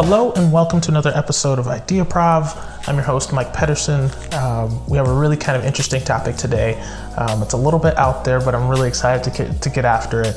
Hello 0.00 0.30
and 0.34 0.52
welcome 0.52 0.80
to 0.82 0.92
another 0.92 1.10
episode 1.12 1.58
of 1.58 1.66
IdeaProv. 1.66 2.86
I'm 2.86 2.94
your 2.94 3.02
host, 3.02 3.32
Mike 3.32 3.52
Pedersen. 3.52 4.08
Um, 4.32 4.86
we 4.86 4.96
have 4.96 5.08
a 5.08 5.12
really 5.12 5.36
kind 5.36 5.58
of 5.58 5.64
interesting 5.64 6.00
topic 6.00 6.36
today. 6.36 6.74
Um, 7.16 7.42
it's 7.42 7.54
a 7.54 7.56
little 7.56 7.80
bit 7.80 7.98
out 7.98 8.24
there, 8.24 8.40
but 8.40 8.54
I'm 8.54 8.68
really 8.68 8.86
excited 8.86 9.24
to 9.24 9.36
get, 9.36 9.60
to 9.60 9.68
get 9.68 9.84
after 9.84 10.22
it. 10.22 10.36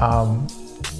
Um, 0.00 0.46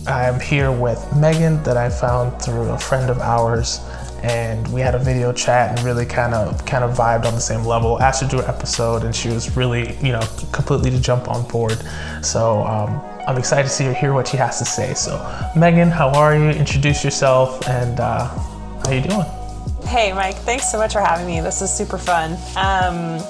I'm 0.09 0.41
here 0.41 0.73
with 0.73 1.09
Megan 1.15 1.63
that 1.63 1.77
I 1.77 1.89
found 1.89 2.43
through 2.43 2.71
a 2.71 2.79
friend 2.79 3.11
of 3.11 3.21
ours, 3.21 3.79
and 4.25 4.67
we 4.73 4.81
had 4.81 4.97
a 4.97 4.99
video 4.99 5.33
chat 5.33 5.79
and 5.79 5.87
really 5.87 6.05
kind 6.05 6.35
of 6.35 6.67
kind 6.67 6.83
of 6.83 6.97
vibed 6.97 7.27
on 7.27 7.35
the 7.35 7.41
same 7.41 7.63
level. 7.63 8.03
Asked 8.03 8.23
her 8.23 8.29
to 8.29 8.37
do 8.39 8.43
an 8.43 8.49
episode, 8.49 9.05
and 9.05 9.15
she 9.15 9.29
was 9.29 9.57
really, 9.57 9.97
you 9.99 10.11
know, 10.11 10.27
completely 10.51 10.91
to 10.91 11.01
jump 11.01 11.29
on 11.29 11.47
board. 11.47 11.81
So 12.23 12.65
um, 12.65 13.01
I'm 13.31 13.39
excited 13.39 13.63
to 13.63 13.69
see 13.69 13.85
her 13.85 13.95
hear 13.95 14.13
what 14.13 14.27
she 14.27 14.37
has 14.39 14.59
to 14.59 14.65
say. 14.65 14.93
So, 14.95 15.15
Megan, 15.55 15.89
how 15.89 16.09
are 16.09 16.35
you? 16.35 16.51
Introduce 16.51 17.05
yourself, 17.05 17.65
and 17.69 18.01
uh, 18.01 18.27
how 18.27 18.91
you 18.91 19.03
doing? 19.03 19.25
Hey, 19.87 20.13
Mike. 20.13 20.35
Thanks 20.35 20.69
so 20.69 20.79
much 20.79 20.95
for 20.95 21.01
having 21.01 21.29
me. 21.29 21.41
This 21.41 21.63
is 21.63 21.73
super 21.73 21.97
fun. 21.97 22.33
Um, 22.57 23.21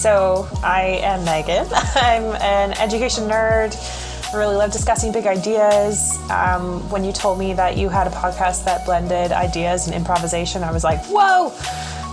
so 0.00 0.48
I 0.64 0.98
am 1.04 1.24
Megan. 1.24 1.68
I'm 1.94 2.24
an 2.42 2.72
education 2.78 3.28
nerd. 3.28 3.76
I 4.34 4.36
really 4.36 4.56
love 4.56 4.72
discussing 4.72 5.12
big 5.12 5.28
ideas. 5.28 6.18
Um, 6.30 6.80
when 6.90 7.04
you 7.04 7.12
told 7.12 7.38
me 7.38 7.52
that 7.52 7.76
you 7.76 7.88
had 7.88 8.08
a 8.08 8.10
podcast 8.10 8.64
that 8.64 8.84
blended 8.84 9.30
ideas 9.30 9.86
and 9.86 9.94
improvisation, 9.94 10.64
I 10.64 10.72
was 10.72 10.82
like, 10.82 11.00
whoa, 11.04 11.52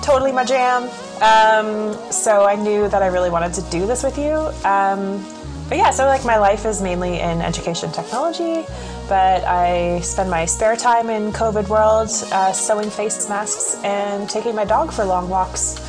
totally 0.03 0.31
my 0.31 0.45
jam. 0.45 0.83
Um, 1.23 2.11
so 2.11 2.45
I 2.45 2.55
knew 2.55 2.87
that 2.89 3.01
I 3.01 3.07
really 3.07 3.31
wanted 3.31 3.55
to 3.55 3.61
do 3.71 3.87
this 3.87 4.03
with 4.03 4.19
you. 4.19 4.35
Um, 4.63 5.25
but 5.71 5.77
yeah, 5.77 5.89
so 5.89 6.05
like 6.05 6.25
my 6.25 6.37
life 6.37 6.65
is 6.65 6.81
mainly 6.81 7.21
in 7.21 7.41
education 7.41 7.93
technology, 7.93 8.67
but 9.07 9.41
I 9.45 10.01
spend 10.01 10.29
my 10.29 10.43
spare 10.43 10.75
time 10.75 11.09
in 11.09 11.31
COVID 11.31 11.69
world 11.69 12.09
uh, 12.33 12.51
sewing 12.51 12.89
face 12.89 13.29
masks 13.29 13.81
and 13.85 14.29
taking 14.29 14.53
my 14.53 14.65
dog 14.65 14.91
for 14.91 15.05
long 15.05 15.29
walks 15.29 15.79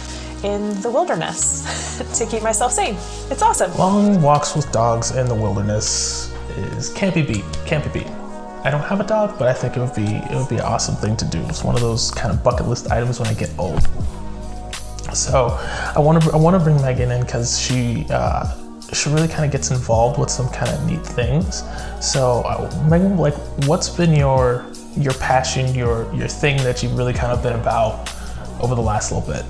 in 0.45 0.81
the 0.83 0.89
wilderness 0.89 1.99
to 2.17 2.25
keep 2.27 2.45
myself 2.45 2.71
sane. 2.71 2.95
It's 3.29 3.43
awesome. 3.43 3.77
Long 3.77 4.23
walks 4.23 4.55
with 4.55 4.71
dogs 4.71 5.17
in 5.17 5.27
the 5.27 5.35
wilderness 5.35 6.33
is 6.51 6.91
can't 6.91 7.13
be 7.13 7.23
beat. 7.23 7.45
Can't 7.67 7.83
be 7.83 8.03
beat. 8.03 8.11
I 8.63 8.71
don't 8.71 8.83
have 8.83 9.01
a 9.01 9.05
dog, 9.05 9.37
but 9.37 9.49
I 9.49 9.53
think 9.53 9.77
it 9.77 9.81
would 9.81 9.97
be 9.97 10.05
it 10.05 10.37
would 10.37 10.49
be 10.49 10.59
an 10.59 10.65
awesome 10.65 10.95
thing 10.95 11.17
to 11.17 11.25
do. 11.25 11.45
It's 11.49 11.65
one 11.65 11.75
of 11.75 11.81
those 11.81 12.13
kind 12.13 12.33
of 12.33 12.45
bucket 12.45 12.69
list 12.69 12.93
items 12.93 13.19
when 13.19 13.29
I 13.29 13.35
get 13.35 13.51
old. 13.59 13.83
So 15.13 15.59
I 15.59 15.99
want 15.99 16.23
to 16.23 16.31
I 16.31 16.37
want 16.37 16.55
to 16.55 16.61
bring 16.61 16.81
Megan 16.81 17.11
in 17.11 17.23
because 17.23 17.61
she 17.61 18.07
uh, 18.11 18.62
she 18.93 19.11
really 19.11 19.29
kind 19.29 19.45
of 19.45 19.51
gets 19.51 19.71
involved 19.71 20.19
with 20.19 20.31
some 20.31 20.49
kind 20.51 20.71
of 20.71 20.87
neat 20.87 21.05
things. 21.05 21.63
So 22.01 22.43
uh, 22.43 22.87
Megan, 22.89 23.17
like, 23.17 23.35
what's 23.67 23.89
been 23.89 24.15
your 24.15 24.67
your 24.97 25.15
passion, 25.15 25.75
your 25.75 26.13
your 26.15 26.29
thing 26.29 26.59
that 26.59 26.83
you've 26.83 26.97
really 26.97 27.15
kind 27.15 27.33
of 27.33 27.43
been 27.43 27.55
about 27.55 28.13
over 28.61 28.75
the 28.75 28.83
last 28.83 29.13
little 29.13 29.27
bit? 29.27 29.45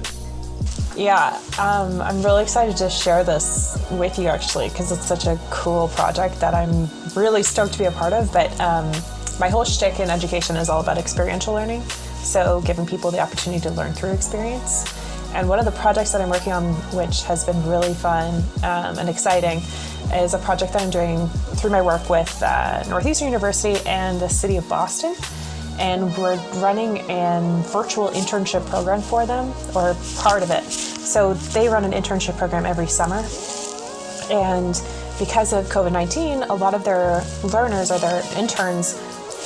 Yeah, 0.96 1.40
um, 1.58 2.00
I'm 2.02 2.22
really 2.22 2.42
excited 2.42 2.76
to 2.76 2.90
share 2.90 3.24
this 3.24 3.82
with 3.90 4.18
you 4.18 4.28
actually 4.28 4.68
because 4.68 4.92
it's 4.92 5.04
such 5.04 5.26
a 5.26 5.38
cool 5.50 5.88
project 5.88 6.38
that 6.40 6.54
I'm 6.54 6.88
really 7.16 7.42
stoked 7.42 7.72
to 7.74 7.78
be 7.78 7.86
a 7.86 7.90
part 7.90 8.12
of. 8.12 8.32
But 8.32 8.52
um, 8.60 8.92
my 9.40 9.48
whole 9.48 9.64
shtick 9.64 10.00
in 10.00 10.10
education 10.10 10.56
is 10.56 10.68
all 10.68 10.82
about 10.82 10.98
experiential 10.98 11.54
learning, 11.54 11.82
so 12.22 12.60
giving 12.66 12.86
people 12.86 13.10
the 13.10 13.20
opportunity 13.20 13.60
to 13.62 13.70
learn 13.70 13.92
through 13.92 14.12
experience. 14.12 15.01
And 15.34 15.48
one 15.48 15.58
of 15.58 15.64
the 15.64 15.72
projects 15.72 16.12
that 16.12 16.20
I'm 16.20 16.30
working 16.30 16.52
on, 16.52 16.74
which 16.94 17.22
has 17.24 17.44
been 17.44 17.66
really 17.66 17.94
fun 17.94 18.42
um, 18.62 18.98
and 18.98 19.08
exciting, 19.08 19.62
is 20.14 20.34
a 20.34 20.38
project 20.38 20.72
that 20.74 20.82
I'm 20.82 20.90
doing 20.90 21.26
through 21.56 21.70
my 21.70 21.82
work 21.82 22.10
with 22.10 22.42
uh, 22.42 22.82
Northeastern 22.88 23.28
University 23.28 23.80
and 23.86 24.20
the 24.20 24.28
City 24.28 24.56
of 24.56 24.68
Boston 24.68 25.14
and 25.78 26.16
we're 26.16 26.36
running 26.60 26.98
a 27.10 27.62
virtual 27.72 28.08
internship 28.10 28.64
program 28.66 29.00
for 29.00 29.26
them, 29.26 29.52
or 29.74 29.96
part 30.16 30.42
of 30.42 30.50
it. 30.50 30.64
So 30.64 31.34
they 31.34 31.68
run 31.68 31.84
an 31.84 31.92
internship 31.92 32.36
program 32.36 32.66
every 32.66 32.86
summer, 32.86 33.24
and 34.30 34.80
because 35.18 35.52
of 35.52 35.66
COVID 35.66 35.92
19, 35.92 36.44
a 36.44 36.54
lot 36.54 36.74
of 36.74 36.84
their 36.84 37.22
learners 37.42 37.90
or 37.90 37.98
their 37.98 38.22
interns 38.36 39.00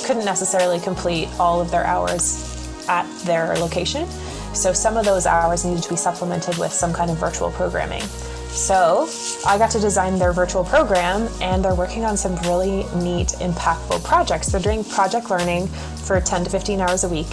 couldn't 0.05 0.25
necessarily 0.25 0.79
complete 0.79 1.27
all 1.39 1.59
of 1.59 1.71
their 1.71 1.85
hours 1.85 2.85
at 2.87 3.07
their 3.21 3.55
location. 3.55 4.07
So 4.57 4.73
some 4.73 4.97
of 4.97 5.05
those 5.05 5.27
hours 5.27 5.63
needed 5.63 5.83
to 5.83 5.89
be 5.89 5.95
supplemented 5.95 6.57
with 6.57 6.73
some 6.73 6.91
kind 6.91 7.11
of 7.11 7.17
virtual 7.17 7.51
programming. 7.51 8.01
So 8.49 9.07
I 9.45 9.59
got 9.59 9.69
to 9.71 9.79
design 9.79 10.17
their 10.17 10.33
virtual 10.33 10.63
program, 10.63 11.29
and 11.41 11.63
they're 11.63 11.75
working 11.75 12.03
on 12.05 12.17
some 12.17 12.35
really 12.37 12.85
neat, 12.95 13.27
impactful 13.39 14.03
projects. 14.03 14.47
They're 14.47 14.59
doing 14.59 14.83
project 14.83 15.29
learning 15.29 15.67
for 15.67 16.19
10 16.19 16.45
to 16.45 16.49
15 16.49 16.81
hours 16.81 17.03
a 17.03 17.07
week, 17.07 17.27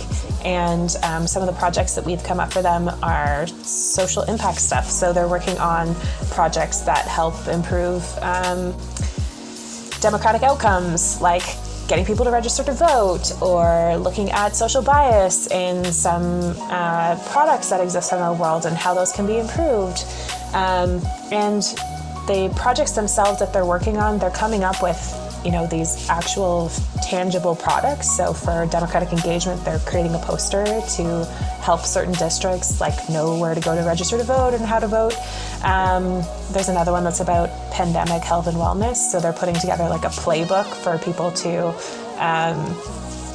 and 0.44 0.94
um, 1.02 1.26
some 1.26 1.42
of 1.42 1.46
the 1.46 1.58
projects 1.58 1.94
that 1.94 2.04
we've 2.04 2.22
come 2.22 2.40
up 2.40 2.52
for 2.52 2.60
them 2.60 2.90
are 3.02 3.46
social 3.46 4.22
impact 4.24 4.58
stuff. 4.58 4.90
So 4.90 5.14
they're 5.14 5.26
working 5.26 5.56
on 5.56 5.94
projects 6.30 6.80
that 6.80 7.06
help 7.06 7.48
improve 7.48 8.04
um, 8.20 8.72
democratic 10.00 10.42
outcomes, 10.42 11.22
like 11.22 11.44
getting 11.88 12.04
people 12.04 12.24
to 12.24 12.30
register 12.30 12.64
to 12.64 12.72
vote 12.72 13.32
or 13.42 13.96
looking 13.96 14.30
at 14.30 14.56
social 14.56 14.82
bias 14.82 15.46
in 15.48 15.84
some 15.92 16.54
uh, 16.70 17.18
products 17.30 17.70
that 17.70 17.80
exist 17.80 18.12
in 18.12 18.18
our 18.18 18.34
world 18.34 18.66
and 18.66 18.76
how 18.76 18.94
those 18.94 19.12
can 19.12 19.26
be 19.26 19.38
improved. 19.38 20.04
Um, 20.54 21.02
and 21.30 21.62
the 22.26 22.52
projects 22.56 22.92
themselves 22.92 23.38
that 23.40 23.52
they're 23.52 23.66
working 23.66 23.98
on, 23.98 24.18
they're 24.18 24.30
coming 24.30 24.64
up 24.64 24.82
with 24.82 24.98
you 25.44 25.50
know 25.50 25.66
these 25.66 26.08
actual 26.08 26.70
tangible 27.02 27.54
products 27.54 28.16
so 28.16 28.32
for 28.32 28.66
democratic 28.66 29.12
engagement 29.12 29.62
they're 29.62 29.78
creating 29.80 30.14
a 30.14 30.18
poster 30.18 30.64
to 30.64 31.24
help 31.60 31.80
certain 31.80 32.14
districts 32.14 32.80
like 32.80 32.94
know 33.10 33.38
where 33.38 33.54
to 33.54 33.60
go 33.60 33.74
to 33.74 33.82
register 33.82 34.16
to 34.16 34.24
vote 34.24 34.54
and 34.54 34.64
how 34.64 34.78
to 34.78 34.88
vote 34.88 35.12
um, 35.64 36.22
there's 36.52 36.68
another 36.68 36.92
one 36.92 37.04
that's 37.04 37.20
about 37.20 37.48
pandemic 37.72 38.22
health 38.22 38.46
and 38.46 38.56
wellness 38.56 38.96
so 38.96 39.20
they're 39.20 39.32
putting 39.32 39.54
together 39.54 39.88
like 39.88 40.04
a 40.04 40.08
playbook 40.08 40.66
for 40.66 40.98
people 40.98 41.30
to 41.32 41.68
um, 42.24 42.56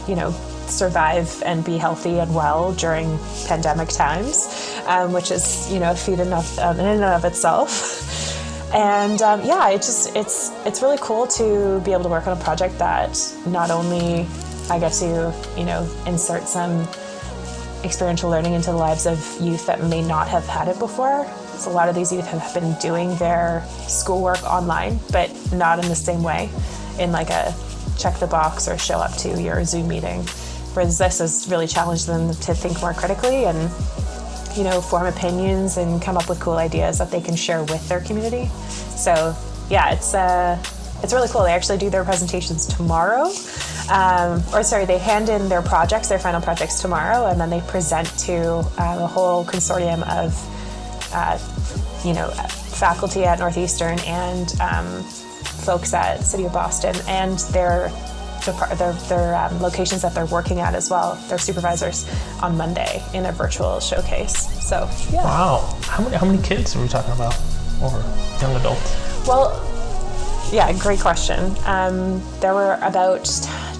you 0.07 0.15
know 0.15 0.31
survive 0.67 1.41
and 1.45 1.65
be 1.65 1.77
healthy 1.77 2.19
and 2.19 2.33
well 2.33 2.73
during 2.73 3.17
pandemic 3.47 3.89
times 3.89 4.79
um, 4.85 5.11
which 5.11 5.31
is 5.31 5.71
you 5.71 5.79
know 5.79 5.91
a 5.91 5.95
feat 5.95 6.19
enough 6.19 6.57
um, 6.59 6.79
in 6.79 6.85
and 6.85 7.03
of 7.03 7.25
itself 7.25 8.09
and 8.73 9.19
um, 9.23 9.43
yeah, 9.43 9.69
it 9.69 9.77
just 9.77 10.15
it's 10.15 10.51
it's 10.65 10.81
really 10.83 10.99
cool 11.01 11.25
to 11.27 11.81
be 11.83 11.91
able 11.91 12.03
to 12.03 12.09
work 12.09 12.27
on 12.27 12.37
a 12.37 12.41
project 12.41 12.77
that 12.77 13.17
not 13.47 13.71
only, 13.71 14.27
I 14.69 14.77
get 14.79 14.93
to 14.93 15.33
you 15.57 15.65
know 15.65 15.89
insert 16.05 16.47
some 16.47 16.87
experiential 17.83 18.29
learning 18.29 18.53
into 18.53 18.69
the 18.69 18.77
lives 18.77 19.07
of 19.07 19.17
youth 19.41 19.65
that 19.65 19.81
may 19.83 20.03
not 20.03 20.27
have 20.27 20.45
had 20.45 20.67
it 20.67 20.77
before. 20.77 21.25
A 21.67 21.69
lot 21.69 21.89
of 21.89 21.95
these 21.95 22.11
youth 22.11 22.27
have 22.27 22.53
been 22.53 22.73
doing 22.79 23.15
their 23.17 23.63
schoolwork 23.87 24.43
online, 24.43 24.99
but 25.11 25.29
not 25.51 25.79
in 25.79 25.87
the 25.87 25.95
same 25.95 26.23
way, 26.23 26.49
in 26.99 27.11
like 27.11 27.29
a 27.29 27.53
check 27.97 28.17
the 28.19 28.27
box 28.27 28.67
or 28.67 28.77
show 28.77 28.97
up 28.99 29.15
to 29.17 29.41
your 29.41 29.63
Zoom 29.65 29.87
meeting. 29.87 30.23
Whereas 30.73 30.97
this 30.97 31.19
has 31.19 31.47
really 31.49 31.67
challenged 31.67 32.07
them 32.07 32.29
to 32.33 32.53
think 32.53 32.79
more 32.81 32.93
critically 32.93 33.45
and 33.45 33.57
you 34.55 34.63
know, 34.63 34.81
form 34.81 35.05
opinions 35.05 35.77
and 35.77 36.01
come 36.01 36.17
up 36.17 36.27
with 36.27 36.39
cool 36.39 36.57
ideas 36.57 36.97
that 36.97 37.11
they 37.11 37.21
can 37.21 37.35
share 37.35 37.63
with 37.63 37.87
their 37.87 38.01
community. 38.01 38.47
So 38.67 39.35
yeah, 39.69 39.91
it's 39.91 40.13
uh, 40.13 40.61
it's 41.03 41.13
really 41.13 41.29
cool. 41.29 41.43
They 41.43 41.53
actually 41.53 41.77
do 41.77 41.89
their 41.89 42.03
presentations 42.03 42.65
tomorrow, 42.65 43.31
um, 43.89 44.43
or 44.53 44.63
sorry, 44.63 44.85
they 44.85 44.97
hand 44.97 45.29
in 45.29 45.47
their 45.47 45.61
projects, 45.61 46.09
their 46.09 46.19
final 46.19 46.41
projects 46.41 46.81
tomorrow, 46.81 47.27
and 47.27 47.39
then 47.39 47.49
they 47.49 47.61
present 47.61 48.07
to 48.19 48.65
uh, 48.77 49.07
whole 49.07 49.45
consortium 49.45 50.01
of, 50.09 50.33
uh, 51.13 51.37
you 52.05 52.13
know, 52.13 52.29
faculty 52.29 53.25
at 53.25 53.39
Northeastern 53.39 53.99
and 54.01 54.59
um, 54.61 55.03
folks 55.03 55.93
at 55.93 56.23
City 56.23 56.45
of 56.45 56.53
Boston 56.53 56.95
and 57.07 57.39
their 57.51 57.91
their, 58.77 58.93
their 58.93 59.35
um, 59.35 59.61
locations 59.61 60.01
that 60.01 60.13
they're 60.15 60.25
working 60.25 60.59
at 60.59 60.73
as 60.73 60.89
well, 60.89 61.15
their 61.27 61.37
supervisors, 61.37 62.09
on 62.41 62.57
Monday 62.57 63.03
in 63.13 63.25
a 63.25 63.31
virtual 63.31 63.79
showcase. 63.79 64.47
So, 64.65 64.89
yeah. 65.11 65.23
Wow. 65.23 65.77
How 65.83 66.03
many, 66.03 66.15
how 66.15 66.25
many 66.25 66.41
kids 66.41 66.75
are 66.75 66.81
we 66.81 66.87
talking 66.87 67.11
about? 67.11 67.37
Or 67.81 67.91
young 68.41 68.55
adults? 68.55 69.27
Well, 69.27 69.59
yeah, 70.51 70.71
great 70.79 70.99
question. 70.99 71.55
Um, 71.65 72.21
there 72.39 72.53
were 72.53 72.79
about 72.81 73.27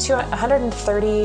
130 0.08 1.16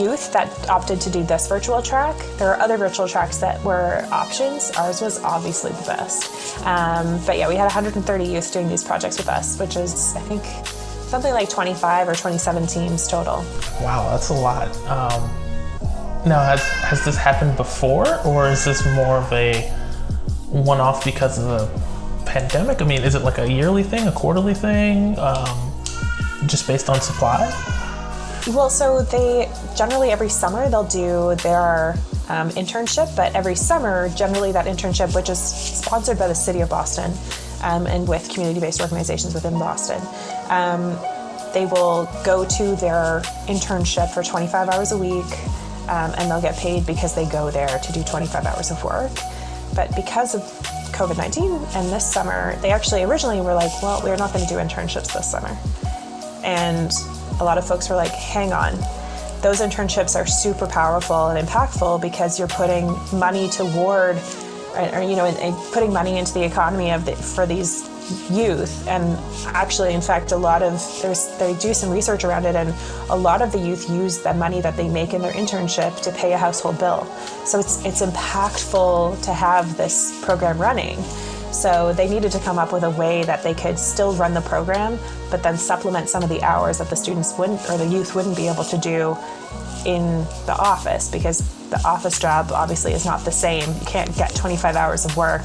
youth 0.00 0.32
that 0.32 0.68
opted 0.68 1.00
to 1.00 1.10
do 1.10 1.22
this 1.22 1.48
virtual 1.48 1.80
track. 1.80 2.16
There 2.38 2.48
are 2.52 2.60
other 2.60 2.76
virtual 2.76 3.06
tracks 3.06 3.38
that 3.38 3.62
were 3.62 4.06
options. 4.10 4.70
Ours 4.72 5.00
was 5.00 5.22
obviously 5.22 5.70
the 5.72 5.84
best. 5.84 6.58
Um, 6.66 7.24
but 7.24 7.38
yeah, 7.38 7.48
we 7.48 7.54
had 7.54 7.64
130 7.64 8.24
youth 8.24 8.52
doing 8.52 8.68
these 8.68 8.84
projects 8.84 9.16
with 9.16 9.28
us, 9.28 9.58
which 9.58 9.76
is, 9.76 10.14
I 10.16 10.20
think, 10.20 10.44
something 11.08 11.32
like 11.32 11.48
25 11.48 12.08
or 12.08 12.14
27 12.14 12.66
teams 12.66 13.06
total. 13.06 13.44
Wow, 13.80 14.08
that's 14.10 14.30
a 14.30 14.34
lot. 14.34 14.68
Um, 14.88 15.22
now, 16.26 16.44
has, 16.44 16.62
has 16.82 17.04
this 17.04 17.16
happened 17.16 17.56
before, 17.56 18.20
or 18.26 18.48
is 18.48 18.64
this 18.64 18.84
more 18.94 19.18
of 19.18 19.32
a 19.32 19.62
one 20.50 20.80
off 20.80 21.04
because 21.04 21.38
of 21.38 21.44
the 21.44 21.97
pandemic? 22.28 22.80
I 22.82 22.84
mean, 22.84 23.02
is 23.02 23.14
it 23.14 23.22
like 23.22 23.38
a 23.38 23.50
yearly 23.50 23.82
thing, 23.82 24.06
a 24.06 24.12
quarterly 24.12 24.54
thing, 24.54 25.18
um, 25.18 25.72
just 26.46 26.66
based 26.66 26.88
on 26.88 27.00
supply? 27.00 27.50
Well, 28.46 28.70
so 28.70 29.02
they 29.02 29.50
generally 29.76 30.10
every 30.10 30.28
summer 30.28 30.68
they'll 30.70 30.84
do 30.84 31.34
their 31.42 31.94
um, 32.28 32.50
internship, 32.50 33.14
but 33.16 33.34
every 33.34 33.54
summer, 33.54 34.08
generally 34.10 34.52
that 34.52 34.66
internship, 34.66 35.14
which 35.14 35.28
is 35.28 35.38
sponsored 35.38 36.18
by 36.18 36.28
the 36.28 36.34
City 36.34 36.60
of 36.60 36.68
Boston 36.68 37.12
um, 37.62 37.86
and 37.86 38.06
with 38.06 38.28
community 38.28 38.60
based 38.60 38.80
organizations 38.80 39.34
within 39.34 39.54
Boston, 39.54 40.00
um, 40.48 40.96
they 41.52 41.66
will 41.66 42.08
go 42.24 42.44
to 42.44 42.76
their 42.76 43.20
internship 43.48 44.10
for 44.10 44.22
25 44.22 44.68
hours 44.68 44.92
a 44.92 44.98
week 44.98 45.26
um, 45.88 46.12
and 46.18 46.30
they'll 46.30 46.42
get 46.42 46.56
paid 46.56 46.86
because 46.86 47.14
they 47.14 47.26
go 47.26 47.50
there 47.50 47.78
to 47.78 47.92
do 47.92 48.02
25 48.02 48.44
hours 48.46 48.70
of 48.70 48.82
work. 48.84 49.10
But 49.74 49.94
because 49.96 50.34
of 50.34 50.42
COVID 50.98 51.16
19 51.16 51.52
and 51.76 51.92
this 51.92 52.12
summer, 52.12 52.56
they 52.56 52.72
actually 52.72 53.04
originally 53.04 53.40
were 53.40 53.54
like, 53.54 53.70
well, 53.80 54.00
we're 54.02 54.16
not 54.16 54.32
going 54.32 54.44
to 54.44 54.52
do 54.52 54.58
internships 54.58 55.12
this 55.12 55.30
summer. 55.30 55.56
And 56.44 56.90
a 57.40 57.44
lot 57.44 57.56
of 57.56 57.64
folks 57.64 57.88
were 57.88 57.94
like, 57.94 58.10
hang 58.10 58.52
on, 58.52 58.72
those 59.40 59.60
internships 59.60 60.16
are 60.16 60.26
super 60.26 60.66
powerful 60.66 61.28
and 61.28 61.46
impactful 61.46 62.02
because 62.02 62.36
you're 62.36 62.48
putting 62.48 62.86
money 63.16 63.48
toward, 63.48 64.16
or, 64.74 65.02
you 65.02 65.14
know, 65.14 65.70
putting 65.72 65.92
money 65.92 66.18
into 66.18 66.34
the 66.34 66.44
economy 66.44 66.90
of 66.90 67.04
the, 67.04 67.14
for 67.14 67.46
these 67.46 67.88
youth 68.30 68.86
and 68.88 69.18
actually 69.54 69.94
in 69.94 70.00
fact 70.00 70.32
a 70.32 70.36
lot 70.36 70.62
of 70.62 70.72
there's 71.02 71.26
they 71.38 71.54
do 71.56 71.72
some 71.74 71.90
research 71.90 72.24
around 72.24 72.44
it 72.44 72.54
and 72.54 72.74
a 73.10 73.16
lot 73.16 73.42
of 73.42 73.52
the 73.52 73.58
youth 73.58 73.88
use 73.90 74.18
the 74.18 74.32
money 74.34 74.60
that 74.60 74.76
they 74.76 74.88
make 74.88 75.12
in 75.14 75.20
their 75.20 75.32
internship 75.32 76.00
to 76.02 76.12
pay 76.12 76.32
a 76.32 76.38
household 76.38 76.78
bill. 76.78 77.04
So 77.44 77.58
it's 77.58 77.84
it's 77.84 78.02
impactful 78.02 79.22
to 79.24 79.32
have 79.32 79.76
this 79.76 80.22
program 80.24 80.58
running. 80.58 81.00
So 81.52 81.92
they 81.94 82.08
needed 82.08 82.30
to 82.32 82.38
come 82.40 82.58
up 82.58 82.72
with 82.72 82.84
a 82.84 82.90
way 82.90 83.24
that 83.24 83.42
they 83.42 83.54
could 83.54 83.78
still 83.78 84.14
run 84.14 84.34
the 84.34 84.42
program 84.42 84.98
but 85.30 85.42
then 85.42 85.56
supplement 85.56 86.08
some 86.08 86.22
of 86.22 86.28
the 86.28 86.42
hours 86.42 86.78
that 86.78 86.90
the 86.90 86.96
students 86.96 87.36
wouldn't 87.38 87.60
or 87.70 87.78
the 87.78 87.86
youth 87.86 88.14
wouldn't 88.14 88.36
be 88.36 88.48
able 88.48 88.64
to 88.64 88.78
do 88.78 89.16
in 89.86 90.24
the 90.46 90.56
office 90.58 91.10
because 91.10 91.38
the 91.70 91.80
office 91.86 92.18
job 92.18 92.50
obviously 92.52 92.92
is 92.92 93.04
not 93.04 93.24
the 93.24 93.32
same. 93.32 93.68
You 93.80 93.86
can't 93.86 94.14
get 94.16 94.34
25 94.34 94.76
hours 94.76 95.04
of 95.04 95.16
work 95.16 95.42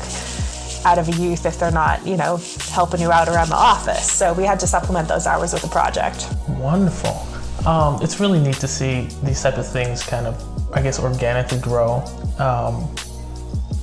out 0.86 0.98
of 0.98 1.08
a 1.08 1.12
youth 1.14 1.46
if 1.46 1.60
they're 1.60 1.72
not, 1.72 2.06
you 2.06 2.18
know, 2.18 2.40
helping 2.70 3.00
you 3.00 3.12
out 3.12 3.28
around 3.28 3.50
the 3.50 3.56
office. 3.56 4.12
So 4.12 4.34
we 4.34 4.44
had 4.44 4.60
to 4.62 4.68
supplement 4.68 5.08
those 5.08 5.28
hours 5.28 5.54
with 5.54 5.64
a 5.64 5.70
project. 5.70 6.28
Wonderful. 6.48 7.28
Um, 7.68 8.02
it's 8.02 8.20
really 8.20 8.40
neat 8.40 8.58
to 8.58 8.68
see 8.68 9.08
these 9.24 9.42
type 9.42 9.58
of 9.58 9.68
things 9.68 10.04
kind 10.04 10.28
of, 10.28 10.76
I 10.76 10.82
guess, 10.82 11.00
organically 11.00 11.60
grow 11.60 12.04
um, 12.40 12.94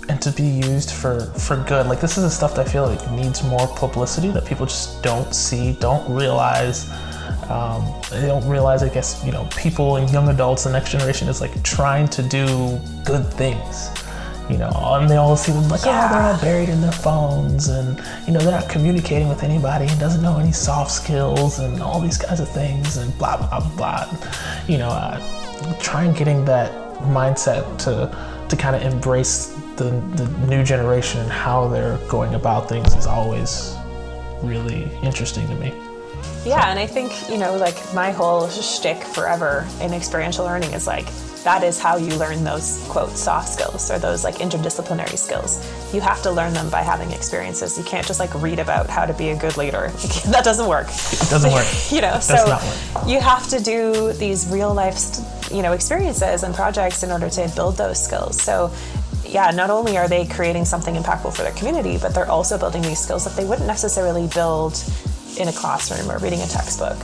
and 0.08 0.20
to 0.20 0.30
be 0.32 0.42
used 0.42 0.90
for 0.90 1.20
for 1.38 1.56
good. 1.64 1.86
Like 1.86 2.00
this 2.00 2.18
is 2.18 2.24
the 2.24 2.30
stuff 2.30 2.54
that 2.56 2.66
I 2.66 2.70
feel 2.70 2.86
like 2.86 3.10
needs 3.12 3.42
more 3.42 3.66
publicity 3.68 4.30
that 4.32 4.44
people 4.44 4.66
just 4.66 5.02
don't 5.02 5.34
see, 5.34 5.72
don't 5.80 6.08
realize. 6.14 6.90
Um, 7.48 7.84
they 8.10 8.26
don't 8.26 8.46
realize, 8.48 8.82
I 8.82 8.88
guess, 8.88 9.24
you 9.24 9.32
know, 9.32 9.48
people 9.56 9.96
and 9.96 10.08
young 10.10 10.28
adults, 10.28 10.64
the 10.64 10.70
next 10.70 10.92
generation 10.92 11.26
is 11.28 11.40
like 11.40 11.60
trying 11.64 12.06
to 12.08 12.22
do 12.22 12.78
good 13.04 13.24
things 13.32 13.90
you 14.50 14.58
know, 14.58 14.70
and 15.00 15.08
they 15.08 15.16
all 15.16 15.36
see 15.36 15.52
them 15.52 15.68
like, 15.68 15.82
oh, 15.84 16.08
they're 16.12 16.22
all 16.22 16.40
buried 16.40 16.68
in 16.68 16.80
their 16.80 16.92
phones, 16.92 17.68
and 17.68 17.98
you 18.26 18.32
know, 18.32 18.40
they're 18.40 18.60
not 18.60 18.68
communicating 18.68 19.28
with 19.28 19.42
anybody, 19.42 19.86
and 19.86 20.00
doesn't 20.00 20.22
know 20.22 20.38
any 20.38 20.52
soft 20.52 20.90
skills, 20.90 21.58
and 21.58 21.80
all 21.80 22.00
these 22.00 22.18
kinds 22.18 22.40
of 22.40 22.48
things, 22.48 22.96
and 22.96 23.16
blah 23.18 23.36
blah 23.36 23.60
blah. 23.76 24.06
You 24.66 24.78
know, 24.78 24.88
uh, 24.88 25.18
trying 25.78 26.12
getting 26.14 26.44
that 26.46 26.72
mindset 27.02 27.78
to 27.84 28.10
to 28.48 28.56
kind 28.56 28.74
of 28.74 28.82
embrace 28.82 29.56
the 29.76 29.90
the 30.16 30.26
new 30.46 30.64
generation 30.64 31.20
and 31.20 31.30
how 31.30 31.68
they're 31.68 31.98
going 32.08 32.34
about 32.34 32.68
things 32.68 32.94
is 32.94 33.06
always 33.06 33.76
really 34.42 34.90
interesting 35.02 35.46
to 35.48 35.54
me. 35.54 35.72
Yeah, 36.44 36.70
and 36.70 36.78
I 36.78 36.86
think 36.86 37.12
you 37.30 37.38
know, 37.38 37.56
like 37.56 37.76
my 37.94 38.10
whole 38.10 38.48
shtick 38.48 39.02
forever 39.02 39.66
in 39.80 39.92
experiential 39.92 40.44
learning 40.44 40.72
is 40.72 40.86
like 40.86 41.06
that 41.44 41.62
is 41.62 41.78
how 41.78 41.96
you 41.96 42.14
learn 42.16 42.44
those 42.44 42.84
quote 42.88 43.16
soft 43.16 43.48
skills 43.48 43.90
or 43.90 43.98
those 43.98 44.24
like 44.24 44.36
interdisciplinary 44.36 45.16
skills. 45.16 45.64
You 45.94 46.00
have 46.00 46.22
to 46.22 46.30
learn 46.30 46.52
them 46.52 46.68
by 46.70 46.82
having 46.82 47.10
experiences. 47.12 47.78
You 47.78 47.84
can't 47.84 48.06
just 48.06 48.20
like 48.20 48.34
read 48.34 48.58
about 48.58 48.88
how 48.88 49.06
to 49.06 49.14
be 49.14 49.30
a 49.30 49.36
good 49.36 49.56
leader. 49.56 49.90
That 50.30 50.44
doesn't 50.44 50.68
work. 50.68 50.86
It 50.88 51.30
doesn't 51.30 51.52
work. 51.52 51.66
You 51.90 52.02
know 52.02 52.20
so 52.20 52.36
you 53.06 53.20
have 53.20 53.48
to 53.48 53.58
do 53.60 54.12
these 54.12 54.46
real 54.48 54.72
life 54.72 54.98
you 55.50 55.62
know 55.62 55.72
experiences 55.72 56.42
and 56.42 56.54
projects 56.54 57.02
in 57.02 57.10
order 57.10 57.28
to 57.30 57.52
build 57.54 57.76
those 57.76 58.02
skills. 58.02 58.40
So 58.40 58.72
yeah, 59.26 59.50
not 59.50 59.70
only 59.70 59.96
are 59.96 60.08
they 60.08 60.26
creating 60.26 60.64
something 60.64 60.94
impactful 60.94 61.34
for 61.34 61.42
their 61.42 61.52
community, 61.52 61.98
but 61.98 62.14
they're 62.14 62.30
also 62.30 62.58
building 62.58 62.82
these 62.82 62.98
skills 62.98 63.24
that 63.24 63.36
they 63.36 63.44
wouldn't 63.44 63.66
necessarily 63.66 64.28
build 64.28 64.82
in 65.38 65.48
a 65.48 65.52
classroom 65.52 66.10
or 66.10 66.18
reading 66.18 66.40
a 66.40 66.46
textbook. 66.46 66.98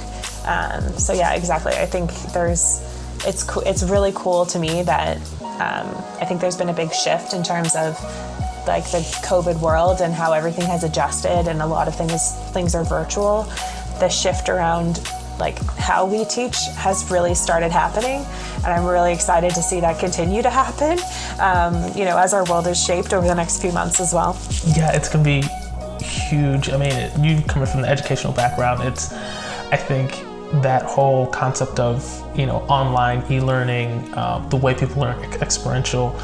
Um, 0.47 0.83
so 0.99 1.13
yeah, 1.13 1.35
exactly. 1.35 1.73
I 1.73 1.87
think 1.87 2.13
there's 2.33 2.81
it's 3.25 3.43
co- 3.43 3.61
it's 3.61 3.83
really 3.83 4.13
cool 4.15 4.47
to 4.47 4.59
me 4.59 4.83
that 4.83 5.17
um, 5.43 5.89
I 6.21 6.25
think 6.27 6.41
there's 6.41 6.57
been 6.57 6.69
a 6.69 6.75
big 6.75 6.93
shift 6.93 7.33
in 7.33 7.43
terms 7.43 7.75
of 7.77 7.95
like 8.67 8.85
the 8.91 8.99
COVID 9.25 9.61
world 9.61 10.01
and 10.01 10.13
how 10.13 10.33
everything 10.33 10.67
has 10.67 10.83
adjusted 10.85 11.49
and 11.49 11.63
a 11.63 11.67
lot 11.67 11.89
of 11.89 11.95
things 11.97 12.35
things 12.53 12.75
are 12.75 12.85
virtual. 12.85 13.45
The 14.01 14.09
shift 14.09 14.49
around 14.49 15.01
like 15.39 15.59
how 15.77 16.07
we 16.07 16.25
teach 16.25 16.57
has 16.77 17.11
really 17.11 17.35
started 17.35 17.71
happening 17.71 18.25
and 18.57 18.67
i'm 18.67 18.87
really 18.87 19.13
excited 19.13 19.55
to 19.55 19.63
see 19.63 19.81
that 19.81 19.99
continue 19.99 20.43
to 20.43 20.49
happen 20.51 20.99
um, 21.41 21.75
you 21.97 22.05
know 22.05 22.17
as 22.17 22.33
our 22.33 22.45
world 22.45 22.67
is 22.67 22.83
shaped 22.83 23.13
over 23.13 23.27
the 23.27 23.35
next 23.35 23.61
few 23.61 23.73
months 23.73 24.01
as 24.01 24.15
well 24.15 24.39
yeah 24.75 24.95
it's 24.95 25.09
going 25.11 25.23
to 25.23 25.31
be 25.31 26.05
huge 26.05 26.71
i 26.71 26.77
mean 26.77 27.11
you 27.23 27.43
coming 27.43 27.67
from 27.67 27.83
the 27.83 27.89
educational 27.89 28.33
background 28.33 28.83
it's 28.83 29.13
i 29.73 29.77
think 29.77 30.25
that 30.63 30.83
whole 30.85 31.27
concept 31.29 31.81
of 31.81 32.23
you 32.39 32.47
know 32.47 32.59
online 32.69 33.25
e-learning, 33.31 34.13
uh, 34.15 34.47
the 34.49 34.57
way 34.57 34.75
people 34.75 35.03
learn 35.03 35.19
experiential, 35.35 36.19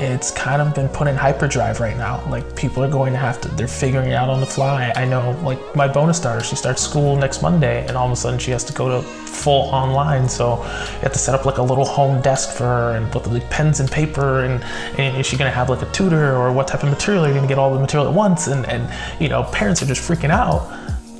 it's 0.00 0.30
kind 0.30 0.62
of 0.62 0.74
been 0.74 0.88
put 0.88 1.06
in 1.06 1.14
hyperdrive 1.14 1.78
right 1.78 1.96
now. 1.96 2.26
Like 2.30 2.56
people 2.56 2.82
are 2.82 2.90
going 2.90 3.12
to 3.12 3.18
have 3.18 3.40
to, 3.42 3.48
they're 3.48 3.68
figuring 3.68 4.10
it 4.10 4.14
out 4.14 4.30
on 4.30 4.40
the 4.40 4.46
fly. 4.46 4.92
I 4.96 5.04
know, 5.04 5.38
like 5.44 5.76
my 5.76 5.86
bonus 5.86 6.18
daughter, 6.18 6.42
she 6.42 6.56
starts 6.56 6.82
school 6.82 7.16
next 7.16 7.42
Monday, 7.42 7.86
and 7.86 7.96
all 7.96 8.06
of 8.06 8.12
a 8.12 8.16
sudden 8.16 8.38
she 8.38 8.50
has 8.50 8.64
to 8.64 8.72
go 8.72 8.88
to 8.88 9.06
full 9.06 9.68
online. 9.70 10.26
So 10.28 10.56
you 10.56 11.00
have 11.00 11.12
to 11.12 11.18
set 11.18 11.34
up 11.34 11.44
like 11.44 11.58
a 11.58 11.62
little 11.62 11.84
home 11.84 12.22
desk 12.22 12.56
for 12.56 12.64
her, 12.64 12.96
and 12.96 13.14
with 13.14 13.26
like 13.26 13.48
pens 13.50 13.80
and 13.80 13.90
paper, 13.90 14.44
and, 14.44 14.64
and 14.98 15.16
is 15.16 15.26
she 15.26 15.36
going 15.36 15.50
to 15.50 15.54
have 15.54 15.68
like 15.68 15.82
a 15.82 15.90
tutor, 15.92 16.34
or 16.34 16.50
what 16.50 16.66
type 16.66 16.82
of 16.82 16.88
material 16.88 17.24
are 17.24 17.28
you 17.28 17.34
going 17.34 17.46
to 17.46 17.48
get 17.48 17.58
all 17.58 17.72
the 17.72 17.80
material 17.80 18.08
at 18.08 18.14
once? 18.14 18.46
And 18.46 18.64
and 18.66 18.90
you 19.20 19.28
know, 19.28 19.44
parents 19.44 19.82
are 19.82 19.86
just 19.86 20.00
freaking 20.00 20.30
out. 20.30 20.76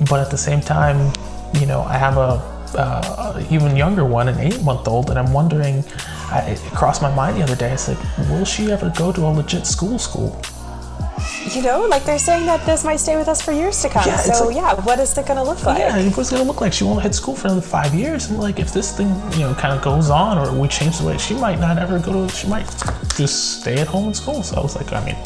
But 0.09 0.19
at 0.19 0.31
the 0.31 0.37
same 0.37 0.61
time, 0.61 1.13
you 1.53 1.65
know, 1.65 1.81
I 1.81 1.97
have 1.97 2.17
a 2.17 2.41
uh, 2.75 3.43
even 3.49 3.75
younger 3.75 4.05
one, 4.05 4.27
an 4.27 4.39
eight 4.39 4.61
month 4.63 4.87
old, 4.87 5.09
and 5.09 5.19
I'm 5.19 5.33
wondering, 5.33 5.83
I, 6.29 6.41
it 6.51 6.59
crossed 6.73 7.01
my 7.01 7.13
mind 7.13 7.37
the 7.37 7.43
other 7.43 7.55
day. 7.55 7.71
I 7.71 7.75
said, 7.75 7.97
will 8.29 8.45
she 8.45 8.71
ever 8.71 8.91
go 8.95 9.11
to 9.11 9.21
a 9.21 9.27
legit 9.27 9.67
school 9.67 9.99
school? 9.99 10.41
You 11.53 11.61
know, 11.61 11.87
like 11.89 12.03
they're 12.03 12.19
saying 12.19 12.45
that 12.45 12.65
this 12.65 12.83
might 12.83 12.97
stay 12.97 13.15
with 13.15 13.27
us 13.27 13.41
for 13.41 13.51
years 13.51 13.81
to 13.81 13.89
come. 13.89 14.03
Yeah, 14.05 14.17
so 14.17 14.47
like, 14.47 14.55
yeah, 14.55 14.73
what 14.81 14.99
is 14.99 15.17
it 15.17 15.25
going 15.25 15.37
to 15.37 15.43
look 15.43 15.63
like? 15.63 15.79
Yeah, 15.79 16.09
what's 16.11 16.31
it 16.31 16.35
going 16.35 16.43
to 16.43 16.47
look 16.47 16.61
like? 16.61 16.73
She 16.73 16.83
won't 16.83 17.01
hit 17.01 17.13
school 17.13 17.35
for 17.35 17.47
another 17.47 17.61
five 17.61 17.93
years. 17.93 18.29
And 18.29 18.39
like, 18.39 18.59
if 18.59 18.73
this 18.73 18.95
thing, 18.95 19.09
you 19.33 19.39
know, 19.39 19.53
kind 19.53 19.75
of 19.75 19.83
goes 19.83 20.09
on, 20.09 20.37
or 20.37 20.57
we 20.57 20.67
change 20.67 20.99
the 20.99 21.05
way, 21.05 21.17
she 21.17 21.33
might 21.35 21.59
not 21.59 21.77
ever 21.77 21.99
go 21.99 22.27
to. 22.27 22.33
She 22.33 22.47
might 22.47 22.67
just 23.15 23.61
stay 23.61 23.79
at 23.79 23.87
home 23.87 24.07
in 24.07 24.13
school. 24.13 24.43
So 24.43 24.57
I 24.57 24.61
was 24.61 24.75
like, 24.75 24.91
I 24.93 25.03
mean, 25.05 25.17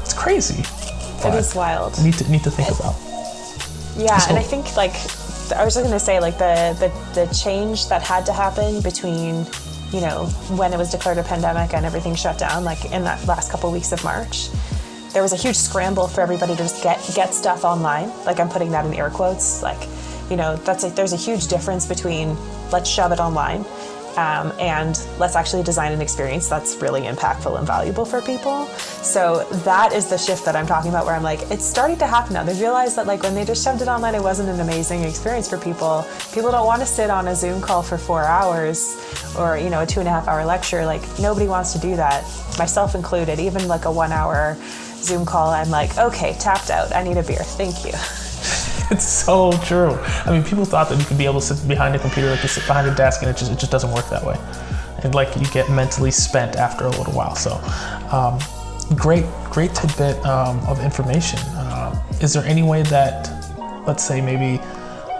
it's 0.00 0.14
crazy. 0.14 0.64
It 1.26 1.34
is 1.34 1.54
wild. 1.54 2.02
Need 2.02 2.14
to 2.14 2.30
need 2.30 2.44
to 2.44 2.50
think 2.50 2.68
about. 2.68 2.94
Yeah, 3.96 4.18
so, 4.18 4.30
and 4.30 4.38
I 4.38 4.42
think 4.42 4.76
like 4.76 4.94
I 5.50 5.64
was 5.64 5.74
just 5.74 5.90
to 5.90 5.98
say 5.98 6.20
like 6.20 6.38
the, 6.38 6.76
the 6.78 7.24
the 7.26 7.34
change 7.34 7.88
that 7.88 8.02
had 8.02 8.24
to 8.26 8.32
happen 8.32 8.80
between 8.82 9.46
you 9.90 10.00
know 10.00 10.26
when 10.56 10.72
it 10.72 10.76
was 10.78 10.90
declared 10.90 11.18
a 11.18 11.22
pandemic 11.22 11.74
and 11.74 11.84
everything 11.84 12.14
shut 12.14 12.38
down 12.38 12.64
like 12.64 12.84
in 12.86 13.02
that 13.04 13.26
last 13.26 13.50
couple 13.50 13.70
weeks 13.72 13.92
of 13.92 14.02
March 14.04 14.48
there 15.12 15.22
was 15.22 15.32
a 15.32 15.36
huge 15.36 15.56
scramble 15.56 16.08
for 16.08 16.22
everybody 16.22 16.52
to 16.52 16.58
just 16.58 16.82
get 16.82 16.98
get 17.14 17.34
stuff 17.34 17.64
online. 17.64 18.10
Like 18.24 18.40
I'm 18.40 18.48
putting 18.48 18.70
that 18.72 18.86
in 18.86 18.94
air 18.94 19.10
quotes 19.10 19.62
like 19.62 19.88
you 20.30 20.36
know 20.36 20.56
that's 20.56 20.82
like 20.82 20.94
there's 20.94 21.12
a 21.12 21.16
huge 21.16 21.48
difference 21.48 21.86
between 21.86 22.36
let's 22.70 22.88
shove 22.88 23.12
it 23.12 23.20
online 23.20 23.64
um, 24.16 24.52
and 24.58 25.00
let's 25.18 25.36
actually 25.36 25.62
design 25.62 25.92
an 25.92 26.00
experience 26.00 26.48
that's 26.48 26.76
really 26.76 27.02
impactful 27.02 27.56
and 27.56 27.66
valuable 27.66 28.04
for 28.04 28.20
people. 28.20 28.66
So 28.66 29.44
that 29.64 29.92
is 29.92 30.08
the 30.08 30.18
shift 30.18 30.44
that 30.44 30.54
I'm 30.54 30.66
talking 30.66 30.90
about 30.90 31.06
where 31.06 31.14
I'm 31.14 31.22
like, 31.22 31.50
it's 31.50 31.64
starting 31.64 31.98
to 31.98 32.06
happen 32.06 32.34
now. 32.34 32.44
They 32.44 32.58
realize 32.60 32.94
that 32.96 33.06
like 33.06 33.22
when 33.22 33.34
they 33.34 33.44
just 33.44 33.64
shoved 33.64 33.82
it 33.82 33.88
online, 33.88 34.14
it 34.14 34.22
wasn't 34.22 34.48
an 34.48 34.60
amazing 34.60 35.02
experience 35.04 35.48
for 35.48 35.58
people. 35.58 36.06
People 36.32 36.50
don't 36.50 36.66
want 36.66 36.80
to 36.80 36.86
sit 36.86 37.10
on 37.10 37.28
a 37.28 37.34
Zoom 37.34 37.60
call 37.60 37.82
for 37.82 37.98
four 37.98 38.24
hours 38.24 38.96
or, 39.38 39.56
you 39.56 39.70
know, 39.70 39.80
a 39.82 39.86
two 39.86 40.00
and 40.00 40.08
a 40.08 40.12
half 40.12 40.28
hour 40.28 40.44
lecture. 40.44 40.84
Like 40.84 41.02
nobody 41.18 41.48
wants 41.48 41.72
to 41.72 41.78
do 41.78 41.96
that, 41.96 42.22
myself 42.58 42.94
included. 42.94 43.38
Even 43.38 43.68
like 43.68 43.86
a 43.86 43.92
one 43.92 44.12
hour 44.12 44.56
Zoom 44.96 45.24
call, 45.24 45.50
I'm 45.50 45.70
like, 45.70 45.96
okay, 45.98 46.34
tapped 46.34 46.70
out. 46.70 46.94
I 46.94 47.02
need 47.02 47.16
a 47.16 47.22
beer. 47.22 47.42
Thank 47.42 47.84
you. 47.84 47.92
it's 48.92 49.08
so 49.08 49.52
true. 49.64 49.98
I 50.26 50.30
mean, 50.30 50.44
people 50.44 50.64
thought 50.64 50.88
that 50.90 50.98
you 50.98 51.04
could 51.04 51.18
be 51.18 51.24
able 51.24 51.40
to 51.40 51.54
sit 51.54 51.66
behind 51.66 51.96
a 51.96 51.98
computer, 51.98 52.30
like 52.30 52.42
you 52.42 52.48
sit 52.48 52.66
behind 52.66 52.86
a 52.86 52.94
desk, 52.94 53.22
and 53.22 53.30
it 53.30 53.36
just 53.36 53.50
it 53.50 53.58
just 53.58 53.72
doesn't 53.72 53.90
work 53.92 54.08
that 54.10 54.22
way. 54.24 54.36
And 55.02 55.14
like 55.14 55.34
you 55.36 55.46
get 55.46 55.70
mentally 55.70 56.10
spent 56.10 56.56
after 56.56 56.84
a 56.84 56.90
little 56.90 57.12
while. 57.12 57.34
So, 57.34 57.52
um, 58.12 58.38
great, 58.96 59.24
great 59.50 59.74
tidbit 59.74 60.24
um, 60.26 60.60
of 60.68 60.78
information. 60.84 61.40
Uh, 61.54 62.00
is 62.20 62.34
there 62.34 62.44
any 62.44 62.62
way 62.62 62.82
that, 62.84 63.28
let's 63.86 64.04
say, 64.04 64.20
maybe 64.20 64.58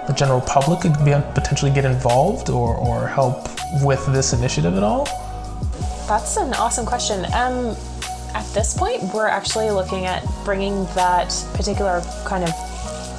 the 0.06 0.12
general 0.12 0.40
public 0.40 0.80
could 0.80 0.92
be, 1.04 1.12
potentially 1.34 1.70
get 1.70 1.84
involved 1.84 2.50
or, 2.50 2.76
or 2.76 3.08
help 3.08 3.48
with 3.82 4.04
this 4.12 4.32
initiative 4.32 4.76
at 4.76 4.82
all? 4.82 5.04
That's 6.06 6.36
an 6.36 6.52
awesome 6.54 6.84
question. 6.84 7.24
Um, 7.32 7.76
at 8.34 8.44
this 8.54 8.76
point, 8.76 9.02
we're 9.14 9.28
actually 9.28 9.70
looking 9.70 10.04
at 10.04 10.24
bringing 10.44 10.84
that 10.94 11.30
particular 11.54 12.02
kind 12.24 12.44
of 12.44 12.50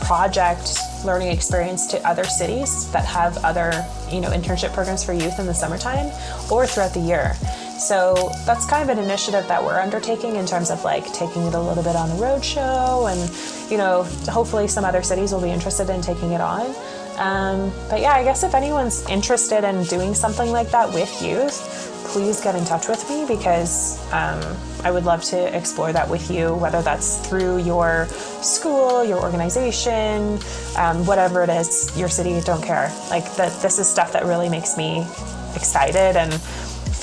project 0.03 0.77
learning 1.05 1.29
experience 1.29 1.85
to 1.87 2.07
other 2.07 2.23
cities 2.23 2.89
that 2.91 3.05
have 3.05 3.37
other 3.43 3.85
you 4.09 4.21
know 4.21 4.29
internship 4.29 4.73
programs 4.73 5.03
for 5.03 5.13
youth 5.13 5.39
in 5.39 5.45
the 5.45 5.53
summertime 5.53 6.11
or 6.51 6.65
throughout 6.65 6.93
the 6.93 6.99
year. 6.99 7.33
So 7.77 8.31
that's 8.45 8.65
kind 8.65 8.87
of 8.89 8.95
an 8.95 9.03
initiative 9.03 9.45
that 9.47 9.61
we're 9.61 9.79
undertaking 9.79 10.35
in 10.37 10.45
terms 10.45 10.69
of 10.69 10.83
like 10.83 11.11
taking 11.13 11.43
it 11.43 11.53
a 11.53 11.59
little 11.59 11.83
bit 11.83 11.95
on 11.95 12.09
the 12.09 12.15
road 12.15 12.43
show 12.43 13.07
and 13.07 13.71
you 13.71 13.77
know 13.77 14.03
hopefully 14.29 14.67
some 14.67 14.85
other 14.85 15.03
cities 15.03 15.31
will 15.31 15.41
be 15.41 15.51
interested 15.51 15.89
in 15.89 16.01
taking 16.01 16.31
it 16.31 16.41
on. 16.41 16.73
Um, 17.17 17.71
but 17.91 17.99
yeah 17.99 18.13
i 18.13 18.23
guess 18.23 18.41
if 18.41 18.55
anyone's 18.55 19.07
interested 19.07 19.63
in 19.63 19.83
doing 19.83 20.15
something 20.15 20.49
like 20.49 20.71
that 20.71 20.91
with 20.91 21.21
youth 21.21 21.92
please 22.13 22.39
get 22.39 22.53
in 22.53 22.63
touch 22.63 22.87
with 22.87 23.09
me 23.09 23.25
because 23.27 23.99
um, 24.13 24.39
I 24.83 24.91
would 24.91 25.03
love 25.03 25.23
to 25.23 25.57
explore 25.57 25.91
that 25.93 26.07
with 26.07 26.29
you, 26.29 26.53
whether 26.53 26.83
that's 26.83 27.27
through 27.27 27.57
your 27.63 28.05
school, 28.05 29.03
your 29.03 29.19
organization, 29.19 30.37
um, 30.77 31.07
whatever 31.07 31.41
it 31.41 31.49
is, 31.49 31.91
your 31.97 32.09
city, 32.09 32.39
don't 32.41 32.61
care. 32.61 32.93
Like 33.09 33.25
that, 33.37 33.59
this 33.63 33.79
is 33.79 33.89
stuff 33.89 34.13
that 34.13 34.25
really 34.25 34.47
makes 34.47 34.77
me 34.77 35.07
excited 35.55 36.15
and 36.15 36.31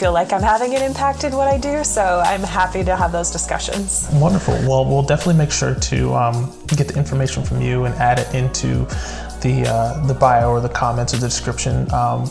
feel 0.00 0.12
like 0.12 0.32
I'm 0.32 0.42
having 0.42 0.76
an 0.76 0.82
impact 0.82 1.24
in 1.24 1.32
what 1.34 1.48
I 1.48 1.58
do. 1.58 1.82
So 1.82 2.22
I'm 2.24 2.42
happy 2.42 2.84
to 2.84 2.94
have 2.94 3.10
those 3.10 3.32
discussions. 3.32 4.08
Wonderful. 4.12 4.54
Well, 4.62 4.84
we'll 4.84 5.02
definitely 5.02 5.38
make 5.38 5.50
sure 5.50 5.74
to 5.74 6.14
um, 6.14 6.52
get 6.68 6.86
the 6.86 6.96
information 6.96 7.42
from 7.42 7.60
you 7.60 7.84
and 7.84 7.96
add 7.96 8.20
it 8.20 8.32
into 8.32 8.86
the 9.42 9.64
uh, 9.66 10.06
the 10.06 10.14
bio 10.14 10.50
or 10.50 10.60
the 10.60 10.68
comments 10.68 11.14
or 11.14 11.16
the 11.16 11.26
description. 11.26 11.92
Um, 11.92 12.30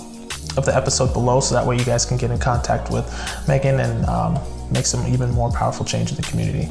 of 0.59 0.65
the 0.65 0.75
episode 0.75 1.11
below 1.13 1.39
so 1.39 1.55
that 1.55 1.65
way 1.65 1.77
you 1.77 1.85
guys 1.85 2.05
can 2.05 2.17
get 2.17 2.29
in 2.29 2.37
contact 2.37 2.91
with 2.91 3.07
Megan 3.47 3.79
and 3.79 4.05
um, 4.05 4.37
make 4.71 4.85
some 4.85 5.05
even 5.07 5.31
more 5.31 5.51
powerful 5.51 5.85
change 5.85 6.11
in 6.11 6.15
the 6.15 6.21
community. 6.21 6.69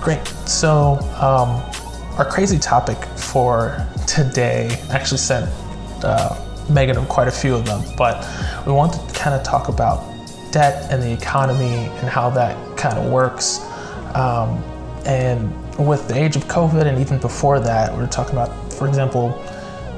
Great. 0.00 0.26
So, 0.48 0.98
um, 1.20 1.62
our 2.18 2.24
crazy 2.24 2.58
topic 2.58 2.96
for 3.18 3.86
today 4.06 4.82
actually 4.90 5.18
sent 5.18 5.48
uh, 6.02 6.34
Megan 6.70 7.04
quite 7.06 7.28
a 7.28 7.30
few 7.30 7.54
of 7.54 7.66
them, 7.66 7.82
but 7.96 8.26
we 8.66 8.72
want 8.72 8.94
to 8.94 9.14
kind 9.14 9.34
of 9.34 9.42
talk 9.42 9.68
about 9.68 10.17
debt 10.50 10.90
and 10.92 11.02
the 11.02 11.12
economy 11.12 11.74
and 12.00 12.08
how 12.08 12.30
that 12.30 12.76
kind 12.76 12.98
of 12.98 13.10
works. 13.10 13.60
Um, 14.14 14.62
and 15.04 15.52
with 15.78 16.08
the 16.08 16.16
age 16.16 16.36
of 16.36 16.44
COVID 16.44 16.86
and 16.86 16.98
even 16.98 17.18
before 17.18 17.60
that, 17.60 17.96
we 17.96 18.02
are 18.02 18.08
talking 18.08 18.32
about, 18.32 18.72
for 18.72 18.88
example, 18.88 19.42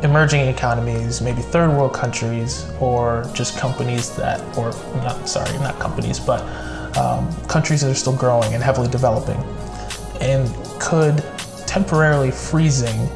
emerging 0.03 0.47
economies, 0.49 1.21
maybe 1.21 1.43
third 1.43 1.71
world 1.71 1.93
countries, 1.93 2.71
or 2.81 3.29
just 3.35 3.59
companies 3.59 4.15
that, 4.17 4.41
or 4.57 4.71
not, 5.03 5.29
sorry, 5.29 5.53
not 5.59 5.79
companies, 5.79 6.19
but 6.19 6.41
um, 6.97 7.33
countries 7.47 7.83
that 7.83 7.91
are 7.91 7.95
still 7.95 8.17
growing 8.17 8.55
and 8.55 8.63
heavily 8.63 8.89
developing. 8.89 9.39
And 10.21 10.49
could 10.81 11.25
temporarily 11.67 12.31
freezing 12.31 13.09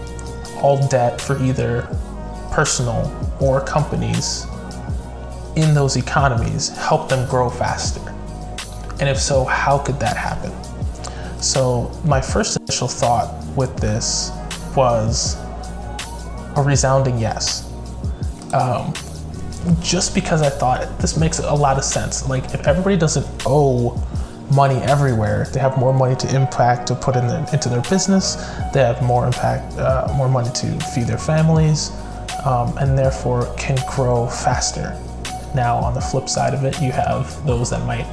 all 0.56 0.86
debt 0.88 1.20
for 1.20 1.42
either 1.42 1.88
personal 2.50 3.12
or 3.40 3.60
companies 3.60 4.46
in 5.56 5.74
those 5.74 5.96
economies 5.96 6.68
help 6.70 7.08
them 7.08 7.28
grow 7.28 7.48
faster? 7.48 8.00
And 9.00 9.08
if 9.08 9.18
so, 9.18 9.44
how 9.44 9.78
could 9.78 9.98
that 10.00 10.16
happen? 10.16 10.52
So, 11.42 11.90
my 12.04 12.20
first 12.20 12.56
initial 12.56 12.88
thought 12.88 13.44
with 13.56 13.76
this 13.76 14.30
was 14.76 15.36
a 16.56 16.62
resounding 16.62 17.18
yes. 17.18 17.70
Um, 18.54 18.94
just 19.82 20.14
because 20.14 20.42
I 20.42 20.48
thought 20.48 20.98
this 20.98 21.16
makes 21.16 21.38
a 21.38 21.54
lot 21.54 21.76
of 21.76 21.84
sense. 21.84 22.28
Like, 22.28 22.44
if 22.54 22.66
everybody 22.66 22.96
doesn't 22.96 23.26
owe 23.46 24.00
money 24.54 24.76
everywhere, 24.82 25.46
they 25.52 25.60
have 25.60 25.76
more 25.78 25.92
money 25.92 26.14
to 26.16 26.34
impact 26.34 26.86
to 26.88 26.94
put 26.94 27.16
in 27.16 27.24
into 27.52 27.68
their 27.68 27.82
business, 27.82 28.36
they 28.72 28.80
have 28.80 29.02
more 29.02 29.26
impact, 29.26 29.76
uh, 29.78 30.12
more 30.16 30.28
money 30.28 30.50
to 30.54 30.78
feed 30.94 31.06
their 31.06 31.18
families, 31.18 31.90
um, 32.44 32.76
and 32.78 32.96
therefore 32.96 33.52
can 33.56 33.76
grow 33.90 34.26
faster. 34.26 34.98
Now, 35.54 35.76
on 35.76 35.94
the 35.94 36.00
flip 36.00 36.28
side 36.28 36.52
of 36.52 36.64
it, 36.64 36.80
you 36.82 36.90
have 36.90 37.46
those 37.46 37.70
that 37.70 37.86
might 37.86 38.06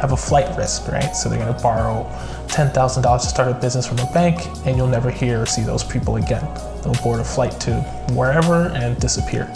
have 0.00 0.12
a 0.12 0.16
flight 0.16 0.56
risk, 0.56 0.88
right? 0.88 1.16
So 1.16 1.28
they're 1.28 1.38
going 1.38 1.54
to 1.54 1.62
borrow 1.62 2.04
$10,000 2.48 3.20
to 3.20 3.26
start 3.26 3.50
a 3.50 3.54
business 3.54 3.86
from 3.86 3.98
a 3.98 4.12
bank, 4.12 4.46
and 4.66 4.76
you'll 4.76 4.86
never 4.86 5.10
hear 5.10 5.42
or 5.42 5.46
see 5.46 5.62
those 5.62 5.82
people 5.82 6.16
again. 6.16 6.46
They'll 6.82 6.94
board 7.02 7.20
a 7.20 7.24
flight 7.24 7.58
to 7.62 7.80
wherever 8.12 8.68
and 8.68 8.98
disappear. 9.00 9.50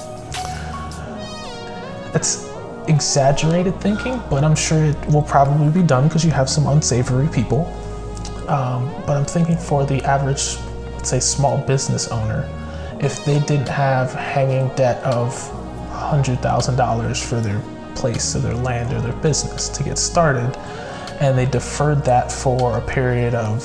It's 2.14 2.50
exaggerated 2.88 3.80
thinking, 3.80 4.20
but 4.28 4.42
I'm 4.42 4.56
sure 4.56 4.84
it 4.84 5.06
will 5.06 5.22
probably 5.22 5.70
be 5.70 5.86
done 5.86 6.08
because 6.08 6.24
you 6.24 6.32
have 6.32 6.48
some 6.48 6.66
unsavory 6.66 7.28
people. 7.28 7.66
Um, 8.48 8.90
but 9.06 9.16
I'm 9.16 9.24
thinking 9.24 9.56
for 9.56 9.86
the 9.86 10.02
average, 10.02 10.56
let's 10.94 11.10
say, 11.10 11.20
small 11.20 11.58
business 11.58 12.08
owner, 12.08 12.48
if 13.00 13.24
they 13.24 13.38
didn't 13.40 13.68
have 13.68 14.12
hanging 14.14 14.68
debt 14.74 15.02
of 15.04 15.32
$100,000 16.10 17.24
for 17.24 17.40
their 17.40 17.60
place 17.94 18.34
or 18.34 18.40
their 18.40 18.54
land 18.54 18.92
or 18.92 19.00
their 19.00 19.16
business 19.20 19.68
to 19.68 19.82
get 19.82 19.98
started. 19.98 20.56
And 21.20 21.36
they 21.36 21.46
deferred 21.46 22.04
that 22.04 22.32
for 22.32 22.78
a 22.78 22.80
period 22.80 23.34
of 23.34 23.62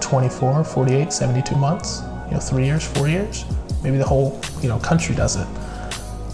24, 0.00 0.64
48, 0.64 1.12
72 1.12 1.56
months, 1.56 2.02
you 2.26 2.34
know, 2.34 2.40
three 2.40 2.64
years, 2.64 2.86
four 2.86 3.08
years. 3.08 3.44
Maybe 3.82 3.98
the 3.98 4.04
whole, 4.04 4.40
you 4.62 4.68
know, 4.68 4.78
country 4.78 5.14
does 5.14 5.36
it. 5.36 5.46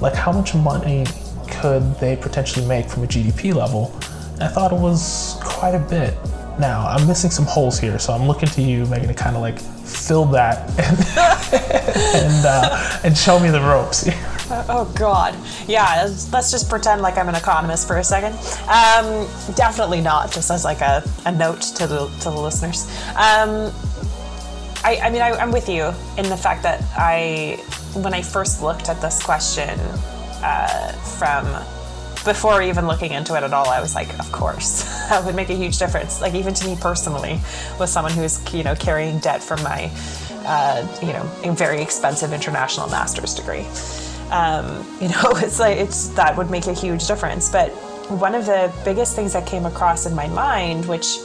Like 0.01 0.15
how 0.15 0.33
much 0.33 0.55
money 0.55 1.07
could 1.49 1.95
they 1.97 2.17
potentially 2.17 2.67
make 2.67 2.89
from 2.89 3.05
a 3.05 3.07
GDP 3.07 3.55
level? 3.55 3.99
And 4.35 4.45
I 4.45 4.49
thought 4.49 4.73
it 4.73 4.79
was 4.79 5.37
quite 5.41 5.75
a 5.75 5.79
bit. 5.79 6.15
Now, 6.59 6.87
I'm 6.87 7.07
missing 7.07 7.31
some 7.31 7.47
holes 7.47 7.79
here, 7.79 7.99
so 7.99 8.13
I'm 8.13 8.27
looking 8.27 8.49
to 8.51 8.63
you, 8.63 8.85
Megan, 8.87 9.09
to 9.09 9.15
kind 9.15 9.37
of 9.37 9.43
like 9.43 9.59
fill 9.93 10.25
that 10.27 10.69
and 10.79 12.25
and, 12.25 12.47
uh, 12.47 13.01
and 13.05 13.17
show 13.17 13.39
me 13.39 13.51
the 13.51 13.61
ropes. 13.61 14.09
oh 14.69 14.93
God, 14.97 15.35
yeah. 15.67 16.09
Let's 16.33 16.51
just 16.51 16.69
pretend 16.69 17.03
like 17.03 17.17
I'm 17.19 17.29
an 17.29 17.35
economist 17.35 17.87
for 17.87 17.99
a 17.99 18.05
second. 18.05 18.35
Um, 18.69 19.27
definitely 19.55 20.01
not. 20.01 20.33
Just 20.33 20.51
as 20.51 20.65
like 20.65 20.81
a, 20.81 21.03
a 21.27 21.33
note 21.33 21.63
to 21.63 21.87
the 21.87 22.09
to 22.21 22.31
the 22.31 22.41
listeners. 22.41 22.87
Um, 23.11 23.73
I, 24.85 24.99
I 25.03 25.11
mean, 25.11 25.23
I, 25.23 25.31
I'm 25.33 25.53
with 25.53 25.69
you 25.69 25.93
in 26.19 26.29
the 26.29 26.37
fact 26.37 26.65
that 26.65 26.83
I, 26.97 27.63
when 27.95 28.15
I 28.15 28.23
first 28.23 28.63
looked 28.63 28.89
at 28.89 29.01
this 29.01 29.23
question 29.23 29.79
uh, 30.43 30.93
from 30.93 31.47
before 32.25 32.63
even 32.63 32.87
looking 32.87 33.13
into 33.13 33.35
it 33.35 33.43
at 33.43 33.53
all, 33.53 33.69
I 33.69 33.81
was 33.81 33.95
like, 33.95 34.17
of 34.19 34.31
course, 34.33 34.83
that 35.09 35.25
would 35.25 35.35
make 35.35 35.51
a 35.51 35.55
huge 35.55 35.79
difference. 35.79 36.21
Like 36.21 36.35
even 36.35 36.55
to 36.55 36.67
me 36.67 36.77
personally, 36.81 37.41
with 37.79 37.89
someone 37.89 38.13
who's 38.13 38.41
you 38.55 38.63
know 38.63 38.75
carrying 38.75 39.19
debt 39.19 39.43
from 39.43 39.63
my 39.63 39.91
uh, 40.45 40.87
you 41.01 41.13
know 41.13 41.55
very 41.55 41.83
expensive 41.83 42.33
international 42.33 42.89
master's 42.89 43.35
degree. 43.35 43.67
Um, 44.31 44.87
you 45.01 45.09
know, 45.09 45.23
it's 45.37 45.61
like 45.61 45.79
it's 45.79 46.09
that 46.11 46.37
would 46.37 46.51
make 46.51 46.67
a 46.67 46.75
huge 46.75 47.07
difference. 47.07 47.51
But 47.51 47.71
one 48.09 48.35
of 48.35 48.47
the 48.47 48.73
biggest 48.85 49.17
things 49.17 49.33
that 49.33 49.47
came 49.47 49.67
across 49.67 50.07
in 50.07 50.15
my 50.15 50.29
mind, 50.29 50.87
which 50.87 51.19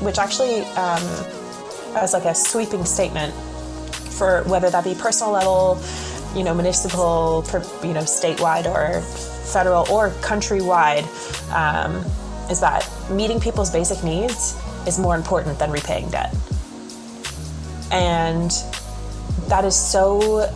which 0.00 0.18
actually 0.18 0.60
um, 0.76 1.02
as 1.94 2.12
like 2.12 2.24
a 2.24 2.34
sweeping 2.34 2.84
statement 2.84 3.32
for 4.18 4.42
whether 4.44 4.70
that 4.70 4.84
be 4.84 4.94
personal 4.94 5.32
level, 5.32 5.80
you 6.34 6.42
know, 6.42 6.54
municipal, 6.54 7.44
you 7.82 7.92
know, 7.92 8.02
statewide 8.02 8.66
or 8.66 9.02
federal 9.52 9.90
or 9.90 10.10
countrywide, 10.20 11.04
um, 11.52 11.96
is 12.50 12.60
that 12.60 12.88
meeting 13.10 13.40
people's 13.40 13.70
basic 13.70 14.02
needs 14.02 14.56
is 14.86 14.98
more 14.98 15.16
important 15.16 15.58
than 15.58 15.70
repaying 15.70 16.08
debt. 16.10 16.34
And 17.90 18.50
that 19.48 19.64
is 19.64 19.76
so, 19.76 20.50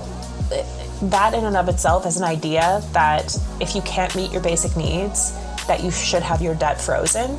that 1.02 1.34
in 1.34 1.44
and 1.44 1.56
of 1.56 1.68
itself 1.68 2.06
is 2.06 2.16
an 2.16 2.24
idea 2.24 2.82
that 2.92 3.36
if 3.60 3.74
you 3.74 3.82
can't 3.82 4.14
meet 4.14 4.32
your 4.32 4.42
basic 4.42 4.76
needs, 4.76 5.32
that 5.66 5.82
you 5.82 5.90
should 5.90 6.22
have 6.22 6.42
your 6.42 6.54
debt 6.54 6.80
frozen, 6.80 7.38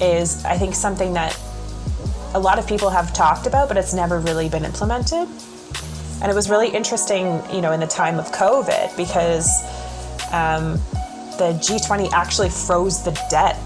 is 0.00 0.44
I 0.44 0.56
think 0.56 0.74
something 0.74 1.12
that 1.14 1.38
a 2.34 2.38
lot 2.38 2.58
of 2.58 2.66
people 2.66 2.90
have 2.90 3.12
talked 3.12 3.46
about, 3.46 3.68
but 3.68 3.76
it's 3.76 3.92
never 3.92 4.18
really 4.20 4.48
been 4.48 4.64
implemented. 4.64 5.28
And 6.22 6.30
it 6.30 6.34
was 6.34 6.50
really 6.50 6.68
interesting, 6.68 7.42
you 7.52 7.60
know, 7.60 7.72
in 7.72 7.80
the 7.80 7.86
time 7.86 8.18
of 8.18 8.30
COVID 8.30 8.96
because 8.96 9.62
um, 10.32 10.74
the 11.38 11.56
G20 11.60 12.12
actually 12.12 12.50
froze 12.50 13.02
the 13.02 13.12
debt 13.30 13.56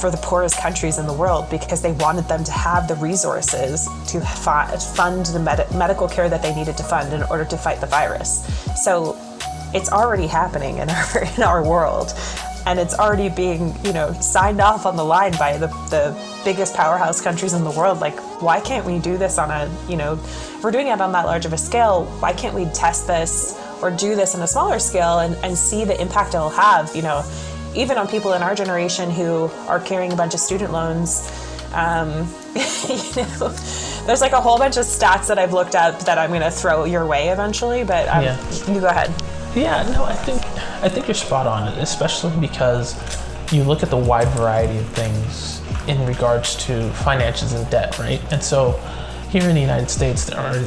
for 0.00 0.10
the 0.10 0.16
poorest 0.18 0.58
countries 0.58 0.98
in 0.98 1.06
the 1.06 1.12
world 1.12 1.48
because 1.50 1.82
they 1.82 1.92
wanted 1.92 2.26
them 2.28 2.44
to 2.44 2.52
have 2.52 2.88
the 2.88 2.94
resources 2.96 3.88
to 4.06 4.20
fund 4.20 5.26
the 5.26 5.40
med- 5.40 5.66
medical 5.74 6.08
care 6.08 6.28
that 6.28 6.42
they 6.42 6.54
needed 6.54 6.76
to 6.76 6.82
fund 6.82 7.12
in 7.12 7.22
order 7.24 7.44
to 7.44 7.56
fight 7.56 7.80
the 7.80 7.86
virus. 7.86 8.44
So 8.82 9.16
it's 9.74 9.90
already 9.90 10.26
happening 10.26 10.78
in 10.78 10.88
our 10.90 11.24
in 11.36 11.42
our 11.42 11.62
world 11.62 12.12
and 12.66 12.78
it's 12.78 12.94
already 12.94 13.28
being 13.28 13.74
you 13.84 13.92
know 13.92 14.12
signed 14.20 14.60
off 14.60 14.84
on 14.84 14.96
the 14.96 15.04
line 15.04 15.32
by 15.38 15.56
the, 15.56 15.68
the 15.88 16.16
biggest 16.44 16.74
powerhouse 16.74 17.20
countries 17.20 17.54
in 17.54 17.64
the 17.64 17.70
world 17.70 17.98
like 18.00 18.18
why 18.42 18.60
can't 18.60 18.84
we 18.84 18.98
do 18.98 19.16
this 19.16 19.38
on 19.38 19.50
a 19.50 19.70
you 19.88 19.96
know 19.96 20.14
if 20.14 20.62
we're 20.62 20.70
doing 20.70 20.88
it 20.88 21.00
on 21.00 21.12
that 21.12 21.24
large 21.24 21.46
of 21.46 21.52
a 21.52 21.58
scale 21.58 22.04
why 22.20 22.32
can't 22.32 22.54
we 22.54 22.64
test 22.66 23.06
this 23.06 23.54
or 23.82 23.90
do 23.90 24.14
this 24.14 24.34
on 24.34 24.42
a 24.42 24.46
smaller 24.46 24.78
scale 24.78 25.20
and, 25.20 25.36
and 25.44 25.56
see 25.56 25.84
the 25.84 26.00
impact 26.00 26.34
it'll 26.34 26.48
have 26.48 26.94
you 26.94 27.02
know 27.02 27.24
even 27.74 27.98
on 27.98 28.08
people 28.08 28.32
in 28.32 28.42
our 28.42 28.54
generation 28.54 29.10
who 29.10 29.50
are 29.66 29.80
carrying 29.80 30.12
a 30.12 30.16
bunch 30.16 30.34
of 30.34 30.40
student 30.40 30.72
loans 30.72 31.30
um, 31.74 32.08
you 32.88 33.22
know 33.22 33.48
there's 34.06 34.20
like 34.20 34.32
a 34.32 34.40
whole 34.40 34.58
bunch 34.58 34.76
of 34.76 34.84
stats 34.84 35.28
that 35.28 35.38
i've 35.38 35.52
looked 35.52 35.74
up 35.74 35.98
that 36.00 36.18
i'm 36.18 36.30
going 36.30 36.40
to 36.40 36.50
throw 36.50 36.84
your 36.84 37.06
way 37.06 37.28
eventually 37.28 37.84
but 37.84 38.08
um, 38.08 38.24
yeah. 38.24 38.72
you 38.72 38.80
go 38.80 38.86
ahead 38.86 39.12
yeah, 39.54 39.82
no, 39.90 40.04
I 40.04 40.14
think 40.14 40.42
I 40.82 40.88
think 40.88 41.08
you're 41.08 41.14
spot 41.14 41.46
on, 41.46 41.68
especially 41.78 42.38
because 42.38 42.94
you 43.52 43.64
look 43.64 43.82
at 43.82 43.90
the 43.90 43.96
wide 43.96 44.28
variety 44.28 44.78
of 44.78 44.86
things 44.90 45.62
in 45.88 46.04
regards 46.06 46.54
to 46.66 46.90
finances 46.90 47.54
and 47.54 47.68
debt, 47.70 47.98
right? 47.98 48.20
And 48.30 48.42
so 48.42 48.72
here 49.30 49.48
in 49.48 49.54
the 49.54 49.60
United 49.60 49.88
States, 49.88 50.26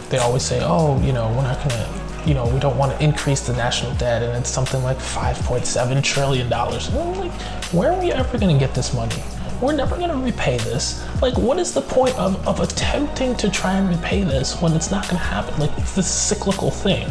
they 0.10 0.18
always 0.18 0.44
say, 0.44 0.62
oh, 0.64 1.00
you 1.02 1.14
know, 1.14 1.30
we're 1.30 1.44
not 1.44 1.58
going 1.58 1.70
to, 1.70 1.90
you 2.26 2.34
know, 2.34 2.48
we 2.48 2.60
don't 2.60 2.78
want 2.78 2.98
to 2.98 3.04
increase 3.04 3.46
the 3.46 3.54
national 3.54 3.94
debt, 3.96 4.22
and 4.22 4.38
it's 4.38 4.50
something 4.50 4.84
like 4.84 4.98
5.7 4.98 6.04
trillion 6.04 6.50
dollars. 6.50 6.94
Like, 6.94 7.32
where 7.72 7.92
are 7.92 8.00
we 8.00 8.12
ever 8.12 8.38
going 8.38 8.54
to 8.54 8.60
get 8.60 8.76
this 8.76 8.94
money? 8.94 9.16
We're 9.62 9.76
never 9.76 9.96
going 9.96 10.10
to 10.10 10.18
repay 10.18 10.58
this. 10.58 11.04
Like, 11.22 11.38
what 11.38 11.60
is 11.60 11.74
the 11.74 11.82
point 11.82 12.18
of, 12.18 12.48
of 12.48 12.60
attempting 12.60 13.36
to 13.38 13.50
try 13.50 13.74
and 13.74 13.90
repay 13.90 14.24
this 14.24 14.60
when 14.62 14.74
it's 14.74 14.90
not 14.90 15.04
going 15.04 15.18
to 15.18 15.24
happen? 15.24 15.60
Like, 15.60 15.72
it's 15.78 15.96
this 15.96 16.10
cyclical 16.10 16.72
thing. 16.72 17.08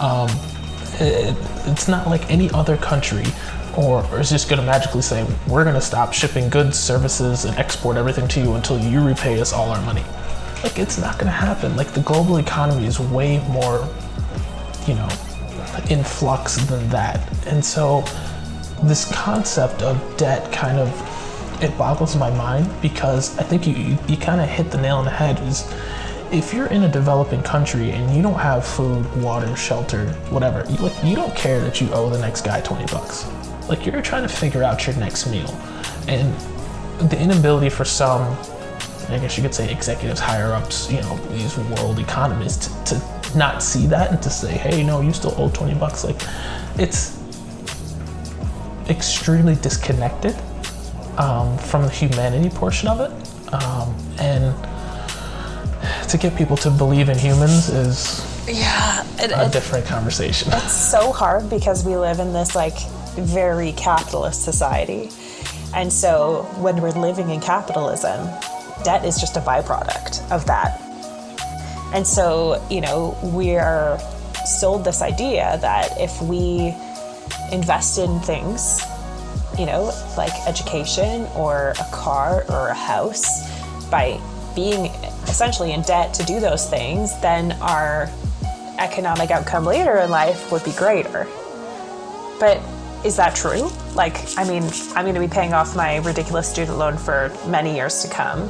Um, 0.00 0.28
it, 1.00 1.36
it's 1.66 1.88
not 1.88 2.06
like 2.06 2.30
any 2.30 2.50
other 2.50 2.76
country 2.76 3.24
or, 3.76 4.04
or 4.10 4.20
is 4.20 4.30
just 4.30 4.48
going 4.48 4.60
to 4.60 4.66
magically 4.66 5.02
say 5.02 5.26
we're 5.48 5.64
going 5.64 5.74
to 5.74 5.80
stop 5.80 6.12
shipping 6.12 6.48
goods 6.48 6.78
services 6.78 7.44
and 7.44 7.56
export 7.56 7.96
everything 7.96 8.26
to 8.28 8.40
you 8.40 8.54
until 8.54 8.78
you 8.78 9.02
repay 9.02 9.40
us 9.40 9.52
all 9.52 9.70
our 9.70 9.80
money 9.82 10.04
like 10.62 10.78
it's 10.78 10.98
not 10.98 11.14
going 11.14 11.26
to 11.26 11.32
happen 11.32 11.76
like 11.76 11.88
the 11.92 12.00
global 12.00 12.38
economy 12.38 12.86
is 12.86 12.98
way 12.98 13.38
more 13.48 13.88
you 14.90 14.96
know 14.96 15.08
in 15.88 16.02
flux 16.02 16.56
than 16.66 16.86
that 16.88 17.20
and 17.46 17.64
so 17.64 18.04
this 18.82 19.10
concept 19.12 19.82
of 19.82 19.96
debt 20.16 20.50
kind 20.52 20.78
of 20.78 20.88
it 21.62 21.76
boggles 21.78 22.16
my 22.16 22.30
mind 22.30 22.68
because 22.82 23.38
i 23.38 23.42
think 23.42 23.66
you, 23.66 23.74
you, 23.74 23.98
you 24.08 24.16
kind 24.16 24.40
of 24.40 24.48
hit 24.48 24.70
the 24.70 24.80
nail 24.80 24.96
on 24.96 25.04
the 25.04 25.10
head 25.10 25.38
is 25.46 25.72
if 26.32 26.54
you're 26.54 26.66
in 26.66 26.84
a 26.84 26.88
developing 26.88 27.42
country 27.42 27.90
and 27.90 28.14
you 28.14 28.22
don't 28.22 28.38
have 28.38 28.64
food, 28.64 29.04
water, 29.20 29.54
shelter, 29.56 30.06
whatever, 30.30 30.64
you, 30.70 30.76
like 30.76 31.04
you 31.04 31.16
don't 31.16 31.34
care 31.34 31.60
that 31.60 31.80
you 31.80 31.90
owe 31.92 32.08
the 32.08 32.18
next 32.18 32.42
guy 32.42 32.60
20 32.60 32.86
bucks. 32.92 33.26
Like 33.68 33.84
you're 33.84 34.00
trying 34.00 34.22
to 34.22 34.28
figure 34.28 34.62
out 34.62 34.86
your 34.86 34.94
next 34.96 35.26
meal. 35.26 35.50
And 36.06 36.32
the 37.10 37.20
inability 37.20 37.68
for 37.68 37.84
some, 37.84 38.22
I 39.08 39.18
guess 39.18 39.36
you 39.36 39.42
could 39.42 39.54
say 39.54 39.72
executives, 39.72 40.20
higher 40.20 40.52
ups, 40.52 40.90
you 40.90 41.00
know, 41.00 41.16
these 41.32 41.56
world 41.58 41.98
economists 41.98 42.68
to, 42.68 42.94
to 42.94 43.00
not 43.34 43.62
see 43.62 43.86
that 43.86 44.10
and 44.10 44.22
to 44.22 44.30
say, 44.30 44.52
hey, 44.52 44.82
no, 44.82 45.00
you 45.00 45.12
still 45.12 45.34
owe 45.36 45.50
20 45.50 45.74
bucks. 45.74 46.04
Like 46.04 46.20
it's 46.76 47.18
extremely 48.88 49.54
disconnected 49.56 50.34
um, 51.18 51.56
from 51.58 51.82
the 51.82 51.90
humanity 51.90 52.50
portion 52.50 52.88
of 52.88 53.00
it. 53.00 53.10
Um, 53.52 53.94
and 54.18 54.54
to 56.08 56.18
get 56.18 56.36
people 56.36 56.56
to 56.56 56.70
believe 56.70 57.08
in 57.08 57.16
humans 57.16 57.68
is 57.68 58.26
yeah 58.48 59.04
it, 59.18 59.30
a 59.30 59.46
it, 59.46 59.52
different 59.52 59.86
conversation. 59.86 60.52
It's 60.54 60.90
so 60.90 61.12
hard 61.12 61.48
because 61.48 61.84
we 61.84 61.96
live 61.96 62.18
in 62.18 62.32
this 62.32 62.54
like 62.54 62.78
very 63.14 63.72
capitalist 63.72 64.44
society. 64.44 65.10
And 65.74 65.92
so 65.92 66.42
when 66.58 66.80
we're 66.82 66.90
living 66.90 67.30
in 67.30 67.40
capitalism, 67.40 68.26
debt 68.82 69.04
is 69.04 69.20
just 69.20 69.36
a 69.36 69.40
byproduct 69.40 70.28
of 70.32 70.44
that. 70.46 70.89
And 71.92 72.06
so, 72.06 72.64
you 72.70 72.80
know, 72.80 73.18
we're 73.22 73.98
sold 74.44 74.84
this 74.84 75.02
idea 75.02 75.58
that 75.60 76.00
if 76.00 76.20
we 76.22 76.74
invest 77.52 77.98
in 77.98 78.20
things, 78.20 78.80
you 79.58 79.66
know, 79.66 79.92
like 80.16 80.32
education 80.46 81.26
or 81.34 81.70
a 81.80 81.86
car 81.92 82.44
or 82.48 82.68
a 82.68 82.74
house, 82.74 83.50
by 83.90 84.20
being 84.54 84.86
essentially 85.24 85.72
in 85.72 85.82
debt 85.82 86.14
to 86.14 86.24
do 86.24 86.40
those 86.40 86.68
things, 86.68 87.18
then 87.20 87.52
our 87.60 88.08
economic 88.78 89.30
outcome 89.30 89.64
later 89.64 89.98
in 89.98 90.10
life 90.10 90.50
would 90.52 90.64
be 90.64 90.72
greater. 90.72 91.26
But 92.38 92.60
is 93.04 93.16
that 93.16 93.34
true? 93.34 93.70
Like, 93.94 94.16
I 94.38 94.48
mean, 94.48 94.62
I'm 94.94 95.04
going 95.04 95.14
to 95.14 95.20
be 95.20 95.28
paying 95.28 95.52
off 95.52 95.76
my 95.76 95.96
ridiculous 95.98 96.48
student 96.48 96.78
loan 96.78 96.96
for 96.96 97.36
many 97.46 97.74
years 97.74 98.02
to 98.02 98.08
come. 98.08 98.48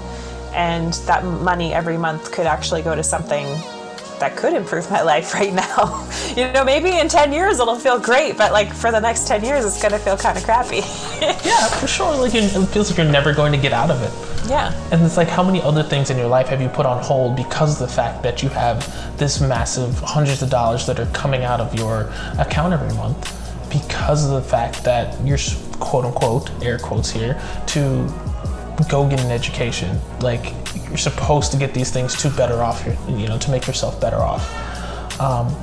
And 0.54 0.92
that 1.06 1.24
money 1.24 1.72
every 1.72 1.98
month 1.98 2.32
could 2.32 2.46
actually 2.46 2.82
go 2.82 2.94
to 2.94 3.02
something 3.02 3.46
that 4.20 4.36
could 4.36 4.52
improve 4.52 4.88
my 4.90 5.02
life 5.12 5.34
right 5.34 5.52
now. 5.52 6.08
you 6.36 6.52
know, 6.52 6.64
maybe 6.64 6.98
in 6.98 7.08
10 7.08 7.32
years 7.32 7.58
it'll 7.58 7.74
feel 7.74 7.98
great, 7.98 8.36
but 8.36 8.52
like 8.52 8.72
for 8.72 8.92
the 8.92 9.00
next 9.00 9.26
10 9.26 9.42
years, 9.42 9.64
it's 9.64 9.80
going 9.80 9.92
to 9.92 9.98
feel 9.98 10.16
kind 10.16 10.38
of 10.38 10.44
crappy. 10.44 10.76
yeah, 11.44 11.66
for 11.66 11.86
sure. 11.86 12.14
Like 12.16 12.34
it 12.34 12.48
feels 12.66 12.90
like 12.90 12.98
you're 12.98 13.10
never 13.10 13.34
going 13.34 13.52
to 13.52 13.58
get 13.58 13.72
out 13.72 13.90
of 13.90 14.02
it. 14.02 14.48
Yeah. 14.48 14.72
And 14.92 15.02
it's 15.02 15.16
like, 15.16 15.28
how 15.28 15.42
many 15.42 15.60
other 15.62 15.82
things 15.82 16.10
in 16.10 16.16
your 16.16 16.28
life 16.28 16.48
have 16.48 16.62
you 16.62 16.68
put 16.68 16.86
on 16.86 17.02
hold 17.02 17.36
because 17.36 17.80
of 17.80 17.88
the 17.88 17.92
fact 17.92 18.22
that 18.22 18.42
you 18.42 18.48
have 18.50 19.18
this 19.18 19.40
massive 19.40 19.98
hundreds 20.00 20.42
of 20.42 20.50
dollars 20.50 20.86
that 20.86 21.00
are 21.00 21.06
coming 21.06 21.44
out 21.44 21.60
of 21.60 21.74
your 21.74 22.12
account 22.38 22.72
every 22.72 22.94
month 22.96 23.36
because 23.70 24.24
of 24.24 24.42
the 24.42 24.48
fact 24.48 24.82
that 24.84 25.20
you're 25.24 25.38
quote 25.78 26.04
unquote, 26.04 26.50
air 26.62 26.78
quotes 26.78 27.10
here, 27.10 27.40
to 27.66 28.06
go 28.88 29.08
get 29.08 29.20
an 29.20 29.30
education. 29.30 29.98
Like, 30.20 30.54
you're 30.88 30.96
supposed 30.96 31.52
to 31.52 31.58
get 31.58 31.74
these 31.74 31.90
things 31.90 32.20
to 32.22 32.30
better 32.30 32.62
off, 32.62 32.84
you 33.08 33.28
know, 33.28 33.38
to 33.38 33.50
make 33.50 33.66
yourself 33.66 34.00
better 34.00 34.18
off. 34.18 34.44
Um, 35.20 35.54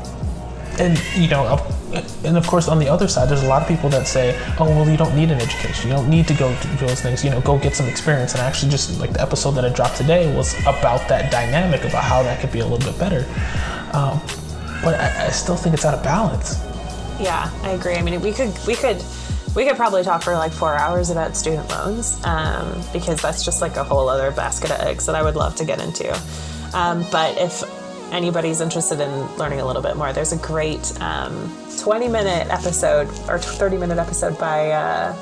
and 0.79 1.01
you 1.15 1.27
know, 1.27 1.57
and 2.23 2.37
of 2.37 2.45
course, 2.45 2.67
on 2.67 2.79
the 2.79 2.87
other 2.87 3.07
side, 3.07 3.29
there's 3.29 3.43
a 3.43 3.47
lot 3.47 3.61
of 3.61 3.67
people 3.67 3.89
that 3.89 4.07
say, 4.07 4.39
"Oh, 4.59 4.65
well, 4.65 4.89
you 4.89 4.97
don't 4.97 5.15
need 5.15 5.31
an 5.31 5.41
education. 5.41 5.89
You 5.89 5.95
don't 5.95 6.09
need 6.09 6.27
to 6.27 6.33
go 6.33 6.55
do 6.61 6.85
those 6.85 7.01
things. 7.01 7.23
You 7.23 7.31
know, 7.31 7.41
go 7.41 7.57
get 7.57 7.75
some 7.75 7.87
experience." 7.87 8.33
And 8.33 8.41
actually, 8.41 8.71
just 8.71 8.99
like 8.99 9.13
the 9.13 9.21
episode 9.21 9.51
that 9.51 9.65
I 9.65 9.69
dropped 9.69 9.97
today 9.97 10.33
was 10.35 10.53
about 10.61 11.07
that 11.09 11.31
dynamic 11.31 11.83
about 11.83 12.03
how 12.03 12.21
that 12.23 12.39
could 12.39 12.51
be 12.51 12.59
a 12.59 12.65
little 12.65 12.91
bit 12.91 12.99
better. 12.99 13.25
Um, 13.93 14.21
but 14.83 14.99
I, 14.99 15.27
I 15.27 15.29
still 15.31 15.55
think 15.55 15.73
it's 15.73 15.85
out 15.85 15.93
of 15.93 16.03
balance. 16.03 16.59
Yeah, 17.19 17.49
I 17.63 17.71
agree. 17.71 17.95
I 17.95 18.01
mean, 18.03 18.21
we 18.21 18.31
could 18.31 18.53
we 18.67 18.75
could 18.75 19.03
we 19.57 19.65
could 19.65 19.75
probably 19.75 20.03
talk 20.03 20.21
for 20.21 20.35
like 20.35 20.51
four 20.51 20.75
hours 20.75 21.09
about 21.09 21.35
student 21.35 21.67
loans 21.69 22.23
um, 22.23 22.79
because 22.93 23.19
that's 23.19 23.43
just 23.43 23.59
like 23.59 23.75
a 23.75 23.83
whole 23.83 24.07
other 24.07 24.29
basket 24.29 24.69
of 24.69 24.79
eggs 24.81 25.07
that 25.07 25.15
I 25.15 25.23
would 25.23 25.35
love 25.35 25.55
to 25.55 25.65
get 25.65 25.81
into. 25.81 26.13
Um, 26.75 27.03
but 27.11 27.35
if 27.39 27.63
anybody's 28.13 28.61
interested 28.61 28.99
in 28.99 29.09
learning 29.37 29.59
a 29.59 29.65
little 29.65 29.81
bit 29.81 29.97
more, 29.97 30.13
there's 30.13 30.31
a 30.31 30.37
great 30.37 31.01
um, 31.01 31.51
20 31.79 32.07
minute 32.07 32.47
episode 32.51 33.07
or 33.27 33.39
30 33.39 33.79
minute 33.79 33.97
episode 33.97 34.37
by 34.37 34.69
uh, 34.69 35.15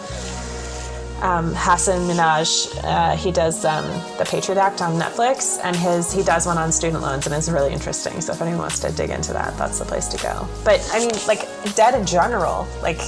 um, 1.21 1.55
Hasan 1.55 2.01
Minhaj. 2.01 2.77
Uh, 2.83 3.15
he 3.15 3.31
does 3.31 3.63
um, 3.63 3.85
the 4.17 4.25
Patriot 4.29 4.59
Act 4.59 4.81
on 4.81 4.99
Netflix, 4.99 5.61
and 5.63 5.77
his 5.77 6.11
he 6.11 6.23
does 6.23 6.45
one 6.45 6.57
on 6.57 6.73
student 6.73 7.01
loans, 7.01 7.25
and 7.25 7.33
it's 7.33 7.47
really 7.47 7.71
interesting. 7.71 8.19
So 8.19 8.33
if 8.33 8.41
anyone 8.41 8.59
wants 8.59 8.79
to 8.79 8.91
dig 8.91 9.11
into 9.11 9.31
that, 9.31 9.57
that's 9.57 9.79
the 9.79 9.85
place 9.85 10.09
to 10.09 10.21
go. 10.21 10.45
But 10.65 10.85
I 10.91 10.99
mean, 10.99 11.15
like 11.25 11.47
debt 11.75 11.93
in 11.93 12.05
general, 12.05 12.67
like 12.81 12.99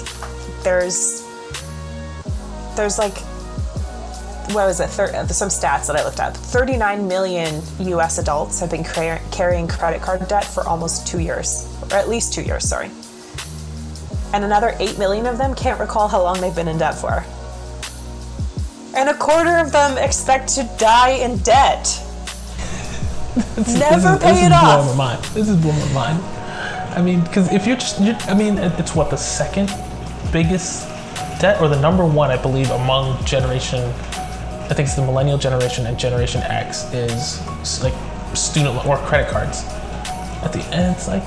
there's 0.64 1.24
there's 2.76 2.98
like 2.98 3.18
what 4.54 4.66
was 4.68 4.80
it? 4.80 4.90
Thir- 4.90 5.14
uh, 5.14 5.28
some 5.28 5.50
stats 5.50 5.88
that 5.88 5.96
I 5.96 6.04
looked 6.04 6.20
at. 6.20 6.36
39 6.36 7.08
million 7.08 7.62
U.S. 7.80 8.18
adults 8.18 8.60
have 8.60 8.72
been 8.72 8.84
car- 8.84 9.22
carrying 9.32 9.68
credit 9.68 10.02
card 10.02 10.26
debt 10.28 10.46
for 10.46 10.66
almost 10.66 11.06
two 11.06 11.20
years, 11.20 11.68
or 11.92 11.98
at 11.98 12.08
least 12.08 12.34
two 12.34 12.42
years. 12.44 12.68
Sorry. 12.68 12.90
And 14.34 14.44
another 14.44 14.74
8 14.80 14.98
million 14.98 15.26
of 15.26 15.38
them 15.38 15.54
can't 15.54 15.80
recall 15.80 16.08
how 16.08 16.22
long 16.22 16.40
they've 16.40 16.56
been 16.56 16.68
in 16.68 16.78
debt 16.78 16.96
for. 16.96 17.26
And 18.96 19.10
a 19.10 19.14
quarter 19.14 19.58
of 19.58 19.72
them 19.72 19.98
expect 19.98 20.50
to 20.56 20.64
die 20.78 21.12
in 21.12 21.38
debt. 21.40 21.86
Never 23.58 24.16
is, 24.16 24.24
pay 24.24 24.46
it 24.46 24.52
off. 24.52 24.84
Blowing 24.86 24.98
my 24.98 25.14
mind. 25.14 25.24
This 25.26 25.50
is 25.50 25.58
blowing 25.58 25.80
my 25.94 26.14
mind. 26.14 26.24
I 26.98 27.02
mean, 27.02 27.22
because 27.22 27.52
if 27.52 27.68
you're 27.68 27.76
just, 27.76 28.02
you're, 28.02 28.16
I 28.28 28.34
mean, 28.34 28.58
it's 28.58 28.96
what 28.96 29.10
the 29.10 29.18
second 29.18 29.70
biggest 30.32 30.88
debt, 31.40 31.62
or 31.62 31.68
the 31.68 31.80
number 31.80 32.06
one, 32.06 32.32
I 32.32 32.42
believe, 32.42 32.70
among 32.72 33.24
generation 33.26 33.84
I 34.70 34.74
think 34.74 34.88
it's 34.88 34.96
the 34.96 35.02
millennial 35.02 35.38
generation 35.38 35.86
and 35.86 35.98
Generation 35.98 36.42
X 36.42 36.92
is 36.94 37.42
like 37.82 37.94
student 38.36 38.86
or 38.86 38.98
credit 38.98 39.30
cards. 39.30 39.64
At 40.44 40.52
the 40.52 40.60
end, 40.74 40.94
it's 40.94 41.08
like 41.08 41.24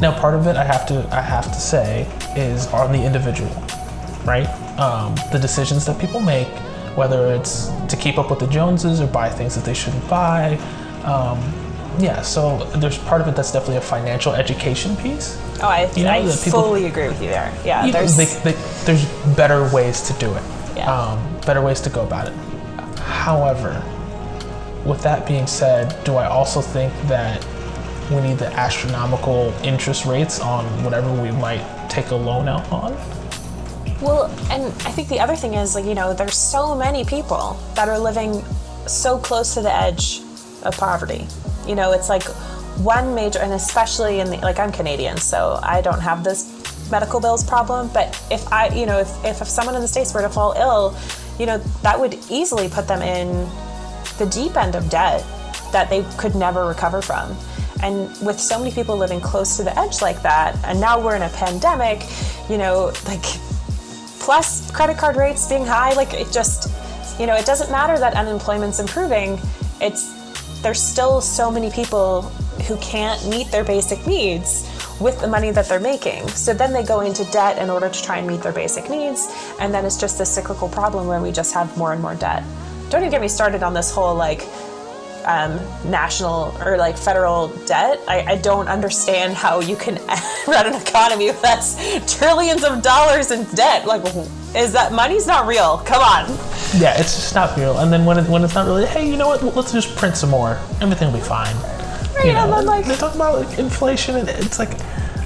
now 0.00 0.18
part 0.18 0.34
of 0.34 0.48
it 0.48 0.56
I 0.56 0.64
have 0.64 0.86
to 0.86 1.08
I 1.12 1.20
have 1.20 1.44
to 1.44 1.60
say 1.60 2.08
is 2.34 2.66
on 2.68 2.90
the 2.90 3.00
individual, 3.00 3.50
right? 4.24 4.48
um, 4.80 5.14
the 5.30 5.38
decisions 5.38 5.84
that 5.86 6.00
people 6.00 6.20
make, 6.20 6.48
whether 6.96 7.32
it's 7.34 7.68
to 7.88 7.96
keep 7.96 8.18
up 8.18 8.30
with 8.30 8.40
the 8.40 8.46
Joneses 8.46 9.00
or 9.00 9.06
buy 9.06 9.28
things 9.28 9.54
that 9.54 9.64
they 9.64 9.74
shouldn't 9.74 10.08
buy. 10.08 10.54
Um, 11.04 11.38
yeah, 11.98 12.22
so 12.22 12.58
there's 12.76 12.98
part 12.98 13.20
of 13.20 13.28
it 13.28 13.36
that's 13.36 13.52
definitely 13.52 13.76
a 13.76 13.80
financial 13.80 14.32
education 14.32 14.96
piece. 14.96 15.38
Oh, 15.62 15.68
I, 15.68 15.90
You 15.96 16.04
know, 16.04 16.10
I 16.10 16.22
people- 16.22 16.62
fully 16.62 16.86
agree 16.86 17.08
with 17.08 17.20
you 17.22 17.28
there. 17.28 17.52
Yeah, 17.64 17.84
You 17.84 17.92
know, 17.92 17.98
there's 17.98 18.16
they, 18.16 18.26
they, 18.52 18.52
there's 18.84 19.04
better 19.36 19.68
ways 19.74 20.00
to 20.02 20.12
do 20.14 20.32
it. 20.34 20.42
Yeah. 20.76 20.90
Um, 20.92 21.40
better 21.46 21.60
ways 21.62 21.80
to 21.82 21.90
go 21.90 22.02
about 22.02 22.28
it. 22.28 22.34
However, 23.00 23.82
with 24.84 25.02
that 25.02 25.26
being 25.26 25.46
said, 25.46 26.02
do 26.04 26.14
I 26.16 26.26
also 26.26 26.60
think 26.60 26.92
that 27.08 27.44
we 28.10 28.20
need 28.20 28.38
the 28.38 28.46
astronomical 28.54 29.52
interest 29.62 30.06
rates 30.06 30.40
on 30.40 30.64
whatever 30.84 31.12
we 31.20 31.30
might 31.32 31.64
take 31.90 32.10
a 32.10 32.16
loan 32.16 32.48
out 32.48 32.70
on? 32.72 32.92
Well, 34.00 34.26
and 34.50 34.64
I 34.86 34.90
think 34.92 35.08
the 35.08 35.20
other 35.20 35.36
thing 35.36 35.54
is 35.54 35.74
like 35.74 35.84
you 35.84 35.94
know 35.94 36.14
there's 36.14 36.36
so 36.36 36.74
many 36.74 37.04
people 37.04 37.60
that 37.74 37.88
are 37.88 37.98
living 37.98 38.42
so 38.86 39.18
close 39.18 39.52
to 39.54 39.60
the 39.60 39.72
edge 39.74 40.22
of 40.62 40.74
poverty. 40.78 41.26
You 41.66 41.74
know, 41.74 41.92
it's 41.92 42.08
like 42.08 42.24
one 42.82 43.14
major, 43.14 43.38
and 43.38 43.52
especially 43.52 44.20
in 44.20 44.30
the 44.30 44.36
like 44.38 44.58
I'm 44.58 44.72
Canadian, 44.72 45.16
so 45.18 45.58
I 45.62 45.80
don't 45.80 46.00
have 46.00 46.24
this 46.24 46.90
medical 46.90 47.20
bills 47.20 47.44
problem. 47.44 47.90
But 47.92 48.08
if 48.30 48.50
I, 48.52 48.68
you 48.68 48.86
know, 48.86 48.98
if 48.98 49.24
if, 49.24 49.42
if 49.42 49.48
someone 49.48 49.74
in 49.74 49.82
the 49.82 49.88
states 49.88 50.14
were 50.14 50.22
to 50.22 50.28
fall 50.28 50.54
ill, 50.56 50.96
you 51.38 51.46
know, 51.46 51.58
that 51.82 51.98
would 51.98 52.18
easily 52.30 52.68
put 52.68 52.88
them 52.88 53.02
in 53.02 53.48
the 54.18 54.26
deep 54.26 54.56
end 54.56 54.74
of 54.74 54.88
debt 54.90 55.24
that 55.72 55.88
they 55.88 56.04
could 56.18 56.34
never 56.34 56.66
recover 56.66 57.00
from. 57.00 57.36
And 57.82 58.08
with 58.24 58.38
so 58.38 58.58
many 58.58 58.72
people 58.72 58.96
living 58.96 59.20
close 59.20 59.56
to 59.56 59.62
the 59.62 59.78
edge 59.78 60.02
like 60.02 60.20
that, 60.22 60.56
and 60.64 60.80
now 60.80 61.02
we're 61.02 61.16
in 61.16 61.22
a 61.22 61.30
pandemic, 61.30 62.04
you 62.48 62.58
know, 62.58 62.92
like 63.06 63.24
plus 64.20 64.70
credit 64.70 64.98
card 64.98 65.16
rates 65.16 65.48
being 65.48 65.64
high 65.64 65.92
like 65.94 66.12
it 66.12 66.30
just 66.30 66.70
you 67.18 67.26
know 67.26 67.34
it 67.34 67.46
doesn't 67.46 67.70
matter 67.70 67.98
that 67.98 68.14
unemployment's 68.14 68.78
improving 68.78 69.40
it's 69.80 70.19
there's 70.62 70.82
still 70.82 71.20
so 71.20 71.50
many 71.50 71.70
people 71.70 72.22
who 72.66 72.76
can't 72.78 73.26
meet 73.28 73.50
their 73.50 73.64
basic 73.64 74.06
needs 74.06 74.68
with 75.00 75.18
the 75.20 75.26
money 75.26 75.50
that 75.50 75.66
they're 75.66 75.80
making. 75.80 76.28
So 76.28 76.52
then 76.52 76.72
they 76.72 76.82
go 76.82 77.00
into 77.00 77.24
debt 77.26 77.58
in 77.58 77.70
order 77.70 77.88
to 77.88 78.02
try 78.02 78.18
and 78.18 78.26
meet 78.26 78.42
their 78.42 78.52
basic 78.52 78.90
needs. 78.90 79.28
And 79.58 79.72
then 79.72 79.86
it's 79.86 79.98
just 79.98 80.18
this 80.18 80.32
cyclical 80.32 80.68
problem 80.68 81.06
where 81.06 81.20
we 81.20 81.32
just 81.32 81.54
have 81.54 81.74
more 81.78 81.92
and 81.92 82.02
more 82.02 82.14
debt. 82.14 82.44
Don't 82.90 83.00
even 83.00 83.10
get 83.10 83.20
me 83.20 83.28
started 83.28 83.62
on 83.62 83.72
this 83.72 83.90
whole 83.90 84.14
like 84.14 84.42
um, 85.24 85.60
national 85.90 86.54
or 86.64 86.76
like 86.76 86.96
federal 86.96 87.48
debt. 87.66 88.00
I, 88.08 88.22
I 88.32 88.36
don't 88.36 88.68
understand 88.68 89.34
how 89.34 89.60
you 89.60 89.76
can 89.76 89.94
run 90.46 90.66
an 90.66 90.74
economy 90.74 91.26
with 91.26 91.40
that's 91.50 91.76
trillions 92.18 92.64
of 92.64 92.82
dollars 92.82 93.30
in 93.30 93.44
debt. 93.54 93.86
Like, 93.86 94.02
is 94.54 94.72
that 94.72 94.92
money's 94.92 95.26
not 95.26 95.46
real? 95.46 95.78
Come 95.78 96.02
on. 96.02 96.30
Yeah, 96.80 96.98
it's 96.98 97.16
just 97.16 97.34
not 97.34 97.56
real. 97.56 97.78
And 97.78 97.92
then 97.92 98.04
when, 98.04 98.18
it, 98.18 98.28
when 98.28 98.44
it's 98.44 98.54
not 98.54 98.66
really, 98.66 98.86
hey, 98.86 99.08
you 99.08 99.16
know 99.16 99.28
what? 99.28 99.42
Let's 99.56 99.72
just 99.72 99.96
print 99.96 100.16
some 100.16 100.30
more. 100.30 100.58
Everything 100.80 101.10
will 101.12 101.18
be 101.18 101.24
fine. 101.24 101.54
Right, 102.14 102.26
You 102.26 102.30
and 102.32 102.50
know, 102.50 102.56
then 102.56 102.66
like, 102.66 102.86
they 102.86 102.96
talk 102.96 103.14
about 103.14 103.44
like, 103.44 103.58
inflation, 103.58 104.16
and 104.16 104.28
it's 104.28 104.58
like, 104.58 104.80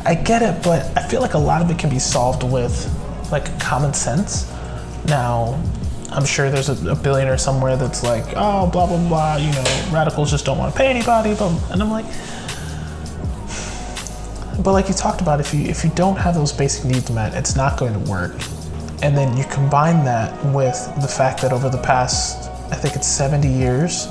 I 0.07 0.15
get 0.15 0.43
it, 0.43 0.63
but 0.63 0.97
I 0.97 1.07
feel 1.09 1.21
like 1.21 1.35
a 1.35 1.39
lot 1.39 1.63
of 1.63 1.71
it 1.71 1.79
can 1.79 1.91
be 1.91 1.99
solved 1.99 2.43
with 2.43 2.91
like 3.33 3.59
common 3.59 3.95
sense. 3.95 4.51
Now, 5.07 5.61
I'm 6.15 6.25
sure 6.25 6.51
there's 6.51 6.69
a, 6.69 6.91
a 6.91 6.95
billionaire 6.95 7.39
somewhere 7.39 7.77
that's 7.77 8.03
like, 8.03 8.25
oh, 8.37 8.71
blah 8.71 8.87
blah 8.87 9.09
blah. 9.09 9.37
You 9.37 9.51
know, 9.53 9.89
radicals 9.93 10.31
just 10.31 10.45
don't 10.45 10.59
want 10.59 10.73
to 10.73 10.79
pay 10.79 10.87
anybody. 10.87 11.31
And 11.31 11.83
I'm 11.83 11.91
like, 11.91 12.07
but 14.63 14.73
like 14.73 14.89
you 14.89 14.95
talked 14.95 15.21
about, 15.21 15.41
if 15.41 15.53
you 15.53 15.63
if 15.63 15.85
you 15.85 15.91
don't 15.91 16.17
have 16.17 16.35
those 16.35 16.53
basic 16.53 16.85
needs 16.85 17.11
met, 17.11 17.35
it's 17.35 17.57
not 17.57 17.79
going 17.79 17.93
to 17.93 18.11
work. 18.11 18.33
And 19.03 19.17
then 19.17 19.37
you 19.37 19.45
combine 19.45 20.05
that 20.05 20.33
with 20.55 20.77
the 21.03 21.09
fact 21.09 21.43
that 21.43 21.53
over 21.53 21.69
the 21.69 21.83
past, 21.83 22.51
I 22.73 22.77
think 22.77 22.97
it's 22.97 23.07
70 23.07 23.47
years, 23.49 24.07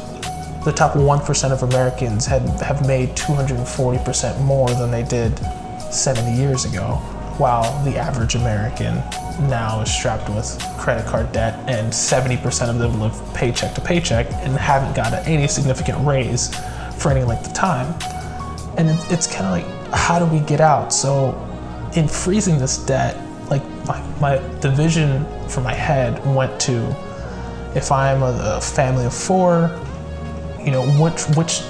the 0.66 0.72
top 0.72 0.94
1% 0.94 1.52
of 1.52 1.64
Americans 1.64 2.26
had, 2.26 2.48
have 2.62 2.86
made 2.86 3.10
240% 3.16 4.40
more 4.42 4.70
than 4.70 4.92
they 4.92 5.04
did 5.04 5.38
70 5.92 6.38
years 6.38 6.66
ago, 6.66 7.02
while 7.40 7.84
the 7.84 7.98
average 7.98 8.36
American 8.36 8.96
now 9.50 9.82
is 9.82 9.92
strapped 9.92 10.30
with 10.30 10.60
credit 10.78 11.06
card 11.06 11.32
debt, 11.32 11.56
and 11.68 11.92
70% 11.92 12.70
of 12.70 12.78
them 12.78 13.00
live 13.00 13.34
paycheck 13.34 13.74
to 13.76 13.82
paycheck 13.82 14.28
and 14.32 14.56
haven't 14.56 14.96
gotten 14.96 15.26
any 15.26 15.48
significant 15.48 16.06
raise 16.06 16.54
for 16.98 17.12
any 17.12 17.24
length 17.24 17.48
of 17.48 17.54
time. 17.54 17.94
And 18.78 18.90
it's 19.12 19.28
kind 19.28 19.46
of 19.46 19.52
like, 19.52 19.94
how 19.94 20.20
do 20.20 20.26
we 20.26 20.40
get 20.40 20.62
out? 20.62 20.94
So, 20.94 21.40
in 21.96 22.08
freezing 22.08 22.58
this 22.58 22.78
debt, 22.78 23.18
like 23.50 23.64
my, 23.86 24.02
my 24.20 24.38
the 24.60 24.72
vision 24.72 25.26
for 25.48 25.62
my 25.62 25.74
head 25.74 26.24
went 26.34 26.60
to 26.62 26.96
if 27.76 27.92
I'm 27.92 28.22
a, 28.22 28.56
a 28.58 28.62
family 28.62 29.06
of 29.06 29.14
four, 29.14 29.70
you 30.60 30.72
know, 30.72 30.86
which 31.00 31.24
which 31.36 31.62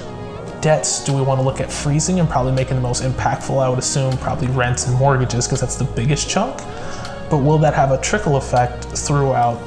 debts 0.64 1.04
do 1.04 1.12
we 1.12 1.20
want 1.20 1.38
to 1.38 1.44
look 1.44 1.60
at 1.60 1.70
freezing 1.70 2.20
and 2.20 2.28
probably 2.28 2.50
making 2.50 2.74
the 2.74 2.80
most 2.80 3.02
impactful? 3.02 3.62
I 3.62 3.68
would 3.68 3.78
assume 3.78 4.16
probably 4.16 4.48
rents 4.48 4.88
and 4.88 4.96
mortgages 4.96 5.46
because 5.46 5.60
that's 5.60 5.76
the 5.76 5.84
biggest 5.84 6.30
chunk. 6.30 6.56
But 7.28 7.38
will 7.38 7.58
that 7.58 7.74
have 7.74 7.90
a 7.90 8.00
trickle 8.00 8.36
effect 8.36 8.84
throughout 8.84 9.62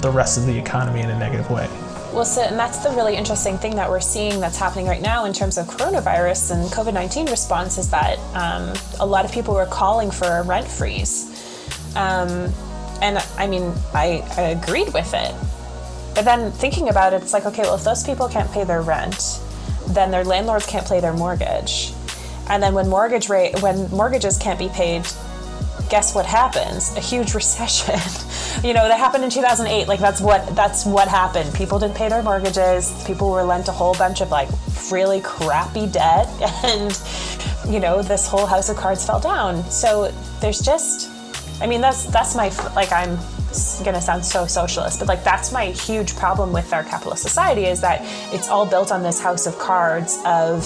the 0.00 0.10
rest 0.10 0.38
of 0.38 0.46
the 0.46 0.58
economy 0.58 1.02
in 1.02 1.10
a 1.10 1.18
negative 1.18 1.50
way? 1.50 1.68
well, 2.14 2.24
so, 2.24 2.40
and 2.40 2.58
that's 2.58 2.78
the 2.78 2.88
really 2.92 3.14
interesting 3.14 3.58
thing 3.58 3.76
that 3.76 3.90
we're 3.90 4.00
seeing 4.00 4.40
that's 4.40 4.56
happening 4.56 4.86
right 4.86 5.02
now 5.02 5.26
in 5.26 5.34
terms 5.34 5.58
of 5.58 5.66
coronavirus 5.66 6.52
and 6.52 6.70
COVID 6.70 6.94
19 6.94 7.26
response 7.26 7.76
is 7.76 7.90
that 7.90 8.18
um, 8.34 8.74
a 9.00 9.06
lot 9.06 9.26
of 9.26 9.32
people 9.32 9.52
were 9.52 9.66
calling 9.66 10.10
for 10.10 10.26
a 10.26 10.42
rent 10.42 10.66
freeze. 10.66 11.26
Um, 11.94 12.50
and 13.02 13.18
I 13.36 13.46
mean, 13.46 13.74
I, 13.92 14.26
I 14.38 14.40
agreed 14.58 14.94
with 14.94 15.12
it. 15.12 15.34
But 16.14 16.24
then 16.24 16.50
thinking 16.52 16.88
about 16.88 17.12
it, 17.12 17.22
it's 17.22 17.34
like, 17.34 17.44
okay, 17.44 17.62
well, 17.62 17.74
if 17.74 17.84
those 17.84 18.02
people 18.02 18.28
can't 18.28 18.50
pay 18.50 18.64
their 18.64 18.80
rent, 18.80 19.40
then 19.88 20.10
their 20.10 20.24
landlords 20.24 20.66
can't 20.66 20.86
pay 20.86 21.00
their 21.00 21.12
mortgage. 21.12 21.92
And 22.48 22.62
then 22.62 22.74
when 22.74 22.88
mortgage 22.88 23.28
rate, 23.28 23.60
when 23.62 23.90
mortgages 23.90 24.38
can't 24.38 24.58
be 24.58 24.68
paid, 24.68 25.06
guess 25.90 26.14
what 26.14 26.26
happens? 26.26 26.96
A 26.96 27.00
huge 27.00 27.34
recession. 27.40 27.98
you 28.66 28.74
know, 28.74 28.88
that 28.88 28.98
happened 28.98 29.24
in 29.24 29.30
2008. 29.30 29.88
Like 29.88 30.00
that's 30.00 30.20
what 30.20 30.46
that's 30.54 30.86
what 30.86 31.08
happened. 31.08 31.52
People 31.54 31.78
didn't 31.78 31.96
pay 31.96 32.08
their 32.08 32.22
mortgages. 32.22 33.04
People 33.06 33.30
were 33.30 33.42
lent 33.42 33.68
a 33.68 33.72
whole 33.72 33.94
bunch 33.94 34.20
of 34.20 34.30
like 34.30 34.48
really 34.90 35.20
crappy 35.20 35.86
debt, 35.86 36.28
and 36.64 37.00
you 37.68 37.80
know, 37.80 38.02
this 38.02 38.26
whole 38.26 38.46
house 38.46 38.68
of 38.68 38.76
cards 38.76 39.04
fell 39.04 39.20
down. 39.20 39.62
So 39.70 40.12
there's 40.40 40.60
just, 40.60 41.10
I 41.60 41.66
mean, 41.66 41.80
that's 41.80 42.04
that's 42.06 42.34
my 42.34 42.48
like 42.74 42.92
I'm 42.92 43.18
gonna 43.82 44.00
sound 44.00 44.24
so 44.24 44.46
socialist, 44.46 44.98
but 44.98 45.08
like 45.08 45.24
that's 45.24 45.52
my 45.52 45.66
huge 45.66 46.16
problem 46.16 46.52
with 46.52 46.72
our 46.72 46.84
capitalist 46.84 47.22
society 47.22 47.64
is 47.64 47.80
that 47.80 48.00
it's 48.32 48.48
all 48.48 48.66
built 48.66 48.92
on 48.92 49.02
this 49.02 49.20
house 49.20 49.46
of 49.46 49.58
cards 49.58 50.18
of 50.24 50.64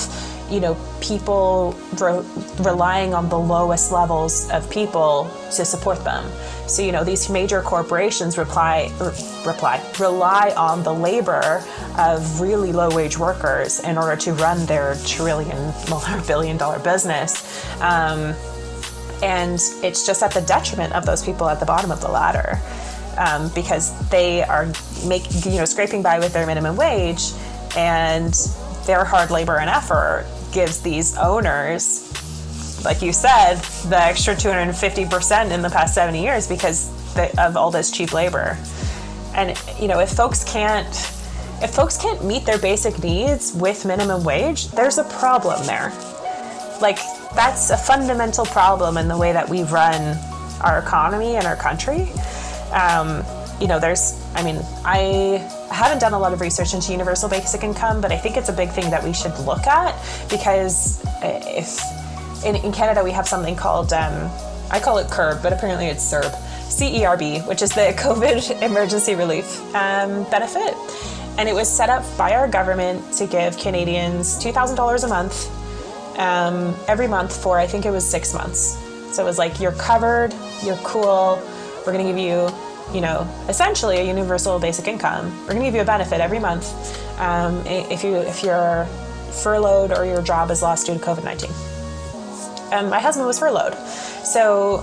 you 0.51 0.61
know 0.61 0.77
people 1.01 1.75
re- 1.99 2.25
relying 2.61 3.15
on 3.15 3.29
the 3.29 3.39
lowest 3.39 3.93
levels 3.93 4.51
of 4.51 4.69
people 4.71 5.31
to 5.53 5.65
support 5.65 6.03
them. 6.05 6.25
So 6.67 6.83
you 6.83 6.93
know 6.93 7.05
these 7.05 7.31
major 7.31 7.63
corporations 7.63 8.37
reply 8.37 8.93
r- 9.01 9.15
reply 9.47 9.83
rely 10.01 10.53
on 10.57 10.83
the 10.83 10.93
labor 10.93 11.65
of 11.99 12.41
really 12.41 12.73
low 12.73 12.95
wage 12.95 13.17
workers 13.17 13.81
in 13.81 13.97
order 13.97 14.17
to 14.17 14.33
run 14.35 14.67
their 14.67 14.97
trillion 15.07 15.57
well, 15.89 16.25
billion 16.27 16.57
dollar 16.57 16.81
business. 16.81 17.65
Um, 17.81 18.35
and 19.23 19.61
it's 19.83 20.05
just 20.05 20.23
at 20.23 20.33
the 20.33 20.43
detriment 20.43 20.93
of 20.93 21.07
those 21.07 21.25
people 21.25 21.49
at 21.49 21.61
the 21.61 21.67
bottom 21.67 21.91
of 21.91 22.01
the 22.01 22.09
ladder 22.09 22.59
um, 23.19 23.51
because 23.55 23.93
they 24.09 24.43
are 24.43 24.67
make 25.07 25.23
you 25.45 25.59
know 25.59 25.65
scraping 25.65 26.03
by 26.03 26.19
with 26.19 26.33
their 26.33 26.47
minimum 26.47 26.77
wage 26.77 27.33
and 27.77 28.35
their 28.87 29.05
hard 29.05 29.31
labor 29.31 29.59
and 29.59 29.71
effort 29.71 30.27
gives 30.53 30.81
these 30.81 31.17
owners 31.17 32.09
like 32.85 33.03
you 33.03 33.13
said 33.13 33.57
the 33.89 33.99
extra 33.99 34.35
250% 34.35 35.51
in 35.51 35.63
the 35.63 35.71
past 35.71 35.95
70 35.95 36.21
years 36.21 36.49
because 36.49 36.91
of 37.39 37.57
all 37.57 37.71
this 37.71 37.91
cheap 37.91 38.13
labor. 38.13 38.57
And 39.35 39.57
you 39.81 39.89
know 39.89 40.01
if 40.01 40.11
folks 40.11 40.45
can't 40.45 40.89
if 41.63 41.71
folks 41.71 41.97
can't 41.97 42.25
meet 42.25 42.45
their 42.45 42.59
basic 42.59 43.03
needs 43.03 43.53
with 43.55 43.85
minimum 43.85 44.25
wage 44.25 44.69
there's 44.69 44.99
a 44.99 45.05
problem 45.05 45.65
there. 45.67 45.93
Like 46.81 46.99
that's 47.35 47.71
a 47.71 47.77
fundamental 47.77 48.45
problem 48.45 48.97
in 48.97 49.09
the 49.09 49.17
way 49.17 49.33
that 49.33 49.49
we 49.49 49.63
run 49.65 50.19
our 50.63 50.79
economy 50.79 51.37
and 51.37 51.47
our 51.47 51.57
country. 51.57 52.11
Um, 52.73 53.25
you 53.61 53.69
know, 53.69 53.79
there's, 53.79 54.21
I 54.35 54.43
mean, 54.43 54.61
I 54.85 55.39
haven't 55.71 56.01
done 56.01 56.13
a 56.13 56.19
lot 56.19 56.33
of 56.33 56.41
research 56.41 56.75
into 56.75 56.93
universal 56.93 57.29
basic 57.29 57.63
income, 57.63 58.01
but 58.01 58.13
I 58.13 58.17
think 58.17 58.37
it's 58.37 58.49
a 58.49 58.53
big 58.53 58.71
thing 58.71 58.91
that 58.91 59.03
we 59.03 59.13
should 59.13 59.37
look 59.41 59.67
at 59.67 59.95
because 60.29 61.03
if 61.23 61.81
in, 62.45 62.57
in 62.57 62.73
Canada 62.73 63.05
we 63.05 63.13
have 63.13 63.29
something 63.29 63.57
called, 63.57 63.93
um, 63.93 64.31
I 64.71 64.81
call 64.81 64.99
it 64.99 65.07
CERB, 65.09 65.43
but 65.43 65.53
apparently 65.53 65.87
it's 65.87 66.05
CERB, 66.05 66.35
CERB, 66.69 67.47
which 67.47 67.63
is 67.63 67.71
the 67.71 67.95
COVID 67.99 68.63
Emergency 68.63 69.15
Relief 69.15 69.61
um, 69.75 70.25
Benefit. 70.31 70.75
And 71.39 71.49
it 71.49 71.55
was 71.55 71.75
set 71.75 71.89
up 71.89 72.05
by 72.19 72.35
our 72.35 72.47
government 72.47 73.13
to 73.15 73.27
give 73.27 73.57
Canadians 73.57 74.37
$2,000 74.43 75.05
a 75.05 75.09
month 75.09 75.62
um, 76.19 76.75
every 76.89 77.07
month 77.09 77.43
for 77.43 77.59
I 77.59 77.67
think 77.67 77.87
it 77.87 77.91
was 77.91 78.09
six 78.09 78.35
months. 78.35 78.79
So 79.15 79.23
it 79.23 79.27
was 79.27 79.39
like 79.39 79.61
you're 79.61 79.73
covered, 79.73 80.35
you're 80.65 80.77
cool. 80.77 81.41
We're 81.85 81.93
gonna 81.93 82.05
give 82.05 82.19
you 82.19 82.49
you 82.93 83.01
know, 83.01 83.27
essentially 83.49 83.99
a 83.99 84.05
universal 84.05 84.59
basic 84.59 84.87
income. 84.87 85.31
We're 85.43 85.55
going 85.55 85.61
to 85.61 85.65
give 85.65 85.75
you 85.75 85.81
a 85.81 85.85
benefit 85.85 86.21
every 86.21 86.39
month 86.39 86.67
um, 87.21 87.65
if 87.67 88.05
you 88.05 88.17
if 88.17 88.43
you're 88.43 88.87
furloughed 89.43 89.93
or 89.93 90.05
your 90.05 90.23
job 90.23 90.51
is 90.51 90.63
lost 90.63 90.87
due 90.87 90.95
to 90.95 91.01
COVID 91.01 91.25
nineteen. 91.25 91.51
And 92.73 92.91
my 92.91 93.01
husband 93.01 93.27
was 93.27 93.39
furloughed, 93.39 93.75
so 93.75 94.79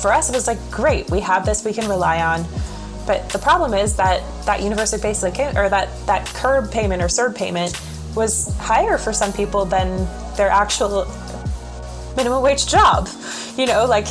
for 0.00 0.12
us 0.12 0.28
it 0.28 0.34
was 0.34 0.46
like 0.46 0.58
great. 0.70 1.10
We 1.10 1.20
have 1.20 1.46
this 1.46 1.64
we 1.64 1.72
can 1.72 1.88
rely 1.88 2.22
on. 2.22 2.44
But 3.06 3.28
the 3.30 3.38
problem 3.38 3.74
is 3.74 3.96
that 3.96 4.22
that 4.44 4.62
universal 4.62 5.00
basic 5.00 5.38
or 5.38 5.68
that 5.68 5.88
that 6.06 6.26
CERB 6.26 6.70
payment 6.70 7.02
or 7.02 7.06
CERB 7.06 7.34
payment 7.34 7.80
was 8.14 8.54
higher 8.58 8.98
for 8.98 9.12
some 9.12 9.32
people 9.32 9.64
than 9.64 10.06
their 10.36 10.48
actual 10.50 11.06
minimum 12.16 12.42
wage 12.42 12.66
job. 12.66 13.08
You 13.56 13.66
know, 13.66 13.86
like 13.86 14.06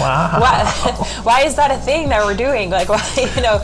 Wow. 0.00 0.38
why, 0.40 0.64
why 1.22 1.40
is 1.42 1.56
that 1.56 1.70
a 1.70 1.76
thing 1.78 2.08
that 2.10 2.24
we're 2.24 2.36
doing? 2.36 2.70
Like, 2.70 2.88
why, 2.94 3.02
you 3.16 3.42
know, 3.42 3.58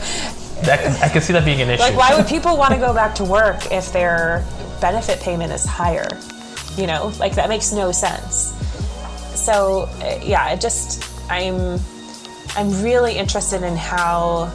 That, 0.63 1.01
I 1.01 1.09
can 1.09 1.21
see 1.21 1.33
that 1.33 1.45
being 1.45 1.61
an 1.61 1.69
issue. 1.69 1.81
like 1.83 1.95
why 1.95 2.15
would 2.15 2.27
people 2.35 2.57
want 2.57 2.73
to 2.73 2.79
go 2.79 2.93
back 2.93 3.15
to 3.15 3.23
work 3.23 3.71
if 3.71 3.91
their 3.93 4.43
benefit 4.81 5.19
payment 5.21 5.51
is 5.53 5.65
higher? 5.65 6.07
You 6.77 6.87
know, 6.87 7.13
like 7.19 7.35
that 7.35 7.47
makes 7.47 7.71
no 7.71 7.91
sense. 7.91 8.53
So 9.33 9.83
uh, 10.01 10.19
yeah, 10.23 10.49
it 10.51 10.59
just 10.59 11.03
I'm 11.31 11.79
I'm 12.57 12.81
really 12.83 13.17
interested 13.17 13.63
in 13.63 13.75
how 13.77 14.51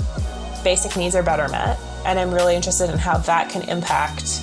basic 0.65 0.97
needs 0.97 1.15
are 1.15 1.23
better 1.23 1.49
met, 1.49 1.79
and 2.05 2.19
I'm 2.19 2.31
really 2.31 2.55
interested 2.57 2.91
in 2.91 2.99
how 2.99 3.17
that 3.19 3.49
can 3.51 3.63
impact 3.69 4.43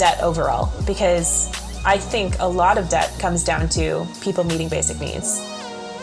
debt 0.00 0.20
overall 0.22 0.72
because 0.86 1.46
I 1.84 1.98
think 1.98 2.38
a 2.40 2.48
lot 2.48 2.78
of 2.78 2.88
debt 2.88 3.14
comes 3.18 3.44
down 3.44 3.68
to 3.70 4.06
people 4.22 4.44
meeting 4.44 4.68
basic 4.68 4.98
needs. 4.98 5.38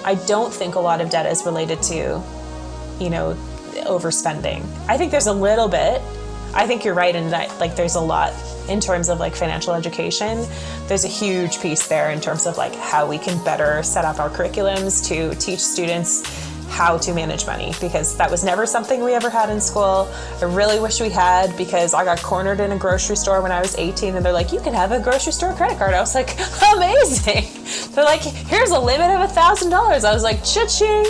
I 0.05 0.15
don't 0.27 0.53
think 0.53 0.75
a 0.75 0.79
lot 0.79 1.01
of 1.01 1.09
debt 1.09 1.25
is 1.25 1.45
related 1.45 1.81
to, 1.83 2.21
you 2.99 3.09
know, 3.09 3.35
overspending. 3.73 4.63
I 4.87 4.97
think 4.97 5.11
there's 5.11 5.27
a 5.27 5.33
little 5.33 5.67
bit. 5.67 6.01
I 6.53 6.67
think 6.67 6.85
you're 6.85 6.93
right 6.93 7.15
in 7.15 7.31
that 7.31 7.59
like 7.59 7.75
there's 7.75 7.95
a 7.95 7.99
lot 7.99 8.33
in 8.69 8.79
terms 8.79 9.09
of 9.09 9.19
like 9.19 9.35
financial 9.35 9.73
education. 9.73 10.45
There's 10.87 11.03
a 11.03 11.09
huge 11.09 11.59
piece 11.59 11.87
there 11.87 12.11
in 12.11 12.21
terms 12.21 12.45
of 12.45 12.55
like 12.55 12.75
how 12.75 13.07
we 13.07 13.17
can 13.17 13.43
better 13.43 13.81
set 13.81 14.05
up 14.05 14.19
our 14.19 14.29
curriculums 14.29 15.05
to 15.07 15.33
teach 15.35 15.59
students 15.59 16.46
how 16.69 16.97
to 16.97 17.13
manage 17.13 17.45
money 17.45 17.73
because 17.79 18.15
that 18.17 18.29
was 18.29 18.43
never 18.43 18.65
something 18.65 19.03
we 19.03 19.13
ever 19.13 19.29
had 19.29 19.49
in 19.49 19.59
school. 19.59 20.11
I 20.41 20.45
really 20.45 20.79
wish 20.79 20.99
we 20.99 21.09
had 21.09 21.55
because 21.57 21.93
I 21.93 22.03
got 22.03 22.21
cornered 22.21 22.59
in 22.59 22.71
a 22.71 22.77
grocery 22.77 23.15
store 23.15 23.41
when 23.41 23.51
I 23.51 23.61
was 23.61 23.75
18 23.77 24.15
and 24.15 24.25
they're 24.25 24.33
like, 24.33 24.51
you 24.51 24.59
can 24.59 24.73
have 24.73 24.91
a 24.91 24.99
grocery 24.99 25.31
store 25.31 25.53
credit 25.53 25.77
card. 25.77 25.93
I 25.93 25.99
was 25.99 26.15
like, 26.15 26.37
amazing. 26.75 27.45
They're 27.95 28.05
like, 28.05 28.21
here's 28.21 28.69
a 28.69 28.79
limit 28.79 29.09
of 29.09 29.21
a 29.21 29.27
thousand 29.27 29.71
dollars. 29.71 30.03
I 30.03 30.13
was 30.13 30.21
like, 30.21 30.43
cha-ching. 30.43 31.05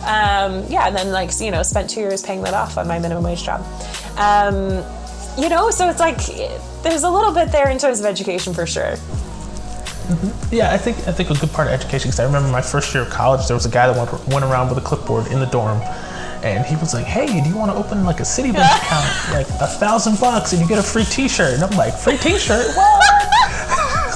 Um, 0.00 0.66
yeah, 0.68 0.88
and 0.88 0.96
then 0.96 1.12
like, 1.12 1.30
you 1.40 1.52
know, 1.52 1.62
spent 1.62 1.88
two 1.88 2.00
years 2.00 2.22
paying 2.22 2.42
that 2.42 2.54
off 2.54 2.78
on 2.78 2.88
my 2.88 2.98
minimum 2.98 3.22
wage 3.22 3.44
job. 3.44 3.64
Um, 4.18 4.84
you 5.38 5.48
know, 5.48 5.70
so 5.70 5.88
it's 5.88 6.00
like, 6.00 6.18
there's 6.82 7.04
a 7.04 7.10
little 7.10 7.32
bit 7.32 7.52
there 7.52 7.70
in 7.70 7.78
terms 7.78 8.00
of 8.00 8.06
education 8.06 8.54
for 8.54 8.66
sure. 8.66 8.96
Mm-hmm. 10.12 10.54
Yeah, 10.54 10.72
I 10.72 10.78
think 10.78 10.98
I 11.08 11.12
think 11.12 11.30
a 11.30 11.34
good 11.34 11.52
part 11.52 11.68
of 11.68 11.74
education 11.74 12.08
because 12.08 12.20
I 12.20 12.24
remember 12.24 12.48
my 12.48 12.62
first 12.62 12.92
year 12.94 13.04
of 13.04 13.10
college, 13.10 13.46
there 13.46 13.56
was 13.56 13.66
a 13.66 13.70
guy 13.70 13.90
that 13.90 13.96
went, 13.96 14.28
went 14.28 14.44
around 14.44 14.68
with 14.68 14.78
a 14.78 14.82
clipboard 14.82 15.26
in 15.28 15.40
the 15.40 15.46
dorm, 15.46 15.80
and 16.42 16.64
he 16.66 16.76
was 16.76 16.92
like, 16.94 17.04
"Hey, 17.06 17.26
do 17.26 17.48
you 17.48 17.56
want 17.56 17.70
to 17.72 17.76
open 17.76 18.04
like 18.04 18.20
a 18.20 18.24
Citibank 18.24 18.68
account, 18.82 19.08
like 19.32 19.48
a 19.60 19.66
thousand 19.66 20.20
bucks, 20.20 20.52
and 20.52 20.60
you 20.60 20.68
get 20.68 20.78
a 20.78 20.82
free 20.82 21.04
T-shirt?" 21.04 21.54
And 21.54 21.62
I'm 21.62 21.76
like, 21.76 21.94
"Free 21.94 22.16
T-shirt? 22.18 22.76
What?" 22.76 23.28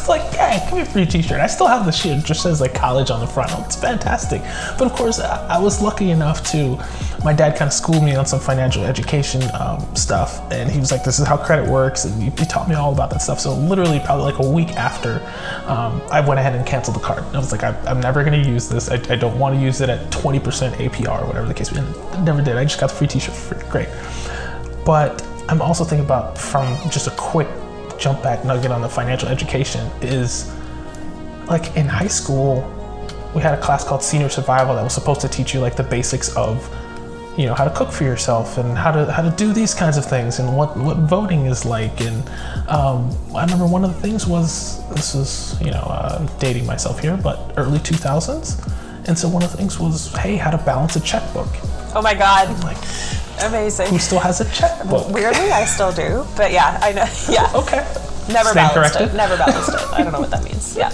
like, 0.08 0.22
"Yeah, 0.32 0.64
give 0.64 0.74
me 0.74 0.80
a 0.82 0.84
free 0.84 1.06
T-shirt." 1.06 1.40
I 1.40 1.46
still 1.46 1.66
have 1.66 1.84
the 1.84 1.92
shit; 1.92 2.18
it 2.18 2.24
just 2.24 2.42
says 2.42 2.60
like 2.60 2.74
college 2.74 3.10
on 3.10 3.20
the 3.20 3.26
front. 3.26 3.52
It's 3.66 3.76
fantastic. 3.76 4.42
But 4.78 4.86
of 4.86 4.92
course, 4.92 5.20
I, 5.20 5.58
was 5.58 5.80
lucky 5.82 6.10
enough 6.10 6.42
to. 6.52 6.78
My 7.24 7.32
dad 7.32 7.56
kind 7.56 7.68
of 7.68 7.72
schooled 7.72 8.04
me 8.04 8.14
on 8.14 8.24
some 8.26 8.38
financial 8.38 8.84
education 8.84 9.42
um, 9.58 9.80
stuff, 9.96 10.40
and 10.52 10.70
he 10.70 10.78
was 10.78 10.92
like, 10.92 11.02
"This 11.02 11.18
is 11.18 11.26
how 11.26 11.36
credit 11.36 11.68
works," 11.68 12.04
and 12.04 12.22
he, 12.22 12.30
he 12.30 12.46
taught 12.46 12.68
me 12.68 12.74
all 12.74 12.92
about 12.92 13.10
that 13.10 13.22
stuff. 13.22 13.40
So 13.40 13.54
literally, 13.54 14.00
probably 14.00 14.24
like 14.24 14.38
a 14.38 14.48
week 14.48 14.70
after, 14.76 15.16
um, 15.66 16.00
I 16.10 16.20
went 16.20 16.38
ahead 16.38 16.54
and 16.54 16.64
canceled 16.66 16.96
the 16.96 17.00
card. 17.00 17.24
I 17.34 17.38
was 17.38 17.52
like, 17.52 17.64
I, 17.64 17.70
I'm 17.86 18.00
never 18.00 18.22
going 18.22 18.40
to 18.40 18.48
use 18.48 18.68
this. 18.68 18.90
I, 18.90 18.94
I 19.12 19.16
don't 19.16 19.38
want 19.38 19.54
to 19.56 19.60
use 19.60 19.80
it 19.80 19.88
at 19.88 20.10
20% 20.10 20.40
APR 20.72 21.22
or 21.22 21.26
whatever 21.26 21.46
the 21.46 21.54
case. 21.54 21.70
And 21.72 21.86
I 22.12 22.22
never 22.22 22.42
did. 22.42 22.56
I 22.56 22.64
just 22.64 22.80
got 22.80 22.90
the 22.90 22.96
free 22.96 23.06
T-shirt 23.06 23.34
for 23.34 23.54
free. 23.54 23.70
Great. 23.70 23.88
But 24.84 25.26
I'm 25.48 25.60
also 25.62 25.84
thinking 25.84 26.04
about 26.04 26.38
from 26.38 26.76
just 26.90 27.06
a 27.06 27.12
quick 27.12 27.48
jump 27.98 28.22
back 28.22 28.44
nugget 28.44 28.70
on 28.70 28.80
the 28.82 28.88
financial 28.88 29.28
education 29.28 29.90
is 30.00 30.52
like 31.48 31.76
in 31.76 31.86
high 31.86 32.08
school, 32.08 32.72
we 33.34 33.42
had 33.42 33.54
a 33.56 33.60
class 33.60 33.84
called 33.84 34.02
senior 34.02 34.28
survival 34.28 34.74
that 34.74 34.82
was 34.82 34.94
supposed 34.94 35.20
to 35.20 35.28
teach 35.28 35.54
you 35.54 35.60
like 35.60 35.76
the 35.76 35.82
basics 35.82 36.34
of 36.36 36.68
you 37.36 37.44
know 37.44 37.52
how 37.52 37.64
to 37.64 37.70
cook 37.70 37.92
for 37.92 38.04
yourself 38.04 38.56
and 38.56 38.78
how 38.78 38.90
to 38.90 39.12
how 39.12 39.20
to 39.20 39.30
do 39.36 39.52
these 39.52 39.74
kinds 39.74 39.98
of 39.98 40.06
things 40.06 40.38
and 40.38 40.56
what 40.56 40.76
what 40.76 40.96
voting 40.96 41.46
is 41.46 41.64
like. 41.66 42.00
And 42.00 42.26
um, 42.68 43.14
I 43.34 43.42
remember 43.44 43.66
one 43.66 43.84
of 43.84 43.94
the 43.94 44.00
things 44.00 44.26
was 44.26 44.82
this 44.94 45.14
is 45.14 45.60
you 45.60 45.70
know 45.70 45.82
uh, 45.82 46.26
dating 46.38 46.66
myself 46.66 46.98
here 46.98 47.16
but 47.16 47.52
early 47.58 47.78
2000s 47.78 48.72
and 49.06 49.18
so 49.18 49.28
one 49.28 49.42
of 49.42 49.50
the 49.50 49.56
things 49.56 49.78
was 49.78 50.12
hey 50.14 50.36
how 50.36 50.50
to 50.50 50.58
balance 50.58 50.96
a 50.96 51.00
checkbook. 51.00 51.48
Oh 51.94 52.00
my 52.02 52.14
God, 52.14 52.48
like 52.64 52.78
amazing. 53.42 53.88
who 53.88 53.98
still 53.98 54.20
has 54.20 54.40
a 54.40 54.50
checkbook 54.50 55.08
Weirdly, 55.10 55.50
I 55.50 55.64
still 55.64 55.92
do, 55.92 56.24
but 56.36 56.52
yeah, 56.52 56.78
I 56.82 56.92
know. 56.92 57.06
Yeah, 57.28 57.50
okay 57.54 57.84
never 58.28 58.50
Stand 58.50 58.74
balanced 58.74 58.96
corrected. 58.96 59.14
it. 59.14 59.16
Never 59.16 59.36
balanced 59.36 59.74
it. 59.74 59.92
I 59.92 60.02
don't 60.02 60.12
know 60.12 60.20
what 60.20 60.30
that 60.30 60.44
means. 60.44 60.76
Yeah. 60.76 60.90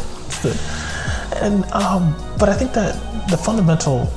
And 1.37 1.65
um, 1.73 2.15
but 2.39 2.49
I 2.49 2.55
think 2.55 2.73
that 2.73 2.95
the 3.29 3.37
fundamental, 3.37 4.11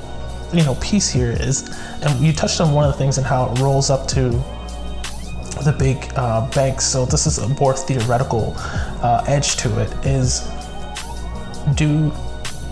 you 0.53 0.63
know, 0.63 0.75
piece 0.75 1.09
here 1.09 1.31
is, 1.31 1.69
and 2.01 2.19
you 2.19 2.33
touched 2.33 2.61
on 2.61 2.73
one 2.73 2.85
of 2.85 2.91
the 2.91 2.97
things 2.97 3.17
and 3.17 3.25
how 3.25 3.51
it 3.51 3.59
rolls 3.59 3.89
up 3.89 4.07
to 4.09 4.29
the 5.63 5.75
big 5.77 6.11
uh, 6.15 6.49
banks. 6.51 6.85
So 6.85 7.05
this 7.05 7.25
is 7.25 7.37
a 7.37 7.47
more 7.59 7.75
theoretical 7.75 8.53
uh, 8.57 9.23
edge 9.27 9.55
to 9.57 9.81
it. 9.81 9.91
Is 10.05 10.49
do 11.75 12.11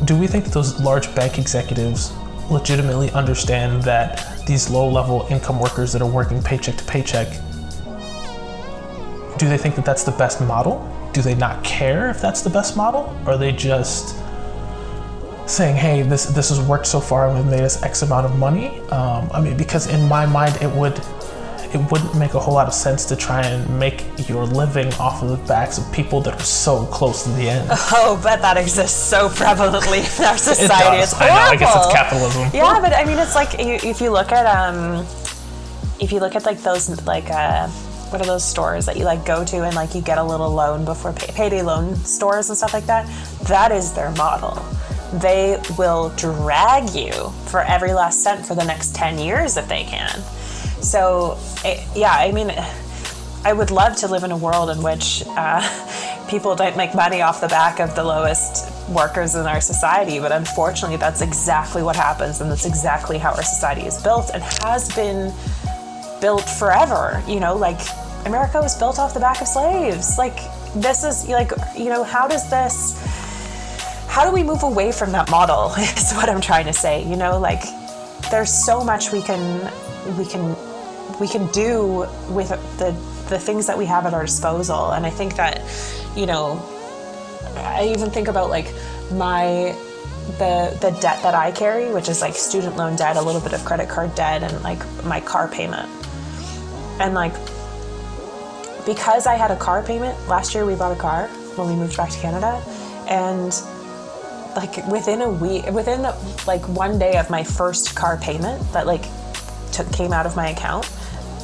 do 0.05 0.17
we 0.17 0.27
think 0.27 0.43
that 0.45 0.53
those 0.53 0.79
large 0.81 1.13
bank 1.15 1.37
executives 1.39 2.11
legitimately 2.49 3.09
understand 3.11 3.81
that 3.83 4.32
these 4.45 4.69
low-level 4.69 5.27
income 5.29 5.59
workers 5.59 5.93
that 5.93 6.01
are 6.01 6.09
working 6.09 6.41
paycheck 6.41 6.75
to 6.77 6.83
paycheck 6.83 7.27
do 9.37 9.49
they 9.49 9.57
think 9.57 9.75
that 9.75 9.85
that's 9.85 10.03
the 10.03 10.11
best 10.11 10.41
model? 10.41 10.87
Do 11.11 11.21
they 11.21 11.35
not 11.35 11.63
care 11.63 12.09
if 12.09 12.21
that's 12.21 12.41
the 12.41 12.49
best 12.49 12.77
model? 12.77 13.15
Or 13.25 13.33
are 13.33 13.37
they 13.37 13.51
just 13.51 14.15
saying, 15.45 15.75
"Hey, 15.75 16.01
this 16.01 16.25
this 16.25 16.49
has 16.49 16.59
worked 16.61 16.87
so 16.87 16.99
far 16.99 17.27
and 17.27 17.35
we've 17.35 17.45
made 17.45 17.63
us 17.63 17.81
X 17.83 18.03
amount 18.03 18.25
of 18.25 18.37
money"? 18.37 18.79
Um, 18.91 19.29
I 19.33 19.41
mean, 19.41 19.57
because 19.57 19.87
in 19.87 20.07
my 20.07 20.25
mind, 20.25 20.57
it 20.61 20.71
would 20.71 20.99
it 21.75 21.91
wouldn't 21.91 22.15
make 22.15 22.33
a 22.33 22.39
whole 22.39 22.53
lot 22.53 22.67
of 22.67 22.73
sense 22.73 23.05
to 23.05 23.15
try 23.15 23.41
and 23.45 23.79
make 23.79 24.03
your 24.29 24.45
living 24.45 24.93
off 24.95 25.21
of 25.23 25.29
the 25.29 25.37
backs 25.47 25.77
of 25.77 25.91
people 25.91 26.21
that 26.21 26.33
are 26.35 26.43
so 26.43 26.85
close 26.87 27.23
to 27.23 27.29
the 27.31 27.49
end. 27.49 27.69
Oh, 27.95 28.19
but 28.23 28.41
that 28.41 28.57
exists 28.57 28.97
so 28.99 29.29
prevalently 29.29 29.99
in 30.19 30.25
our 30.25 30.35
It 30.35 30.39
society. 30.39 30.97
does. 30.97 31.11
It's 31.13 31.21
I 31.21 31.27
know. 31.27 31.33
I 31.51 31.55
guess 31.55 31.75
it's 31.75 31.93
capitalism. 31.93 32.49
Yeah, 32.53 32.79
but 32.81 32.93
I 32.93 33.05
mean, 33.05 33.17
it's 33.17 33.35
like 33.35 33.49
if 33.59 34.01
you 34.01 34.09
look 34.11 34.31
at 34.31 34.45
um, 34.45 35.05
if 35.99 36.11
you 36.11 36.19
look 36.19 36.35
at 36.35 36.45
like 36.45 36.59
those 36.61 36.89
like 37.05 37.29
uh, 37.29 37.67
what 38.09 38.21
are 38.21 38.25
those 38.25 38.43
stores 38.43 38.85
that 38.87 38.97
you 38.97 39.05
like 39.05 39.25
go 39.25 39.43
to 39.45 39.63
and 39.63 39.75
like 39.75 39.95
you 39.95 40.01
get 40.01 40.17
a 40.17 40.23
little 40.23 40.49
loan 40.51 40.85
before 40.85 41.13
pay- 41.13 41.31
payday 41.33 41.61
loan 41.61 41.95
stores 41.97 42.49
and 42.49 42.57
stuff 42.57 42.73
like 42.73 42.85
that. 42.87 43.05
That 43.47 43.71
is 43.71 43.93
their 43.93 44.11
model. 44.11 44.55
They 45.19 45.61
will 45.77 46.09
drag 46.17 46.89
you 46.95 47.11
for 47.45 47.61
every 47.61 47.93
last 47.93 48.23
cent 48.23 48.45
for 48.45 48.55
the 48.55 48.63
next 48.65 48.95
ten 48.95 49.17
years 49.19 49.57
if 49.57 49.67
they 49.67 49.83
can. 49.83 50.21
So 50.83 51.37
it, 51.65 51.85
yeah, 51.95 52.11
I 52.11 52.31
mean. 52.31 52.51
I 53.45 53.51
would 53.51 53.71
love 53.71 53.97
to 53.97 54.07
live 54.07 54.23
in 54.23 54.31
a 54.31 54.37
world 54.37 54.69
in 54.69 54.81
which 54.81 55.21
uh, 55.27 56.25
people 56.29 56.55
don't 56.55 56.77
make 56.77 56.95
money 56.95 57.21
off 57.21 57.41
the 57.41 57.49
back 57.49 57.81
of 57.81 57.93
the 57.93 58.01
lowest 58.01 58.71
workers 58.89 59.35
in 59.35 59.45
our 59.45 59.59
society, 59.59 60.17
but 60.19 60.31
unfortunately, 60.31 60.95
that's 60.95 61.21
exactly 61.21 61.83
what 61.83 61.95
happens, 61.95 62.39
and 62.39 62.49
that's 62.49 62.65
exactly 62.65 63.17
how 63.17 63.31
our 63.33 63.43
society 63.43 63.81
is 63.81 64.01
built 64.01 64.31
and 64.33 64.41
has 64.63 64.93
been 64.95 65.33
built 66.21 66.49
forever. 66.49 67.21
You 67.27 67.41
know, 67.41 67.55
like 67.55 67.79
America 68.25 68.61
was 68.61 68.77
built 68.77 68.99
off 68.99 69.13
the 69.13 69.19
back 69.19 69.41
of 69.41 69.47
slaves. 69.47 70.17
Like, 70.17 70.37
this 70.75 71.03
is 71.03 71.27
like, 71.27 71.51
you 71.77 71.89
know, 71.89 72.03
how 72.03 72.27
does 72.27 72.49
this, 72.49 72.97
how 74.07 74.25
do 74.25 74.33
we 74.33 74.43
move 74.43 74.63
away 74.63 74.91
from 74.91 75.11
that 75.11 75.29
model? 75.29 75.73
Is 75.77 76.13
what 76.13 76.29
I'm 76.29 76.41
trying 76.41 76.65
to 76.65 76.73
say. 76.73 77.03
You 77.03 77.15
know, 77.15 77.39
like, 77.39 77.63
there's 78.31 78.51
so 78.51 78.83
much 78.83 79.11
we 79.11 79.21
can, 79.21 79.69
we 80.17 80.25
can, 80.25 80.55
we 81.19 81.27
can 81.27 81.47
do 81.47 82.07
with 82.29 82.49
the 82.77 82.91
the 83.29 83.39
things 83.39 83.67
that 83.67 83.77
we 83.77 83.85
have 83.85 84.05
at 84.05 84.13
our 84.13 84.25
disposal. 84.25 84.91
And 84.91 85.05
I 85.05 85.09
think 85.09 85.35
that, 85.37 85.61
you 86.15 86.25
know, 86.25 86.61
I 87.55 87.93
even 87.95 88.09
think 88.09 88.27
about 88.27 88.49
like 88.49 88.73
my 89.11 89.75
the 90.37 90.77
the 90.81 90.91
debt 91.01 91.21
that 91.23 91.35
I 91.35 91.51
carry, 91.51 91.93
which 91.93 92.09
is 92.09 92.21
like 92.21 92.35
student 92.35 92.77
loan 92.77 92.95
debt, 92.95 93.17
a 93.17 93.21
little 93.21 93.41
bit 93.41 93.53
of 93.53 93.63
credit 93.65 93.89
card 93.89 94.15
debt, 94.15 94.43
and 94.43 94.63
like 94.63 94.79
my 95.03 95.19
car 95.19 95.47
payment. 95.47 95.89
And 96.99 97.13
like 97.13 97.33
because 98.85 99.27
I 99.27 99.35
had 99.35 99.51
a 99.51 99.55
car 99.55 99.83
payment 99.83 100.17
last 100.27 100.53
year, 100.53 100.65
we 100.65 100.75
bought 100.75 100.95
a 100.95 100.99
car 100.99 101.27
when 101.55 101.67
we 101.67 101.75
moved 101.75 101.95
back 101.97 102.09
to 102.09 102.19
Canada, 102.19 102.61
and 103.07 103.53
like 104.55 104.85
within 104.87 105.21
a 105.21 105.29
week, 105.29 105.65
within 105.71 106.01
like 106.45 106.67
one 106.67 106.99
day 106.99 107.17
of 107.17 107.29
my 107.29 107.43
first 107.43 107.95
car 107.95 108.17
payment 108.17 108.61
that 108.73 108.85
like 108.85 109.05
took 109.71 109.91
came 109.91 110.13
out 110.13 110.25
of 110.25 110.35
my 110.35 110.49
account, 110.49 110.89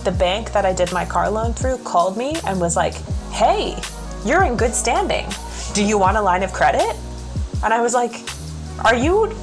the 0.03 0.11
bank 0.11 0.51
that 0.53 0.65
I 0.65 0.73
did 0.73 0.91
my 0.91 1.05
car 1.05 1.29
loan 1.29 1.53
through 1.53 1.77
called 1.79 2.17
me 2.17 2.35
and 2.45 2.59
was 2.59 2.75
like, 2.75 2.95
"Hey, 3.31 3.75
you're 4.25 4.43
in 4.43 4.55
good 4.55 4.73
standing. 4.73 5.27
Do 5.73 5.83
you 5.83 5.97
want 5.97 6.17
a 6.17 6.21
line 6.21 6.43
of 6.43 6.51
credit?" 6.53 6.95
And 7.63 7.73
I 7.73 7.81
was 7.81 7.93
like, 7.93 8.21
"Are 8.85 8.95
you 8.95 9.35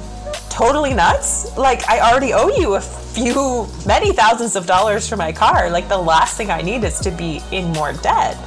totally 0.49 0.93
nuts? 0.93 1.57
Like 1.57 1.87
I 1.89 1.99
already 1.99 2.33
owe 2.33 2.49
you 2.49 2.75
a 2.75 2.81
few 2.81 3.67
many 3.85 4.11
thousands 4.13 4.55
of 4.55 4.65
dollars 4.65 5.07
for 5.07 5.17
my 5.17 5.31
car. 5.31 5.69
Like 5.69 5.87
the 5.87 5.97
last 5.97 6.37
thing 6.37 6.49
I 6.51 6.61
need 6.61 6.83
is 6.83 6.99
to 7.01 7.11
be 7.11 7.41
in 7.51 7.71
more 7.73 7.93
debt." 7.93 8.37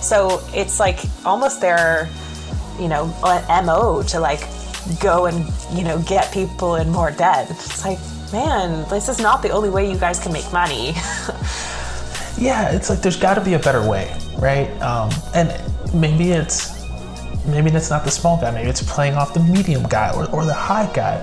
So 0.00 0.42
it's 0.52 0.78
like 0.78 1.00
almost 1.24 1.60
their, 1.60 2.08
you 2.78 2.88
know, 2.88 3.06
mo 3.64 4.02
to 4.08 4.20
like 4.20 4.42
go 5.00 5.26
and 5.26 5.46
you 5.72 5.82
know 5.82 5.98
get 6.02 6.32
people 6.32 6.76
in 6.76 6.90
more 6.90 7.10
debt. 7.10 7.50
It's 7.50 7.84
like, 7.84 7.98
man, 8.34 8.84
this 8.88 9.08
is 9.08 9.20
not 9.20 9.42
the 9.42 9.50
only 9.50 9.70
way 9.70 9.88
you 9.88 9.96
guys 9.96 10.18
can 10.18 10.32
make 10.32 10.52
money. 10.52 10.88
yeah, 12.36 12.72
it's 12.72 12.90
like 12.90 13.00
there's 13.00 13.16
got 13.16 13.34
to 13.34 13.40
be 13.40 13.54
a 13.54 13.60
better 13.60 13.88
way, 13.88 14.12
right? 14.38 14.68
Um, 14.82 15.08
and 15.34 15.48
maybe 15.94 16.32
it's 16.32 16.74
maybe 17.46 17.70
that's 17.70 17.90
not 17.90 18.04
the 18.04 18.10
small 18.10 18.40
guy 18.40 18.50
maybe 18.50 18.70
it's 18.70 18.82
playing 18.82 19.14
off 19.16 19.34
the 19.34 19.40
medium 19.40 19.82
guy 19.82 20.10
or, 20.16 20.24
or 20.30 20.46
the 20.46 20.54
high 20.54 20.90
guy 20.94 21.20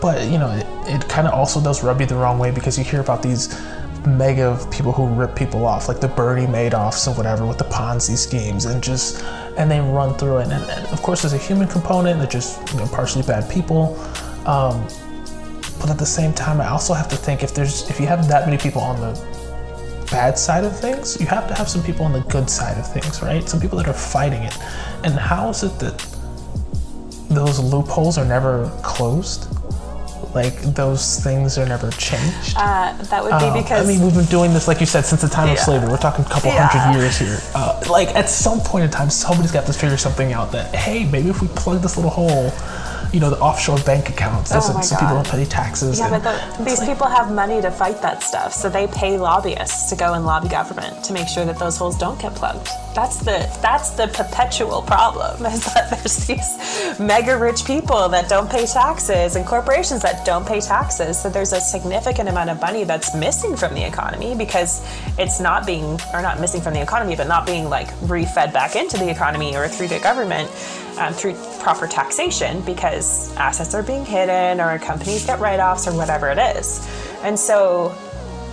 but 0.00 0.22
you 0.28 0.38
know 0.38 0.48
it, 0.52 0.64
it 0.86 1.08
kind 1.08 1.26
of 1.26 1.34
also 1.34 1.60
does 1.60 1.82
rub 1.82 2.00
you 2.00 2.06
the 2.06 2.14
wrong 2.14 2.38
way 2.38 2.52
because 2.52 2.78
you 2.78 2.84
hear 2.84 3.00
about 3.00 3.20
these 3.24 3.60
mega 4.06 4.58
people 4.70 4.92
who 4.92 5.06
rip 5.06 5.34
people 5.34 5.66
off, 5.66 5.88
like 5.88 6.00
the 6.00 6.08
Bernie 6.08 6.46
Madoffs 6.46 7.08
or 7.08 7.16
whatever, 7.16 7.46
with 7.46 7.58
the 7.58 7.64
Ponzi 7.64 8.16
schemes, 8.16 8.66
and 8.66 8.82
just 8.82 9.24
and 9.56 9.70
they 9.70 9.80
run 9.80 10.14
through 10.14 10.38
it. 10.38 10.48
And, 10.50 10.70
and 10.70 10.86
of 10.88 11.02
course, 11.02 11.22
there's 11.22 11.32
a 11.32 11.38
human 11.38 11.68
component. 11.68 12.18
They're 12.18 12.28
just 12.28 12.72
you 12.72 12.80
know, 12.80 12.86
partially 12.86 13.22
bad 13.22 13.50
people. 13.50 13.98
Um, 14.46 14.86
but 15.84 15.90
at 15.90 15.98
the 15.98 16.06
same 16.06 16.32
time, 16.32 16.62
I 16.62 16.68
also 16.68 16.94
have 16.94 17.08
to 17.08 17.16
think 17.16 17.42
if 17.42 17.52
there's 17.52 17.90
if 17.90 18.00
you 18.00 18.06
have 18.06 18.26
that 18.28 18.46
many 18.46 18.56
people 18.56 18.80
on 18.80 18.98
the 19.02 19.12
bad 20.10 20.38
side 20.38 20.64
of 20.64 20.74
things, 20.74 21.20
you 21.20 21.26
have 21.26 21.46
to 21.48 21.54
have 21.54 21.68
some 21.68 21.82
people 21.82 22.06
on 22.06 22.12
the 22.14 22.22
good 22.22 22.48
side 22.48 22.78
of 22.78 22.90
things, 22.90 23.20
right? 23.20 23.46
Some 23.46 23.60
people 23.60 23.76
that 23.76 23.86
are 23.86 23.92
fighting 23.92 24.42
it. 24.44 24.56
And 25.04 25.12
how 25.12 25.50
is 25.50 25.62
it 25.62 25.78
that 25.80 25.98
those 27.28 27.58
loopholes 27.58 28.16
are 28.16 28.24
never 28.24 28.70
closed? 28.82 29.54
like 30.34 30.60
those 30.74 31.22
things 31.22 31.58
are 31.58 31.66
never 31.66 31.90
changed? 31.92 32.54
Uh, 32.56 32.92
that 33.04 33.22
would 33.22 33.38
be 33.38 33.46
uh, 33.46 33.62
because 33.62 33.86
I 33.86 33.88
mean 33.88 34.02
we've 34.02 34.14
been 34.14 34.24
doing 34.24 34.52
this 34.52 34.66
like 34.66 34.80
you 34.80 34.86
said 34.86 35.04
since 35.04 35.20
the 35.20 35.28
time 35.28 35.46
yeah. 35.46 35.52
of 35.52 35.58
slavery. 35.60 35.88
We're 35.88 35.96
talking 35.96 36.24
a 36.24 36.28
couple 36.28 36.50
yeah. 36.50 36.66
hundred 36.66 36.98
years 36.98 37.18
here. 37.18 37.38
Uh, 37.54 37.80
like 37.88 38.08
at 38.16 38.28
some 38.28 38.58
point 38.60 38.84
in 38.84 38.90
time, 38.90 39.10
somebody's 39.10 39.52
got 39.52 39.66
to 39.66 39.72
figure 39.72 39.96
something 39.96 40.32
out. 40.32 40.50
That 40.50 40.74
hey, 40.74 41.04
maybe 41.04 41.28
if 41.28 41.40
we 41.40 41.46
plug 41.48 41.82
this 41.82 41.96
little 41.96 42.10
hole 42.10 42.50
you 43.14 43.20
know, 43.20 43.30
the 43.30 43.38
offshore 43.38 43.78
bank 43.86 44.08
accounts. 44.08 44.50
oh 44.52 44.58
some, 44.58 44.82
some 44.82 44.98
people 44.98 45.14
don't 45.14 45.28
pay 45.28 45.44
taxes. 45.44 46.00
Yeah, 46.00 46.10
but 46.10 46.24
the, 46.24 46.64
these 46.64 46.80
like, 46.80 46.88
people 46.88 47.06
have 47.06 47.32
money 47.32 47.62
to 47.62 47.70
fight 47.70 48.02
that 48.02 48.24
stuff, 48.24 48.52
so 48.52 48.68
they 48.68 48.88
pay 48.88 49.16
lobbyists 49.16 49.88
to 49.90 49.96
go 49.96 50.14
and 50.14 50.26
lobby 50.26 50.48
government 50.48 51.04
to 51.04 51.12
make 51.12 51.28
sure 51.28 51.44
that 51.44 51.56
those 51.56 51.76
holes 51.76 51.96
don't 51.96 52.20
get 52.20 52.34
plugged. 52.34 52.68
That's 52.92 53.18
the 53.18 53.48
that's 53.62 53.90
the 53.90 54.08
perpetual 54.08 54.82
problem 54.82 55.46
is 55.52 55.64
that 55.74 55.90
there's 55.90 56.26
these 56.26 56.98
mega 56.98 57.38
rich 57.38 57.64
people 57.64 58.08
that 58.08 58.28
don't 58.28 58.50
pay 58.50 58.66
taxes 58.66 59.36
and 59.36 59.46
corporations 59.46 60.02
that 60.02 60.26
don't 60.26 60.46
pay 60.46 60.60
taxes. 60.60 61.20
So 61.22 61.30
there's 61.30 61.52
a 61.52 61.60
significant 61.60 62.28
amount 62.28 62.50
of 62.50 62.60
money 62.60 62.82
that's 62.82 63.14
missing 63.14 63.56
from 63.56 63.74
the 63.74 63.86
economy 63.86 64.34
because 64.34 64.84
it's 65.18 65.38
not 65.38 65.66
being 65.66 66.00
or 66.12 66.20
not 66.20 66.40
missing 66.40 66.60
from 66.60 66.74
the 66.74 66.82
economy, 66.82 67.14
but 67.14 67.28
not 67.28 67.46
being 67.46 67.68
like 67.68 67.88
refed 68.00 68.52
back 68.52 68.74
into 68.74 68.96
the 68.96 69.08
economy 69.08 69.56
or 69.56 69.68
through 69.68 69.88
the 69.88 70.00
government 70.00 70.50
um, 70.98 71.12
through 71.12 71.34
proper 71.60 71.86
taxation 71.86 72.60
because 72.62 73.34
assets 73.36 73.74
are 73.74 73.82
being 73.82 74.04
hidden 74.04 74.60
or 74.60 74.78
companies 74.78 75.26
get 75.26 75.40
write 75.40 75.60
offs 75.60 75.86
or 75.86 75.94
whatever 75.94 76.28
it 76.28 76.38
is. 76.38 76.86
And 77.22 77.38
so 77.38 77.94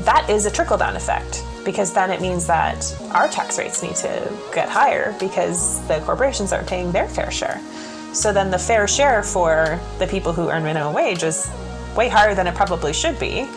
that 0.04 0.30
is 0.30 0.46
a 0.46 0.52
trickle 0.52 0.78
down 0.78 0.96
effect 0.96 1.44
because 1.64 1.94
then 1.94 2.10
it 2.10 2.22
means 2.22 2.48
that 2.48 2.96
our 3.12 3.28
tax 3.28 3.60
rates 3.60 3.84
need 3.84 3.96
to 3.96 4.38
get 4.54 4.70
higher 4.70 5.16
because 5.20 5.86
the 5.88 6.00
corporations 6.00 6.52
aren't 6.52 6.68
paying 6.68 6.92
their 6.92 7.08
fair 7.08 7.32
share. 7.32 7.62
So 8.14 8.34
then 8.34 8.52
the 8.52 8.60
fair 8.60 8.88
share 8.88 9.24
for 9.24 9.80
the 10.00 10.08
people 10.08 10.34
who 10.34 10.50
earn 10.50 10.64
minimum 10.64 10.94
wage 10.94 11.24
is 11.24 11.50
way 11.96 12.10
higher 12.10 12.36
than 12.36 12.48
it 12.48 12.56
probably 12.56 12.94
should 12.94 13.20
be, 13.20 13.48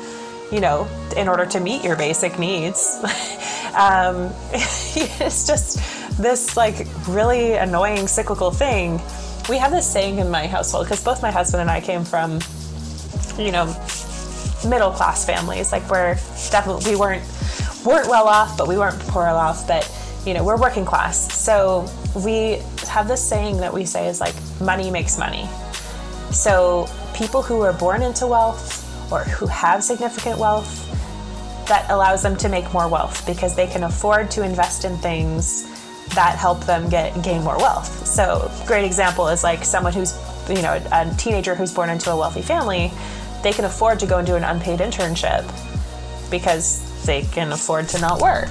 you 0.53 0.61
know, 0.61 0.87
in 1.17 1.29
order 1.29 1.47
to 1.47 1.61
meet 1.61 1.83
your 1.83 1.97
basic 1.97 2.39
needs. 2.39 3.01
um, 3.75 4.33
it's 4.53 5.47
just 5.47 5.79
this 6.19 6.57
like 6.57 6.87
really 7.09 7.55
annoying 7.55 8.07
cyclical 8.07 8.51
thing. 8.51 9.01
We 9.49 9.59
have 9.59 9.71
this 9.71 9.91
saying 9.91 10.19
in 10.19 10.31
my 10.31 10.47
household 10.47 10.87
because 10.87 11.03
both 11.03 11.23
my 11.23 11.31
husband 11.31 11.61
and 11.61 11.71
I 11.71 11.81
came 11.81 12.05
from, 12.05 12.41
you 13.39 13.53
know, 13.53 13.67
middle 14.69 14.91
class 14.91 15.25
families. 15.25 15.73
Like 15.73 15.89
we're 15.91 16.15
definitely 16.51 16.93
we 16.93 16.97
weren't 16.97 17.23
weren't 17.85 18.09
well 18.09 18.29
off, 18.29 18.57
but 18.57 18.69
we 18.69 18.79
weren't 18.79 18.99
poor 19.09 19.27
off. 19.27 19.67
But 19.67 19.91
you 20.25 20.35
know, 20.35 20.45
we're 20.45 20.61
working 20.61 20.85
class. 20.85 21.33
So 21.33 21.89
we 22.25 22.63
have 22.89 23.09
this 23.09 23.23
saying 23.23 23.59
that 23.59 23.73
we 23.73 23.85
say 23.85 24.09
is 24.09 24.21
like 24.21 24.35
money 24.61 24.91
makes 24.91 25.19
money. 25.19 25.49
So 26.31 26.89
people 27.15 27.43
who 27.43 27.61
are 27.61 27.73
born 27.73 28.03
into 28.03 28.27
wealth 28.27 28.81
or 29.13 29.21
who 29.25 29.47
have 29.47 29.85
significant 29.85 30.39
wealth 30.39 30.81
that 31.69 31.91
allows 31.91 32.23
them 32.23 32.37
to 32.37 32.49
make 32.49 32.71
more 32.73 32.89
wealth 32.89 33.27
because 33.27 33.55
they 33.55 33.67
can 33.67 33.85
afford 33.85 34.31
to 34.33 34.43
invest 34.43 34.85
in 34.85 34.97
things 34.99 35.71
that 36.11 36.37
help 36.37 36.65
them 36.65 36.89
get 36.89 37.23
gain 37.23 37.43
more 37.43 37.57
wealth. 37.57 38.07
So, 38.07 38.51
great 38.67 38.85
example 38.85 39.29
is 39.29 39.43
like 39.43 39.65
someone 39.65 39.93
who's 39.93 40.15
you 40.49 40.63
know 40.63 40.81
a 40.93 41.15
teenager 41.17 41.55
who's 41.55 41.73
born 41.73 41.91
into 41.91 42.11
a 42.11 42.17
wealthy 42.17 42.43
family, 42.43 42.93
they 43.43 43.53
can 43.53 43.65
afford 43.65 43.99
to 44.01 44.07
go 44.07 44.19
and 44.19 44.27
do 44.27 44.37
an 44.37 44.45
unpaid 44.45 44.81
internship 44.81 45.45
because 46.31 46.83
they 47.05 47.23
can 47.23 47.53
afford 47.53 47.89
to 47.91 48.01
not 48.01 48.21
work. 48.21 48.51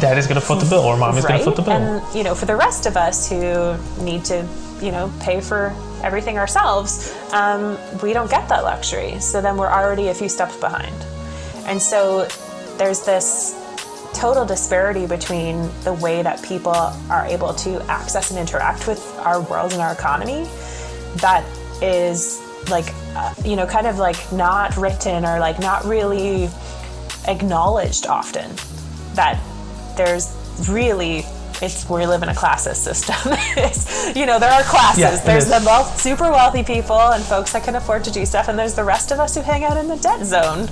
Dad 0.00 0.18
is 0.18 0.26
going 0.26 0.40
to 0.40 0.46
foot 0.46 0.60
the 0.60 0.68
bill, 0.68 0.80
or 0.80 0.96
mom 0.96 1.16
is 1.16 1.24
right? 1.24 1.30
going 1.30 1.40
to 1.40 1.44
foot 1.44 1.56
the 1.56 1.62
bill. 1.62 1.72
And 1.72 2.14
you 2.14 2.22
know, 2.22 2.34
for 2.34 2.46
the 2.46 2.56
rest 2.56 2.86
of 2.86 2.96
us 2.96 3.28
who 3.28 3.76
need 4.02 4.24
to, 4.26 4.46
you 4.80 4.92
know, 4.92 5.12
pay 5.20 5.40
for 5.40 5.74
everything 6.02 6.38
ourselves, 6.38 7.14
um, 7.32 7.78
we 8.02 8.12
don't 8.12 8.30
get 8.30 8.48
that 8.48 8.64
luxury. 8.64 9.18
So 9.20 9.40
then 9.40 9.56
we're 9.56 9.70
already 9.70 10.08
a 10.08 10.14
few 10.14 10.28
steps 10.28 10.56
behind. 10.56 10.94
And 11.66 11.80
so 11.80 12.26
there's 12.76 13.04
this 13.04 13.54
total 14.14 14.44
disparity 14.44 15.06
between 15.06 15.68
the 15.82 15.92
way 15.92 16.22
that 16.22 16.42
people 16.42 16.72
are 16.72 17.26
able 17.26 17.52
to 17.54 17.80
access 17.90 18.30
and 18.30 18.38
interact 18.38 18.86
with 18.86 19.00
our 19.18 19.40
world 19.42 19.72
and 19.72 19.82
our 19.82 19.92
economy 19.92 20.48
that 21.16 21.44
is 21.82 22.40
like 22.70 22.86
uh, 23.14 23.34
you 23.44 23.56
know 23.56 23.66
kind 23.66 23.86
of 23.86 23.98
like 23.98 24.32
not 24.32 24.76
written 24.76 25.24
or 25.24 25.38
like 25.38 25.58
not 25.58 25.84
really 25.84 26.48
acknowledged 27.26 28.06
often 28.06 28.50
that 29.14 29.40
there's 29.96 30.34
really 30.68 31.24
it's 31.62 31.88
we 31.88 32.04
live 32.04 32.22
in 32.22 32.28
a 32.28 32.34
classist 32.34 32.82
system. 32.82 33.14
you 34.16 34.26
know, 34.26 34.40
there 34.40 34.50
are 34.50 34.64
classes. 34.64 35.00
Yeah, 35.00 35.16
there's 35.24 35.46
the 35.46 35.62
wealth, 35.64 36.00
super 36.00 36.28
wealthy 36.30 36.64
people 36.64 36.98
and 36.98 37.22
folks 37.22 37.52
that 37.52 37.62
can 37.62 37.76
afford 37.76 38.02
to 38.04 38.10
do 38.10 38.26
stuff, 38.26 38.48
and 38.48 38.58
there's 38.58 38.74
the 38.74 38.82
rest 38.82 39.12
of 39.12 39.20
us 39.20 39.36
who 39.36 39.40
hang 39.40 39.62
out 39.62 39.76
in 39.76 39.86
the 39.86 39.96
debt 39.96 40.26
zone. 40.26 40.68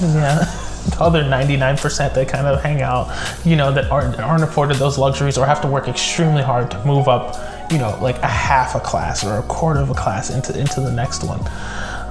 Yeah 0.00 0.71
other 0.98 1.22
99% 1.22 2.14
that 2.14 2.28
kind 2.28 2.46
of 2.46 2.62
hang 2.62 2.82
out, 2.82 3.10
you 3.44 3.56
know, 3.56 3.72
that 3.72 3.90
aren't, 3.90 4.18
aren't 4.18 4.42
afforded 4.42 4.76
those 4.76 4.98
luxuries 4.98 5.38
or 5.38 5.46
have 5.46 5.60
to 5.60 5.68
work 5.68 5.88
extremely 5.88 6.42
hard 6.42 6.70
to 6.70 6.84
move 6.84 7.08
up, 7.08 7.36
you 7.70 7.78
know, 7.78 7.96
like 8.00 8.18
a 8.18 8.28
half 8.28 8.74
a 8.74 8.80
class 8.80 9.24
or 9.24 9.38
a 9.38 9.42
quarter 9.44 9.80
of 9.80 9.90
a 9.90 9.94
class 9.94 10.30
into, 10.30 10.58
into 10.58 10.80
the 10.80 10.92
next 10.92 11.24
one. 11.24 11.40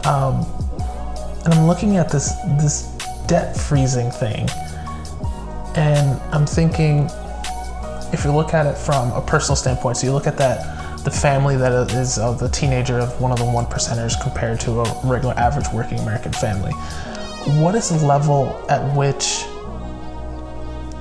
Um, 0.06 0.46
and 1.44 1.54
I'm 1.54 1.68
looking 1.68 1.98
at 1.98 2.10
this, 2.10 2.34
this 2.60 2.84
debt 3.28 3.56
freezing 3.56 4.12
thing, 4.12 4.48
and 5.76 6.20
I'm 6.34 6.46
thinking, 6.46 7.10
if 8.14 8.26
you 8.26 8.32
look 8.32 8.54
at 8.54 8.66
it 8.66 8.78
from 8.78 9.12
a 9.12 9.22
personal 9.22 9.56
standpoint, 9.56 9.98
so 9.98 10.08
you 10.08 10.14
look 10.14 10.28
at 10.28 10.38
that, 10.38 11.04
the 11.04 11.12
family 11.12 11.58
that 11.58 11.72
is 11.92 12.20
of 12.20 12.40
the 12.40 12.50
teenager 12.50 13.00
of 13.00 13.20
one 13.20 13.32
of 13.32 13.40
the 13.40 13.46
one 13.46 13.66
percenters 13.66 14.22
compared 14.22 14.60
to 14.60 14.82
a 14.82 15.02
regular 15.04 15.34
average 15.36 15.66
working 15.74 15.98
American 16.00 16.32
family 16.32 16.72
what 17.48 17.76
is 17.76 17.90
the 17.90 18.06
level 18.06 18.64
at 18.70 18.96
which 18.96 19.46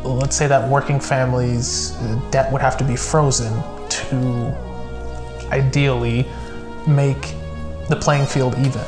let's 0.03 0.35
say 0.35 0.47
that 0.47 0.67
working 0.69 0.99
families 0.99 1.91
debt 2.31 2.51
would 2.51 2.63
have 2.63 2.77
to 2.79 2.85
be 2.85 2.97
frozen 2.97 3.53
to 3.91 4.57
ideally 5.53 6.27
make 6.87 7.35
the 7.89 7.97
playing 8.01 8.27
field 8.27 8.55
even? 8.59 8.83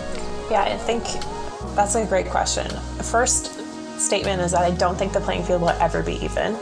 Yeah 0.50 0.62
i 0.62 0.76
think 0.76 1.04
that's 1.76 1.94
a 1.94 2.04
great 2.06 2.26
question. 2.26 2.66
The 2.96 3.04
first 3.04 3.58
statement 4.00 4.40
is 4.40 4.52
that 4.52 4.62
i 4.62 4.70
don't 4.70 4.96
think 4.96 5.12
the 5.12 5.20
playing 5.20 5.44
field 5.44 5.60
will 5.60 5.70
ever 5.70 6.02
be 6.02 6.14
even 6.24 6.56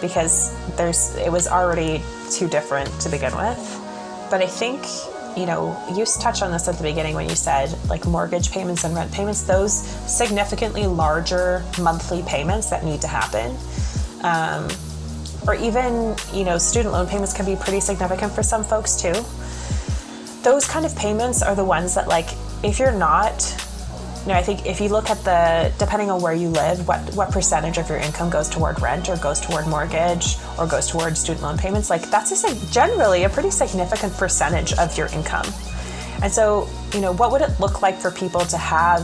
because 0.00 0.54
there's 0.76 1.16
it 1.16 1.30
was 1.30 1.48
already 1.48 2.02
too 2.30 2.48
different 2.48 2.88
to 3.00 3.08
begin 3.08 3.34
with. 3.36 3.58
But 4.30 4.40
i 4.40 4.46
think 4.46 4.82
you 5.36 5.46
know, 5.46 5.76
you 5.94 6.04
touched 6.04 6.42
on 6.42 6.50
this 6.52 6.68
at 6.68 6.76
the 6.76 6.82
beginning 6.82 7.14
when 7.14 7.28
you 7.28 7.34
said 7.34 7.74
like 7.88 8.06
mortgage 8.06 8.50
payments 8.50 8.84
and 8.84 8.94
rent 8.94 9.10
payments, 9.12 9.42
those 9.42 9.72
significantly 10.06 10.86
larger 10.86 11.64
monthly 11.80 12.22
payments 12.22 12.68
that 12.70 12.84
need 12.84 13.00
to 13.00 13.08
happen. 13.08 13.56
Um, 14.22 14.68
or 15.46 15.54
even, 15.54 16.14
you 16.32 16.44
know, 16.44 16.58
student 16.58 16.92
loan 16.92 17.06
payments 17.06 17.32
can 17.32 17.46
be 17.46 17.56
pretty 17.56 17.80
significant 17.80 18.32
for 18.32 18.42
some 18.42 18.62
folks 18.62 19.00
too. 19.00 19.14
those 20.42 20.66
kind 20.66 20.84
of 20.84 20.94
payments 20.96 21.42
are 21.42 21.54
the 21.54 21.64
ones 21.64 21.94
that 21.94 22.08
like 22.08 22.28
if 22.62 22.78
you're 22.78 22.92
not 22.92 23.40
you 24.22 24.28
know, 24.28 24.34
I 24.34 24.42
think 24.42 24.66
if 24.66 24.80
you 24.80 24.88
look 24.88 25.10
at 25.10 25.18
the 25.24 25.72
depending 25.78 26.08
on 26.08 26.22
where 26.22 26.32
you 26.32 26.48
live, 26.48 26.86
what 26.86 27.00
what 27.14 27.32
percentage 27.32 27.76
of 27.78 27.88
your 27.88 27.98
income 27.98 28.30
goes 28.30 28.48
toward 28.48 28.80
rent 28.80 29.08
or 29.08 29.16
goes 29.16 29.40
toward 29.40 29.66
mortgage 29.66 30.36
or 30.58 30.66
goes 30.66 30.88
toward 30.88 31.18
student 31.18 31.42
loan 31.42 31.58
payments, 31.58 31.90
like 31.90 32.08
that's 32.08 32.44
a, 32.44 32.72
generally 32.72 33.24
a 33.24 33.28
pretty 33.28 33.50
significant 33.50 34.12
percentage 34.14 34.72
of 34.74 34.96
your 34.96 35.08
income. 35.08 35.46
And 36.22 36.32
so, 36.32 36.68
you 36.94 37.00
know, 37.00 37.12
what 37.12 37.32
would 37.32 37.42
it 37.42 37.58
look 37.58 37.82
like 37.82 37.98
for 37.98 38.12
people 38.12 38.42
to 38.42 38.56
have, 38.56 39.00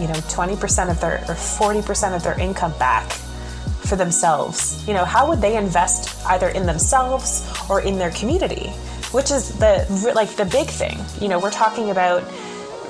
you 0.00 0.06
know, 0.06 0.14
20% 0.14 0.90
of 0.90 0.98
their 0.98 1.18
or 1.28 1.34
40% 1.34 2.16
of 2.16 2.22
their 2.22 2.40
income 2.40 2.72
back 2.78 3.12
for 3.12 3.96
themselves? 3.96 4.82
You 4.88 4.94
know, 4.94 5.04
how 5.04 5.28
would 5.28 5.42
they 5.42 5.58
invest 5.58 6.24
either 6.26 6.48
in 6.48 6.64
themselves 6.64 7.46
or 7.68 7.82
in 7.82 7.98
their 7.98 8.12
community? 8.12 8.70
Which 9.12 9.30
is 9.30 9.58
the 9.58 9.86
like 10.14 10.36
the 10.36 10.46
big 10.46 10.68
thing. 10.68 10.98
You 11.20 11.28
know, 11.28 11.38
we're 11.38 11.50
talking 11.50 11.90
about 11.90 12.24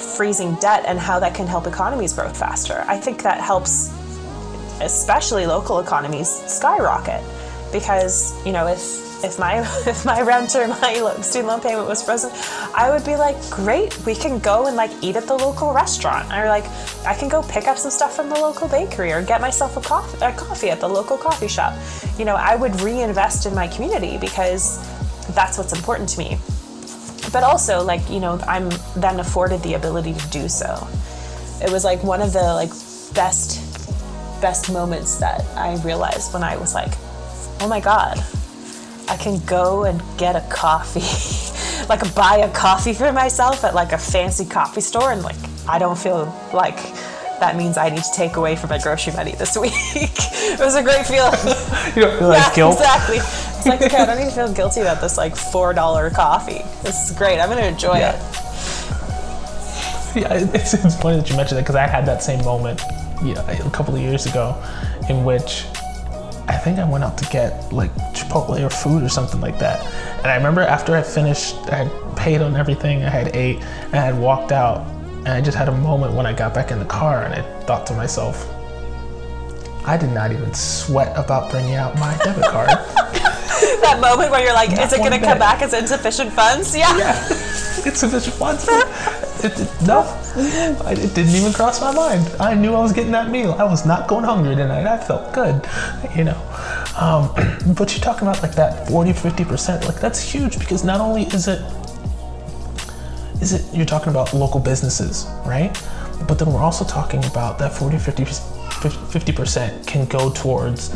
freezing 0.01 0.55
debt 0.57 0.85
and 0.87 0.99
how 0.99 1.19
that 1.21 1.35
can 1.35 1.47
help 1.47 1.67
economies 1.67 2.13
grow 2.13 2.29
faster. 2.29 2.85
I 2.87 2.99
think 2.99 3.23
that 3.23 3.41
helps, 3.41 3.89
especially 4.81 5.47
local 5.47 5.81
economies, 5.81 6.29
skyrocket 6.29 7.23
because 7.73 8.35
you 8.47 8.53
know 8.53 8.67
if 8.67 9.07
if 9.25 9.39
my 9.39 9.61
if 9.87 10.05
my 10.05 10.23
rent 10.23 10.55
or 10.55 10.69
my 10.69 10.95
student 11.23 11.49
loan 11.49 11.61
payment 11.61 11.89
was 11.89 12.03
frozen, 12.03 12.31
I 12.75 12.91
would 12.91 13.05
be 13.05 13.17
like, 13.17 13.37
great, 13.51 13.97
we 14.07 14.15
can 14.15 14.39
go 14.39 14.67
and 14.67 14.77
like 14.77 14.91
eat 15.03 15.17
at 15.17 15.27
the 15.27 15.37
local 15.37 15.73
restaurant, 15.73 16.33
or 16.33 16.49
like 16.49 16.65
I 17.05 17.15
can 17.15 17.29
go 17.29 17.43
pick 17.43 17.67
up 17.67 17.79
some 17.79 17.91
stuff 17.91 18.15
from 18.15 18.29
the 18.29 18.37
local 18.37 18.69
bakery, 18.69 19.13
or 19.13 19.23
get 19.23 19.41
myself 19.41 19.77
a 19.77 19.81
coffee, 19.81 20.19
a 20.25 20.33
coffee 20.33 20.71
at 20.71 20.81
the 20.81 20.89
local 20.89 21.19
coffee 21.19 21.49
shop. 21.49 21.75
You 22.19 22.25
know, 22.25 22.37
I 22.37 22.55
would 22.57 22.81
reinvest 22.81 23.47
in 23.47 23.55
my 23.55 23.69
community 23.69 24.19
because 24.19 24.79
that's 25.35 25.59
what's 25.59 25.73
important 25.73 26.09
to 26.11 26.19
me 26.19 26.39
but 27.33 27.43
also 27.43 27.83
like 27.83 28.09
you 28.11 28.21
know 28.21 28.39
i'm 28.47 28.69
then 28.97 29.21
afforded 29.21 29.63
the 29.63 29.75
ability 29.75 30.15
to 30.15 30.29
do 30.29 30.49
so 30.49 30.87
it 31.63 31.71
was 31.71 31.85
like 31.85 32.03
one 32.03 32.21
of 32.23 32.33
the 32.33 32.43
like 32.43 32.71
best 33.15 33.61
best 34.41 34.73
moments 34.73 35.17
that 35.19 35.45
i 35.57 35.77
realized 35.83 36.33
when 36.33 36.43
i 36.43 36.57
was 36.57 36.75
like 36.75 36.93
oh 37.61 37.69
my 37.69 37.81
god 37.81 38.19
i 39.09 39.17
can 39.17 39.39
go 39.47 39.85
and 39.85 40.03
get 40.17 40.37
a 40.37 40.41
coffee 40.51 41.01
like 41.89 42.15
buy 42.15 42.37
a 42.39 42.51
coffee 42.53 42.93
for 42.93 43.13
myself 43.13 43.65
at 43.65 43.75
like 43.75 43.93
a 43.93 43.99
fancy 43.99 44.45
coffee 44.45 44.81
store 44.81 45.13
and 45.13 45.23
like 45.23 45.37
i 45.69 45.79
don't 45.79 45.99
feel 45.99 46.33
like 46.53 46.79
that 47.41 47.57
means 47.57 47.77
I 47.77 47.89
need 47.89 48.03
to 48.03 48.13
take 48.13 48.37
away 48.37 48.57
from 48.57 48.71
my 48.71 48.79
grocery 48.79 49.13
money 49.13 49.33
this 49.33 49.57
week. 49.61 49.73
it 49.95 50.59
was 50.59 50.75
a 50.75 50.83
great 50.83 51.07
feeling. 51.07 51.33
you 51.95 52.03
don't 52.03 52.19
feel 52.19 52.29
like 52.29 52.49
yeah, 52.49 52.55
guilt? 52.55 52.79
Exactly. 52.79 53.19
It's 53.59 53.67
like, 53.67 53.83
okay, 53.83 53.97
I 53.97 54.07
don't 54.07 54.19
need 54.19 54.27
to 54.27 54.31
feel 54.31 54.53
guilty 54.53 54.81
about 54.81 55.01
this 55.01 55.17
like 55.19 55.35
$4 55.35 56.15
coffee. 56.15 56.63
This 56.83 57.11
is 57.11 57.17
great. 57.17 57.41
I'm 57.41 57.49
going 57.49 57.61
to 57.61 57.67
enjoy 57.69 57.99
Yeah. 57.99 58.13
it. 58.15 58.35
Yeah, 60.17 60.33
it's, 60.55 60.73
it's 60.75 60.97
funny 60.97 61.19
that 61.19 61.29
you 61.29 61.37
mentioned 61.37 61.59
that 61.59 61.63
because 61.63 61.77
I 61.77 61.87
had 61.87 62.07
that 62.07 62.23
same 62.23 62.43
moment 62.45 62.81
yeah, 63.23 63.41
a 63.51 63.71
couple 63.71 63.95
of 63.95 64.01
years 64.01 64.27
ago 64.27 64.57
in 65.09 65.25
which 65.25 65.65
I 66.49 66.57
think 66.57 66.79
I 66.79 66.89
went 66.89 67.05
out 67.05 67.19
to 67.19 67.25
get 67.27 67.73
like 67.73 67.93
Chipotle 68.15 68.59
or 68.65 68.71
food 68.71 69.03
or 69.03 69.09
something 69.11 69.41
like 69.41 69.59
that. 69.59 69.85
And 70.19 70.27
I 70.29 70.37
remember 70.37 70.63
after 70.63 70.97
I 70.97 71.03
finished, 71.03 71.55
I 71.71 71.85
had 71.85 72.17
paid 72.17 72.41
on 72.41 72.57
everything, 72.57 73.05
I 73.05 73.11
had 73.11 73.37
ate, 73.37 73.59
and 73.61 73.97
I 73.97 74.05
had 74.05 74.19
walked 74.19 74.51
out. 74.51 74.87
And 75.19 75.29
I 75.29 75.41
just 75.43 75.59
had 75.59 75.69
a 75.69 75.77
moment 75.77 76.15
when 76.15 76.25
I 76.27 76.33
got 76.33 76.55
back 76.55 76.71
in 76.71 76.79
the 76.79 76.85
car 76.87 77.23
and 77.25 77.35
I 77.35 77.43
thought 77.65 77.87
to 77.89 77.95
myself, 77.95 78.49
I 79.87 79.97
did 79.99 80.11
not 80.13 80.33
even 80.33 80.55
sweat 80.55 81.13
about 81.19 81.51
bringing 81.51 81.75
out 81.75 81.95
my 81.97 82.17
debit 82.25 82.45
card. 82.45 82.69
That 83.81 83.99
moment 84.01 84.31
where 84.31 84.43
you're 84.45 84.55
like, 84.55 84.71
is 84.73 84.93
it 84.93 84.99
going 84.99 85.13
to 85.13 85.19
come 85.19 85.39
back 85.39 85.63
as 85.63 85.73
insufficient 85.73 86.33
funds? 86.33 86.77
Yeah. 86.77 86.93
it's 87.87 88.01
sufficient 88.01 88.35
funds. 88.37 88.67
It, 88.69 89.59
it, 89.59 89.69
no, 89.87 90.01
I- 90.85 90.93
it 90.93 91.15
didn't 91.15 91.35
even 91.35 91.53
cross 91.53 91.81
my 91.81 91.93
mind. 91.93 92.29
I 92.41 92.55
knew 92.55 92.75
I 92.75 92.81
was 92.81 92.93
getting 92.93 93.13
that 93.13 93.31
meal. 93.31 93.53
I 93.59 93.65
was 93.65 93.87
not 93.87 94.09
going 94.09 94.25
hungry 94.25 94.57
tonight. 94.57 94.87
I 94.87 94.99
felt 94.99 95.33
good, 95.33 95.67
you 96.17 96.25
know. 96.25 96.37
Um, 97.01 97.31
but 97.77 97.93
you're 97.93 98.03
talking 98.03 98.27
about 98.29 98.43
like 98.43 98.55
that 98.57 98.89
40, 98.89 99.13
50%. 99.13 99.85
Like 99.87 100.01
that's 100.01 100.21
huge 100.21 100.59
because 100.59 100.85
not 100.85 101.01
only 101.01 101.23
is 101.29 101.49
it, 101.49 101.61
is 103.41 103.53
it, 103.53 103.65
you're 103.75 103.87
talking 103.87 104.11
about 104.11 104.35
local 104.35 104.61
businesses, 104.61 105.27
right? 105.47 105.71
But 106.27 106.39
then 106.39 106.53
we're 106.53 106.61
also 106.61 106.85
talking 106.85 107.25
about 107.27 107.59
that 107.61 107.73
40, 107.73 107.99
50, 107.99 108.25
50% 108.25 109.87
can 109.87 110.05
go 110.07 110.31
towards 110.33 110.89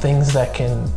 things 0.00 0.32
that 0.32 0.54
can 0.54 0.90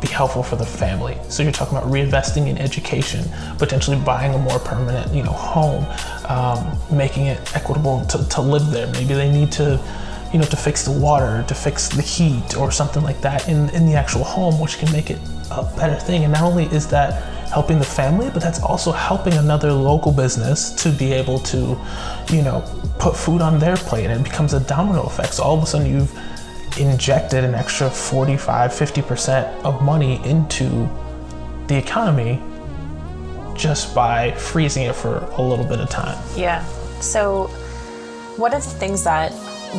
be 0.00 0.08
helpful 0.08 0.42
for 0.42 0.56
the 0.56 0.66
family. 0.66 1.16
So 1.28 1.42
you're 1.42 1.52
talking 1.52 1.76
about 1.76 1.90
reinvesting 1.90 2.48
in 2.48 2.58
education, 2.58 3.24
potentially 3.58 3.98
buying 3.98 4.34
a 4.34 4.38
more 4.38 4.58
permanent, 4.58 5.14
you 5.14 5.22
know, 5.22 5.32
home, 5.32 5.86
um, 6.28 6.78
making 6.96 7.26
it 7.26 7.38
equitable 7.56 8.04
to, 8.06 8.28
to 8.28 8.40
live 8.40 8.70
there. 8.70 8.86
Maybe 8.88 9.14
they 9.14 9.30
need 9.30 9.50
to, 9.52 9.80
you 10.32 10.38
know, 10.38 10.44
to 10.46 10.56
fix 10.56 10.84
the 10.84 10.92
water, 10.92 11.44
to 11.48 11.54
fix 11.54 11.88
the 11.88 12.02
heat, 12.02 12.56
or 12.56 12.70
something 12.70 13.02
like 13.02 13.20
that 13.22 13.48
in 13.48 13.70
in 13.70 13.86
the 13.86 13.94
actual 13.94 14.24
home, 14.24 14.60
which 14.60 14.78
can 14.78 14.90
make 14.92 15.10
it 15.10 15.18
a 15.50 15.62
better 15.76 15.96
thing. 15.96 16.24
And 16.24 16.32
not 16.32 16.42
only 16.42 16.64
is 16.66 16.86
that 16.88 17.22
helping 17.48 17.78
the 17.78 17.84
family, 17.84 18.28
but 18.30 18.42
that's 18.42 18.62
also 18.62 18.92
helping 18.92 19.32
another 19.32 19.72
local 19.72 20.12
business 20.12 20.70
to 20.82 20.90
be 20.90 21.14
able 21.14 21.38
to, 21.38 21.78
you 22.30 22.42
know, 22.42 22.62
put 22.98 23.16
food 23.16 23.40
on 23.40 23.58
their 23.58 23.76
plate, 23.76 24.06
and 24.10 24.20
it 24.20 24.24
becomes 24.24 24.52
a 24.52 24.60
domino 24.60 25.04
effect. 25.04 25.34
So 25.34 25.44
all 25.44 25.56
of 25.56 25.62
a 25.62 25.66
sudden 25.66 25.86
you've 25.90 26.12
injected 26.78 27.44
an 27.44 27.54
extra 27.54 27.90
45 27.90 28.70
50% 28.70 29.64
of 29.64 29.82
money 29.82 30.24
into 30.24 30.88
the 31.66 31.76
economy 31.76 32.40
just 33.54 33.94
by 33.94 34.32
freezing 34.32 34.84
it 34.84 34.94
for 34.94 35.18
a 35.36 35.42
little 35.42 35.64
bit 35.64 35.80
of 35.80 35.88
time 35.90 36.18
Yeah. 36.36 36.64
So, 37.00 37.46
one 38.36 38.54
of 38.54 38.62
the 38.62 38.70
things 38.70 39.04
that 39.04 39.32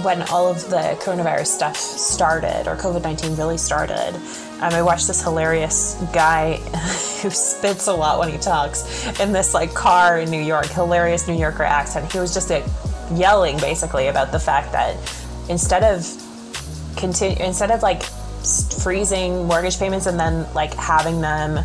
when 0.03 0.21
all 0.23 0.47
of 0.47 0.69
the 0.69 0.97
coronavirus 1.01 1.47
stuff 1.47 1.75
started, 1.75 2.67
or 2.67 2.75
COVID 2.75 3.03
19 3.03 3.35
really 3.35 3.57
started, 3.57 4.15
um, 4.61 4.73
I 4.73 4.81
watched 4.81 5.07
this 5.07 5.21
hilarious 5.21 5.95
guy 6.13 6.57
who 7.21 7.29
spits 7.29 7.87
a 7.87 7.93
lot 7.93 8.19
when 8.19 8.29
he 8.29 8.37
talks 8.37 9.19
in 9.19 9.31
this 9.31 9.53
like 9.53 9.73
car 9.73 10.19
in 10.19 10.29
New 10.29 10.41
York, 10.41 10.67
hilarious 10.67 11.27
New 11.27 11.35
Yorker 11.35 11.63
accent. 11.63 12.11
He 12.11 12.19
was 12.19 12.33
just 12.33 12.49
like, 12.49 12.65
yelling 13.13 13.57
basically 13.59 14.07
about 14.07 14.31
the 14.31 14.39
fact 14.39 14.71
that 14.71 14.95
instead 15.49 15.83
of 15.83 16.05
continue 16.95 17.43
instead 17.43 17.71
of 17.71 17.81
like 17.81 18.03
freezing 18.81 19.45
mortgage 19.45 19.77
payments 19.77 20.05
and 20.05 20.19
then 20.19 20.51
like 20.53 20.73
having 20.73 21.21
them 21.21 21.63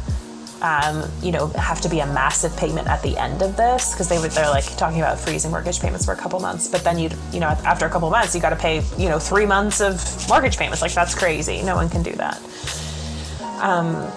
um, 0.63 1.05
you 1.23 1.31
know 1.31 1.49
have 1.49 1.81
to 1.83 1.89
be 1.89 2.01
a 2.01 2.07
massive 2.07 2.57
payment 2.57 2.89
at 2.89 3.03
the 3.03 3.17
end 3.19 3.43
of 3.43 3.57
this 3.57 3.93
because 3.93 4.09
they 4.09 4.19
would 4.19 4.31
they're 4.31 4.49
like 4.49 4.65
talking 4.77 5.01
about 5.01 5.19
freezing 5.21 5.51
mortgage 5.51 5.79
payments 5.79 6.05
for 6.07 6.13
a 6.13 6.17
couple 6.17 6.41
months 6.41 6.69
but 6.69 6.83
then 6.83 6.99
you 6.99 7.11
you 7.33 7.41
know 7.41 7.49
after 7.49 7.85
a 7.85 7.91
couple 7.91 8.09
months 8.09 8.35
you 8.35 8.41
got 8.41 8.51
to 8.51 8.57
pay 8.57 8.83
you 8.97 9.09
know 9.09 9.19
three 9.19 9.47
months 9.47 9.81
of 9.81 9.95
mortgage 10.29 10.57
payments. 10.57 10.83
Like 10.83 10.93
that's 10.93 11.15
crazy. 11.15 11.63
No 11.63 11.75
one 11.75 11.89
can 11.89 12.03
do 12.03 12.13
that. 12.13 12.41
Um, 13.61 14.11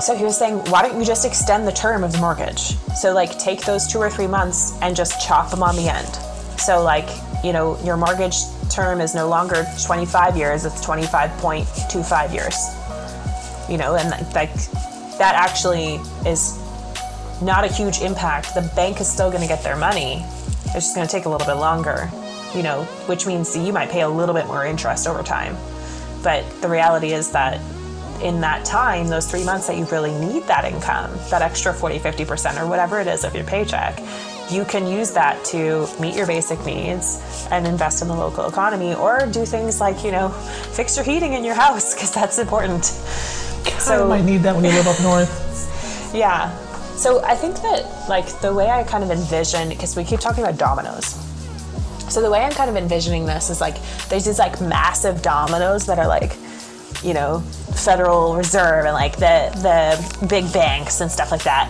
so 0.00 0.14
he 0.14 0.24
was 0.24 0.38
saying 0.38 0.58
why 0.70 0.82
don't 0.82 0.98
you 0.98 1.04
just 1.04 1.24
extend 1.24 1.66
the 1.66 1.72
term 1.72 2.04
of 2.04 2.12
the 2.12 2.18
mortgage? 2.18 2.76
So 3.00 3.12
like 3.12 3.38
take 3.38 3.62
those 3.62 3.86
two 3.86 3.98
or 3.98 4.10
three 4.10 4.26
months 4.26 4.78
and 4.82 4.94
just 4.94 5.26
chop 5.26 5.50
them 5.50 5.62
on 5.62 5.76
the 5.76 5.88
end. 5.88 6.14
So 6.60 6.82
like 6.82 7.08
you 7.42 7.52
know 7.52 7.78
your 7.82 7.96
mortgage 7.96 8.36
term 8.70 9.00
is 9.00 9.14
no 9.14 9.28
longer 9.28 9.64
25 9.84 10.36
years 10.36 10.64
it's 10.64 10.84
25.25 10.84 12.34
years. 12.34 12.56
You 13.70 13.78
know 13.78 13.96
and 13.96 14.10
like 14.34 14.52
that 15.18 15.34
actually 15.34 15.94
is 16.28 16.58
not 17.42 17.64
a 17.64 17.68
huge 17.68 18.00
impact. 18.00 18.54
The 18.54 18.70
bank 18.74 19.00
is 19.00 19.08
still 19.10 19.30
going 19.30 19.42
to 19.42 19.48
get 19.48 19.62
their 19.62 19.76
money 19.76 20.24
it's 20.74 20.86
just 20.86 20.96
going 20.96 21.06
to 21.06 21.12
take 21.12 21.26
a 21.26 21.28
little 21.28 21.46
bit 21.46 21.54
longer 21.54 22.10
you 22.54 22.62
know 22.62 22.84
which 23.06 23.26
means 23.26 23.56
you 23.56 23.72
might 23.72 23.88
pay 23.88 24.02
a 24.02 24.08
little 24.08 24.34
bit 24.34 24.46
more 24.46 24.64
interest 24.64 25.06
over 25.06 25.22
time. 25.22 25.56
But 26.22 26.44
the 26.60 26.68
reality 26.68 27.12
is 27.12 27.30
that 27.32 27.60
in 28.22 28.40
that 28.40 28.64
time 28.64 29.08
those 29.08 29.30
three 29.30 29.44
months 29.44 29.66
that 29.66 29.76
you 29.76 29.84
really 29.86 30.12
need 30.18 30.42
that 30.44 30.64
income 30.64 31.10
that 31.30 31.42
extra 31.42 31.72
40 31.72 31.98
50% 31.98 32.60
or 32.60 32.66
whatever 32.66 32.98
it 32.98 33.06
is 33.06 33.24
of 33.24 33.34
your 33.34 33.44
paycheck 33.44 33.98
you 34.50 34.64
can 34.64 34.86
use 34.86 35.10
that 35.12 35.44
to 35.46 35.88
meet 36.00 36.14
your 36.14 36.26
basic 36.26 36.64
needs 36.64 37.46
and 37.50 37.66
invest 37.66 38.02
in 38.02 38.08
the 38.08 38.14
local 38.14 38.48
economy 38.48 38.94
or 38.94 39.26
do 39.26 39.44
things 39.44 39.80
like 39.80 40.04
you 40.04 40.12
know 40.12 40.28
fix 40.72 40.96
your 40.96 41.04
heating 41.04 41.32
in 41.32 41.44
your 41.44 41.54
house 41.54 41.94
because 41.94 42.12
that's 42.12 42.38
important. 42.38 42.84
So 42.84 44.04
you 44.04 44.08
might 44.08 44.24
need 44.24 44.38
that 44.42 44.54
when 44.54 44.64
you 44.64 44.70
live 44.70 44.86
up 44.86 45.00
north. 45.02 45.42
Yeah. 46.14 46.56
So 46.96 47.22
i 47.24 47.34
think 47.34 47.56
that 47.56 48.08
like 48.08 48.26
the 48.40 48.54
way 48.54 48.70
i 48.70 48.82
kind 48.84 49.04
of 49.04 49.10
envision 49.10 49.68
because 49.68 49.96
we 49.96 50.04
keep 50.04 50.20
talking 50.20 50.44
about 50.44 50.56
dominoes. 50.56 51.14
So 52.08 52.22
the 52.22 52.30
way 52.30 52.40
i'm 52.40 52.52
kind 52.52 52.70
of 52.70 52.76
envisioning 52.76 53.26
this 53.26 53.50
is 53.50 53.60
like 53.60 53.76
there's 54.08 54.24
these 54.24 54.38
like 54.38 54.60
massive 54.60 55.20
dominoes 55.20 55.84
that 55.86 55.98
are 55.98 56.06
like 56.06 56.36
you 57.02 57.12
know 57.12 57.40
federal 57.74 58.36
reserve 58.36 58.86
and 58.86 58.94
like 58.94 59.16
the 59.16 59.50
the 59.60 60.26
big 60.26 60.50
banks 60.52 61.00
and 61.00 61.10
stuff 61.10 61.30
like 61.30 61.42
that 61.42 61.68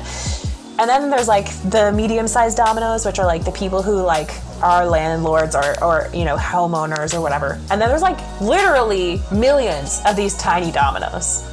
and 0.78 0.88
then 0.88 1.10
there's 1.10 1.28
like 1.28 1.48
the 1.70 1.92
medium-sized 1.92 2.56
dominoes 2.56 3.06
which 3.06 3.18
are 3.18 3.26
like 3.26 3.44
the 3.44 3.52
people 3.52 3.82
who 3.82 4.02
like 4.02 4.30
are 4.62 4.86
landlords 4.86 5.54
or, 5.54 5.82
or 5.84 6.10
you 6.14 6.24
know 6.24 6.36
homeowners 6.36 7.14
or 7.14 7.20
whatever 7.20 7.60
and 7.70 7.80
then 7.80 7.88
there's 7.88 8.02
like 8.02 8.18
literally 8.40 9.20
millions 9.32 10.00
of 10.06 10.16
these 10.16 10.36
tiny 10.36 10.70
dominoes 10.72 11.44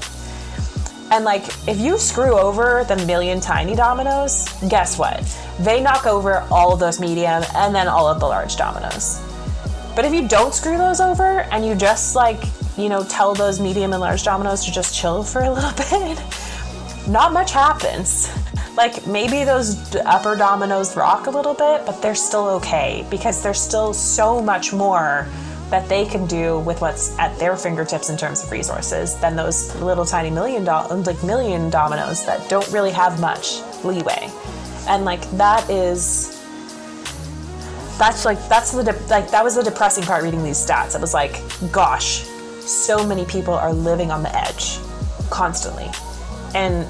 And 1.11 1.25
like, 1.25 1.45
if 1.67 1.79
you 1.79 1.99
screw 1.99 2.37
over 2.39 2.85
the 2.87 2.95
million 3.05 3.39
tiny 3.39 3.75
dominoes, 3.75 4.47
guess 4.67 4.97
what? 4.97 5.21
They 5.59 5.79
knock 5.79 6.07
over 6.07 6.39
all 6.49 6.73
of 6.73 6.79
those 6.79 6.99
medium 6.99 7.43
and 7.55 7.75
then 7.75 7.87
all 7.87 8.07
of 8.07 8.19
the 8.19 8.25
large 8.25 8.55
dominoes. 8.55 9.21
But 9.95 10.05
if 10.05 10.13
you 10.13 10.27
don't 10.27 10.55
screw 10.55 10.75
those 10.77 10.99
over 10.99 11.41
and 11.51 11.63
you 11.65 11.75
just 11.75 12.15
like, 12.15 12.41
you 12.77 12.89
know, 12.89 13.03
tell 13.03 13.35
those 13.35 13.59
medium 13.59 13.93
and 13.93 14.01
large 14.01 14.23
dominoes 14.23 14.65
to 14.65 14.71
just 14.71 14.95
chill 14.95 15.21
for 15.23 15.43
a 15.43 15.51
little 15.51 15.71
bit, 15.89 16.19
not 17.07 17.31
much 17.31 17.51
happens. 17.51 18.29
Like 18.75 19.05
maybe 19.05 19.43
those 19.43 19.95
upper 19.97 20.35
dominoes 20.35 20.95
rock 20.95 21.27
a 21.27 21.29
little 21.29 21.53
bit, 21.53 21.85
but 21.85 22.01
they're 22.01 22.15
still 22.15 22.47
okay 22.55 23.05
because 23.09 23.43
there's 23.43 23.61
still 23.61 23.93
so 23.93 24.41
much 24.41 24.73
more 24.73 25.27
that 25.69 25.87
they 25.89 26.05
can 26.05 26.25
do 26.27 26.59
with 26.59 26.81
what's 26.81 27.17
at 27.17 27.37
their 27.39 27.55
fingertips 27.55 28.09
in 28.09 28.17
terms 28.17 28.43
of 28.43 28.51
resources 28.51 29.15
than 29.19 29.35
those 29.35 29.75
little 29.75 30.05
tiny 30.05 30.29
million 30.29 30.63
dollar 30.63 30.95
like 30.97 31.23
million 31.23 31.69
dominoes 31.69 32.25
that 32.25 32.47
don't 32.49 32.71
really 32.71 32.91
have 32.91 33.19
much 33.19 33.61
leeway. 33.83 34.29
And 34.87 35.05
like 35.05 35.21
that 35.31 35.67
is 35.69 36.39
that's 37.97 38.25
like 38.25 38.37
that's 38.49 38.71
the 38.71 38.83
de- 38.83 39.07
like 39.07 39.29
that 39.31 39.43
was 39.43 39.55
the 39.55 39.63
depressing 39.63 40.03
part 40.03 40.23
reading 40.23 40.43
these 40.43 40.57
stats. 40.57 40.95
It 40.95 41.01
was 41.01 41.13
like, 41.13 41.41
gosh, 41.71 42.23
so 42.59 43.05
many 43.05 43.25
people 43.25 43.53
are 43.53 43.73
living 43.73 44.11
on 44.11 44.23
the 44.23 44.35
edge 44.35 44.79
constantly, 45.29 45.89
and 46.53 46.87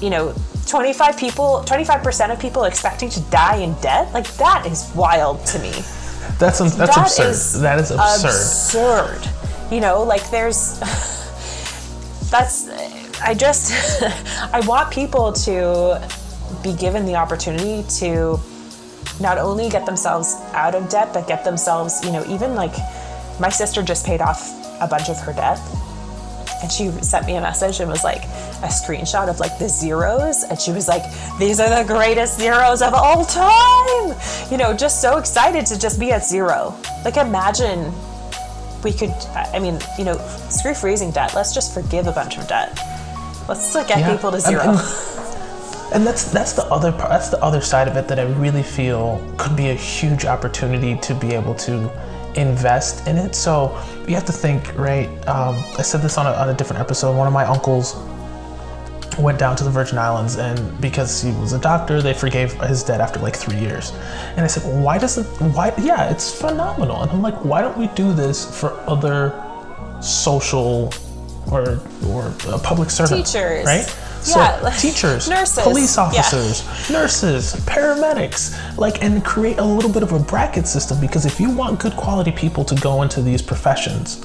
you 0.00 0.10
know, 0.10 0.34
25 0.66 1.16
people, 1.16 1.62
25% 1.66 2.32
of 2.32 2.38
people 2.40 2.64
expecting 2.64 3.08
to 3.10 3.20
die 3.22 3.56
in 3.56 3.74
debt. 3.80 4.12
Like 4.12 4.28
that 4.36 4.66
is 4.66 4.90
wild 4.94 5.44
to 5.46 5.58
me. 5.58 5.70
That's 6.38 6.58
that's 6.58 6.76
That 6.76 6.96
absurd. 6.96 7.30
is 7.30 7.60
that 7.60 7.78
is 7.78 7.90
absurd. 7.90 9.18
Absurd. 9.18 9.72
You 9.72 9.80
know, 9.80 10.02
like 10.02 10.28
there's 10.30 10.78
that's 12.30 12.68
I 13.20 13.34
just 13.34 13.72
I 14.54 14.60
want 14.66 14.90
people 14.92 15.32
to 15.32 16.08
be 16.62 16.72
given 16.74 17.04
the 17.06 17.16
opportunity 17.16 17.82
to 18.00 18.38
not 19.20 19.38
only 19.38 19.68
get 19.68 19.84
themselves 19.86 20.34
out 20.52 20.74
of 20.74 20.88
debt 20.88 21.12
but 21.12 21.26
get 21.28 21.44
themselves, 21.44 22.04
you 22.04 22.12
know, 22.12 22.24
even 22.26 22.54
like 22.54 22.74
my 23.40 23.48
sister 23.48 23.82
just 23.82 24.04
paid 24.06 24.20
off 24.20 24.40
a 24.80 24.86
bunch 24.86 25.08
of 25.08 25.18
her 25.20 25.32
debt 25.32 25.58
and 26.62 26.70
she 26.70 26.90
sent 27.02 27.26
me 27.26 27.34
a 27.36 27.40
message 27.40 27.80
and 27.80 27.90
was 27.90 28.04
like 28.04 28.22
a 28.62 28.68
screenshot 28.70 29.28
of 29.28 29.40
like 29.40 29.58
the 29.58 29.68
zeros 29.68 30.44
and 30.44 30.60
she 30.60 30.70
was 30.72 30.86
like 30.88 31.02
these 31.38 31.58
are 31.60 31.68
the 31.82 31.84
greatest 31.86 32.38
zeros 32.38 32.82
of 32.82 32.94
all 32.94 33.24
time 33.24 34.16
you 34.50 34.56
know 34.56 34.72
just 34.74 35.00
so 35.02 35.18
excited 35.18 35.66
to 35.66 35.78
just 35.78 35.98
be 35.98 36.12
at 36.12 36.24
zero 36.24 36.74
like 37.04 37.16
imagine 37.16 37.92
we 38.84 38.92
could 38.92 39.10
i 39.54 39.58
mean 39.58 39.78
you 39.98 40.04
know 40.04 40.16
screw 40.48 40.74
freezing 40.74 41.10
debt 41.10 41.34
let's 41.34 41.52
just 41.52 41.74
forgive 41.74 42.06
a 42.06 42.12
bunch 42.12 42.38
of 42.38 42.46
debt 42.48 42.70
let's 43.48 43.74
like, 43.74 43.88
get 43.88 43.98
Yeah. 43.98 44.12
people 44.14 44.30
to 44.30 44.36
And- 44.36 44.44
zero 44.46 44.62
and- 44.62 44.80
And 45.94 46.06
that's 46.06 46.24
that's 46.32 46.54
the 46.54 46.64
other 46.72 46.90
part. 46.90 47.10
That's 47.10 47.28
the 47.28 47.42
other 47.44 47.60
side 47.60 47.86
of 47.86 47.98
it 47.98 48.08
that 48.08 48.18
I 48.18 48.22
really 48.40 48.62
feel 48.62 49.20
could 49.36 49.54
be 49.54 49.68
a 49.68 49.74
huge 49.74 50.24
opportunity 50.24 50.96
to 51.06 51.12
be 51.14 51.34
able 51.34 51.54
to 51.68 51.74
invest 52.36 53.06
in 53.06 53.16
it. 53.16 53.34
So 53.34 53.70
you 54.08 54.14
have 54.14 54.24
to 54.26 54.32
think, 54.32 54.76
right? 54.76 55.08
Um, 55.28 55.56
I 55.78 55.82
said 55.82 56.02
this 56.02 56.18
on 56.18 56.26
a, 56.26 56.30
on 56.32 56.48
a 56.48 56.54
different 56.54 56.80
episode. 56.80 57.16
One 57.16 57.26
of 57.26 57.32
my 57.32 57.44
uncles 57.44 57.96
went 59.18 59.38
down 59.38 59.56
to 59.56 59.64
the 59.64 59.70
Virgin 59.70 59.98
Islands, 59.98 60.36
and 60.36 60.80
because 60.80 61.22
he 61.22 61.32
was 61.32 61.52
a 61.52 61.58
doctor, 61.58 62.00
they 62.00 62.14
forgave 62.14 62.52
his 62.62 62.82
debt 62.82 63.00
after 63.00 63.20
like 63.20 63.36
three 63.36 63.58
years. 63.58 63.92
And 64.36 64.40
I 64.40 64.46
said, 64.46 64.62
why 64.82 64.98
does 64.98 65.18
it? 65.18 65.24
Why? 65.54 65.72
Yeah, 65.78 66.10
it's 66.10 66.32
phenomenal. 66.38 67.02
And 67.02 67.10
I'm 67.10 67.22
like, 67.22 67.44
why 67.44 67.60
don't 67.60 67.76
we 67.76 67.88
do 67.88 68.12
this 68.12 68.58
for 68.58 68.72
other 68.88 69.32
social 70.00 70.92
or 71.50 71.80
or 72.06 72.32
uh, 72.46 72.58
public 72.62 72.90
servants? 72.90 73.32
Teachers. 73.32 73.66
right? 73.66 73.86
Yeah, 74.26 74.58
So 74.58 74.62
like, 74.64 74.78
teachers, 74.78 75.28
nurses, 75.28 75.62
police 75.62 75.96
yeah. 75.96 76.02
officers, 76.02 76.90
nurses, 76.90 77.54
paramedics, 77.66 78.76
like, 78.78 79.02
and 79.02 79.24
create 79.24 79.58
a 79.58 79.64
little 79.64 79.92
bit 79.92 80.02
of 80.02 80.12
a 80.12 80.18
bracket 80.18 80.66
system 80.66 81.00
because 81.00 81.26
if 81.26 81.40
you 81.40 81.50
want 81.50 81.80
good 81.80 81.94
quality 81.94 82.32
people 82.32 82.64
to 82.64 82.74
go 82.76 83.02
into 83.02 83.22
these 83.22 83.42
professions, 83.42 84.22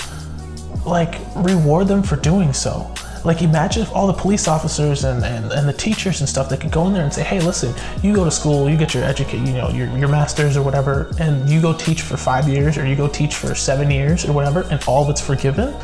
like, 0.86 1.16
reward 1.36 1.88
them 1.88 2.02
for 2.04 2.16
doing 2.16 2.54
so. 2.54 2.91
Like, 3.26 3.41
imagine 3.41 3.84
if 3.84 3.91
all 3.93 4.08
the 4.08 4.14
police 4.14 4.48
officers 4.48 5.04
and, 5.04 5.24
and, 5.26 5.52
and 5.52 5.68
the 5.68 5.74
teachers 5.74 6.22
and 6.22 6.30
stuff 6.30 6.48
that 6.50 6.62
could 6.62 6.72
go 6.72 6.88
in 6.88 6.93
there 6.93 7.04
and 7.04 7.14
say, 7.14 7.24
hey, 7.24 7.41
listen, 7.41 7.74
you 8.02 8.16
go 8.16 8.24
to 8.24 8.32
school, 8.32 8.70
you 8.70 8.78
get 8.78 8.93
your 8.93 9.04
educate, 9.04 9.39
you 9.39 9.54
know, 9.54 9.70
your, 9.70 9.88
your 9.98 10.08
master's 10.08 10.56
or 10.56 10.64
whatever, 10.64 11.12
and 11.20 11.50
you 11.50 11.60
go 11.60 11.74
teach 11.74 12.04
for 12.04 12.16
five 12.16 12.48
years 12.48 12.78
or 12.78 12.86
you 12.86 12.95
go 12.95 13.08
teach 13.08 13.36
for 13.36 13.54
seven 13.54 13.91
years 13.91 14.24
or 14.24 14.32
whatever, 14.32 14.62
and 14.72 14.82
all 14.88 15.04
of 15.04 15.10
it's 15.10 15.20
forgiven. 15.20 15.76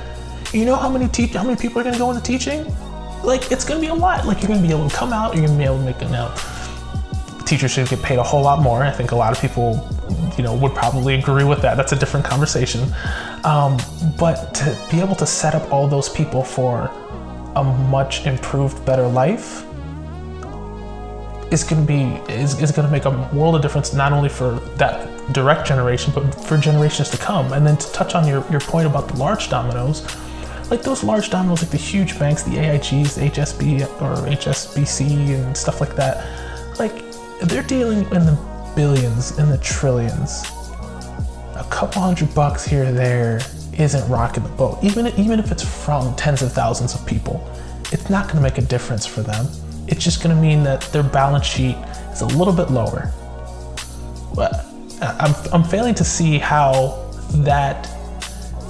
You 0.53 0.65
know 0.65 0.75
how 0.75 0.87
many 0.87 1.07
te- 1.09 1.27
how 1.27 1.43
many 1.43 1.59
people 1.59 1.81
are 1.81 1.83
going 1.83 1.93
to 1.93 1.99
go 1.99 2.11
into 2.11 2.23
teaching? 2.23 2.65
Like, 3.23 3.51
it's 3.51 3.65
to 3.65 3.79
be 3.79 3.87
a 3.87 3.93
lot. 3.93 4.25
Like, 4.25 4.41
you're 4.41 4.55
to 4.61 4.67
be 4.67 4.73
able 4.73 4.89
to 4.89 4.95
come 4.95 5.13
out, 5.13 5.35
you're 5.35 5.47
to 5.47 5.53
be 5.53 5.63
able 5.63 5.77
to 5.77 5.83
make 5.83 6.01
it 6.01 6.09
now 6.09 6.33
teachers 7.53 7.71
should 7.71 7.87
get 7.87 8.01
paid 8.01 8.17
a 8.17 8.23
whole 8.23 8.41
lot 8.41 8.61
more. 8.61 8.83
I 8.83 8.91
think 8.91 9.11
a 9.11 9.15
lot 9.15 9.31
of 9.31 9.39
people, 9.39 9.87
you 10.37 10.43
know, 10.43 10.55
would 10.55 10.73
probably 10.73 11.15
agree 11.15 11.43
with 11.43 11.61
that. 11.61 11.77
That's 11.77 11.91
a 11.91 11.95
different 11.95 12.25
conversation. 12.25 12.81
Um, 13.43 13.77
but 14.17 14.53
to 14.55 14.87
be 14.89 14.99
able 14.99 15.15
to 15.15 15.25
set 15.25 15.53
up 15.53 15.71
all 15.71 15.87
those 15.87 16.09
people 16.09 16.43
for 16.43 16.89
a 17.55 17.63
much 17.63 18.25
improved, 18.25 18.83
better 18.85 19.07
life 19.07 19.65
is 21.51 21.63
going 21.63 21.85
to 21.85 21.87
be 21.87 22.03
is, 22.33 22.59
is 22.59 22.71
going 22.71 22.87
to 22.87 22.91
make 22.91 23.05
a 23.05 23.11
world 23.31 23.55
of 23.55 23.61
difference 23.61 23.93
not 23.93 24.11
only 24.11 24.29
for 24.29 24.55
that 24.77 25.07
direct 25.33 25.67
generation 25.67 26.11
but 26.15 26.33
for 26.33 26.57
generations 26.57 27.11
to 27.11 27.17
come 27.17 27.53
and 27.53 27.67
then 27.67 27.77
to 27.77 27.91
touch 27.91 28.15
on 28.15 28.27
your, 28.27 28.43
your 28.49 28.59
point 28.59 28.87
about 28.87 29.07
the 29.07 29.15
large 29.17 29.49
dominoes 29.51 30.01
like 30.69 30.81
those 30.81 31.03
large 31.03 31.29
dominoes 31.29 31.61
like 31.61 31.71
the 31.71 31.77
huge 31.77 32.17
banks 32.17 32.43
the 32.43 32.51
aigs 32.51 33.17
hsb 33.17 33.81
or 34.01 34.15
hsbc 34.29 35.01
and 35.29 35.55
stuff 35.55 35.81
like 35.81 35.95
that 35.95 36.79
like 36.79 37.03
they're 37.41 37.63
dealing 37.63 38.03
in 38.03 38.25
the 38.25 38.53
billions 38.75 39.37
in 39.37 39.49
the 39.49 39.57
trillions. 39.57 40.43
A 41.55 41.65
couple 41.69 42.01
hundred 42.01 42.33
bucks 42.33 42.65
here 42.65 42.85
or 42.85 42.91
there 42.91 43.41
isn't 43.77 44.09
rocking 44.09 44.43
the 44.43 44.49
boat. 44.49 44.79
Even 44.83 45.07
even 45.19 45.39
if 45.39 45.51
it's 45.51 45.63
from 45.63 46.15
tens 46.15 46.41
of 46.41 46.51
thousands 46.51 46.95
of 46.95 47.05
people 47.05 47.47
it's 47.91 48.09
not 48.09 48.25
going 48.25 48.37
to 48.37 48.41
make 48.41 48.57
a 48.57 48.61
difference 48.61 49.05
for 49.05 49.21
them. 49.21 49.45
It's 49.87 50.03
just 50.03 50.23
going 50.23 50.35
to 50.35 50.41
mean 50.41 50.63
that 50.63 50.81
their 50.93 51.03
balance 51.03 51.45
sheet 51.45 51.75
is 52.11 52.21
a 52.21 52.25
little 52.25 52.53
bit 52.53 52.71
lower. 52.71 53.11
But 54.33 54.65
uh, 54.99 55.15
I'm, 55.19 55.35
I'm 55.53 55.63
failing 55.63 55.93
to 55.95 56.03
see 56.03 56.39
how 56.39 57.11
that 57.43 57.87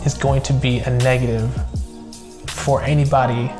is 0.05 0.15
going 0.15 0.41
to 0.41 0.53
be 0.53 0.79
a 0.79 0.89
negative 0.89 1.49
for 2.63 2.81
anybody 2.81 3.51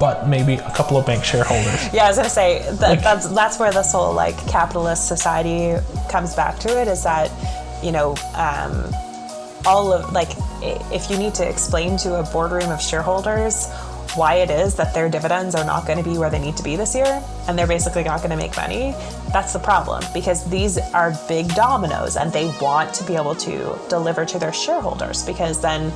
but 0.00 0.26
maybe 0.28 0.54
a 0.54 0.70
couple 0.70 0.96
of 0.96 1.04
bank 1.04 1.22
shareholders 1.24 1.88
Yeah, 1.92 2.04
I 2.04 2.08
was 2.08 2.16
gonna 2.16 2.28
say 2.30 2.62
that, 2.62 2.80
Like- 2.80 3.02
that's 3.02 3.28
that's 3.28 3.58
where 3.58 3.72
this 3.72 3.92
whole 3.92 4.14
like 4.14 4.36
capitalist 4.48 5.08
society 5.08 5.78
comes 6.10 6.34
back 6.34 6.58
to 6.60 6.80
it. 6.80 6.88
Is 6.88 7.02
that 7.04 7.30
you 7.84 7.92
know 7.92 8.16
um, 8.34 8.90
all 9.66 9.92
of 9.92 10.12
like 10.12 10.30
if 10.62 11.10
you 11.10 11.18
need 11.18 11.34
to 11.34 11.48
explain 11.48 11.96
to 11.98 12.18
a 12.18 12.22
boardroom 12.22 12.70
of 12.70 12.80
shareholders 12.80 13.68
why 14.16 14.34
it 14.36 14.48
is 14.50 14.76
that 14.76 14.94
their 14.94 15.08
dividends 15.08 15.54
are 15.54 15.64
not 15.64 15.86
going 15.86 15.98
to 15.98 16.08
be 16.08 16.16
where 16.16 16.30
they 16.30 16.38
need 16.38 16.56
to 16.56 16.62
be 16.62 16.76
this 16.76 16.94
year 16.94 17.20
and 17.48 17.58
they're 17.58 17.66
basically 17.66 18.04
not 18.04 18.18
going 18.18 18.30
to 18.30 18.36
make 18.36 18.54
money 18.56 18.94
that's 19.32 19.52
the 19.52 19.58
problem 19.58 20.00
because 20.14 20.48
these 20.50 20.78
are 20.92 21.12
big 21.26 21.48
dominoes 21.48 22.16
and 22.16 22.32
they 22.32 22.46
want 22.60 22.94
to 22.94 23.02
be 23.04 23.16
able 23.16 23.34
to 23.34 23.76
deliver 23.88 24.24
to 24.24 24.38
their 24.38 24.52
shareholders 24.52 25.24
because 25.26 25.60
then 25.60 25.90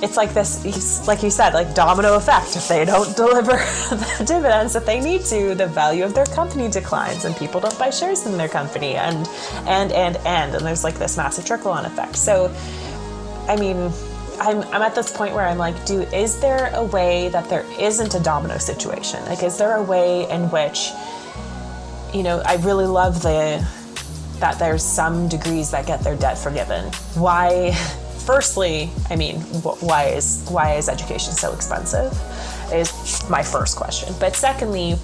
it's 0.00 0.16
like 0.16 0.32
this 0.32 1.06
like 1.08 1.22
you 1.22 1.30
said 1.30 1.54
like 1.54 1.74
domino 1.74 2.14
effect 2.14 2.56
if 2.56 2.68
they 2.68 2.84
don't 2.84 3.16
deliver 3.16 3.52
the 3.90 4.24
dividends 4.26 4.72
that 4.72 4.86
they 4.86 5.00
need 5.00 5.22
to 5.22 5.54
the 5.54 5.66
value 5.66 6.04
of 6.04 6.14
their 6.14 6.26
company 6.26 6.68
declines 6.68 7.24
and 7.24 7.36
people 7.36 7.60
don't 7.60 7.78
buy 7.78 7.90
shares 7.90 8.26
in 8.26 8.36
their 8.36 8.48
company 8.48 8.94
and 8.94 9.28
and 9.66 9.92
and 9.92 10.16
and 10.18 10.54
and 10.54 10.66
there's 10.66 10.84
like 10.84 10.94
this 10.94 11.16
massive 11.16 11.44
trickle 11.44 11.72
on 11.72 11.84
effect 11.84 12.16
so 12.16 12.54
i 13.48 13.56
mean 13.56 13.90
I'm, 14.40 14.62
I'm 14.72 14.82
at 14.82 14.94
this 14.94 15.10
point 15.10 15.34
where 15.34 15.48
I'm 15.48 15.58
like, 15.58 15.84
do 15.84 16.02
is 16.02 16.38
there 16.38 16.70
a 16.72 16.84
way 16.84 17.28
that 17.30 17.48
there 17.48 17.64
isn't 17.80 18.14
a 18.14 18.20
domino 18.20 18.56
situation? 18.58 19.20
Like, 19.24 19.42
is 19.42 19.58
there 19.58 19.74
a 19.74 19.82
way 19.82 20.30
in 20.30 20.48
which, 20.52 20.92
you 22.14 22.22
know, 22.22 22.40
I 22.46 22.54
really 22.58 22.86
love 22.86 23.20
the 23.20 23.66
that 24.38 24.58
there's 24.58 24.82
some 24.82 25.28
degrees 25.28 25.70
that 25.72 25.86
get 25.86 26.00
their 26.00 26.16
debt 26.16 26.38
forgiven. 26.38 26.92
Why? 27.14 27.76
Firstly, 28.28 28.90
I 29.08 29.16
mean, 29.16 29.40
wh- 29.64 29.82
why 29.82 30.04
is 30.08 30.44
why 30.50 30.74
is 30.74 30.90
education 30.90 31.32
so 31.32 31.54
expensive? 31.54 32.12
Is 32.70 32.92
my 33.30 33.42
first 33.42 33.74
question. 33.78 34.14
But 34.20 34.36
secondly, 34.36 34.96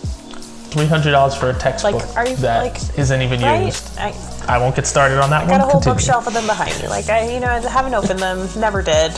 $300 0.74 1.34
for 1.40 1.48
a 1.48 1.54
textbook 1.54 1.94
Like, 1.94 2.16
are 2.18 2.28
you- 2.28 2.36
that 2.36 2.62
like, 2.64 2.98
not 2.98 3.22
even 3.22 3.40
right? 3.40 3.64
used 3.64 3.98
I, 3.98 4.12
I 4.46 4.58
won't 4.58 4.76
get 4.76 4.86
started 4.86 5.22
on 5.22 5.30
that 5.30 5.40
one. 5.40 5.48
got 5.48 5.60
a 5.62 5.64
whole 5.64 5.80
Continue. 5.80 5.94
bookshelf 5.94 6.26
of 6.26 6.34
them 6.34 6.46
behind 6.46 6.78
me. 6.82 6.88
Like 6.88 7.08
I, 7.08 7.30
you 7.32 7.40
know, 7.40 7.46
I 7.48 7.60
haven't 7.60 7.94
opened 7.94 8.18
them, 8.18 8.46
never 8.60 8.82
did. 8.82 9.10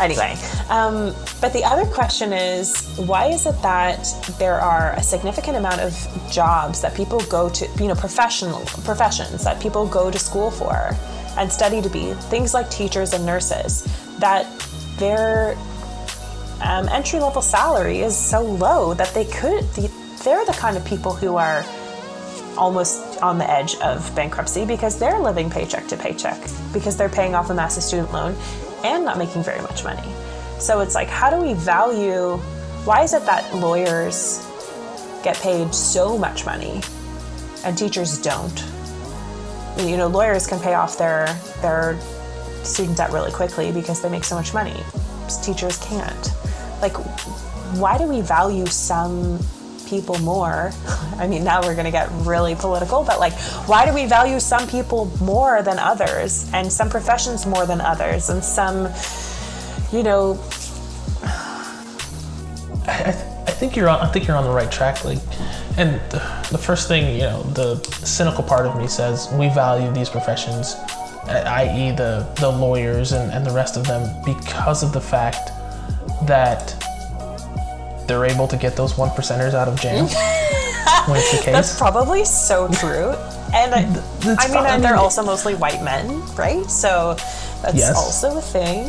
Anyway, 0.00 0.34
um, 0.70 1.14
but 1.42 1.52
the 1.52 1.62
other 1.62 1.84
question 1.84 2.32
is, 2.32 2.96
why 2.96 3.26
is 3.26 3.44
it 3.44 3.60
that 3.60 4.02
there 4.38 4.58
are 4.58 4.92
a 4.92 5.02
significant 5.02 5.58
amount 5.58 5.82
of 5.82 5.92
jobs 6.32 6.80
that 6.80 6.94
people 6.94 7.20
go 7.28 7.50
to, 7.50 7.68
you 7.82 7.88
know, 7.88 7.94
professional 7.94 8.60
professions 8.90 9.44
that 9.44 9.60
people 9.60 9.86
go 9.86 10.10
to 10.10 10.18
school 10.18 10.50
for 10.50 10.96
and 11.36 11.52
study 11.52 11.82
to 11.82 11.88
be 11.88 12.12
things 12.14 12.54
like 12.54 12.70
teachers 12.70 13.12
and 13.12 13.24
nurses 13.24 13.84
that 14.18 14.46
they're 14.98 15.56
um, 16.60 16.88
entry 16.88 17.20
level 17.20 17.42
salary 17.42 18.00
is 18.00 18.16
so 18.16 18.42
low 18.42 18.94
that 18.94 19.12
they 19.14 19.26
could, 19.26 19.64
they're 20.24 20.44
the 20.46 20.56
kind 20.58 20.76
of 20.76 20.84
people 20.84 21.12
who 21.12 21.36
are 21.36 21.64
almost 22.56 23.20
on 23.22 23.38
the 23.38 23.50
edge 23.50 23.76
of 23.76 24.14
bankruptcy 24.14 24.64
because 24.64 24.98
they're 24.98 25.18
living 25.18 25.50
paycheck 25.50 25.86
to 25.88 25.96
paycheck 25.96 26.40
because 26.72 26.96
they're 26.96 27.08
paying 27.08 27.34
off 27.34 27.50
a 27.50 27.54
massive 27.54 27.82
student 27.82 28.10
loan 28.12 28.34
and 28.84 29.04
not 29.04 29.18
making 29.18 29.42
very 29.42 29.60
much 29.60 29.84
money. 29.84 30.10
So 30.58 30.80
it's 30.80 30.94
like, 30.94 31.08
how 31.08 31.30
do 31.30 31.44
we 31.44 31.52
value? 31.52 32.36
Why 32.84 33.02
is 33.02 33.12
it 33.12 33.26
that 33.26 33.54
lawyers 33.54 34.44
get 35.22 35.36
paid 35.36 35.74
so 35.74 36.16
much 36.16 36.46
money 36.46 36.80
and 37.64 37.76
teachers 37.76 38.18
don't? 38.18 38.64
You 39.78 39.96
know, 39.96 40.08
lawyers 40.08 40.46
can 40.46 40.60
pay 40.60 40.74
off 40.74 40.98
their 40.98 41.26
their 41.60 41.98
student 42.64 42.96
debt 42.96 43.12
really 43.12 43.30
quickly 43.32 43.72
because 43.72 44.02
they 44.02 44.08
make 44.08 44.24
so 44.24 44.34
much 44.34 44.52
money. 44.52 44.76
Teachers 45.42 45.78
can't. 45.78 46.30
Like, 46.80 46.96
why 47.76 47.98
do 47.98 48.04
we 48.04 48.20
value 48.20 48.66
some 48.66 49.38
people 49.86 50.18
more? 50.18 50.72
I 51.18 51.26
mean, 51.26 51.44
now 51.44 51.62
we're 51.62 51.74
going 51.74 51.86
to 51.86 51.90
get 51.90 52.08
really 52.26 52.54
political, 52.54 53.02
but 53.04 53.18
like, 53.18 53.32
why 53.68 53.86
do 53.86 53.94
we 53.94 54.06
value 54.06 54.40
some 54.40 54.66
people 54.68 55.06
more 55.20 55.62
than 55.62 55.78
others 55.78 56.50
and 56.52 56.70
some 56.70 56.90
professions 56.90 57.46
more 57.46 57.66
than 57.66 57.80
others 57.80 58.28
and 58.28 58.44
some, 58.44 58.88
you 59.92 60.02
know, 60.02 60.38
I, 62.88 63.08
I 63.46 63.50
think 63.50 63.76
you're 63.76 63.88
on. 63.88 64.00
I 64.00 64.10
think 64.10 64.26
you're 64.26 64.36
on 64.36 64.44
the 64.44 64.50
right 64.50 64.70
track. 64.70 65.04
Like, 65.04 65.18
and 65.78 66.00
the, 66.10 66.58
first 66.58 66.88
thing 66.88 67.14
you 67.14 67.22
know, 67.22 67.42
the 67.42 67.76
cynical 68.04 68.42
part 68.42 68.66
of 68.66 68.76
me 68.76 68.86
says 68.86 69.28
we 69.34 69.48
value 69.48 69.92
these 69.92 70.08
professions 70.08 70.76
i.e., 71.28 71.90
the, 71.92 72.26
the 72.36 72.48
lawyers 72.48 73.12
and, 73.12 73.32
and 73.32 73.44
the 73.44 73.50
rest 73.50 73.76
of 73.76 73.86
them, 73.86 74.08
because 74.24 74.82
of 74.82 74.92
the 74.92 75.00
fact 75.00 75.50
that 76.26 76.74
they're 78.06 78.24
able 78.24 78.46
to 78.46 78.56
get 78.56 78.76
those 78.76 78.96
one 78.96 79.10
percenters 79.10 79.54
out 79.54 79.68
of 79.68 79.80
jail 79.80 80.06
when 81.08 81.18
it's 81.18 81.32
the 81.32 81.38
case. 81.38 81.46
That's 81.46 81.78
probably 81.78 82.24
so 82.24 82.68
true. 82.68 83.10
And 83.54 83.74
I, 83.74 83.82
I 84.38 84.48
mean, 84.48 84.66
and 84.66 84.84
they're 84.84 84.96
also 84.96 85.22
mostly 85.22 85.54
white 85.54 85.82
men, 85.82 86.20
right? 86.34 86.64
So 86.66 87.14
that's 87.62 87.76
yes. 87.76 87.96
also 87.96 88.38
a 88.38 88.40
thing. 88.40 88.86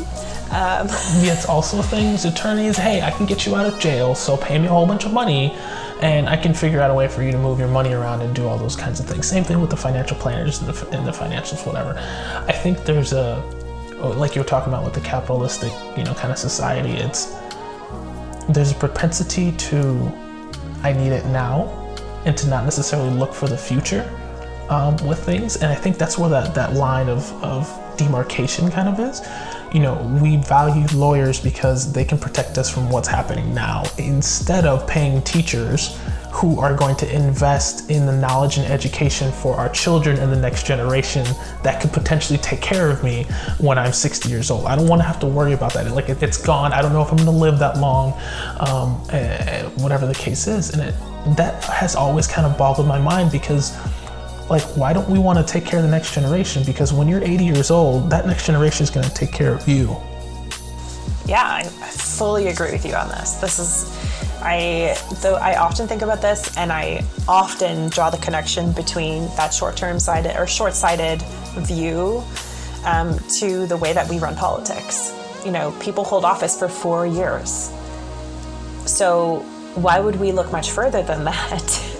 Um, 0.48 0.88
yeah, 1.24 1.34
it's 1.34 1.48
also 1.48 1.80
a 1.80 1.84
thing. 1.84 2.14
As 2.14 2.26
attorneys, 2.26 2.78
hey, 2.78 3.02
I 3.02 3.12
can 3.12 3.26
get 3.26 3.46
you 3.46 3.56
out 3.56 3.66
of 3.66 3.80
jail, 3.80 4.14
so 4.14 4.38
pay 4.38 4.58
me 4.60 4.68
a 4.68 4.70
whole 4.70 4.86
bunch 4.86 5.06
of 5.06 5.14
money 5.14 5.56
and 6.02 6.30
I 6.30 6.38
can 6.38 6.54
figure 6.54 6.80
out 6.80 6.92
a 6.92 6.94
way 6.94 7.08
for 7.08 7.24
you 7.24 7.32
to 7.32 7.38
move 7.38 7.60
your 7.60 7.68
money 7.68 7.94
around 7.94 8.22
and 8.22 8.36
do 8.36 8.48
all 8.48 8.58
those 8.58 8.76
kinds 8.76 9.00
of 9.00 9.08
things. 9.08 9.28
Same 9.28 9.44
thing 9.44 9.60
with 9.60 9.70
the 9.70 9.78
financial 9.78 10.16
planners 10.18 10.62
and 10.62 10.70
the, 10.72 10.98
and 10.98 11.08
the 11.08 11.12
financials, 11.12 11.66
whatever. 11.66 11.98
I 12.48 12.52
think 12.52 12.86
there's 12.86 13.14
a, 13.14 13.42
oh, 14.00 14.14
like 14.18 14.36
you 14.36 14.42
were 14.42 14.48
talking 14.48 14.72
about 14.72 14.86
with 14.86 14.94
the 14.94 15.02
capitalistic, 15.02 15.72
you 15.98 16.04
know, 16.04 16.14
kind 16.14 16.32
of 16.32 16.38
society. 16.38 16.92
It's 16.92 17.36
there's 18.50 18.72
a 18.72 18.76
propensity 18.76 19.52
to 19.54 20.12
I 20.84 20.94
need 20.94 21.12
it 21.12 21.26
now, 21.26 21.68
and 22.26 22.38
to 22.38 22.48
not 22.48 22.64
necessarily 22.64 23.10
look 23.10 23.34
for 23.34 23.48
the 23.48 23.58
future 23.58 24.10
um, 24.70 24.96
with 24.98 25.24
things. 25.24 25.58
And 25.58 25.72
I 25.72 25.76
think 25.76 25.98
that's 25.98 26.18
where 26.18 26.30
that 26.30 26.54
that 26.56 26.74
line 26.74 27.10
of 27.10 27.32
of 27.44 27.68
demarcation 27.98 28.70
kind 28.70 28.88
of 28.88 29.00
is 29.00 29.22
you 29.74 29.80
know, 29.80 29.96
we 30.22 30.38
value 30.38 30.86
lawyers 30.96 31.40
because 31.40 31.92
they 31.92 32.06
can 32.06 32.18
protect 32.18 32.58
us 32.58 32.70
from 32.70 32.90
what's 32.90 33.08
happening 33.08 33.54
now 33.54 33.84
instead 33.98 34.66
of 34.66 34.88
paying 34.88 35.22
teachers 35.24 36.00
who 36.32 36.60
are 36.60 36.76
going 36.76 36.96
to 36.96 37.16
invest 37.16 37.90
in 37.90 38.06
the 38.06 38.12
knowledge 38.12 38.58
and 38.58 38.68
education 38.72 39.32
for 39.32 39.56
our 39.56 39.70
children 39.70 40.20
and 40.20 40.32
the 40.32 40.40
next 40.40 40.68
generation 40.68 41.26
that 41.64 41.82
could 41.82 41.92
potentially 41.92 42.38
take 42.40 42.62
care 42.62 42.90
of 42.92 43.04
me 43.04 43.24
when 43.60 43.80
I'm 43.80 43.92
60 43.92 44.30
years 44.30 44.52
old. 44.52 44.66
I 44.66 44.76
don't 44.76 44.88
want 44.88 45.02
to 45.02 45.08
have 45.08 45.20
to 45.22 45.26
worry 45.26 45.54
about 45.54 45.74
that. 45.74 45.90
Like 45.92 46.10
it's 46.10 46.38
gone. 46.38 46.74
I 46.74 46.82
don't 46.82 46.94
know 46.94 47.02
if 47.02 47.10
I'm 47.10 47.18
going 47.18 47.26
to 47.26 47.32
live 47.32 47.58
that 47.60 47.78
long, 47.78 48.14
um, 48.60 48.92
whatever 49.82 50.06
the 50.06 50.14
case 50.14 50.46
is. 50.46 50.74
And 50.74 50.82
it, 50.82 50.96
that 51.38 51.64
has 51.64 51.96
always 51.96 52.28
kind 52.28 52.46
of 52.46 52.58
boggled 52.58 52.88
my 52.88 53.00
mind 53.00 53.32
because 53.32 53.76
like 54.50 54.64
why 54.78 54.94
don't 54.94 55.10
we 55.10 55.20
want 55.20 55.38
to 55.38 55.46
take 55.46 55.66
care 55.66 55.80
of 55.80 55.86
the 55.86 55.92
next 55.92 56.14
generation? 56.14 56.64
Because 56.64 56.94
when 56.94 57.08
you're 57.08 57.24
80 57.24 57.46
years 57.46 57.72
old 57.72 58.10
that 58.10 58.26
next 58.26 58.46
generation 58.46 58.84
is 58.84 58.90
going 58.90 59.08
to 59.08 59.14
take 59.14 59.32
care 59.32 59.54
of 59.54 59.68
you. 59.68 59.96
Yeah 61.26 61.44
i 61.44 61.64
fully 61.64 62.48
agree 62.48 62.72
with 62.72 62.86
you 62.86 62.96
on 62.96 63.10
this. 63.10 63.34
This 63.36 63.60
is 63.60 63.98
i 64.42 64.96
though 65.22 65.36
i 65.36 65.58
often 65.58 65.88
think 65.88 66.04
about 66.04 66.22
this 66.22 66.56
and 66.58 66.72
i 66.72 67.04
often 67.28 67.90
draw 67.90 68.10
the 68.10 68.20
connection 68.20 68.72
between 68.72 69.26
that 69.36 69.52
short-term 69.52 70.00
sighted 70.00 70.36
or 70.38 70.46
short-sighted 70.46 71.22
view 71.66 72.24
um, 72.86 73.18
to 73.30 73.66
the 73.66 73.76
way 73.76 73.94
that 73.94 74.08
we 74.08 74.20
run 74.20 74.36
politics. 74.36 75.14
You 75.44 75.52
know 75.52 75.72
people 75.80 76.04
hold 76.04 76.24
office 76.24 76.58
for 76.58 76.70
four 76.70 77.06
years. 77.06 77.72
So 78.86 79.40
why 79.76 80.00
would 80.00 80.16
we 80.16 80.32
look 80.32 80.52
much 80.52 80.72
further 80.72 81.04
than 81.04 81.24
that 81.32 81.97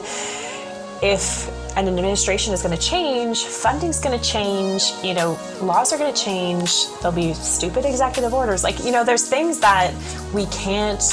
if 1.02 1.48
an 1.78 1.88
administration 1.88 2.54
is 2.54 2.64
going 2.64 2.76
to 2.76 2.82
change, 2.82 3.44
funding's 3.44 4.00
going 4.00 4.18
to 4.18 4.26
change, 4.26 4.92
you 5.04 5.14
know, 5.14 5.38
laws 5.62 5.94
are 5.94 5.98
going 5.98 6.12
to 6.12 6.20
change, 6.20 6.88
there'll 7.02 7.16
be 7.16 7.34
stupid 7.34 7.86
executive 7.86 8.34
orders. 8.34 8.64
Like, 8.64 8.84
you 8.84 8.92
know, 8.92 9.04
there's 9.04 9.30
things 9.30 9.60
that 9.60 9.94
we 10.34 10.48
can't 10.48 11.04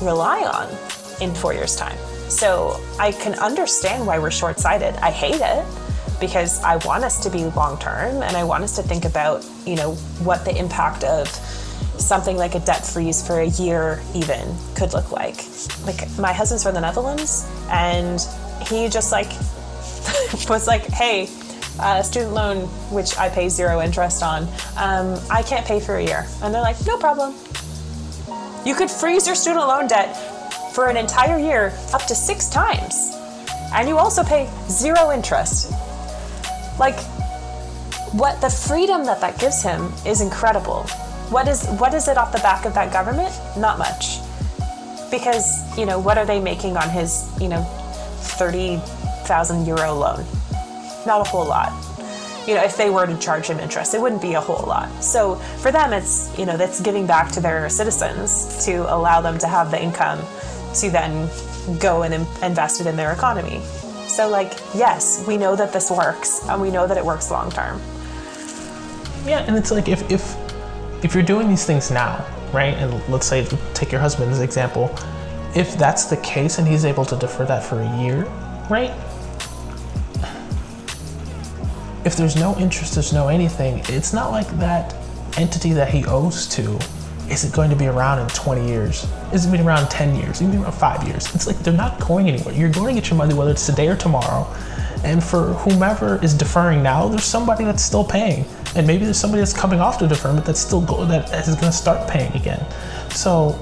rely 0.00 0.44
on 0.44 0.68
in 1.20 1.34
four 1.34 1.52
years' 1.52 1.76
time. 1.76 1.98
So 2.30 2.82
I 2.98 3.12
can 3.12 3.34
understand 3.34 4.06
why 4.06 4.18
we're 4.18 4.30
short 4.30 4.58
sighted. 4.58 4.94
I 4.96 5.10
hate 5.10 5.40
it 5.42 5.64
because 6.20 6.62
I 6.62 6.76
want 6.76 7.04
us 7.04 7.20
to 7.20 7.30
be 7.30 7.44
long 7.44 7.78
term 7.78 8.22
and 8.22 8.36
I 8.36 8.44
want 8.44 8.64
us 8.64 8.76
to 8.76 8.82
think 8.82 9.04
about, 9.04 9.46
you 9.66 9.76
know, 9.76 9.94
what 10.24 10.44
the 10.44 10.56
impact 10.56 11.04
of 11.04 11.26
something 11.98 12.36
like 12.36 12.54
a 12.54 12.60
debt 12.60 12.86
freeze 12.86 13.26
for 13.26 13.40
a 13.40 13.46
year 13.46 14.00
even 14.14 14.54
could 14.74 14.92
look 14.92 15.12
like. 15.12 15.44
Like 15.84 16.08
my 16.18 16.32
husband's 16.32 16.62
from 16.62 16.74
the 16.74 16.80
Netherlands 16.80 17.46
and 17.70 18.20
he 18.66 18.88
just 18.88 19.12
like 19.12 19.28
was 20.48 20.66
like, 20.66 20.86
hey, 20.86 21.28
uh, 21.80 22.02
student 22.02 22.32
loan, 22.32 22.66
which 22.92 23.16
I 23.18 23.28
pay 23.28 23.48
zero 23.48 23.80
interest 23.80 24.22
on, 24.22 24.44
um, 24.76 25.18
I 25.30 25.42
can't 25.42 25.66
pay 25.66 25.80
for 25.80 25.96
a 25.96 26.02
year. 26.02 26.26
And 26.42 26.52
they're 26.54 26.62
like, 26.62 26.76
no 26.86 26.96
problem. 26.96 27.34
You 28.64 28.74
could 28.74 28.90
freeze 28.90 29.26
your 29.26 29.36
student 29.36 29.66
loan 29.66 29.86
debt 29.86 30.16
for 30.74 30.88
an 30.88 30.96
entire 30.96 31.38
year 31.38 31.72
up 31.92 32.04
to 32.06 32.14
six 32.14 32.48
times. 32.48 33.14
And 33.74 33.88
you 33.88 33.98
also 33.98 34.24
pay 34.24 34.50
zero 34.68 35.10
interest. 35.10 35.72
Like, 36.78 36.98
what 38.12 38.40
the 38.40 38.50
freedom 38.50 39.04
that 39.04 39.20
that 39.20 39.38
gives 39.38 39.62
him 39.62 39.92
is 40.06 40.20
incredible. 40.20 40.86
What 41.30 41.48
is 41.48 41.66
what 41.78 41.94
is 41.94 42.08
it 42.08 42.16
off 42.16 42.32
the 42.32 42.38
back 42.38 42.64
of 42.64 42.74
that 42.74 42.92
government? 42.92 43.32
Not 43.56 43.78
much. 43.78 44.20
Because, 45.10 45.78
you 45.78 45.86
know, 45.86 45.98
what 45.98 46.18
are 46.18 46.26
they 46.26 46.40
making 46.40 46.76
on 46.76 46.90
his, 46.90 47.28
you 47.40 47.48
know, 47.48 47.62
30 48.38 48.80
thousand 49.28 49.66
euro 49.66 49.92
loan. 49.92 50.24
Not 51.06 51.20
a 51.20 51.30
whole 51.30 51.46
lot. 51.46 51.70
You 52.48 52.54
know, 52.54 52.64
if 52.64 52.78
they 52.78 52.88
were 52.88 53.06
to 53.06 53.16
charge 53.18 53.46
him 53.46 53.60
interest, 53.60 53.94
it 53.94 54.00
wouldn't 54.00 54.22
be 54.22 54.34
a 54.34 54.40
whole 54.40 54.66
lot. 54.66 54.88
So 55.04 55.34
for 55.62 55.70
them, 55.70 55.92
it's 55.92 56.36
you 56.38 56.46
know 56.46 56.56
that's 56.56 56.80
giving 56.80 57.06
back 57.06 57.30
to 57.32 57.40
their 57.40 57.68
citizens 57.68 58.64
to 58.64 58.92
allow 58.92 59.20
them 59.20 59.38
to 59.38 59.46
have 59.46 59.70
the 59.70 59.80
income 59.80 60.18
to 60.80 60.90
then 60.90 61.28
go 61.78 62.02
and 62.02 62.14
invest 62.42 62.80
it 62.80 62.86
in 62.86 62.96
their 62.96 63.12
economy. 63.12 63.60
So 64.08 64.28
like, 64.28 64.54
yes, 64.74 65.22
we 65.28 65.36
know 65.36 65.54
that 65.56 65.74
this 65.74 65.90
works, 65.90 66.48
and 66.48 66.62
we 66.62 66.70
know 66.70 66.86
that 66.86 66.96
it 66.96 67.04
works 67.04 67.30
long 67.30 67.50
term. 67.50 67.80
Yeah, 69.26 69.44
and 69.46 69.56
it's 69.56 69.70
like 69.70 69.88
if 69.88 70.10
if 70.10 70.22
if 71.02 71.14
you're 71.14 71.22
doing 71.22 71.48
these 71.48 71.64
things 71.64 71.90
now, 71.90 72.24
right? 72.52 72.74
And 72.74 72.92
let's 73.08 73.26
say 73.26 73.46
take 73.74 73.92
your 73.92 74.00
husband 74.00 74.30
as 74.30 74.40
example. 74.40 74.94
If 75.54 75.76
that's 75.76 76.04
the 76.04 76.16
case 76.18 76.58
and 76.58 76.66
he's 76.66 76.84
able 76.84 77.04
to 77.06 77.16
defer 77.16 77.44
that 77.46 77.62
for 77.62 77.80
a 77.80 77.98
year, 77.98 78.24
right? 78.68 78.92
if 82.08 82.16
there's 82.16 82.36
no 82.36 82.56
interest, 82.56 82.94
there's 82.94 83.12
no 83.12 83.28
anything, 83.28 83.82
it's 83.88 84.14
not 84.14 84.30
like 84.30 84.48
that 84.58 84.94
entity 85.36 85.72
that 85.74 85.90
he 85.90 86.06
owes 86.06 86.46
to 86.48 86.78
isn't 87.30 87.54
going 87.54 87.68
to 87.68 87.76
be 87.76 87.86
around 87.86 88.18
in 88.18 88.26
20 88.28 88.66
years. 88.66 89.06
Is 89.32 89.44
it 89.44 89.52
be 89.52 89.60
around 89.60 89.90
10 89.90 90.16
years? 90.16 90.40
Even 90.40 90.62
around 90.62 90.72
five 90.72 91.06
years. 91.06 91.34
It's 91.34 91.46
like 91.46 91.58
they're 91.58 91.74
not 91.74 92.00
going 92.00 92.28
anywhere. 92.28 92.54
You're 92.54 92.70
going 92.70 92.94
to 92.94 93.00
get 93.00 93.10
your 93.10 93.18
money 93.18 93.34
whether 93.34 93.50
it's 93.50 93.66
today 93.66 93.88
or 93.88 93.96
tomorrow. 93.96 94.46
And 95.04 95.22
for 95.22 95.54
whomever 95.54 96.22
is 96.24 96.34
deferring 96.34 96.82
now, 96.82 97.08
there's 97.08 97.24
somebody 97.24 97.64
that's 97.64 97.82
still 97.82 98.04
paying, 98.04 98.44
and 98.74 98.86
maybe 98.86 99.04
there's 99.04 99.18
somebody 99.18 99.40
that's 99.40 99.52
coming 99.52 99.80
off 99.80 99.98
the 99.98 100.06
deferment 100.06 100.44
that's 100.44 100.60
still 100.60 100.80
go- 100.80 101.04
that 101.04 101.32
is 101.46 101.54
going 101.54 101.66
to 101.66 101.72
start 101.72 102.08
paying 102.08 102.32
again. 102.34 102.64
So, 103.10 103.58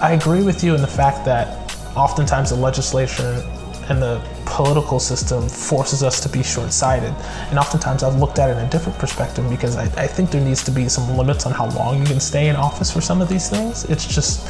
I 0.00 0.12
agree 0.12 0.42
with 0.42 0.64
you 0.64 0.74
in 0.74 0.80
the 0.80 0.86
fact 0.86 1.24
that 1.26 1.76
oftentimes 1.96 2.50
the 2.50 2.56
legislature 2.56 3.44
and 3.90 4.00
the 4.00 4.22
political 4.46 4.98
system 5.00 5.48
forces 5.48 6.02
us 6.02 6.20
to 6.20 6.28
be 6.28 6.42
short-sighted. 6.42 7.12
And 7.50 7.58
oftentimes 7.58 8.02
I've 8.02 8.16
looked 8.16 8.38
at 8.38 8.50
it 8.50 8.56
in 8.56 8.64
a 8.64 8.70
different 8.70 8.98
perspective 8.98 9.48
because 9.50 9.76
I, 9.76 9.84
I 10.02 10.06
think 10.06 10.30
there 10.30 10.40
needs 10.40 10.62
to 10.64 10.70
be 10.70 10.88
some 10.88 11.16
limits 11.16 11.44
on 11.44 11.52
how 11.52 11.68
long 11.70 11.98
you 11.98 12.06
can 12.06 12.20
stay 12.20 12.48
in 12.48 12.56
office 12.56 12.90
for 12.90 13.00
some 13.00 13.20
of 13.20 13.28
these 13.28 13.50
things. 13.50 13.84
It's 13.84 14.06
just 14.06 14.48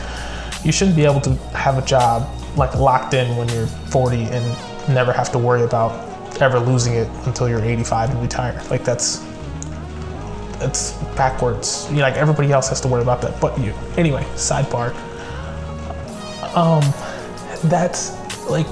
you 0.65 0.73
shouldn't 0.73 0.97
be 0.97 1.05
able 1.05 1.21
to 1.23 1.35
have 1.57 1.79
a 1.79 1.83
job 1.87 2.29
like 2.57 2.75
locked 2.77 3.15
in 3.15 3.37
when 3.37 3.49
you're 3.49 3.67
40 3.67 4.25
and 4.25 4.70
never 4.89 5.13
have 5.13 5.31
to 5.33 5.39
worry 5.39 5.63
about 5.63 6.09
ever 6.41 6.59
losing 6.59 6.95
it 6.95 7.09
until 7.27 7.49
you're 7.49 7.63
85 7.63 8.11
and 8.11 8.23
retire. 8.23 8.63
Like 8.71 8.85
that's 8.85 9.25
it's 10.61 10.93
backwards. 11.17 11.87
You 11.91 11.97
know, 11.97 12.03
like 12.03 12.17
everybody 12.17 12.53
else 12.53 12.69
has 12.69 12.81
to 12.83 12.89
worry 12.89 13.03
about 13.03 13.23
that, 13.23 13.41
but 13.41 13.59
you. 13.59 13.73
Anyway, 13.97 14.23
sidebar. 14.35 14.95
Um, 16.55 16.83
that's 17.69 18.17
like 18.49 18.67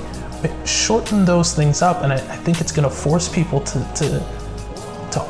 shorten 0.67 1.25
those 1.25 1.55
things 1.55 1.83
up, 1.83 2.03
and 2.03 2.13
I, 2.13 2.17
I 2.17 2.37
think 2.37 2.61
it's 2.61 2.73
going 2.73 2.89
to 2.89 2.95
force 2.95 3.29
people 3.29 3.61
to 3.61 3.79
to 3.97 4.09
to 5.13 5.21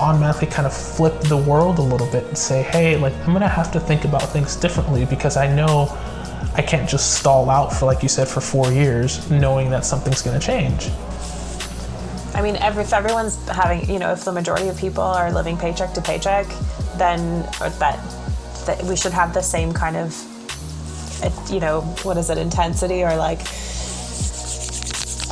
automatically 0.00 0.48
kind 0.48 0.66
of 0.66 0.74
flip 0.74 1.18
the 1.22 1.36
world 1.36 1.78
a 1.78 1.82
little 1.82 2.10
bit 2.10 2.24
and 2.24 2.36
say, 2.36 2.62
hey, 2.62 2.96
like 2.96 3.14
I'm 3.20 3.30
going 3.30 3.40
to 3.40 3.48
have 3.48 3.72
to 3.72 3.80
think 3.80 4.04
about 4.04 4.22
things 4.22 4.56
differently 4.56 5.04
because 5.04 5.36
I 5.36 5.52
know 5.52 5.86
I 6.56 6.62
can't 6.62 6.88
just 6.88 7.18
stall 7.18 7.50
out 7.50 7.72
for, 7.72 7.86
like 7.86 8.02
you 8.02 8.08
said, 8.08 8.28
for 8.28 8.40
four 8.40 8.70
years, 8.70 9.28
knowing 9.30 9.70
that 9.70 9.84
something's 9.84 10.22
going 10.22 10.38
to 10.38 10.46
change. 10.46 10.88
I 12.34 12.42
mean, 12.42 12.56
if 12.56 12.92
everyone's 12.92 13.48
having, 13.48 13.88
you 13.88 13.98
know, 13.98 14.12
if 14.12 14.24
the 14.24 14.32
majority 14.32 14.68
of 14.68 14.76
people 14.76 15.02
are 15.02 15.32
living 15.32 15.56
paycheck 15.56 15.92
to 15.94 16.00
paycheck, 16.00 16.46
then 16.96 17.42
that, 17.60 17.98
that 18.66 18.82
we 18.84 18.96
should 18.96 19.12
have 19.12 19.34
the 19.34 19.42
same 19.42 19.72
kind 19.72 19.96
of, 19.96 20.16
you 21.50 21.58
know, 21.60 21.80
what 22.02 22.16
is 22.16 22.30
it, 22.30 22.38
intensity 22.38 23.02
or 23.02 23.16
like, 23.16 23.40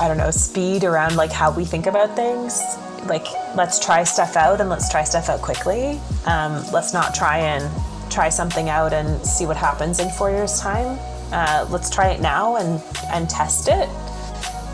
I 0.01 0.09
don't 0.09 0.17
know, 0.17 0.31
speed 0.31 0.85
around 0.85 1.17
like 1.17 1.31
how 1.31 1.53
we 1.53 1.65
think 1.65 1.87
about 1.87 2.17
things. 2.17 2.63
Like, 3.07 3.27
let's 3.57 3.85
try 3.85 4.05
stuff 4.05 4.37
out 4.37 4.61
and 4.61 4.69
let's 4.71 4.89
try 4.91 5.05
stuff 5.05 5.29
out 5.29 5.41
quickly. 5.43 6.01
Um, 6.25 6.65
let's 6.73 6.93
not 6.93 7.15
try 7.15 7.39
and 7.39 7.71
try 8.13 8.29
something 8.29 8.69
out 8.69 8.93
and 8.93 9.25
see 9.25 9.47
what 9.47 9.57
happens 9.57 9.99
in 10.01 10.09
four 10.11 10.31
years' 10.31 10.61
time. 10.61 10.99
Uh, 11.33 11.67
let's 11.71 11.89
try 11.89 12.11
it 12.11 12.21
now 12.21 12.57
and 12.57 12.83
and 13.13 13.29
test 13.29 13.69
it. 13.69 13.89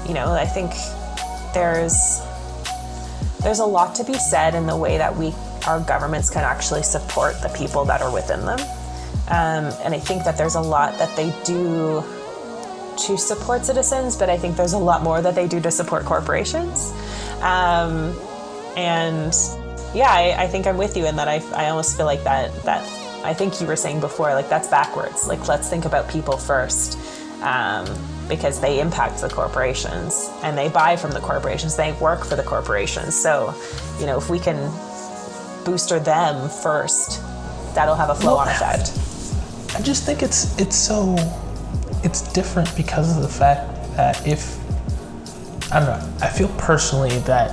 You 0.07 0.15
know, 0.15 0.33
I 0.33 0.45
think 0.45 0.73
there's 1.55 2.21
there's 3.43 3.61
a 3.61 3.65
lot 3.65 3.95
to 3.97 4.05
be 4.05 4.15
said 4.15 4.55
in 4.55 4.67
the 4.67 4.77
way 4.77 4.99
that 4.99 5.17
we 5.17 5.33
our 5.67 5.81
governments 5.81 6.31
can 6.31 6.45
actually 6.45 6.83
support 6.83 7.41
the 7.43 7.49
people 7.51 7.85
that 7.85 8.01
are 8.01 8.13
within 8.13 8.45
them. 8.45 8.59
Um, 9.29 9.73
and 9.85 9.95
I 9.95 9.99
think 9.99 10.25
that 10.25 10.39
there's 10.39 10.55
a 10.55 10.61
lot 10.61 10.99
that 10.99 11.15
they 11.15 11.35
do 11.45 12.03
to 12.99 13.17
support 13.17 13.65
citizens, 13.65 14.17
but 14.17 14.31
I 14.31 14.39
think 14.39 14.57
there's 14.57 14.73
a 14.73 14.79
lot 14.79 15.03
more 15.03 15.21
that 15.21 15.35
they 15.35 15.47
do 15.47 15.61
to 15.61 15.71
support 15.71 16.05
corporations. 16.05 16.91
Um, 17.43 18.19
and 18.77 19.33
yeah, 19.95 20.11
I, 20.11 20.35
I, 20.45 20.47
think 20.49 20.67
I'm 20.67 20.79
with 20.79 20.97
you 20.97 21.07
in 21.07 21.17
that 21.17 21.29
I, 21.29 21.43
I 21.55 21.69
almost 21.69 21.97
feel 21.97 22.07
like 22.07 22.25
that 22.25 22.53
that 22.65 22.83
I 23.25 23.35
think 23.35 23.61
you 23.61 23.67
were 23.67 23.77
saying 23.77 24.01
before, 24.01 24.33
like 24.35 24.49
that's 24.49 24.69
backwards. 24.69 25.27
Like 25.27 25.47
let's 25.49 25.69
think 25.69 25.85
about 25.85 26.09
people 26.09 26.37
first. 26.37 26.99
Um, 27.43 27.87
because 28.29 28.61
they 28.61 28.81
impact 28.81 29.21
the 29.21 29.29
corporations 29.29 30.31
and 30.43 30.57
they 30.57 30.69
buy 30.69 30.97
from 30.97 31.13
the 31.13 31.21
corporations, 31.21 31.77
they 31.77 31.93
work 31.93 32.25
for 32.25 32.37
the 32.37 32.43
corporations. 32.43 33.15
So, 33.15 33.55
you 33.99 34.07
know, 34.07 34.19
if 34.19 34.29
we 34.29 34.39
can 34.39 34.57
booster 35.65 35.99
them 35.99 36.49
first, 36.49 37.23
that'll 37.75 37.95
have 37.95 38.11
a 38.11 38.15
flow 38.15 38.37
on 38.37 38.49
effect. 38.49 38.93
I 39.75 39.83
just 39.83 40.05
think 40.05 40.23
it's 40.23 40.59
it's 40.59 40.77
so 40.77 41.17
it's 42.05 42.33
different 42.33 42.75
because 42.77 43.17
of 43.17 43.23
the 43.23 43.29
fact 43.29 43.97
that 43.97 44.27
if 44.27 44.59
I 45.73 45.81
don't 45.81 45.89
know, 45.89 46.17
I 46.21 46.29
feel 46.29 46.49
personally 46.59 47.19
that 47.21 47.53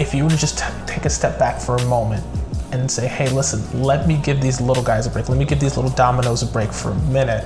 if 0.00 0.14
you 0.14 0.24
were 0.24 0.30
to 0.30 0.36
just 0.36 0.58
t- 0.58 0.64
take 0.86 1.04
a 1.04 1.10
step 1.10 1.38
back 1.38 1.60
for 1.60 1.76
a 1.76 1.84
moment 1.86 2.24
and 2.72 2.90
say, 2.90 3.06
hey, 3.06 3.28
listen, 3.30 3.82
let 3.82 4.06
me 4.06 4.20
give 4.22 4.40
these 4.40 4.60
little 4.60 4.82
guys 4.82 5.06
a 5.06 5.10
break. 5.10 5.28
Let 5.28 5.38
me 5.38 5.44
give 5.44 5.60
these 5.60 5.76
little 5.76 5.90
dominoes 5.92 6.42
a 6.42 6.46
break 6.46 6.72
for 6.72 6.90
a 6.90 6.98
minute. 7.10 7.44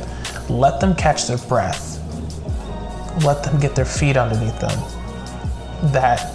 Let 0.50 0.80
them 0.80 0.94
catch 0.94 1.26
their 1.26 1.38
breath 1.38 1.94
let 3.22 3.44
them 3.44 3.60
get 3.60 3.74
their 3.74 3.84
feet 3.84 4.16
underneath 4.16 4.58
them, 4.58 4.76
that 5.92 6.34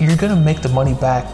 you're 0.00 0.16
gonna 0.16 0.36
make 0.36 0.62
the 0.62 0.68
money 0.68 0.94
back 0.94 1.26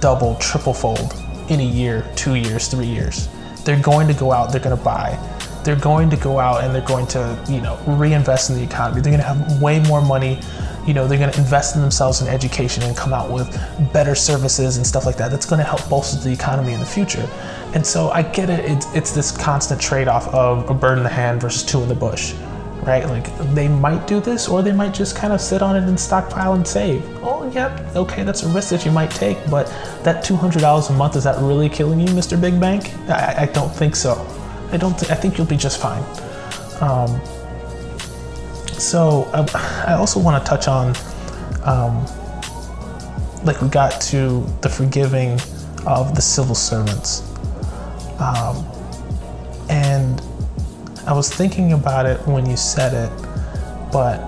double, 0.00 0.34
triple 0.36 0.74
fold 0.74 1.14
in 1.48 1.60
a 1.60 1.64
year, 1.64 2.10
two 2.14 2.34
years, 2.34 2.68
three 2.68 2.86
years. 2.86 3.28
They're 3.64 3.80
going 3.80 4.06
to 4.08 4.14
go 4.14 4.32
out, 4.32 4.52
they're 4.52 4.60
gonna 4.60 4.76
buy. 4.76 5.18
They're 5.64 5.76
going 5.76 6.08
to 6.10 6.16
go 6.16 6.38
out 6.38 6.62
and 6.62 6.74
they're 6.74 6.86
going 6.86 7.06
to, 7.08 7.38
you 7.48 7.60
know, 7.60 7.78
reinvest 7.86 8.50
in 8.50 8.56
the 8.56 8.62
economy. 8.62 9.00
They're 9.00 9.12
gonna 9.12 9.22
have 9.22 9.60
way 9.62 9.80
more 9.80 10.02
money. 10.02 10.40
You 10.88 10.94
know, 10.94 11.06
they're 11.06 11.18
gonna 11.18 11.36
invest 11.36 11.76
in 11.76 11.82
themselves 11.82 12.22
in 12.22 12.28
education 12.28 12.82
and 12.82 12.96
come 12.96 13.12
out 13.12 13.30
with 13.30 13.48
better 13.92 14.14
services 14.14 14.78
and 14.78 14.86
stuff 14.86 15.04
like 15.04 15.18
that. 15.18 15.30
That's 15.30 15.44
gonna 15.44 15.62
help 15.62 15.86
bolster 15.88 16.18
the 16.18 16.32
economy 16.32 16.72
in 16.72 16.80
the 16.80 16.86
future. 16.86 17.28
And 17.74 17.86
so 17.86 18.08
I 18.08 18.22
get 18.22 18.48
it. 18.48 18.60
It's, 18.64 18.86
it's 18.94 19.12
this 19.12 19.30
constant 19.30 19.80
trade-off 19.82 20.28
of 20.28 20.68
a 20.70 20.72
bird 20.72 20.96
in 20.96 21.04
the 21.04 21.10
hand 21.10 21.42
versus 21.42 21.62
two 21.62 21.82
in 21.82 21.88
the 21.88 21.94
bush 21.94 22.34
right? 22.84 23.06
Like 23.06 23.36
they 23.54 23.68
might 23.68 24.06
do 24.06 24.18
this 24.18 24.48
or 24.48 24.62
they 24.62 24.72
might 24.72 24.94
just 24.94 25.14
kind 25.14 25.32
of 25.34 25.42
sit 25.42 25.60
on 25.60 25.76
it 25.76 25.86
and 25.86 26.00
stockpile 26.00 26.54
and 26.54 26.66
save. 26.66 27.04
Oh, 27.22 27.50
yep, 27.52 27.94
okay, 27.94 28.22
that's 28.22 28.44
a 28.44 28.48
risk 28.48 28.70
that 28.70 28.86
you 28.86 28.90
might 28.90 29.10
take, 29.10 29.36
but 29.50 29.66
that 30.04 30.24
$200 30.24 30.88
a 30.88 30.92
month, 30.94 31.16
is 31.16 31.24
that 31.24 31.36
really 31.42 31.68
killing 31.68 32.00
you, 32.00 32.06
Mr. 32.08 32.40
Big 32.40 32.58
Bank? 32.58 32.94
I, 33.10 33.42
I 33.42 33.46
don't 33.46 33.74
think 33.74 33.94
so. 33.94 34.14
I 34.72 34.78
don't, 34.78 34.98
th- 34.98 35.10
I 35.10 35.16
think 35.16 35.36
you'll 35.36 35.46
be 35.46 35.56
just 35.56 35.80
fine. 35.80 36.02
Um, 36.80 37.20
so 38.80 39.28
I, 39.32 39.92
I, 39.92 39.94
also 39.94 40.20
want 40.20 40.42
to 40.42 40.48
touch 40.48 40.68
on, 40.68 40.94
um, 41.64 42.04
like 43.44 43.60
we 43.60 43.68
got 43.68 44.00
to 44.02 44.46
the 44.62 44.68
forgiving 44.68 45.40
of 45.86 46.14
the 46.14 46.22
civil 46.22 46.54
servants. 46.54 47.22
Um, 48.20 48.64
and 49.68 50.20
I 51.06 51.12
was 51.12 51.32
thinking 51.32 51.72
about 51.72 52.06
it 52.06 52.20
when 52.26 52.48
you 52.48 52.56
said 52.56 52.94
it, 52.94 53.90
but 53.92 54.26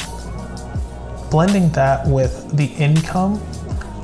blending 1.31 1.71
that 1.71 2.07
with 2.07 2.57
the 2.57 2.67
income 2.75 3.35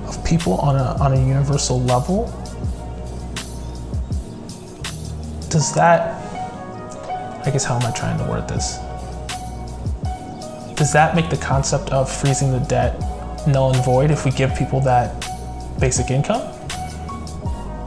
of 0.07 0.25
people 0.25 0.55
on 0.55 0.77
a, 0.77 1.03
on 1.03 1.13
a 1.13 1.27
universal 1.27 1.81
level, 1.83 2.27
does 5.49 5.73
that, 5.75 6.15
I 7.47 7.51
guess, 7.51 7.65
how 7.65 7.77
am 7.79 7.87
I 7.87 7.91
trying 7.91 8.19
to 8.19 8.25
word 8.25 8.49
this? 8.49 8.79
Does 10.87 10.93
that 10.93 11.17
make 11.17 11.31
the 11.31 11.37
concept 11.37 11.91
of 11.91 12.09
freezing 12.09 12.53
the 12.53 12.61
debt 12.61 12.97
null 13.45 13.75
and 13.75 13.85
void 13.85 14.13
if 14.13 14.25
we 14.25 14.31
give 14.31 14.55
people 14.55 14.79
that 14.83 15.21
basic 15.81 16.13
income? 16.13 16.43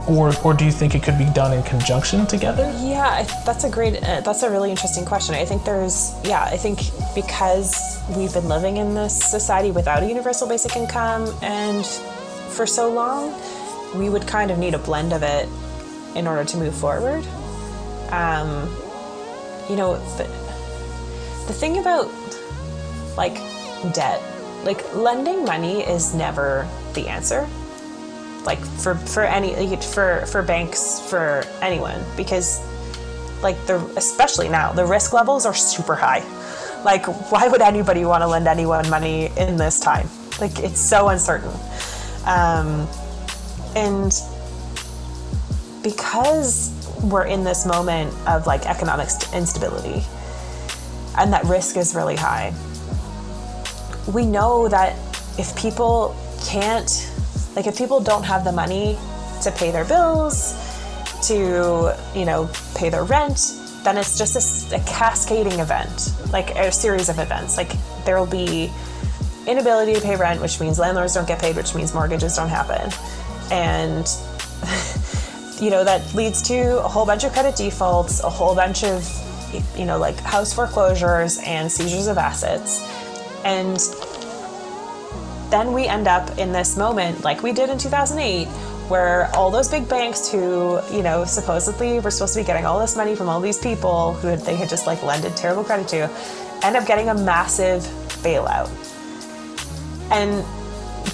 or 0.06 0.34
or 0.44 0.52
do 0.52 0.66
you 0.66 0.70
think 0.70 0.94
it 0.94 1.02
could 1.02 1.16
be 1.16 1.24
done 1.32 1.54
in 1.54 1.62
conjunction 1.62 2.26
together? 2.26 2.70
Yeah, 2.78 3.22
that's 3.46 3.64
a 3.64 3.70
great. 3.70 4.02
Uh, 4.02 4.20
that's 4.20 4.42
a 4.42 4.50
really 4.50 4.68
interesting 4.68 5.06
question. 5.06 5.34
I 5.34 5.46
think 5.46 5.64
there's 5.64 6.14
yeah. 6.24 6.42
I 6.42 6.58
think 6.58 6.90
because 7.14 8.02
we've 8.14 8.34
been 8.34 8.48
living 8.48 8.76
in 8.76 8.92
this 8.94 9.18
society 9.18 9.70
without 9.70 10.02
a 10.02 10.06
universal 10.06 10.46
basic 10.46 10.76
income 10.76 11.34
and 11.40 11.86
for 12.54 12.66
so 12.66 12.92
long, 12.92 13.32
we 13.98 14.10
would 14.10 14.26
kind 14.26 14.50
of 14.50 14.58
need 14.58 14.74
a 14.74 14.78
blend 14.78 15.14
of 15.14 15.22
it 15.22 15.48
in 16.14 16.26
order 16.26 16.44
to 16.44 16.56
move 16.58 16.74
forward. 16.74 17.26
Um, 18.10 18.68
you 19.70 19.76
know, 19.76 19.96
the, 20.18 20.24
the 21.46 21.54
thing 21.54 21.78
about 21.78 22.10
like 23.20 23.36
debt, 23.92 24.22
like 24.64 24.80
lending 24.94 25.44
money 25.44 25.82
is 25.82 26.14
never 26.14 26.66
the 26.94 27.06
answer. 27.06 27.46
Like 28.46 28.60
for 28.82 28.94
for 28.94 29.24
any 29.24 29.76
for 29.76 30.24
for 30.24 30.42
banks 30.42 31.06
for 31.10 31.44
anyone 31.60 32.00
because 32.16 32.58
like 33.42 33.58
the 33.66 33.76
especially 33.98 34.48
now 34.48 34.72
the 34.72 34.86
risk 34.86 35.12
levels 35.12 35.44
are 35.44 35.52
super 35.52 35.94
high. 35.94 36.22
Like 36.82 37.04
why 37.30 37.46
would 37.46 37.60
anybody 37.60 38.06
want 38.06 38.22
to 38.22 38.26
lend 38.26 38.48
anyone 38.48 38.88
money 38.88 39.28
in 39.36 39.58
this 39.58 39.78
time? 39.78 40.08
Like 40.40 40.58
it's 40.58 40.80
so 40.80 41.08
uncertain. 41.08 41.52
Um, 42.24 42.88
and 43.76 44.12
because 45.82 46.72
we're 47.02 47.26
in 47.26 47.44
this 47.44 47.66
moment 47.66 48.14
of 48.26 48.46
like 48.46 48.64
economic 48.64 49.08
instability 49.34 50.06
and 51.18 51.34
that 51.34 51.44
risk 51.44 51.76
is 51.76 51.94
really 51.94 52.16
high 52.16 52.54
we 54.06 54.26
know 54.26 54.68
that 54.68 54.96
if 55.38 55.56
people 55.56 56.16
can't 56.44 57.10
like 57.56 57.66
if 57.66 57.76
people 57.76 58.00
don't 58.00 58.22
have 58.22 58.44
the 58.44 58.52
money 58.52 58.98
to 59.42 59.50
pay 59.50 59.70
their 59.70 59.84
bills, 59.84 60.54
to, 61.22 61.96
you 62.14 62.24
know, 62.24 62.50
pay 62.74 62.88
their 62.90 63.04
rent, 63.04 63.54
then 63.84 63.96
it's 63.96 64.18
just 64.18 64.72
a, 64.72 64.76
a 64.76 64.80
cascading 64.80 65.58
event, 65.58 66.12
like 66.32 66.50
a 66.56 66.70
series 66.70 67.08
of 67.08 67.18
events. 67.18 67.56
Like 67.56 67.72
there 68.04 68.18
will 68.18 68.26
be 68.26 68.70
inability 69.46 69.94
to 69.94 70.00
pay 70.00 70.16
rent, 70.16 70.40
which 70.40 70.60
means 70.60 70.78
landlords 70.78 71.14
don't 71.14 71.26
get 71.26 71.40
paid, 71.40 71.56
which 71.56 71.74
means 71.74 71.94
mortgages 71.94 72.36
don't 72.36 72.48
happen. 72.48 72.90
And 73.50 74.06
you 75.60 75.70
know, 75.70 75.84
that 75.84 76.14
leads 76.14 76.42
to 76.42 76.78
a 76.84 76.88
whole 76.88 77.06
bunch 77.06 77.24
of 77.24 77.32
credit 77.32 77.56
defaults, 77.56 78.22
a 78.22 78.30
whole 78.30 78.54
bunch 78.54 78.84
of 78.84 79.04
you 79.76 79.84
know, 79.84 79.98
like 79.98 80.16
house 80.20 80.52
foreclosures 80.52 81.38
and 81.44 81.70
seizures 81.70 82.06
of 82.06 82.18
assets. 82.18 82.80
And 83.44 83.78
then 85.50 85.72
we 85.72 85.86
end 85.86 86.06
up 86.06 86.38
in 86.38 86.52
this 86.52 86.76
moment 86.76 87.24
like 87.24 87.42
we 87.42 87.52
did 87.52 87.70
in 87.70 87.78
2008 87.78 88.46
where 88.90 89.34
all 89.36 89.50
those 89.50 89.68
big 89.68 89.88
banks 89.88 90.28
who, 90.28 90.80
you 90.90 91.02
know, 91.02 91.24
supposedly 91.24 92.00
were 92.00 92.10
supposed 92.10 92.34
to 92.34 92.40
be 92.40 92.44
getting 92.44 92.66
all 92.66 92.80
this 92.80 92.96
money 92.96 93.14
from 93.14 93.28
all 93.28 93.40
these 93.40 93.58
people 93.58 94.14
who 94.14 94.36
they 94.36 94.56
had 94.56 94.68
just 94.68 94.86
like 94.86 95.00
lended 95.02 95.36
terrible 95.36 95.62
credit 95.62 95.86
to, 95.86 96.10
end 96.64 96.76
up 96.76 96.86
getting 96.86 97.08
a 97.08 97.14
massive 97.14 97.82
bailout. 98.24 98.68
And 100.10 100.44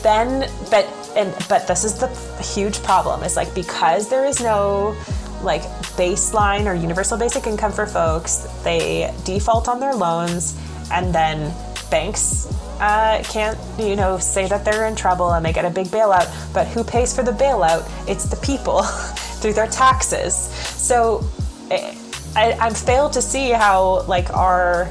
then, 0.02 0.50
but 0.70 0.86
and 1.16 1.34
but 1.48 1.66
this 1.66 1.84
is 1.84 1.98
the 1.98 2.08
huge 2.42 2.82
problem. 2.82 3.22
Is 3.22 3.36
like 3.36 3.54
because 3.54 4.08
there 4.08 4.24
is 4.24 4.40
no 4.40 4.96
like 5.42 5.62
baseline 5.96 6.66
or 6.66 6.74
universal 6.74 7.18
basic 7.18 7.46
income 7.46 7.72
for 7.72 7.86
folks, 7.86 8.48
they 8.64 9.14
default 9.24 9.68
on 9.68 9.80
their 9.80 9.94
loans, 9.94 10.58
and 10.90 11.14
then 11.14 11.54
banks 11.90 12.46
uh, 12.80 13.22
can't 13.24 13.58
you 13.78 13.96
know 13.96 14.18
say 14.18 14.46
that 14.46 14.64
they're 14.64 14.86
in 14.86 14.94
trouble 14.94 15.32
and 15.32 15.44
they 15.44 15.52
get 15.52 15.64
a 15.64 15.70
big 15.70 15.86
bailout. 15.86 16.28
But 16.52 16.66
who 16.68 16.84
pays 16.84 17.14
for 17.14 17.22
the 17.22 17.32
bailout? 17.32 17.88
It's 18.08 18.24
the 18.24 18.36
people 18.36 18.82
through 19.40 19.54
their 19.54 19.68
taxes. 19.68 20.34
So. 20.34 21.24
Eh, 21.70 21.94
I, 22.36 22.52
I'm 22.60 22.74
failed 22.74 23.14
to 23.14 23.22
see 23.22 23.48
how 23.48 24.02
like 24.02 24.28
our 24.34 24.90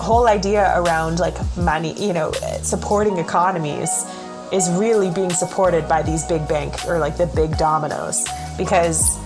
whole 0.00 0.26
idea 0.26 0.72
around 0.80 1.18
like 1.18 1.36
money, 1.58 1.92
you 2.02 2.14
know, 2.14 2.32
supporting 2.62 3.18
economies 3.18 4.06
is 4.50 4.70
really 4.70 5.10
being 5.10 5.30
supported 5.30 5.88
by 5.88 6.02
these 6.02 6.24
big 6.24 6.46
bank 6.48 6.86
or 6.86 6.98
like 6.98 7.16
the 7.16 7.26
big 7.26 7.56
dominoes 7.58 8.26
because 8.56 9.18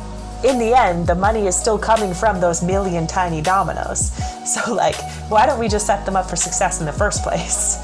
in 0.45 0.59
the 0.59 0.73
end 0.77 1.07
the 1.07 1.15
money 1.15 1.47
is 1.47 1.57
still 1.59 1.79
coming 1.79 2.15
from 2.15 2.41
those 2.41 2.63
million 2.63 3.07
tiny 3.07 3.43
dominoes 3.43 4.11
so 4.55 4.75
like 4.75 4.97
why 5.29 5.47
don't 5.47 5.59
we 5.59 5.69
just 5.69 5.87
set 5.87 6.05
them 6.07 6.17
up 6.17 6.29
for 6.29 6.37
success 6.37 6.81
in 6.81 6.87
the 6.87 6.93
first 6.93 7.23
place? 7.23 7.77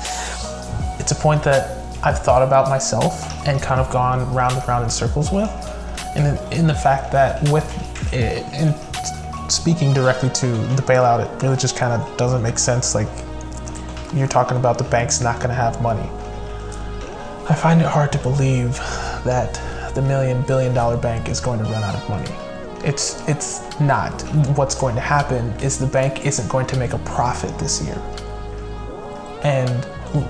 It's 0.99 1.13
a 1.13 1.17
point 1.17 1.43
that 1.45 1.83
i've 2.03 2.19
thought 2.19 2.43
about 2.43 2.69
myself 2.69 3.47
and 3.47 3.61
kind 3.63 3.81
of 3.81 3.91
gone 3.91 4.33
round 4.35 4.55
and 4.55 4.69
round 4.69 4.85
in 4.85 4.91
circles 4.91 5.33
with. 5.33 5.51
The, 6.15 6.49
in 6.53 6.67
the 6.67 6.75
fact 6.75 7.11
that 7.13 7.43
with 7.49 7.67
it, 8.13 8.45
in 8.53 8.73
speaking 9.51 9.93
directly 9.93 10.31
to 10.31 10.47
the 10.47 10.83
bailout 10.83 11.25
it 11.25 11.43
really 11.43 11.57
just 11.57 11.77
kind 11.77 11.93
of 11.93 12.17
doesn't 12.17 12.43
make 12.43 12.59
sense. 12.59 12.95
Like 12.95 13.09
you're 14.15 14.29
talking 14.29 14.57
about 14.57 14.79
the 14.79 14.85
banks 14.85 15.21
not 15.21 15.37
going 15.37 15.49
to 15.49 15.55
have 15.55 15.81
money. 15.83 16.09
I 17.49 17.55
find 17.55 17.81
it 17.81 17.87
hard 17.87 18.13
to 18.13 18.19
believe 18.19 18.77
that 19.25 19.61
the 19.95 20.03
million 20.03 20.43
billion 20.43 20.73
dollar 20.73 20.97
bank 20.97 21.29
is 21.29 21.41
going 21.41 21.59
to 21.59 21.65
run 21.67 21.83
out 21.83 21.95
of 21.95 22.09
money. 22.09 22.31
It's 22.85 23.27
it's 23.29 23.81
not. 23.81 24.23
What's 24.57 24.75
going 24.75 24.95
to 24.95 25.01
happen 25.01 25.51
is 25.61 25.79
the 25.79 25.87
bank 25.87 26.27
isn't 26.27 26.49
going 26.49 26.67
to 26.67 26.79
make 26.79 26.93
a 26.93 26.99
profit 26.99 27.59
this 27.59 27.83
year. 27.83 28.01
And 29.43 29.87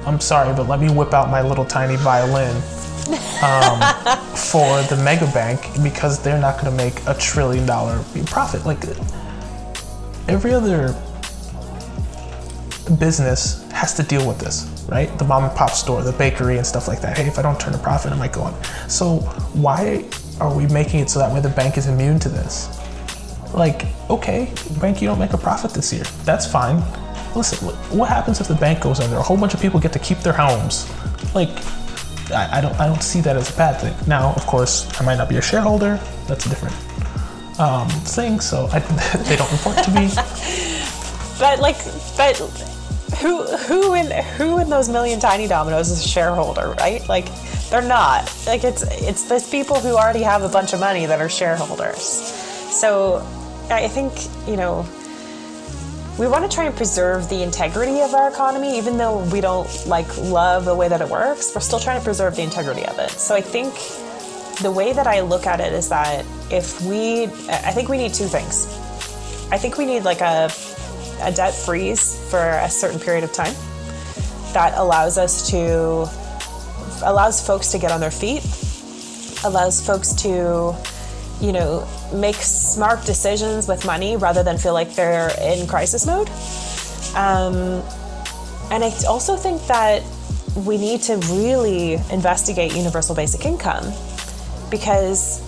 I'm 0.07 0.20
sorry, 0.20 0.55
but 0.55 0.68
let 0.68 0.80
me 0.80 0.90
whip 0.90 1.12
out 1.12 1.30
my 1.30 1.42
little 1.42 1.64
tiny 1.64 1.96
violin 1.96 2.57
um, 3.42 3.80
for 4.34 4.82
the 4.84 5.00
mega 5.05 5.26
bank 5.32 5.61
because 5.82 6.22
they're 6.22 6.40
not 6.40 6.61
going 6.61 6.70
to 6.70 6.84
make 6.84 7.07
a 7.07 7.14
trillion 7.14 7.66
dollar 7.66 8.02
profit. 8.26 8.64
Like 8.64 8.84
every 10.28 10.52
other 10.52 10.94
business 12.98 13.68
has 13.72 13.94
to 13.94 14.02
deal 14.02 14.26
with 14.26 14.38
this 14.38 14.70
right? 14.88 15.16
The 15.18 15.24
mom 15.24 15.44
and 15.44 15.55
pop 15.55 15.70
store, 15.70 16.02
the 16.02 16.12
bakery, 16.12 16.59
and 16.59 16.66
stuff 16.66 16.88
like 16.88 17.00
that. 17.00 17.16
Hey, 17.16 17.26
if 17.26 17.38
I 17.38 17.42
don't 17.42 17.59
turn 17.59 17.74
a 17.74 17.78
profit, 17.78 18.12
I 18.12 18.16
might 18.16 18.32
go 18.32 18.42
on. 18.42 18.55
So 18.88 19.18
why 19.55 20.05
are 20.41 20.55
we 20.55 20.66
making 20.66 21.01
it 21.01 21.11
so 21.11 21.18
that 21.18 21.32
way 21.32 21.41
the 21.41 21.49
bank 21.49 21.76
is 21.76 21.87
immune 21.87 22.18
to 22.20 22.28
this? 22.28 22.80
Like, 23.53 23.87
okay, 24.11 24.53
bank, 24.80 25.01
you 25.01 25.09
don't 25.09 25.18
make 25.18 25.32
a 25.32 25.39
profit 25.39 25.72
this 25.72 25.93
year. 25.93 26.05
That's 26.24 26.47
fine. 26.47 26.82
Listen, 27.37 27.68
what 27.97 28.09
happens 28.09 28.41
if 28.41 28.49
the 28.49 28.55
bank 28.55 28.80
goes 28.80 29.01
under? 29.01 29.16
A 29.16 29.22
whole 29.22 29.37
bunch 29.37 29.55
of 29.55 29.61
people 29.61 29.80
get 29.80 29.93
to 29.93 29.99
keep 29.99 30.18
their 30.18 30.32
homes. 30.32 30.91
Like, 31.35 31.51
I, 32.30 32.59
I 32.59 32.61
don't, 32.61 32.74
I 32.80 32.87
don't 32.87 33.03
see 33.03 33.20
that 33.20 33.37
as 33.37 33.53
a 33.53 33.57
bad 33.57 33.80
thing. 33.80 33.95
Now, 34.09 34.32
of 34.35 34.47
course, 34.47 34.89
I 35.01 35.05
might 35.05 35.16
not 35.16 35.28
be 35.28 35.37
a 35.37 35.43
shareholder. 35.43 36.01
That's 36.26 36.47
a 36.47 36.49
different 36.49 36.74
um, 37.61 37.89
thing. 37.89 38.41
So 38.41 38.68
I, 38.72 38.78
they 39.28 39.37
don't 39.37 39.51
report 39.53 39.76
to 39.85 39.91
me. 39.91 40.09
but 41.39 41.61
like, 41.61 41.76
but 42.16 42.37
who 43.20 43.45
who 43.45 43.95
in 43.95 44.11
who 44.37 44.59
in 44.59 44.68
those 44.68 44.89
million 44.89 45.20
tiny 45.20 45.47
dominoes 45.47 45.91
is 45.91 46.05
a 46.05 46.09
shareholder, 46.09 46.74
right? 46.78 47.07
Like 47.09 47.28
they're 47.70 47.82
not. 47.82 48.32
Like 48.46 48.64
it's 48.64 48.82
it's 48.82 49.24
those 49.24 49.48
people 49.48 49.76
who 49.76 49.96
already 49.96 50.22
have 50.22 50.42
a 50.42 50.48
bunch 50.48 50.72
of 50.72 50.80
money 50.80 51.06
that 51.06 51.20
are 51.20 51.28
shareholders. 51.28 52.02
So 52.02 53.26
I 53.70 53.88
think, 53.88 54.12
you 54.46 54.56
know, 54.56 54.86
we 56.18 56.28
want 56.28 56.48
to 56.48 56.54
try 56.54 56.64
and 56.64 56.76
preserve 56.76 57.28
the 57.28 57.42
integrity 57.42 58.00
of 58.00 58.14
our 58.14 58.28
economy 58.28 58.78
even 58.78 58.96
though 58.96 59.24
we 59.30 59.40
don't 59.40 59.68
like 59.86 60.06
love 60.18 60.64
the 60.64 60.74
way 60.74 60.88
that 60.88 61.00
it 61.00 61.08
works 61.08 61.52
we're 61.54 61.60
still 61.60 61.80
trying 61.80 61.98
to 61.98 62.04
preserve 62.04 62.36
the 62.36 62.42
integrity 62.42 62.86
of 62.86 62.98
it 63.00 63.10
so 63.10 63.34
i 63.34 63.40
think 63.40 63.74
the 64.62 64.70
way 64.70 64.92
that 64.92 65.08
i 65.08 65.20
look 65.20 65.44
at 65.44 65.60
it 65.60 65.72
is 65.72 65.88
that 65.88 66.24
if 66.52 66.80
we 66.82 67.24
i 67.48 67.72
think 67.72 67.88
we 67.88 67.96
need 67.96 68.14
two 68.14 68.26
things 68.26 68.66
i 69.50 69.58
think 69.58 69.76
we 69.76 69.84
need 69.84 70.04
like 70.04 70.20
a 70.20 70.48
a 71.22 71.32
debt 71.32 71.52
freeze 71.52 72.16
for 72.30 72.38
a 72.38 72.70
certain 72.70 73.00
period 73.00 73.24
of 73.24 73.32
time 73.32 73.54
that 74.52 74.72
allows 74.76 75.18
us 75.18 75.50
to 75.50 76.06
allows 77.05 77.44
folks 77.44 77.70
to 77.72 77.78
get 77.78 77.90
on 77.90 78.00
their 78.00 78.11
feet 78.11 78.42
allows 79.44 79.84
folks 79.84 80.12
to 80.12 80.74
you 81.40 81.52
know 81.52 81.86
make 82.12 82.36
smart 82.36 83.05
decisions 83.05 83.68
with 83.68 83.84
money 83.84 84.16
rather 84.16 84.42
than 84.42 84.57
feel 84.57 84.72
like 84.72 84.94
they're 84.94 85.30
in 85.40 85.66
crisis 85.66 86.07
mode. 86.07 86.28
Um, 87.14 87.82
and 88.70 88.82
i 88.82 88.90
also 89.07 89.36
think 89.36 89.64
that 89.66 90.02
we 90.64 90.78
need 90.78 91.02
to 91.02 91.16
really 91.32 91.94
investigate 92.11 92.74
universal 92.74 93.14
basic 93.14 93.44
income 93.44 93.84
because 94.70 95.40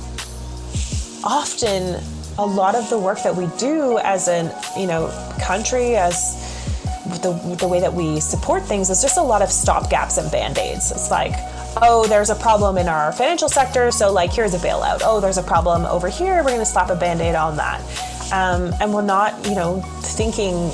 often 1.25 2.01
a 2.39 2.45
lot 2.45 2.75
of 2.75 2.89
the 2.91 2.99
work 2.99 3.23
that 3.23 3.35
we 3.35 3.47
do 3.59 3.99
as 3.99 4.29
a 4.29 4.43
you 4.79 4.87
know 4.87 5.09
country 5.41 5.97
as 5.97 6.46
the, 7.23 7.57
the 7.59 7.69
way 7.69 7.81
that 7.81 7.93
we 7.93 8.21
support 8.21 8.63
things 8.65 8.91
is 8.91 9.03
just 9.03 9.17
a 9.17 9.23
lot 9.23 9.43
of 9.43 9.51
stop 9.51 9.91
gaps 9.91 10.19
and 10.19 10.31
band-aids. 10.31 10.91
It's 10.91 11.11
like 11.11 11.33
oh 11.83 12.07
there's 12.09 12.31
a 12.31 12.35
problem 12.35 12.79
in 12.79 12.89
our 12.89 13.13
financial 13.13 13.49
sector 13.49 13.91
so 13.91 14.13
like 14.13 14.33
here's 14.33 14.55
a 14.55 14.59
bailout. 14.59 15.01
Oh 15.03 15.21
there's 15.21 15.39
a 15.39 15.43
problem 15.43 15.85
over 15.87 16.09
here 16.09 16.37
we're 16.39 16.51
going 16.51 16.59
to 16.59 16.67
slap 16.67 16.91
a 16.91 16.97
band-aid 16.97 17.35
on 17.35 17.57
that. 17.57 17.81
Um, 18.33 18.73
and 18.81 18.93
we're 18.93 19.03
not 19.03 19.47
you 19.47 19.55
know 19.55 19.81
thinking 20.01 20.71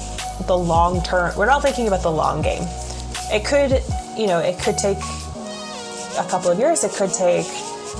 the 0.46 0.56
long 0.56 1.02
term 1.02 1.36
we're 1.36 1.46
not 1.46 1.62
thinking 1.62 1.86
about 1.86 2.02
the 2.02 2.10
long 2.10 2.42
game. 2.42 2.62
It 3.30 3.44
could 3.44 3.82
you 4.18 4.26
know 4.26 4.38
it 4.38 4.58
could 4.58 4.78
take 4.78 4.98
a 6.18 6.26
couple 6.28 6.50
of 6.50 6.58
years 6.58 6.84
it 6.84 6.92
could 6.92 7.12
take 7.12 7.46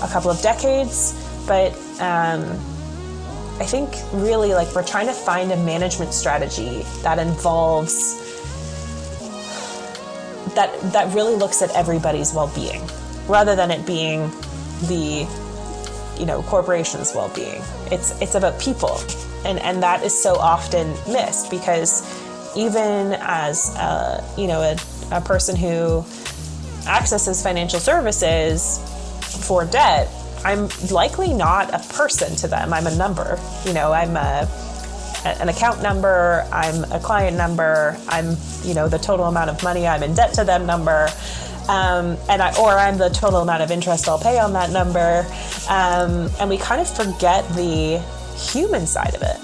a 0.03 0.09
couple 0.09 0.31
of 0.31 0.41
decades 0.43 1.15
but 1.47 1.73
um, 2.01 2.43
I 3.61 3.65
think 3.65 3.91
really 4.13 4.55
like 4.55 4.75
we're 4.75 4.85
trying 4.85 5.07
to 5.07 5.13
find 5.13 5.53
a 5.53 5.57
management 5.57 6.15
strategy 6.15 6.83
that 7.03 7.19
involves 7.19 8.22
that 10.55 10.93
that 10.93 11.13
really 11.15 11.35
looks 11.35 11.63
at 11.63 11.71
everybody's 11.71 12.33
well-being 12.33 12.83
rather 13.29 13.55
than 13.55 13.71
it 13.71 13.87
being 13.87 14.31
the 14.89 15.27
you 16.19 16.27
know 16.27 16.43
corporation's 16.43 17.15
well-being. 17.15 17.63
It's 17.91 18.21
it's 18.21 18.35
about 18.35 18.61
people. 18.61 19.01
And 19.45 19.59
and 19.59 19.83
that 19.83 20.03
is 20.05 20.21
so 20.21 20.37
often 20.37 20.91
missed 21.13 21.51
because 21.51 22.03
even 22.57 23.15
as 23.21 23.75
a, 23.77 24.25
you 24.37 24.47
know 24.47 24.61
a, 24.61 24.77
a 25.11 25.21
person 25.21 25.57
who 25.57 26.05
accesses 26.87 27.43
financial 27.43 27.81
services 27.81 28.79
for 29.47 29.65
debt 29.65 30.09
I'm 30.45 30.69
likely 30.91 31.33
not 31.33 31.73
a 31.73 31.79
person 31.95 32.35
to 32.37 32.49
them. 32.49 32.73
I'm 32.73 32.87
a 32.87 32.95
number. 32.97 33.39
You 33.65 33.73
know, 33.73 33.93
I'm 33.93 34.17
a 34.17 34.49
an 35.25 35.49
account 35.49 35.83
number, 35.83 36.47
I'm 36.53 36.85
a 36.93 36.99
client 36.99 37.37
number, 37.37 37.97
I'm, 38.09 38.37
you 38.65 38.75
know, 38.75 38.89
the 38.89 38.99
total 38.99 39.27
amount 39.27 39.51
of 39.51 39.63
money 39.63 39.87
I'm 39.87 40.03
in 40.03 40.15
debt 40.15 40.35
to 40.35 40.45
them 40.45 40.67
number. 40.67 41.09
Um, 41.69 42.17
and 42.29 42.43
I, 42.43 42.53
or 42.59 42.71
I'm 42.73 42.99
the 42.99 43.09
total 43.11 43.41
amount 43.41 43.63
of 43.63 43.71
interest 43.71 44.09
I'll 44.09 44.19
pay 44.19 44.39
on 44.41 44.53
that 44.55 44.71
number. 44.71 45.25
Um, 45.71 46.29
and 46.41 46.51
we 46.51 46.59
kind 46.59 46.81
of 46.81 46.89
forget 46.89 47.49
the 47.51 47.99
human 48.37 48.87
side 48.87 49.15
of 49.15 49.23
it 49.23 49.37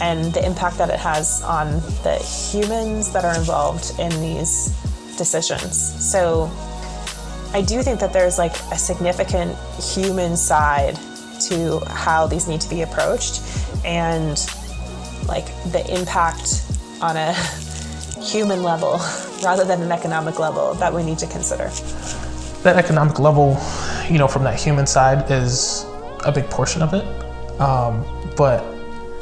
and 0.00 0.32
the 0.34 0.44
impact 0.44 0.78
that 0.78 0.90
it 0.90 0.98
has 0.98 1.42
on 1.42 1.80
the 2.02 2.16
humans 2.50 3.12
that 3.12 3.24
are 3.24 3.36
involved 3.36 3.98
in 3.98 4.10
these 4.20 4.76
decisions. 5.16 5.78
So 6.10 6.50
I 7.54 7.62
do 7.62 7.82
think 7.82 8.00
that 8.00 8.12
there's 8.12 8.38
like 8.38 8.54
a 8.72 8.78
significant 8.78 9.56
human 9.80 10.36
side 10.36 10.98
to 11.48 11.80
how 11.86 12.26
these 12.26 12.48
need 12.48 12.60
to 12.60 12.68
be 12.68 12.82
approached 12.82 13.42
and 13.84 14.38
like 15.26 15.46
the 15.72 15.84
impact 15.92 16.62
on 17.00 17.16
a 17.16 17.32
human 18.20 18.62
level 18.62 19.00
rather 19.42 19.64
than 19.64 19.82
an 19.82 19.92
economic 19.92 20.38
level 20.38 20.74
that 20.74 20.92
we 20.92 21.02
need 21.02 21.18
to 21.18 21.26
consider. 21.26 21.70
That 22.62 22.76
economic 22.76 23.18
level, 23.18 23.60
you 24.08 24.18
know, 24.18 24.28
from 24.28 24.44
that 24.44 24.60
human 24.60 24.86
side 24.86 25.30
is 25.30 25.84
a 26.24 26.32
big 26.32 26.48
portion 26.48 26.82
of 26.82 26.94
it. 26.94 27.04
Um, 27.60 28.04
but 28.36 28.64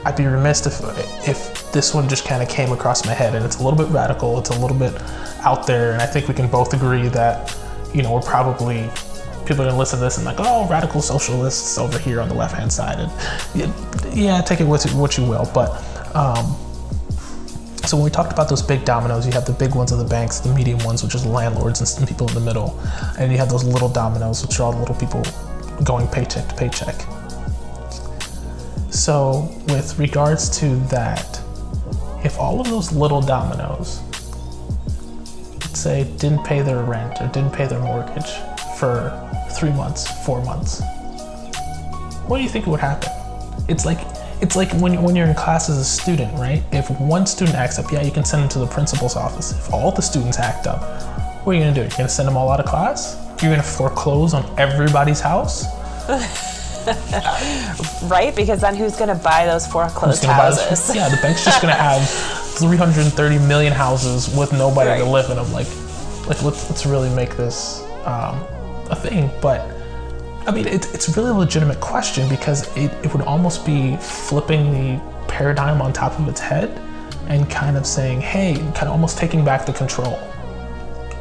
I'd 0.04 0.16
be 0.16 0.26
remiss 0.26 0.66
if 0.66 0.80
if 1.28 1.72
this 1.72 1.94
one 1.94 2.08
just 2.08 2.24
kind 2.24 2.42
of 2.42 2.48
came 2.48 2.72
across 2.72 3.04
my 3.04 3.12
head 3.12 3.34
and 3.34 3.44
it's 3.44 3.56
a 3.56 3.62
little 3.62 3.78
bit 3.78 3.88
radical, 3.88 4.38
it's 4.38 4.50
a 4.50 4.58
little 4.58 4.76
bit 4.76 4.94
out 5.42 5.66
there, 5.66 5.92
and 5.92 6.02
I 6.02 6.06
think 6.06 6.28
we 6.28 6.34
can 6.34 6.48
both 6.48 6.72
agree 6.74 7.08
that 7.08 7.56
you 7.94 8.02
know, 8.02 8.12
we're 8.12 8.20
probably 8.20 8.88
people 9.46 9.62
are 9.62 9.68
gonna 9.68 9.78
listen 9.78 9.98
to 9.98 10.04
this 10.04 10.16
and 10.16 10.26
like, 10.26 10.36
oh, 10.38 10.66
radical 10.68 11.02
socialists 11.02 11.76
over 11.78 11.98
here 11.98 12.20
on 12.20 12.28
the 12.28 12.34
left 12.34 12.54
hand 12.54 12.72
side, 12.72 12.98
and 12.98 13.74
yeah, 14.14 14.40
take 14.42 14.60
it 14.60 14.66
with 14.66 14.92
what 14.94 15.18
you 15.18 15.24
will. 15.24 15.50
But 15.52 15.82
um, 16.14 16.56
so 17.90 17.96
when 17.96 18.04
we 18.04 18.10
talked 18.10 18.32
about 18.32 18.48
those 18.48 18.62
big 18.62 18.84
dominoes, 18.84 19.26
you 19.26 19.32
have 19.32 19.46
the 19.46 19.52
big 19.52 19.74
ones 19.74 19.90
of 19.90 19.98
the 19.98 20.04
banks, 20.04 20.38
the 20.38 20.54
medium 20.54 20.78
ones, 20.84 21.02
which 21.02 21.14
is 21.14 21.26
landlords 21.26 21.80
and 21.80 21.88
some 21.88 22.06
people 22.06 22.28
in 22.28 22.34
the 22.34 22.40
middle, 22.40 22.78
and 23.18 23.32
you 23.32 23.38
have 23.38 23.48
those 23.48 23.64
little 23.64 23.88
dominoes, 23.88 24.46
which 24.46 24.60
are 24.60 24.64
all 24.64 24.72
the 24.72 24.78
little 24.78 24.94
people 24.94 25.24
going 25.82 26.06
paycheck 26.06 26.48
to 26.48 26.54
paycheck. 26.54 26.94
So, 28.92 29.50
with 29.68 29.98
regards 29.98 30.48
to 30.60 30.76
that, 30.88 31.40
if 32.22 32.38
all 32.38 32.60
of 32.60 32.68
those 32.68 32.92
little 32.92 33.20
dominoes, 33.20 34.00
let's 35.60 35.80
say, 35.80 36.04
didn't 36.18 36.44
pay 36.44 36.60
their 36.60 36.82
rent 36.84 37.20
or 37.20 37.26
didn't 37.28 37.52
pay 37.52 37.66
their 37.66 37.80
mortgage 37.80 38.30
for 38.78 39.10
three 39.58 39.72
months, 39.72 40.06
four 40.24 40.44
months, 40.44 40.82
what 42.26 42.36
do 42.36 42.42
you 42.42 42.48
think 42.48 42.66
would 42.66 42.78
happen? 42.78 43.10
It's 43.68 43.84
like 43.84 43.98
it's 44.42 44.56
like 44.56 44.72
when, 44.74 45.02
when 45.02 45.14
you're 45.16 45.26
in 45.26 45.34
class 45.34 45.68
as 45.68 45.78
a 45.78 45.84
student, 45.84 46.32
right? 46.34 46.62
If 46.72 46.90
one 47.00 47.26
student 47.26 47.56
acts 47.56 47.78
up, 47.78 47.90
yeah, 47.92 48.02
you 48.02 48.10
can 48.10 48.24
send 48.24 48.42
them 48.42 48.48
to 48.50 48.58
the 48.58 48.66
principal's 48.66 49.16
office. 49.16 49.52
If 49.52 49.72
all 49.72 49.92
the 49.92 50.02
students 50.02 50.38
act 50.38 50.66
up, 50.66 50.82
what 51.44 51.52
are 51.52 51.58
you 51.58 51.64
gonna 51.64 51.74
do? 51.74 51.82
You're 51.82 51.90
gonna 51.90 52.08
send 52.08 52.28
them 52.28 52.36
all 52.36 52.50
out 52.50 52.60
of 52.60 52.66
class? 52.66 53.16
You're 53.42 53.50
gonna 53.50 53.62
foreclose 53.62 54.34
on 54.34 54.44
everybody's 54.58 55.20
house? 55.20 55.64
right? 58.04 58.34
Because 58.34 58.60
then 58.60 58.74
who's 58.74 58.96
going 58.96 59.08
to 59.08 59.22
buy 59.22 59.46
those 59.46 59.66
foreclosed 59.66 60.24
houses? 60.24 60.94
yeah, 60.94 61.08
the 61.08 61.16
bank's 61.18 61.44
just 61.44 61.60
going 61.60 61.72
to 61.72 61.80
have 61.80 62.08
330 62.58 63.38
million 63.46 63.72
houses 63.72 64.34
with 64.34 64.52
nobody 64.52 64.90
right. 64.90 64.98
to 64.98 65.04
live 65.04 65.30
in 65.30 65.36
them. 65.36 65.52
Like, 65.52 65.68
like 66.26 66.42
let's, 66.42 66.68
let's 66.70 66.86
really 66.86 67.10
make 67.14 67.36
this 67.36 67.82
um, 68.04 68.40
a 68.90 68.96
thing. 68.96 69.30
But 69.40 69.79
I 70.46 70.52
mean, 70.52 70.66
it, 70.66 70.92
it's 70.94 71.16
really 71.16 71.30
a 71.30 71.34
legitimate 71.34 71.80
question 71.80 72.28
because 72.28 72.74
it, 72.76 72.92
it 73.04 73.12
would 73.12 73.22
almost 73.22 73.66
be 73.66 73.96
flipping 73.96 74.72
the 74.72 75.00
paradigm 75.26 75.82
on 75.82 75.92
top 75.92 76.18
of 76.18 76.28
its 76.28 76.40
head 76.40 76.70
and 77.28 77.48
kind 77.50 77.76
of 77.76 77.86
saying, 77.86 78.20
hey, 78.20 78.54
kind 78.54 78.82
of 78.82 78.88
almost 78.88 79.18
taking 79.18 79.44
back 79.44 79.66
the 79.66 79.72
control. 79.72 80.18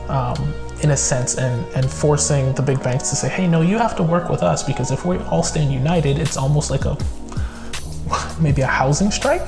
Um, 0.07 0.53
in 0.81 0.91
a 0.91 0.97
sense 0.97 1.37
and, 1.37 1.65
and 1.75 1.89
forcing 1.89 2.53
the 2.53 2.61
big 2.61 2.81
banks 2.81 3.09
to 3.09 3.15
say, 3.15 3.27
hey, 3.27 3.47
no, 3.47 3.61
you 3.61 3.77
have 3.77 3.95
to 3.97 4.03
work 4.03 4.29
with 4.29 4.41
us 4.41 4.63
because 4.63 4.91
if 4.91 5.05
we 5.05 5.17
all 5.17 5.43
stand 5.43 5.71
united, 5.71 6.17
it's 6.17 6.37
almost 6.37 6.71
like 6.71 6.85
a 6.85 6.97
maybe 8.39 8.61
a 8.61 8.67
housing 8.67 9.11
strike. 9.11 9.47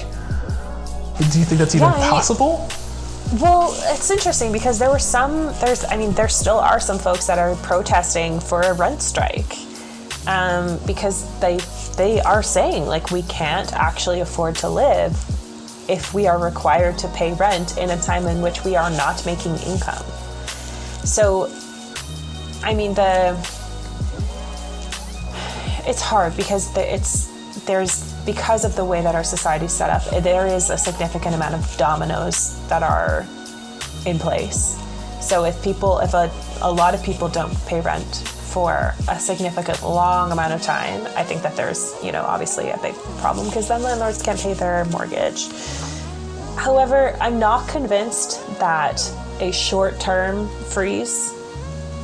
Do 1.32 1.40
you 1.40 1.46
think 1.46 1.60
that's 1.60 1.76
even 1.76 1.90
yeah, 1.90 2.10
possible? 2.10 2.68
Well, 3.40 3.74
it's 3.94 4.12
interesting 4.12 4.52
because 4.52 4.78
there 4.78 4.90
were 4.90 5.00
some, 5.00 5.54
there's, 5.62 5.86
I 5.86 5.96
mean, 5.96 6.12
there 6.12 6.28
still 6.28 6.60
are 6.60 6.82
some 6.82 7.00
folks 7.00 7.28
that 7.28 7.40
are 7.40 7.56
protesting 7.58 8.42
for 8.42 8.62
a 8.62 8.74
rent 8.74 9.02
strike 9.02 9.58
um, 10.28 10.78
because 10.86 11.40
they, 11.40 11.58
they 11.96 12.20
are 12.22 12.44
saying 12.44 12.88
like 12.88 13.10
we 13.10 13.22
can't 13.24 13.72
actually 13.74 14.20
afford 14.20 14.56
to 14.58 14.70
live 14.70 15.14
if 15.90 16.14
we 16.14 16.28
are 16.28 16.44
required 16.44 16.98
to 17.00 17.08
pay 17.10 17.34
rent 17.34 17.78
in 17.78 17.90
a 17.92 17.98
time 18.02 18.28
in 18.28 18.42
which 18.42 18.66
we 18.66 18.76
are 18.76 18.90
not 18.90 19.26
making 19.26 19.56
income. 19.60 20.04
So, 21.06 21.50
I 22.64 22.74
mean, 22.74 22.94
the 22.94 23.32
it's 25.88 26.02
hard 26.02 26.36
because 26.38 26.72
the, 26.74 26.94
it's 26.94 27.28
there's 27.66 28.11
because 28.32 28.64
of 28.64 28.76
the 28.78 28.86
way 28.86 29.02
that 29.02 29.14
our 29.14 29.26
society 29.26 29.66
is 29.66 29.74
set 29.74 29.90
up, 29.90 30.24
there 30.24 30.48
is 30.48 30.70
a 30.70 30.78
significant 30.78 31.36
amount 31.36 31.54
of 31.54 31.78
dominoes 31.78 32.38
that 32.70 32.82
are 32.82 33.26
in 34.06 34.18
place. 34.18 34.80
So 35.20 35.44
if 35.44 35.62
people, 35.62 36.00
if 36.00 36.14
a, 36.14 36.32
a 36.62 36.72
lot 36.72 36.94
of 36.94 37.04
people 37.04 37.28
don't 37.28 37.54
pay 37.66 37.82
rent 37.82 38.16
for 38.54 38.96
a 39.10 39.20
significant 39.20 39.84
long 39.84 40.32
amount 40.32 40.54
of 40.54 40.62
time, 40.62 41.06
I 41.18 41.24
think 41.24 41.42
that 41.42 41.58
there's, 41.58 41.94
you 42.02 42.14
know, 42.14 42.24
obviously 42.24 42.70
a 42.70 42.78
big 42.78 42.96
problem 43.20 43.48
because 43.48 43.68
then 43.68 43.84
landlords 43.84 44.22
can't 44.22 44.40
pay 44.40 44.54
their 44.54 44.86
mortgage. 44.86 45.48
However, 46.56 47.18
I'm 47.20 47.38
not 47.38 47.68
convinced 47.68 48.46
that 48.60 49.02
a 49.42 49.52
short 49.52 50.00
term 50.00 50.48
freeze 50.70 51.34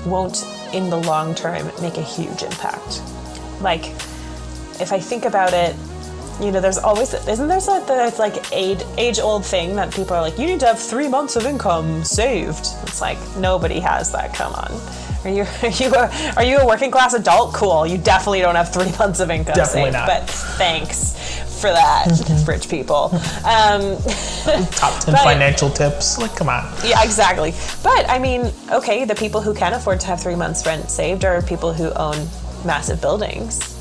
won't, 0.06 0.46
in 0.74 0.90
the 0.90 0.98
long 0.98 1.34
term, 1.36 1.72
make 1.82 1.98
a 1.98 2.04
huge 2.04 2.44
impact. 2.44 3.02
Like, 3.62 3.86
if 4.80 4.92
I 4.94 5.00
think 5.00 5.26
about 5.26 5.54
it, 5.54 5.76
you 6.40 6.52
know, 6.52 6.62
there's 6.62 6.78
always 6.78 7.14
isn't 7.14 7.48
there 7.48 7.60
that 7.60 8.08
it's 8.08 8.20
like 8.20 8.52
age 8.52 8.84
age 8.98 9.20
old 9.20 9.46
thing 9.46 9.76
that 9.76 9.94
people 9.94 10.16
are 10.16 10.22
like, 10.22 10.38
you 10.38 10.46
need 10.46 10.60
to 10.60 10.68
have 10.68 10.80
three 10.80 11.08
months 11.08 11.36
of 11.36 11.46
income 11.46 12.04
saved. 12.04 12.68
It's 12.84 13.02
like 13.02 13.18
nobody 13.38 13.80
has 13.80 14.12
that. 14.12 14.34
Come 14.34 14.54
on, 14.54 14.72
are 15.26 15.32
you 15.32 15.42
are 15.64 15.70
you 15.70 15.94
a, 15.94 16.34
are 16.38 16.44
you 16.44 16.58
a 16.58 16.66
working 16.66 16.92
class 16.92 17.14
adult? 17.14 17.54
Cool, 17.54 17.88
you 17.88 17.98
definitely 17.98 18.42
don't 18.42 18.56
have 18.56 18.72
three 18.72 18.92
months 19.00 19.20
of 19.20 19.32
income 19.32 19.56
definitely 19.56 19.92
saved. 19.92 19.94
Not. 19.94 20.08
But 20.08 20.30
thanks 20.30 21.16
for 21.60 21.72
that, 21.72 22.06
mm-hmm. 22.08 22.50
rich 22.50 22.70
people. 22.70 23.12
Um, 23.48 23.98
Top 24.72 25.02
10 25.04 25.14
but, 25.14 25.24
financial 25.24 25.70
tips. 25.70 26.18
Like, 26.18 26.36
come 26.36 26.50
on. 26.50 26.70
Yeah, 26.84 27.02
exactly. 27.04 27.54
But 27.82 28.10
I 28.10 28.20
mean, 28.20 28.52
okay, 28.72 29.06
the 29.06 29.16
people 29.16 29.42
who 29.42 29.54
can 29.54 29.74
afford 29.74 30.02
to 30.02 30.08
have 30.08 30.22
three 30.22 30.36
months' 30.36 30.66
rent 30.66 30.90
saved 30.90 31.24
are 31.24 31.42
people 31.42 31.72
who 31.72 31.92
own 31.94 32.28
massive 32.66 33.00
buildings, 33.00 33.77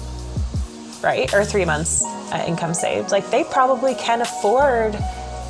right? 1.03 1.33
Or 1.35 1.45
three 1.45 1.65
months' 1.65 2.05
uh, 2.05 2.45
income 2.47 2.75
saved. 2.75 3.11
Like, 3.11 3.31
they 3.31 3.45
probably 3.45 3.95
can 3.95 4.23
afford 4.23 4.93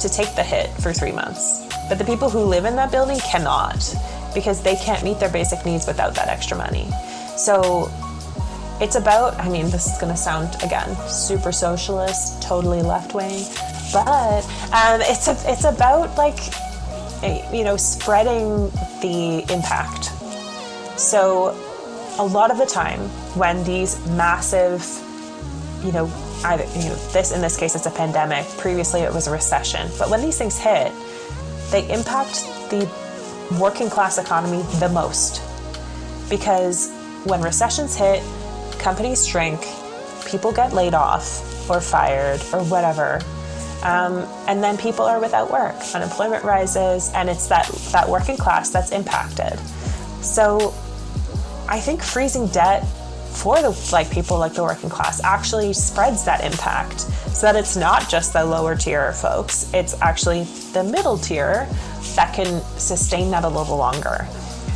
to 0.00 0.08
take 0.08 0.34
the 0.34 0.42
hit 0.42 0.70
for 0.82 0.92
three 0.92 1.12
months. 1.12 1.64
But 1.88 1.98
the 1.98 2.04
people 2.04 2.28
who 2.28 2.40
live 2.40 2.64
in 2.64 2.76
that 2.76 2.90
building 2.90 3.18
cannot 3.20 3.94
because 4.34 4.62
they 4.62 4.76
can't 4.76 5.02
meet 5.02 5.18
their 5.18 5.30
basic 5.30 5.64
needs 5.64 5.86
without 5.86 6.14
that 6.14 6.28
extra 6.28 6.56
money. 6.56 6.88
So 7.36 7.90
it's 8.80 8.96
about, 8.96 9.38
I 9.40 9.48
mean, 9.48 9.70
this 9.70 9.86
is 9.86 9.98
going 9.98 10.12
to 10.12 10.18
sound 10.18 10.56
again 10.62 10.94
super 11.08 11.52
socialist, 11.52 12.42
totally 12.42 12.82
left 12.82 13.14
wing, 13.14 13.44
but 13.92 14.44
um, 14.72 15.00
it's 15.00 15.28
a, 15.28 15.36
it's 15.50 15.64
about 15.64 16.16
like 16.18 16.38
you 17.52 17.64
know 17.64 17.76
spreading 17.76 18.70
the 19.00 19.44
impact. 19.50 20.10
So 20.98 21.56
a 22.18 22.24
lot 22.24 22.50
of 22.50 22.58
the 22.58 22.66
time 22.66 23.00
when 23.34 23.64
these 23.64 24.04
massive, 24.08 24.82
you 25.82 25.92
know, 25.92 26.06
either 26.44 26.64
you 26.78 26.88
know 26.88 26.96
this 27.12 27.32
in 27.32 27.40
this 27.40 27.56
case 27.56 27.74
it's 27.74 27.86
a 27.86 27.90
pandemic. 27.90 28.46
Previously 28.58 29.00
it 29.00 29.12
was 29.12 29.26
a 29.26 29.30
recession, 29.30 29.90
but 29.98 30.10
when 30.10 30.20
these 30.22 30.38
things 30.38 30.58
hit, 30.58 30.92
they 31.70 31.90
impact 31.92 32.44
the 32.70 32.90
working 33.60 33.88
class 33.88 34.18
economy 34.18 34.62
the 34.78 34.88
most 34.88 35.40
because 36.28 36.90
when 37.24 37.40
recessions 37.40 37.96
hit 37.96 38.22
companies 38.78 39.26
shrink, 39.26 39.60
people 40.26 40.52
get 40.52 40.72
laid 40.72 40.94
off 40.94 41.70
or 41.70 41.80
fired 41.80 42.40
or 42.52 42.62
whatever. 42.64 43.20
Um, 43.82 44.26
and 44.48 44.62
then 44.62 44.76
people 44.76 45.04
are 45.04 45.20
without 45.20 45.50
work, 45.50 45.76
unemployment 45.94 46.44
rises, 46.44 47.10
and 47.14 47.28
it's 47.28 47.46
that, 47.48 47.68
that 47.92 48.08
working 48.08 48.36
class 48.36 48.70
that's 48.70 48.90
impacted. 48.90 49.58
So 50.22 50.74
I 51.68 51.78
think 51.78 52.02
freezing 52.02 52.48
debt 52.48 52.84
for 53.36 53.60
the 53.60 53.88
like 53.92 54.10
people 54.10 54.38
like 54.38 54.54
the 54.54 54.62
working 54.62 54.90
class 54.90 55.22
actually 55.22 55.72
spreads 55.72 56.24
that 56.24 56.42
impact 56.44 57.00
so 57.00 57.46
that 57.46 57.56
it's 57.56 57.76
not 57.76 58.08
just 58.08 58.32
the 58.32 58.44
lower 58.44 58.74
tier 58.74 59.12
folks 59.12 59.72
it's 59.74 60.00
actually 60.00 60.44
the 60.72 60.82
middle 60.82 61.18
tier 61.18 61.68
that 62.14 62.34
can 62.34 62.62
sustain 62.78 63.30
that 63.30 63.44
a 63.44 63.48
little 63.48 63.76
longer 63.76 64.26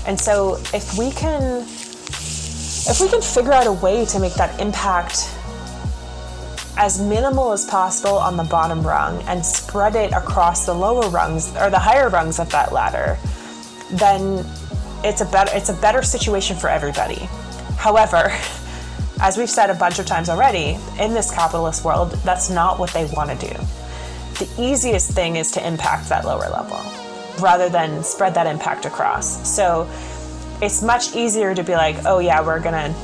and 0.06 0.18
so 0.18 0.56
if 0.74 0.96
we 0.98 1.10
can 1.12 1.62
if 1.62 3.00
we 3.00 3.08
can 3.08 3.20
figure 3.20 3.52
out 3.52 3.66
a 3.66 3.72
way 3.72 4.04
to 4.04 4.18
make 4.18 4.34
that 4.34 4.58
impact 4.60 5.28
as 6.80 6.98
minimal 6.98 7.52
as 7.52 7.66
possible 7.66 8.16
on 8.16 8.38
the 8.38 8.44
bottom 8.44 8.82
rung 8.82 9.20
and 9.24 9.44
spread 9.44 9.94
it 9.94 10.12
across 10.12 10.64
the 10.64 10.72
lower 10.72 11.08
rungs 11.10 11.54
or 11.56 11.68
the 11.68 11.78
higher 11.78 12.08
rungs 12.08 12.38
of 12.38 12.50
that 12.50 12.72
ladder, 12.72 13.18
then 13.92 14.44
it's 15.04 15.20
a 15.20 15.26
better 15.26 15.50
it's 15.54 15.68
a 15.68 15.74
better 15.74 16.02
situation 16.02 16.56
for 16.56 16.68
everybody. 16.68 17.28
However, 17.80 18.30
as 19.22 19.38
we've 19.38 19.48
said 19.48 19.70
a 19.70 19.74
bunch 19.74 19.98
of 19.98 20.04
times 20.04 20.28
already, 20.28 20.78
in 20.98 21.14
this 21.14 21.30
capitalist 21.30 21.82
world, 21.82 22.10
that's 22.26 22.50
not 22.50 22.78
what 22.78 22.90
they 22.90 23.06
want 23.06 23.30
to 23.30 23.48
do. 23.48 23.54
The 24.38 24.50
easiest 24.58 25.12
thing 25.12 25.36
is 25.36 25.50
to 25.52 25.66
impact 25.66 26.10
that 26.10 26.26
lower 26.26 26.50
level 26.50 26.78
rather 27.40 27.70
than 27.70 28.04
spread 28.04 28.34
that 28.34 28.46
impact 28.46 28.84
across. 28.84 29.48
So 29.48 29.88
it's 30.60 30.82
much 30.82 31.16
easier 31.16 31.54
to 31.54 31.62
be 31.62 31.72
like, 31.72 31.96
oh 32.04 32.18
yeah, 32.18 32.44
we're 32.44 32.60
gonna, 32.60 32.94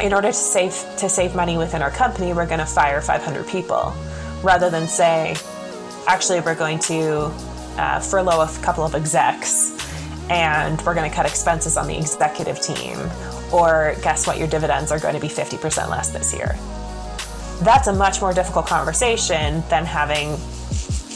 in 0.00 0.12
order 0.12 0.28
to 0.28 0.32
save 0.32 0.74
to 0.98 1.08
save 1.08 1.34
money 1.34 1.58
within 1.58 1.82
our 1.82 1.90
company, 1.90 2.32
we're 2.32 2.46
gonna 2.46 2.66
fire 2.66 3.00
500 3.00 3.48
people, 3.48 3.92
rather 4.44 4.70
than 4.70 4.86
say, 4.86 5.34
actually, 6.06 6.38
we're 6.38 6.54
going 6.54 6.78
to 6.80 7.32
uh, 7.76 7.98
furlough 7.98 8.42
a 8.42 8.58
couple 8.62 8.84
of 8.84 8.94
execs, 8.94 9.72
and 10.30 10.80
we're 10.82 10.94
gonna 10.94 11.10
cut 11.10 11.26
expenses 11.26 11.76
on 11.76 11.88
the 11.88 11.98
executive 11.98 12.60
team, 12.60 12.96
or 13.52 13.94
guess 14.02 14.26
what, 14.26 14.38
your 14.38 14.48
dividends 14.48 14.92
are 14.92 14.98
going 14.98 15.14
to 15.14 15.20
be 15.20 15.28
50% 15.28 15.88
less 15.88 16.10
this 16.10 16.34
year. 16.34 16.56
That's 17.64 17.88
a 17.88 17.92
much 17.92 18.20
more 18.20 18.32
difficult 18.32 18.66
conversation 18.66 19.62
than 19.68 19.84
having, 19.84 20.36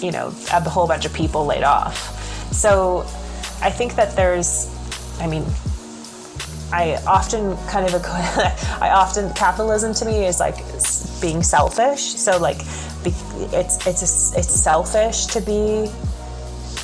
you 0.02 0.10
know, 0.10 0.34
a 0.52 0.60
whole 0.68 0.86
bunch 0.86 1.04
of 1.04 1.12
people 1.12 1.46
laid 1.46 1.62
off. 1.62 2.52
So 2.52 3.00
I 3.60 3.70
think 3.70 3.94
that 3.94 4.16
there's 4.16 4.68
I 5.20 5.26
mean, 5.28 5.44
I 6.72 7.00
often 7.06 7.56
kind 7.68 7.86
of 7.86 8.04
I 8.06 8.90
often 8.92 9.32
capitalism 9.34 9.94
to 9.94 10.04
me 10.04 10.26
is 10.26 10.40
like 10.40 10.56
being 11.20 11.42
selfish. 11.42 12.02
So 12.02 12.38
like 12.38 12.58
it's 13.52 13.86
it's 13.86 14.36
it's 14.36 14.60
selfish 14.60 15.26
to 15.26 15.40
be 15.40 15.90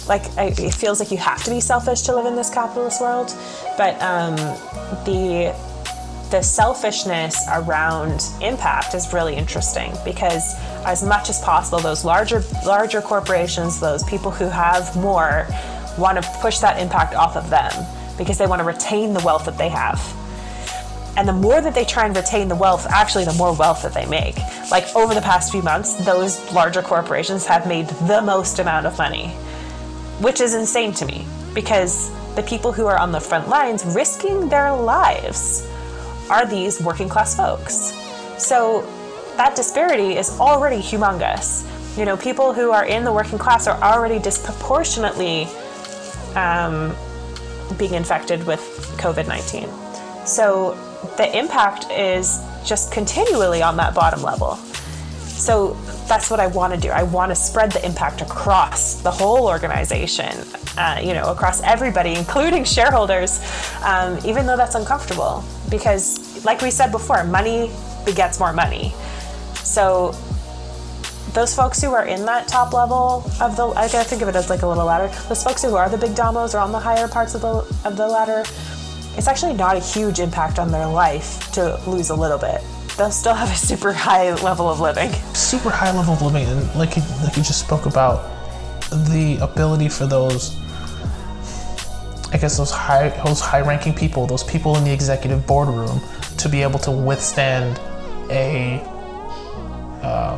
like 0.09 0.25
it 0.37 0.73
feels 0.75 1.01
like 1.01 1.11
you 1.11 1.19
have 1.19 1.43
to 1.45 1.51
be 1.51 1.61
selfish 1.61 2.03
to 2.03 2.15
live 2.15 2.27
in 2.27 2.35
this 2.35 2.51
capitalist 2.51 3.01
world 3.01 3.33
but 3.77 4.01
um, 4.03 4.37
the 5.05 5.55
the 6.31 6.43
selfishness 6.43 7.47
around 7.53 8.23
impact 8.43 8.95
is 8.95 9.13
really 9.13 9.35
interesting 9.35 9.93
because 10.05 10.55
as 10.85 11.03
much 11.03 11.31
as 11.31 11.41
possible 11.41 11.79
those 11.79 12.05
larger 12.05 12.43
larger 12.67 13.01
corporations 13.01 13.81
those 13.81 14.03
people 14.05 14.31
who 14.31 14.49
have 14.49 14.95
more 14.97 15.47
want 15.99 16.23
to 16.23 16.31
push 16.41 16.59
that 16.59 16.81
impact 16.81 17.15
off 17.15 17.37
of 17.37 17.49
them 17.51 17.73
because 18.17 18.39
they 18.39 18.47
want 18.47 18.61
to 18.61 18.65
retain 18.65 19.15
the 19.15 19.23
wealth 19.25 19.45
that 19.45 19.57
they 19.57 19.69
have 19.69 19.99
and 21.19 21.27
the 21.27 21.33
more 21.33 21.61
that 21.61 21.75
they 21.75 21.85
try 21.85 22.07
and 22.07 22.15
retain 22.15 22.47
the 22.47 22.55
wealth, 22.55 22.87
actually, 22.89 23.25
the 23.25 23.33
more 23.33 23.53
wealth 23.53 23.83
that 23.83 23.93
they 23.93 24.07
make. 24.07 24.37
Like 24.71 24.85
over 24.95 25.15
the 25.15 25.21
past 25.21 25.51
few 25.51 25.63
months, 25.63 25.95
those 26.05 26.53
larger 26.53 26.81
corporations 26.81 27.45
have 27.47 27.67
made 27.67 27.89
the 28.07 28.23
most 28.23 28.61
amount 28.61 28.87
of 28.87 28.97
money, 28.99 29.35
which 30.21 30.41
is 30.41 30.55
insane 30.55 30.93
to 30.95 31.07
me 31.07 31.27
because 31.55 32.11
the 32.35 32.43
people 32.43 32.73
who 32.73 32.87
are 32.87 32.99
on 32.99 33.13
the 33.13 33.21
front 33.21 33.49
lines 33.49 33.85
risking 33.85 34.49
their 34.49 34.73
lives 34.73 35.69
are 36.31 36.47
these 36.47 36.81
working 36.81 37.09
class 37.09 37.37
folks. 37.37 37.93
So 38.39 38.83
that 39.37 39.57
disparity 39.57 40.17
is 40.17 40.39
already 40.39 40.79
humongous. 40.79 41.65
You 41.99 42.05
know, 42.05 42.17
people 42.17 42.53
who 42.53 42.71
are 42.71 42.85
in 42.85 43.05
the 43.05 43.13
working 43.13 43.39
class 43.39 43.67
are 43.67 43.81
already 43.83 44.19
disproportionately 44.19 45.49
um, 46.37 46.95
being 47.77 47.95
infected 47.95 48.47
with 48.47 48.61
COVID 48.99 49.27
19. 49.27 49.69
So 50.27 50.75
the 51.17 51.37
impact 51.37 51.91
is 51.91 52.41
just 52.65 52.93
continually 52.93 53.63
on 53.63 53.77
that 53.79 53.95
bottom 53.95 54.23
level. 54.23 54.59
So 55.39 55.75
that's 56.09 56.31
what 56.31 56.41
I 56.41 56.49
want 56.49 56.75
to 56.75 56.81
do. 56.81 56.91
I 56.91 57.03
want 57.05 57.31
to 57.31 57.37
spread 57.37 57.73
the 57.73 57.85
impact 57.85 58.21
across 58.21 58.95
the 59.03 59.11
whole 59.11 59.47
organization, 59.47 60.33
uh, 60.77 61.01
you 61.03 61.15
know, 61.15 61.31
across 61.31 61.63
everybody, 61.63 62.15
including 62.15 62.65
shareholders, 62.65 63.41
um, 63.85 64.19
even 64.25 64.47
though 64.47 64.57
that's 64.57 64.75
uncomfortable. 64.75 65.45
Because, 65.71 66.45
like 66.45 66.61
we 66.61 66.71
said 66.71 66.91
before, 66.91 67.23
money 67.25 67.71
begets 68.05 68.41
more 68.41 68.53
money. 68.53 68.93
So 69.55 70.13
those 71.35 71.55
folks 71.55 71.81
who 71.81 71.93
are 71.95 72.07
in 72.07 72.25
that 72.27 72.49
top 72.49 72.73
level 72.73 73.25
of 73.41 73.57
the, 73.57 73.69
I 73.69 73.89
gotta 73.89 74.09
think 74.09 74.23
of 74.23 74.29
it 74.29 74.35
as 74.35 74.51
like 74.51 74.63
a 74.63 74.67
little 74.67 74.87
ladder. 74.87 75.09
Those 75.29 75.45
folks 75.45 75.63
who 75.63 75.77
are 75.77 75.89
the 75.89 75.99
big 75.99 76.15
domos 76.15 76.55
or 76.55 76.59
on 76.59 76.73
the 76.73 76.81
higher 76.81 77.07
parts 77.07 77.35
of 77.35 77.43
the 77.43 77.59
of 77.85 77.97
the 77.97 78.07
ladder 78.07 78.43
it's 79.19 79.27
actually 79.27 79.55
not 79.55 79.77
a 79.77 79.81
huge 79.81 80.21
impact 80.21 80.61
on 80.61 80.71
their 80.71 80.87
life 80.87 81.51
to 81.51 81.77
lose 81.89 82.11
a 82.11 82.15
little 82.15 82.39
bit. 82.39 82.63
They'll 82.99 83.13
still 83.13 83.35
have 83.35 83.49
a 83.49 83.55
super 83.55 83.93
high 83.93 84.35
level 84.43 84.69
of 84.69 84.81
living. 84.81 85.13
Super 85.33 85.71
high 85.71 85.97
level 85.97 86.15
of 86.15 86.23
living, 86.23 86.49
and 86.49 86.75
like 86.75 86.97
you, 86.97 87.03
like 87.23 87.37
you 87.37 87.45
just 87.45 87.61
spoke 87.61 87.87
about, 87.87 88.29
the 88.91 89.39
ability 89.41 89.89
for 89.89 90.09
those, 90.09 90.57
I 92.33 92.39
guess 92.41 92.57
those 92.57 92.73
high 92.73 93.11
those 93.25 93.41
high 93.41 93.61
ranking 93.61 93.95
people, 93.95 94.27
those 94.27 94.43
people 94.43 94.77
in 94.79 94.83
the 94.83 94.93
executive 94.93 95.47
boardroom, 95.47 96.01
to 96.39 96.49
be 96.49 96.61
able 96.61 96.81
to 96.81 96.91
withstand 96.91 97.79
a 98.31 98.81
uh, 100.03 100.37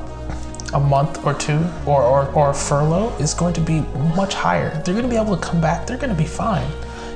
a 0.75 0.81
month 0.81 1.25
or 1.25 1.33
two 1.33 1.65
or, 1.87 2.03
or, 2.03 2.27
or 2.33 2.51
a 2.51 2.55
furlough 2.55 3.17
is 3.17 3.33
going 3.33 3.55
to 3.55 3.61
be 3.63 3.81
much 4.15 4.35
higher. 4.35 4.69
They're 4.83 4.93
going 4.93 5.07
to 5.07 5.11
be 5.11 5.17
able 5.17 5.35
to 5.35 5.43
come 5.43 5.63
back. 5.63 5.87
They're 5.87 5.97
going 5.97 6.11
to 6.11 6.15
be 6.15 6.27
fine 6.27 6.71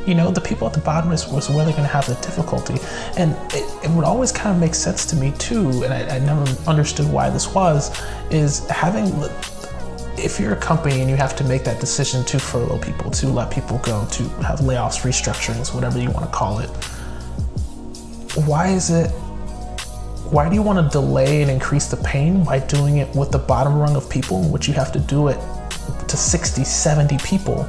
you 0.07 0.15
know, 0.15 0.31
the 0.31 0.41
people 0.41 0.67
at 0.67 0.75
the 0.75 0.81
bottom 0.81 1.13
is, 1.13 1.27
was 1.29 1.49
where 1.49 1.65
they're 1.65 1.73
going 1.73 1.87
to 1.87 1.93
have 1.93 2.07
the 2.07 2.15
difficulty. 2.17 2.75
And 3.17 3.33
it, 3.55 3.85
it, 3.85 3.91
would 3.91 4.05
always 4.05 4.33
kind 4.33 4.55
of 4.55 4.61
make 4.61 4.75
sense 4.75 5.07
to 5.07 5.17
me 5.17 5.33
too, 5.39 5.83
and 5.83 5.95
I, 5.95 6.17
I 6.17 6.19
never 6.21 6.45
understood 6.69 7.11
why 7.11 7.31
this 7.31 7.55
was, 7.55 7.99
is 8.31 8.67
having, 8.69 9.07
if 10.19 10.39
you're 10.39 10.53
a 10.53 10.57
company 10.57 11.01
and 11.01 11.09
you 11.09 11.17
have 11.17 11.35
to 11.37 11.45
make 11.45 11.65
that 11.65 11.81
decision 11.81 12.25
to 12.27 12.39
furlough 12.39 12.79
people, 12.79 13.11
to 13.13 13.29
let 13.29 13.51
people 13.51 13.79
go, 13.79 14.07
to 14.13 14.23
have 14.43 14.61
layoffs, 14.61 15.03
restructurings, 15.03 15.75
whatever 15.75 15.99
you 15.99 16.11
want 16.11 16.27
to 16.27 16.33
call 16.33 16.59
it, 16.59 16.69
why 18.47 18.69
is 18.69 18.91
it 18.91 19.11
why 20.31 20.49
do 20.49 20.55
you 20.55 20.63
want 20.63 20.85
to 20.85 20.99
delay 20.99 21.43
and 21.43 21.51
increase 21.51 21.87
the 21.87 21.97
pain 21.99 22.43
by 22.43 22.59
doing 22.59 22.97
it 22.97 23.15
with 23.15 23.31
the 23.31 23.39
bottom 23.39 23.79
rung 23.79 23.95
of 23.95 24.09
people 24.11 24.43
which 24.49 24.67
you 24.67 24.75
have 24.75 24.91
to 24.91 24.99
do 24.99 25.29
it 25.29 25.39
to 26.09 26.17
60 26.17 26.65
70 26.65 27.19
people 27.19 27.69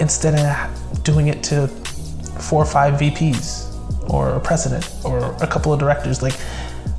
instead 0.00 0.34
of 0.38 1.02
doing 1.04 1.28
it 1.28 1.42
to 1.44 1.68
four 2.40 2.62
or 2.62 2.66
five 2.66 2.94
VPs 2.94 3.70
or 4.10 4.30
a 4.30 4.40
president 4.40 4.90
or 5.04 5.18
a 5.42 5.46
couple 5.46 5.72
of 5.72 5.78
directors. 5.78 6.22
Like, 6.22 6.34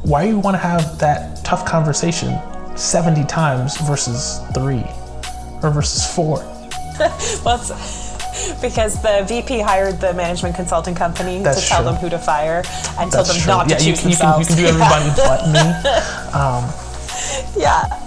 why 0.04 0.24
do 0.24 0.30
you 0.30 0.40
want 0.40 0.56
to 0.56 0.60
have 0.60 0.98
that 1.00 1.44
tough 1.44 1.66
conversation 1.66 2.38
70 2.76 3.24
times 3.26 3.78
versus 3.82 4.40
three 4.54 4.84
or 5.64 5.72
versus 5.72 6.06
four? 6.16 6.38
well, 7.46 7.58
because 8.62 9.02
the 9.02 9.26
VP 9.28 9.60
hired 9.60 10.00
the 10.00 10.14
management 10.14 10.56
consulting 10.56 10.96
company 10.96 11.42
That's 11.42 11.62
to 11.64 11.68
tell 11.68 11.84
true. 11.84 11.92
them 11.92 12.02
who 12.02 12.10
to 12.10 12.20
fire 12.20 12.64
and 13.00 13.12
That's 13.12 13.16
told 13.16 13.28
them 13.28 13.38
true. 13.38 13.48
not 13.48 13.70
yeah, 13.70 13.78
to 13.78 13.84
choose 13.84 14.04
you, 14.04 14.10
themselves. 14.10 14.50
You 14.50 14.56
can, 14.56 14.66
you 14.66 14.72
can 14.72 14.78
do 14.78 14.84
everybody 14.84 15.10
but 15.18 15.46
me. 15.52 15.92
Um, 16.36 16.70
yeah. 17.56 18.05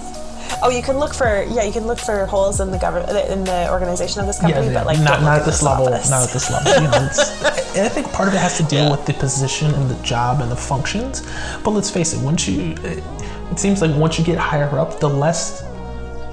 Oh, 0.63 0.71
you 0.71 0.83
can 0.83 0.99
look 0.99 1.15
for 1.15 1.45
yeah, 1.49 1.63
you 1.63 1.73
can 1.73 1.87
look 1.87 1.99
for 1.99 2.27
holes 2.27 2.61
in 2.61 2.71
the 2.71 2.79
government 2.79 3.11
in 3.31 3.45
the 3.45 3.71
organization 3.71 4.21
of 4.21 4.27
this 4.27 4.41
company, 4.41 4.67
yeah, 4.67 4.73
yeah. 4.73 4.79
but 4.79 4.87
like 4.87 4.99
not, 4.99 5.23
not 5.23 5.41
at 5.41 5.47
this, 5.47 5.63
level, 5.63 5.87
office. 5.89 6.11
not 6.11 6.23
at 6.23 6.33
this 6.33 6.51
level. 6.51 6.73
You 6.75 6.89
know, 6.89 6.97
and 7.77 7.87
I 7.87 7.89
think 7.89 8.11
part 8.13 8.29
of 8.29 8.35
it 8.35 8.39
has 8.39 8.57
to 8.57 8.65
deal 8.65 8.85
yeah. 8.85 8.91
with 8.91 9.07
the 9.07 9.15
position 9.15 9.73
and 9.73 9.89
the 9.89 10.03
job 10.03 10.41
and 10.41 10.51
the 10.51 10.57
functions. 10.57 11.23
But 11.63 11.71
let's 11.71 11.91
face 11.91 12.13
it, 12.13 12.23
once 12.23 12.49
you, 12.49 12.73
it, 12.83 13.05
it 13.51 13.59
seems 13.59 13.81
like 13.81 13.95
once 13.97 14.19
you 14.19 14.25
get 14.25 14.39
higher 14.39 14.79
up, 14.79 14.99
the 14.99 15.09
less 15.09 15.65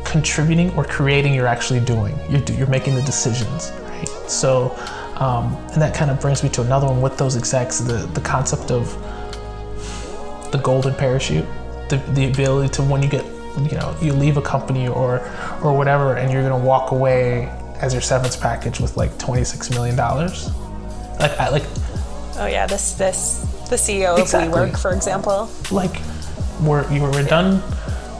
contributing 0.06 0.72
or 0.76 0.86
creating 0.86 1.34
you're 1.34 1.48
actually 1.48 1.80
doing. 1.80 2.18
You're 2.30 2.42
you're 2.58 2.68
making 2.68 2.96
the 2.96 3.04
decisions, 3.04 3.72
right? 3.84 4.10
So. 4.28 4.76
Um, 5.16 5.56
and 5.72 5.82
that 5.82 5.96
kind 5.96 6.12
of 6.12 6.20
brings 6.20 6.44
me 6.44 6.50
to 6.50 6.62
another 6.62 6.88
one 6.88 7.02
with 7.02 7.18
those 7.18 7.38
execs 7.38 7.80
the, 7.80 8.06
the 8.08 8.20
concept 8.20 8.70
of 8.70 8.92
the 10.52 10.58
golden 10.62 10.94
parachute 10.94 11.46
the, 11.88 11.96
the 12.16 12.30
ability 12.30 12.68
to 12.74 12.84
when 12.84 13.02
you 13.02 13.08
get 13.08 13.24
you 13.58 13.78
know 13.78 13.96
you 14.02 14.14
leave 14.14 14.38
a 14.38 14.42
company 14.42 14.88
or 14.88 15.20
or 15.64 15.76
whatever 15.76 16.16
and 16.16 16.32
you're 16.32 16.44
gonna 16.44 16.58
walk 16.58 16.92
away 16.92 17.52
as 17.82 17.94
your 17.94 18.02
severance 18.02 18.36
package 18.36 18.80
with 18.80 18.98
like 18.98 19.18
26 19.18 19.72
million 19.72 19.96
dollars? 19.96 20.50
Like 21.20 21.40
I, 21.40 21.50
like 21.50 21.66
oh 22.38 22.48
yeah 22.48 22.68
this 22.68 22.94
this 22.94 23.40
the 23.70 23.76
ceo 23.76 24.20
exactly. 24.20 24.62
of 24.62 24.70
WeWork 24.70 24.80
for 24.80 24.94
example. 24.94 25.50
Like 25.72 26.02
we're 26.62 26.92
you 26.92 27.02
were 27.02 27.24
done. 27.24 27.62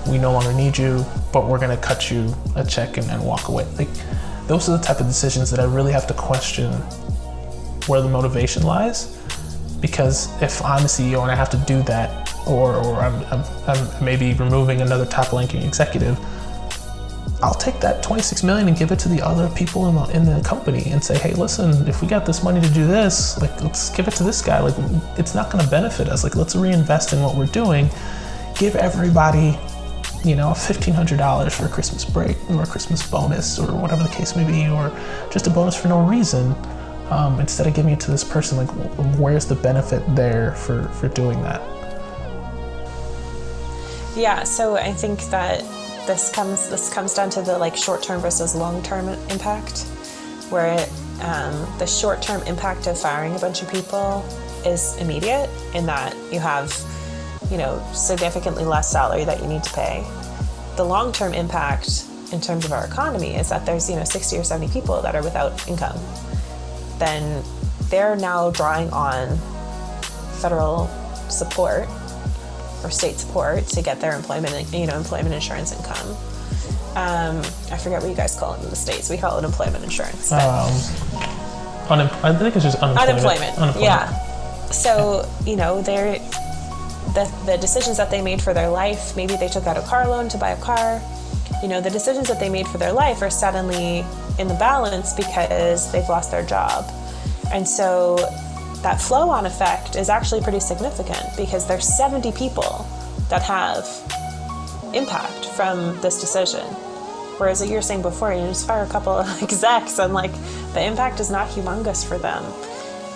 We 0.08 0.18
no 0.18 0.32
longer 0.32 0.54
need 0.54 0.78
you 0.78 1.06
but 1.34 1.48
we're 1.48 1.60
gonna 1.60 1.78
cut 1.78 2.10
you 2.10 2.34
a 2.56 2.64
check 2.64 2.98
and, 2.98 3.10
and 3.12 3.26
walk 3.26 3.50
away. 3.50 3.66
Like 3.78 3.90
those 4.48 4.70
are 4.70 4.78
the 4.78 4.84
type 4.84 5.00
of 5.00 5.08
decisions 5.08 5.50
that 5.50 5.60
i 5.60 5.64
really 5.64 5.92
have 5.92 6.06
to 6.08 6.14
question 6.14 6.72
where 7.88 8.02
the 8.02 8.10
motivation 8.10 8.64
lies 8.64 9.20
because 9.86 10.18
if 10.42 10.64
i'm 10.64 10.84
a 10.84 10.92
ceo 10.96 11.22
and 11.22 11.32
i 11.32 11.36
have 11.36 11.50
to 11.50 11.58
do 11.74 11.82
that 11.84 12.26
or, 12.46 12.76
or 12.76 12.96
I'm, 13.02 13.16
I'm, 13.26 13.44
I'm 13.68 14.04
maybe 14.04 14.34
removing 14.34 14.82
another 14.82 15.06
top 15.06 15.32
ranking 15.32 15.62
executive, 15.64 16.18
I'll 17.42 17.54
take 17.54 17.80
that 17.82 18.02
26 18.02 18.44
million 18.44 18.68
and 18.68 18.78
give 18.78 18.92
it 18.92 19.00
to 19.00 19.10
the 19.10 19.22
other 19.22 19.50
people 19.56 19.90
in 19.90 19.96
the, 19.96 20.06
in 20.16 20.26
the 20.26 20.42
company 20.48 20.92
and 20.92 21.04
say, 21.04 21.18
hey, 21.18 21.34
listen, 21.34 21.88
if 21.88 22.02
we 22.02 22.08
got 22.08 22.26
this 22.26 22.44
money 22.44 22.62
to 22.62 22.70
do 22.74 22.88
this, 22.88 23.40
like 23.42 23.62
let's 23.62 23.90
give 23.90 24.08
it 24.08 24.12
to 24.16 24.24
this 24.24 24.42
guy. 24.42 24.60
Like 24.60 24.76
it's 25.18 25.36
not 25.36 25.52
going 25.52 25.64
to 25.64 25.70
benefit 25.70 26.08
us. 26.08 26.24
Like 26.24 26.36
let's 26.36 26.56
reinvest 26.56 27.14
in 27.14 27.22
what 27.22 27.36
we're 27.36 27.46
doing. 27.48 27.90
Give 28.58 28.76
everybody, 28.76 29.60
you 30.24 30.36
know, 30.36 30.52
$1,500 30.52 31.52
for 31.52 31.66
a 31.66 31.70
Christmas 31.70 32.06
break 32.06 32.38
or 32.50 32.64
a 32.64 32.68
Christmas 32.68 33.08
bonus 33.10 33.60
or 33.60 33.76
whatever 33.76 34.04
the 34.04 34.10
case 34.10 34.36
may 34.36 34.46
be, 34.46 34.70
or 34.70 34.98
just 35.30 35.46
a 35.48 35.50
bonus 35.50 35.76
for 35.76 35.90
no 35.90 36.02
reason. 36.02 36.56
Um, 37.10 37.40
instead 37.40 37.68
of 37.68 37.76
giving 37.76 37.94
it 37.94 38.00
to 38.02 38.12
this 38.12 38.24
person, 38.24 38.58
like 38.58 38.70
where's 39.20 39.46
the 39.46 39.56
benefit 39.56 40.04
there 40.16 40.54
for, 40.54 40.88
for 40.90 41.08
doing 41.08 41.42
that? 41.44 41.62
Yeah, 44.16 44.44
so 44.44 44.76
I 44.76 44.92
think 44.92 45.22
that 45.26 45.60
this 46.08 46.32
comes 46.32 46.70
this 46.70 46.94
comes 46.94 47.14
down 47.14 47.30
to 47.32 47.42
the 47.42 47.58
like 47.58 47.76
short 47.76 48.02
term 48.02 48.22
versus 48.22 48.56
long 48.56 48.82
term 48.82 49.10
impact, 49.30 49.82
where 50.50 50.74
it, 50.74 50.90
um, 51.22 51.68
the 51.80 51.86
short 51.86 52.22
term 52.22 52.42
impact 52.44 52.88
of 52.88 53.00
firing 53.00 53.36
a 53.36 53.40
bunch 53.40 53.62
of 53.62 53.70
people 53.70 54.26
is 54.66 54.96
immediate 54.98 55.50
in 55.74 55.86
that 55.86 56.16
you 56.32 56.40
have, 56.40 56.74
you 57.52 57.58
know, 57.58 57.86
significantly 57.94 58.64
less 58.64 58.90
salary 58.90 59.26
that 59.26 59.42
you 59.42 59.48
need 59.48 59.64
to 59.64 59.74
pay. 59.74 60.06
The 60.76 60.86
long 60.86 61.12
term 61.12 61.34
impact 61.34 62.06
in 62.32 62.42
terms 62.42 62.66
of 62.66 62.72
our 62.72 62.86
economy 62.86 63.36
is 63.36 63.50
that 63.50 63.66
there's 63.66 63.90
you 63.90 63.96
know 63.96 64.04
60 64.04 64.38
or 64.38 64.44
70 64.44 64.72
people 64.72 65.02
that 65.02 65.16
are 65.16 65.24
without 65.24 65.68
income. 65.68 66.00
Then 67.00 67.44
they're 67.90 68.16
now 68.16 68.52
drawing 68.52 68.90
on 68.92 69.38
federal 70.42 70.88
support 71.30 71.88
or 72.84 72.92
state 72.92 73.16
support 73.18 73.66
to 73.68 73.82
get 73.82 74.00
their 74.00 74.16
employment, 74.16 74.72
you 74.74 74.86
know, 74.86 74.98
employment 74.98 75.34
insurance 75.34 75.72
income. 75.72 76.10
Um, 76.96 77.40
I 77.72 77.78
forget 77.78 78.02
what 78.02 78.10
you 78.10 78.16
guys 78.16 78.36
call 78.36 78.54
it 78.54 78.64
in 78.64 78.70
the 78.70 78.76
states. 78.76 79.10
We 79.10 79.18
call 79.18 79.38
it 79.38 79.44
employment 79.44 79.84
insurance. 79.84 80.32
Um, 80.32 80.72
unem- 81.90 82.24
I 82.24 82.34
think 82.34 82.56
it's 82.56 82.64
just 82.64 82.78
unemployment. 82.80 83.10
unemployment. 83.10 83.58
unemployment. 83.58 83.82
Yeah. 83.82 84.72
So 84.72 85.30
you 85.46 85.56
know 85.56 85.82
they're 85.82 86.20
the, 87.14 87.32
the 87.46 87.58
decisions 87.58 87.98
that 87.98 88.12
they 88.12 88.22
made 88.22 88.42
for 88.42 88.54
their 88.54 88.70
life, 88.70 89.16
maybe 89.16 89.36
they 89.36 89.48
took 89.48 89.68
out 89.68 89.78
a 89.78 89.82
car 89.82 90.08
loan 90.08 90.30
to 90.30 90.38
buy 90.38 90.52
a 90.52 90.62
car, 90.62 91.02
you 91.62 91.70
know, 91.70 91.82
the 91.82 91.90
decisions 91.90 92.28
that 92.28 92.40
they 92.40 92.50
made 92.50 92.68
for 92.68 92.78
their 92.78 92.92
life 92.92 93.22
are 93.22 93.30
suddenly 93.30 94.06
in 94.40 94.48
the 94.48 94.54
balance 94.56 95.14
because 95.14 95.92
they've 95.92 96.08
lost 96.10 96.32
their 96.32 96.46
job. 96.46 96.90
And 97.52 97.68
so 97.68 98.18
that 98.82 99.02
flow 99.02 99.30
on 99.30 99.46
effect 99.46 99.96
is 99.96 100.10
actually 100.10 100.42
pretty 100.42 100.60
significant 100.60 101.26
because 101.38 101.68
there's 101.68 101.88
70 101.88 102.32
people 102.34 102.88
that 103.30 103.42
have 103.42 103.88
impact 104.94 105.46
from 105.46 106.00
this 106.02 106.20
decision. 106.20 106.66
Whereas 107.38 107.62
like 107.62 107.70
you 107.70 107.76
were 107.76 107.82
saying 107.82 108.02
before, 108.02 108.34
you 108.34 108.42
just 108.48 108.68
fire 108.68 108.84
a 108.84 108.88
couple 108.88 109.14
of 109.14 109.44
execs 109.44 110.00
and 110.00 110.14
like 110.14 110.32
the 110.74 110.84
impact 110.84 111.20
is 111.20 111.30
not 111.30 111.50
humongous 111.50 112.08
for 112.08 112.18
them. 112.18 112.44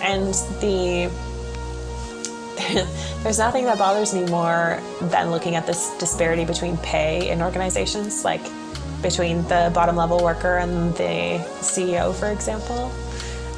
And 0.02 0.34
the 0.60 1.10
there's 3.22 3.38
nothing 3.38 3.64
that 3.64 3.78
bothers 3.78 4.14
me 4.14 4.24
more 4.26 4.80
than 5.00 5.30
looking 5.30 5.54
at 5.54 5.66
this 5.66 5.96
disparity 5.98 6.44
between 6.44 6.76
pay 6.78 7.30
in 7.30 7.42
organizations, 7.42 8.24
like 8.24 8.42
between 9.02 9.42
the 9.48 9.70
bottom 9.74 9.96
level 9.96 10.22
worker 10.22 10.58
and 10.58 10.92
the 10.96 11.38
CEO, 11.60 12.14
for 12.14 12.30
example. 12.30 12.90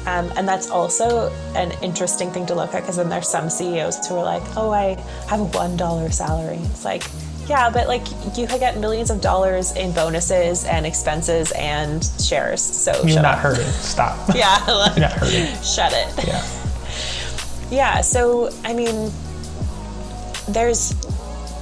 Um, 0.05 0.31
and 0.35 0.47
that's 0.47 0.69
also 0.69 1.31
an 1.55 1.71
interesting 1.81 2.29
thing 2.31 2.45
to 2.47 2.55
look 2.55 2.73
at 2.73 2.81
because 2.81 2.97
then 2.97 3.07
there's 3.09 3.27
some 3.29 3.49
CEOs 3.49 4.05
who 4.07 4.15
are 4.17 4.23
like, 4.23 4.43
oh, 4.57 4.69
I 4.71 4.95
have 5.29 5.39
a 5.39 5.45
$1 5.45 6.13
salary. 6.13 6.57
It's 6.57 6.83
like, 6.83 7.03
yeah, 7.47 7.69
but 7.69 7.87
like 7.87 8.05
you 8.37 8.47
could 8.47 8.59
get 8.59 8.77
millions 8.79 9.09
of 9.09 9.21
dollars 9.21 9.73
in 9.75 9.91
bonuses 9.93 10.65
and 10.65 10.85
expenses 10.85 11.51
and 11.53 12.03
shares. 12.19 12.61
So 12.61 12.91
You're 13.05 13.21
not 13.21 13.35
up. 13.35 13.39
hurting. 13.39 13.65
Stop. 13.65 14.17
Yeah, 14.35 14.57
like, 14.67 14.97
not 14.97 15.11
hurting. 15.13 15.45
shut 15.61 15.93
it. 15.93 16.27
Yeah. 16.27 16.45
Yeah, 17.69 18.01
so 18.01 18.49
I 18.63 18.73
mean, 18.73 19.11
there's 20.49 20.93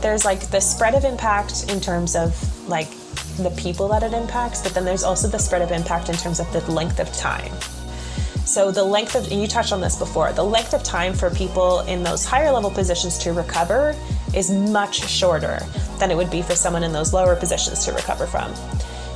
there's 0.02 0.26
like 0.26 0.50
the 0.50 0.60
spread 0.60 0.96
of 0.96 1.04
impact 1.06 1.70
in 1.72 1.80
terms 1.80 2.16
of 2.16 2.36
like 2.68 2.88
the 3.38 3.52
people 3.52 3.88
that 3.90 4.04
it 4.04 4.14
impacts, 4.14 4.62
but 4.62 4.74
then 4.74 4.86
there's 4.86 5.04
also 5.04 5.28
the 5.28 5.38
spread 5.38 5.62
of 5.62 5.72
impact 5.72 6.10
in 6.10 6.16
terms 6.16 6.40
of 6.40 6.52
the 6.52 6.60
length 6.72 7.00
of 7.00 7.12
time. 7.14 7.52
So 8.46 8.72
the 8.72 8.84
length 8.84 9.16
of 9.16 9.32
and 9.32 9.42
you 9.42 9.48
touched 9.48 9.72
on 9.72 9.80
this 9.80 9.98
before, 9.98 10.34
the 10.34 10.44
length 10.44 10.74
of 10.74 10.84
time 10.84 11.14
for 11.14 11.30
people 11.30 11.82
in 11.82 12.04
those 12.04 12.26
higher 12.26 12.52
level 12.52 12.70
positions 12.70 13.18
to 13.20 13.34
recover 13.34 13.96
is 14.36 14.52
much 14.52 15.08
shorter 15.10 15.60
than 16.00 16.12
it 16.12 16.18
would 16.18 16.30
be 16.30 16.42
for 16.42 16.56
someone 16.56 16.84
in 16.84 16.92
those 16.92 17.14
lower 17.14 17.36
positions 17.36 17.86
to 17.86 17.94
recover 17.94 18.28
from. 18.28 18.54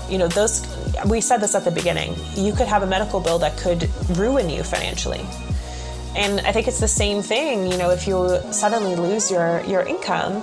You 0.10 0.20
know, 0.20 0.28
those 0.28 0.66
we 1.08 1.20
said 1.20 1.38
this 1.38 1.56
at 1.56 1.66
the 1.66 1.72
beginning. 1.72 2.16
You 2.36 2.54
could 2.54 2.68
have 2.68 2.84
a 2.84 2.88
medical 2.88 3.20
bill 3.20 3.40
that 3.40 3.58
could 3.58 3.90
ruin 4.18 4.50
you 4.50 4.64
financially. 4.64 5.26
And 6.16 6.40
I 6.42 6.54
think 6.54 6.68
it's 6.70 6.80
the 6.80 6.88
same 6.88 7.22
thing, 7.22 7.70
you 7.70 7.78
know, 7.78 7.90
if 7.90 8.08
you 8.08 8.40
suddenly 8.52 8.96
lose 8.96 9.30
your, 9.30 9.62
your 9.66 9.82
income, 9.82 10.42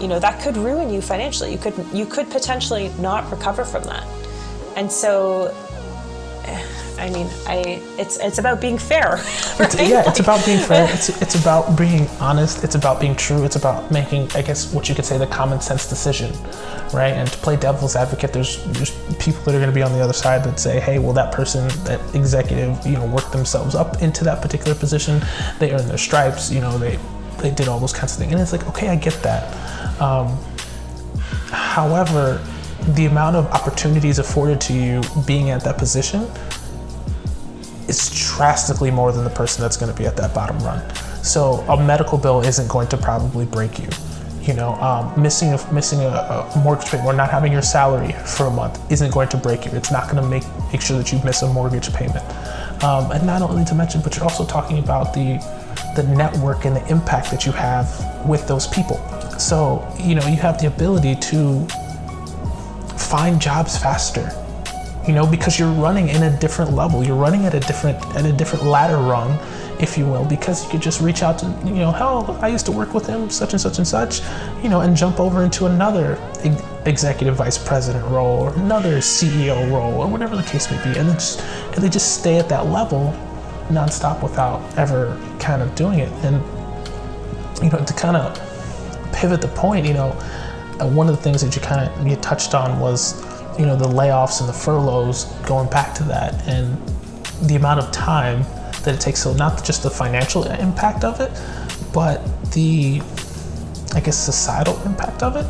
you 0.00 0.08
know, 0.08 0.18
that 0.18 0.40
could 0.42 0.56
ruin 0.56 0.92
you 0.92 1.00
financially. 1.00 1.52
You 1.52 1.58
could 1.58 1.74
you 1.92 2.06
could 2.06 2.30
potentially 2.30 2.90
not 2.98 3.30
recover 3.30 3.64
from 3.64 3.84
that. 3.84 4.06
And 4.76 4.90
so 4.90 5.54
eh, 6.44 6.62
I 6.98 7.10
mean, 7.10 7.28
I 7.46 7.82
it's 7.98 8.18
it's 8.18 8.38
about 8.38 8.60
being 8.60 8.78
fair. 8.78 9.20
Right? 9.58 9.72
It's, 9.72 9.88
yeah, 9.88 10.06
it's 10.06 10.20
about 10.20 10.44
being 10.44 10.58
fair. 10.58 10.86
It's, 10.92 11.08
it's 11.22 11.34
about 11.34 11.78
being 11.78 12.06
honest. 12.20 12.62
It's 12.62 12.74
about 12.74 13.00
being 13.00 13.16
true. 13.16 13.42
It's 13.42 13.56
about 13.56 13.90
making, 13.90 14.30
I 14.34 14.42
guess, 14.42 14.70
what 14.70 14.86
you 14.90 14.94
could 14.94 15.06
say, 15.06 15.16
the 15.16 15.26
common 15.26 15.62
sense 15.62 15.88
decision, 15.88 16.30
right? 16.92 17.14
And 17.14 17.26
to 17.26 17.38
play 17.38 17.56
devil's 17.56 17.96
advocate, 17.96 18.34
there's 18.34 18.62
there's 18.66 18.90
people 19.18 19.42
that 19.44 19.54
are 19.54 19.58
going 19.58 19.70
to 19.70 19.74
be 19.74 19.82
on 19.82 19.94
the 19.94 20.00
other 20.00 20.12
side 20.12 20.44
that 20.44 20.60
say, 20.60 20.78
hey, 20.78 20.98
well, 20.98 21.14
that 21.14 21.32
person, 21.32 21.68
that 21.84 22.00
executive, 22.14 22.84
you 22.84 22.98
know, 22.98 23.06
worked 23.06 23.32
themselves 23.32 23.74
up 23.74 24.02
into 24.02 24.24
that 24.24 24.42
particular 24.42 24.74
position. 24.74 25.22
They 25.58 25.72
earned 25.72 25.88
their 25.88 25.96
stripes. 25.96 26.50
You 26.50 26.60
know, 26.60 26.76
they 26.76 26.98
they 27.48 27.54
did 27.54 27.68
all 27.68 27.78
those 27.78 27.92
kinds 27.92 28.12
of 28.12 28.18
things, 28.18 28.32
and 28.32 28.40
it's 28.40 28.52
like, 28.52 28.66
okay, 28.66 28.88
I 28.88 28.96
get 28.96 29.14
that. 29.22 29.42
Um, 30.00 30.36
however, 31.50 32.44
the 32.94 33.06
amount 33.06 33.36
of 33.36 33.46
opportunities 33.46 34.18
afforded 34.18 34.60
to 34.62 34.72
you 34.72 35.00
being 35.26 35.50
at 35.50 35.62
that 35.62 35.78
position 35.78 36.22
is 37.88 38.10
drastically 38.28 38.90
more 38.90 39.12
than 39.12 39.22
the 39.22 39.30
person 39.30 39.62
that's 39.62 39.76
going 39.76 39.92
to 39.92 39.96
be 39.96 40.06
at 40.06 40.16
that 40.16 40.34
bottom 40.34 40.58
run. 40.60 40.82
So 41.22 41.64
a 41.68 41.80
medical 41.80 42.18
bill 42.18 42.40
isn't 42.40 42.68
going 42.68 42.88
to 42.88 42.96
probably 42.96 43.46
break 43.46 43.78
you. 43.78 43.88
You 44.42 44.54
know, 44.54 44.74
um, 44.74 45.20
missing 45.20 45.52
a, 45.52 45.72
missing 45.72 46.00
a, 46.00 46.08
a 46.08 46.60
mortgage 46.62 46.88
payment 46.88 47.08
or 47.08 47.12
not 47.12 47.30
having 47.30 47.52
your 47.52 47.62
salary 47.62 48.12
for 48.24 48.46
a 48.46 48.50
month 48.50 48.80
isn't 48.90 49.12
going 49.12 49.28
to 49.30 49.36
break 49.36 49.64
you. 49.66 49.72
It's 49.72 49.90
not 49.90 50.04
going 50.04 50.22
to 50.22 50.28
make 50.28 50.44
make 50.72 50.80
sure 50.80 50.96
that 50.98 51.12
you 51.12 51.20
miss 51.24 51.42
a 51.42 51.52
mortgage 51.52 51.92
payment. 51.92 52.24
Um, 52.84 53.10
and 53.10 53.26
not 53.26 53.42
only 53.42 53.64
to 53.64 53.74
mention, 53.74 54.02
but 54.02 54.14
you're 54.14 54.24
also 54.24 54.44
talking 54.44 54.78
about 54.78 55.14
the 55.14 55.40
the 55.96 56.02
network 56.04 56.64
and 56.64 56.76
the 56.76 56.86
impact 56.88 57.30
that 57.30 57.46
you 57.46 57.52
have 57.52 57.88
with 58.26 58.46
those 58.46 58.66
people. 58.66 58.98
So 59.38 59.86
you 59.98 60.14
know, 60.14 60.26
you 60.26 60.36
have 60.36 60.60
the 60.60 60.66
ability 60.66 61.16
to 61.16 61.66
find 62.96 63.40
jobs 63.40 63.76
faster 63.76 64.30
you 65.06 65.12
know 65.12 65.26
because 65.26 65.58
you're 65.58 65.72
running 65.72 66.08
in 66.08 66.24
a 66.24 66.38
different 66.40 66.72
level 66.72 67.04
you're 67.04 67.16
running 67.16 67.44
at 67.44 67.54
a 67.54 67.60
different 67.60 67.96
at 68.16 68.24
a 68.24 68.32
different 68.32 68.64
ladder 68.64 68.96
rung 68.96 69.38
if 69.80 69.96
you 69.96 70.06
will 70.06 70.24
because 70.24 70.64
you 70.64 70.70
could 70.70 70.80
just 70.80 71.00
reach 71.00 71.22
out 71.22 71.38
to 71.38 71.46
you 71.64 71.74
know 71.74 71.92
hell 71.92 72.36
i 72.42 72.48
used 72.48 72.66
to 72.66 72.72
work 72.72 72.92
with 72.94 73.06
him 73.06 73.30
such 73.30 73.52
and 73.52 73.60
such 73.60 73.78
and 73.78 73.86
such 73.86 74.20
you 74.62 74.68
know 74.68 74.80
and 74.80 74.96
jump 74.96 75.20
over 75.20 75.44
into 75.44 75.66
another 75.66 76.18
executive 76.86 77.36
vice 77.36 77.58
president 77.58 78.04
role 78.06 78.40
or 78.40 78.54
another 78.54 78.98
ceo 78.98 79.70
role 79.70 79.94
or 79.94 80.08
whatever 80.08 80.34
the 80.34 80.42
case 80.42 80.70
may 80.70 80.82
be 80.82 80.98
and, 80.98 81.10
just, 81.12 81.40
and 81.40 81.76
they 81.76 81.88
just 81.88 82.18
stay 82.18 82.38
at 82.38 82.48
that 82.48 82.66
level 82.66 83.14
nonstop 83.68 84.22
without 84.22 84.60
ever 84.78 85.18
kind 85.38 85.62
of 85.62 85.74
doing 85.74 85.98
it 85.98 86.12
and 86.24 86.36
you 87.62 87.70
know 87.70 87.84
to 87.84 87.94
kind 87.94 88.16
of 88.16 88.36
pivot 89.16 89.40
the 89.40 89.48
point, 89.48 89.86
you 89.86 89.94
know, 89.94 90.08
uh, 90.80 90.86
one 90.86 91.08
of 91.08 91.16
the 91.16 91.22
things 91.22 91.40
that 91.40 91.56
you 91.56 91.62
kind 91.62 91.88
of 91.88 92.06
you 92.06 92.16
touched 92.16 92.54
on 92.54 92.78
was, 92.78 93.24
you 93.58 93.66
know, 93.66 93.76
the 93.76 93.86
layoffs 93.86 94.40
and 94.40 94.48
the 94.48 94.52
furloughs. 94.52 95.24
Going 95.46 95.68
back 95.70 95.94
to 95.94 96.04
that, 96.04 96.46
and 96.46 96.76
the 97.48 97.56
amount 97.56 97.80
of 97.80 97.90
time 97.90 98.42
that 98.84 98.94
it 98.94 99.00
takes. 99.00 99.22
So 99.22 99.32
not 99.32 99.64
just 99.64 99.82
the 99.82 99.90
financial 99.90 100.44
impact 100.44 101.02
of 101.02 101.20
it, 101.20 101.30
but 101.92 102.22
the, 102.52 103.00
I 103.94 104.00
guess, 104.00 104.18
societal 104.18 104.80
impact 104.82 105.22
of 105.22 105.36
it. 105.36 105.46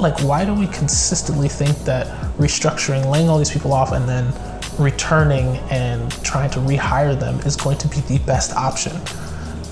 Like, 0.00 0.18
why 0.20 0.46
do 0.46 0.54
we 0.54 0.66
consistently 0.68 1.48
think 1.48 1.76
that 1.84 2.06
restructuring, 2.38 3.04
laying 3.10 3.28
all 3.28 3.38
these 3.38 3.50
people 3.50 3.74
off, 3.74 3.92
and 3.92 4.08
then 4.08 4.32
returning 4.78 5.56
and 5.70 6.10
trying 6.24 6.50
to 6.50 6.58
rehire 6.60 7.18
them 7.18 7.38
is 7.40 7.56
going 7.56 7.78
to 7.78 7.88
be 7.88 8.00
the 8.02 8.18
best 8.26 8.54
option? 8.54 8.92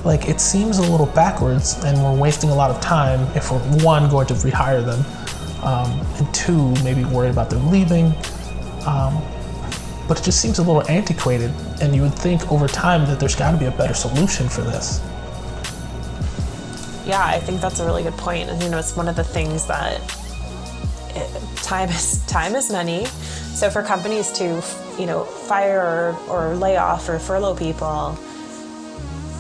like 0.04 0.28
it 0.28 0.40
seems 0.40 0.78
a 0.78 0.82
little 0.82 1.06
backwards 1.06 1.82
and 1.84 2.00
we're 2.02 2.14
wasting 2.16 2.50
a 2.50 2.54
lot 2.54 2.70
of 2.70 2.80
time 2.80 3.20
if 3.36 3.50
we're 3.50 3.58
one 3.82 4.08
going 4.08 4.26
to 4.26 4.34
rehire 4.34 4.84
them 4.84 5.04
um, 5.64 5.90
and 6.18 6.34
two 6.34 6.72
maybe 6.84 7.04
worried 7.04 7.30
about 7.30 7.50
them 7.50 7.68
leaving 7.70 8.06
um, 8.86 9.20
but 10.06 10.18
it 10.18 10.24
just 10.24 10.40
seems 10.40 10.58
a 10.58 10.62
little 10.62 10.88
antiquated 10.88 11.50
and 11.82 11.94
you 11.94 12.02
would 12.02 12.14
think 12.14 12.50
over 12.50 12.68
time 12.68 13.04
that 13.06 13.18
there's 13.18 13.34
got 13.34 13.50
to 13.50 13.58
be 13.58 13.66
a 13.66 13.70
better 13.72 13.94
solution 13.94 14.48
for 14.48 14.62
this 14.62 15.00
Yeah, 17.06 17.24
I 17.24 17.40
think 17.40 17.60
that's 17.60 17.80
a 17.80 17.86
really 17.86 18.02
good 18.02 18.16
point. 18.18 18.50
And 18.50 18.62
you 18.62 18.68
know, 18.68 18.78
it's 18.78 18.94
one 18.94 19.08
of 19.08 19.16
the 19.16 19.24
things 19.24 19.66
that 19.66 19.98
it, 21.16 21.56
time 21.62 21.88
is 21.88 22.24
time 22.26 22.54
is 22.54 22.70
money. 22.70 23.06
So 23.58 23.68
for 23.70 23.82
companies 23.82 24.30
to, 24.34 24.62
you 25.00 25.06
know, 25.06 25.24
fire 25.24 26.14
or, 26.30 26.30
or 26.30 26.54
lay 26.54 26.76
off 26.76 27.08
or 27.08 27.18
furlough 27.18 27.56
people 27.56 28.16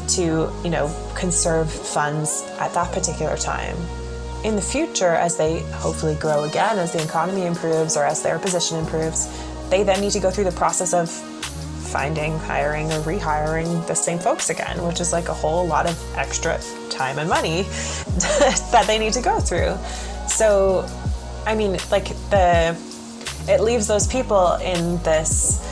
to, 0.08 0.52
you 0.64 0.70
know, 0.70 0.92
conserve 1.14 1.70
funds 1.70 2.42
at 2.58 2.74
that 2.74 2.92
particular 2.92 3.36
time. 3.36 3.76
In 4.42 4.56
the 4.56 4.60
future, 4.60 5.14
as 5.14 5.36
they 5.36 5.60
hopefully 5.70 6.16
grow 6.16 6.42
again, 6.42 6.80
as 6.80 6.94
the 6.94 7.00
economy 7.00 7.46
improves 7.46 7.96
or 7.96 8.04
as 8.04 8.20
their 8.20 8.40
position 8.40 8.76
improves, 8.78 9.28
they 9.70 9.84
then 9.84 10.00
need 10.00 10.10
to 10.10 10.20
go 10.20 10.32
through 10.32 10.50
the 10.50 10.58
process 10.58 10.92
of 10.92 11.08
finding, 11.08 12.36
hiring, 12.40 12.90
or 12.90 12.98
rehiring 13.02 13.86
the 13.86 13.94
same 13.94 14.18
folks 14.18 14.50
again, 14.50 14.84
which 14.84 15.00
is 15.00 15.12
like 15.12 15.28
a 15.28 15.34
whole 15.34 15.64
lot 15.64 15.88
of 15.88 15.96
extra 16.16 16.58
time 16.90 17.20
and 17.20 17.30
money 17.30 17.62
that 18.72 18.84
they 18.88 18.98
need 18.98 19.12
to 19.12 19.22
go 19.22 19.38
through. 19.38 19.76
So, 20.26 20.84
I 21.46 21.54
mean, 21.54 21.78
like 21.92 22.08
the, 22.30 22.76
it 23.48 23.62
leaves 23.62 23.86
those 23.86 24.06
people 24.06 24.54
in 24.56 24.98
this 25.02 25.64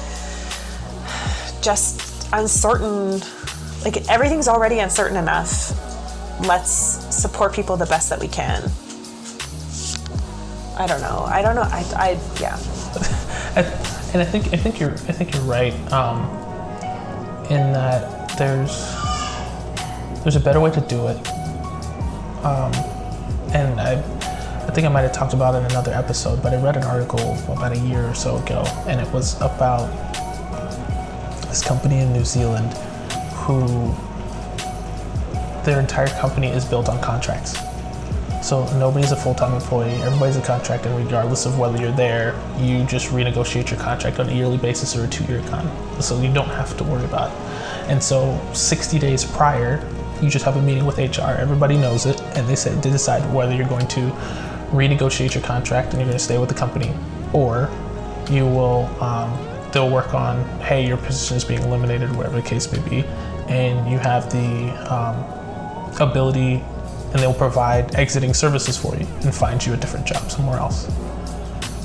just 1.62 2.28
uncertain, 2.32 3.20
like 3.84 4.08
everything's 4.08 4.48
already 4.48 4.78
uncertain 4.78 5.16
enough. 5.16 5.72
Let's 6.46 6.70
support 7.14 7.52
people 7.52 7.76
the 7.76 7.86
best 7.86 8.10
that 8.10 8.20
we 8.20 8.28
can. 8.28 8.70
I 10.78 10.86
don't 10.86 11.00
know. 11.00 11.24
I 11.26 11.42
don't 11.42 11.54
know. 11.54 11.62
I, 11.62 11.84
I 11.96 12.10
yeah. 12.40 12.56
I, 13.56 13.62
and 14.12 14.22
I 14.22 14.24
think 14.24 14.52
I 14.52 14.56
think 14.56 14.78
you're 14.78 14.92
I 14.92 15.12
think 15.12 15.34
you're 15.34 15.42
right 15.44 15.74
um, 15.92 16.20
in 17.50 17.72
that 17.72 18.36
there's 18.38 18.86
there's 20.22 20.36
a 20.36 20.40
better 20.40 20.60
way 20.60 20.70
to 20.70 20.80
do 20.82 21.08
it, 21.08 21.16
um, 22.44 22.72
and 23.52 23.80
I 23.80 24.02
I 24.15 24.15
think 24.76 24.86
I 24.86 24.90
might 24.90 25.02
have 25.08 25.12
talked 25.12 25.32
about 25.32 25.54
it 25.54 25.64
in 25.64 25.64
another 25.70 25.94
episode, 25.94 26.42
but 26.42 26.52
I 26.52 26.60
read 26.60 26.76
an 26.76 26.82
article 26.82 27.32
about 27.50 27.72
a 27.72 27.78
year 27.78 28.06
or 28.10 28.14
so 28.14 28.36
ago, 28.36 28.62
and 28.86 29.00
it 29.00 29.10
was 29.10 29.34
about 29.40 29.86
this 31.48 31.64
company 31.64 32.00
in 32.00 32.12
New 32.12 32.26
Zealand 32.26 32.74
who 33.32 33.66
their 35.64 35.80
entire 35.80 36.08
company 36.20 36.48
is 36.48 36.66
built 36.66 36.90
on 36.90 37.00
contracts. 37.00 37.56
So 38.46 38.70
nobody's 38.76 39.12
a 39.12 39.16
full-time 39.16 39.54
employee. 39.54 39.94
Everybody's 40.02 40.36
a 40.36 40.42
contract, 40.42 40.84
and 40.84 40.94
regardless 41.02 41.46
of 41.46 41.58
whether 41.58 41.78
you're 41.78 41.90
there, 41.92 42.38
you 42.58 42.84
just 42.84 43.08
renegotiate 43.08 43.70
your 43.70 43.80
contract 43.80 44.20
on 44.20 44.28
a 44.28 44.34
yearly 44.34 44.58
basis 44.58 44.94
or 44.94 45.06
a 45.06 45.08
two-year 45.08 45.42
con. 45.48 45.66
So 46.02 46.20
you 46.20 46.30
don't 46.30 46.50
have 46.50 46.76
to 46.76 46.84
worry 46.84 47.06
about 47.06 47.30
it. 47.30 47.38
And 47.88 48.02
so 48.02 48.38
60 48.52 48.98
days 48.98 49.24
prior, 49.24 49.82
you 50.20 50.28
just 50.28 50.44
have 50.44 50.56
a 50.56 50.62
meeting 50.62 50.84
with 50.84 50.98
HR. 50.98 51.30
Everybody 51.38 51.78
knows 51.78 52.04
it, 52.04 52.20
and 52.36 52.46
they 52.46 52.56
say 52.56 52.74
they 52.74 52.90
decide 52.90 53.22
whether 53.32 53.54
you're 53.54 53.68
going 53.68 53.88
to 53.88 54.45
renegotiate 54.70 55.34
your 55.34 55.42
contract 55.42 55.92
and 55.92 56.00
you're 56.00 56.06
going 56.06 56.18
to 56.18 56.24
stay 56.24 56.38
with 56.38 56.48
the 56.48 56.54
company, 56.54 56.94
or 57.32 57.70
you 58.30 58.44
will. 58.44 58.86
Um, 59.02 59.38
they'll 59.72 59.90
work 59.90 60.14
on, 60.14 60.42
hey, 60.60 60.86
your 60.86 60.96
position 60.96 61.36
is 61.36 61.44
being 61.44 61.60
eliminated, 61.62 62.14
whatever 62.16 62.36
the 62.36 62.48
case 62.48 62.72
may 62.72 62.78
be, 62.88 63.04
and 63.48 63.90
you 63.90 63.98
have 63.98 64.30
the 64.32 64.70
um, 64.90 65.16
ability 66.00 66.64
and 67.12 67.22
they'll 67.22 67.34
provide 67.34 67.94
exiting 67.94 68.34
services 68.34 68.76
for 68.76 68.94
you 68.96 69.06
and 69.22 69.34
find 69.34 69.64
you 69.64 69.72
a 69.74 69.76
different 69.76 70.06
job 70.06 70.30
somewhere 70.30 70.58
else. 70.58 70.88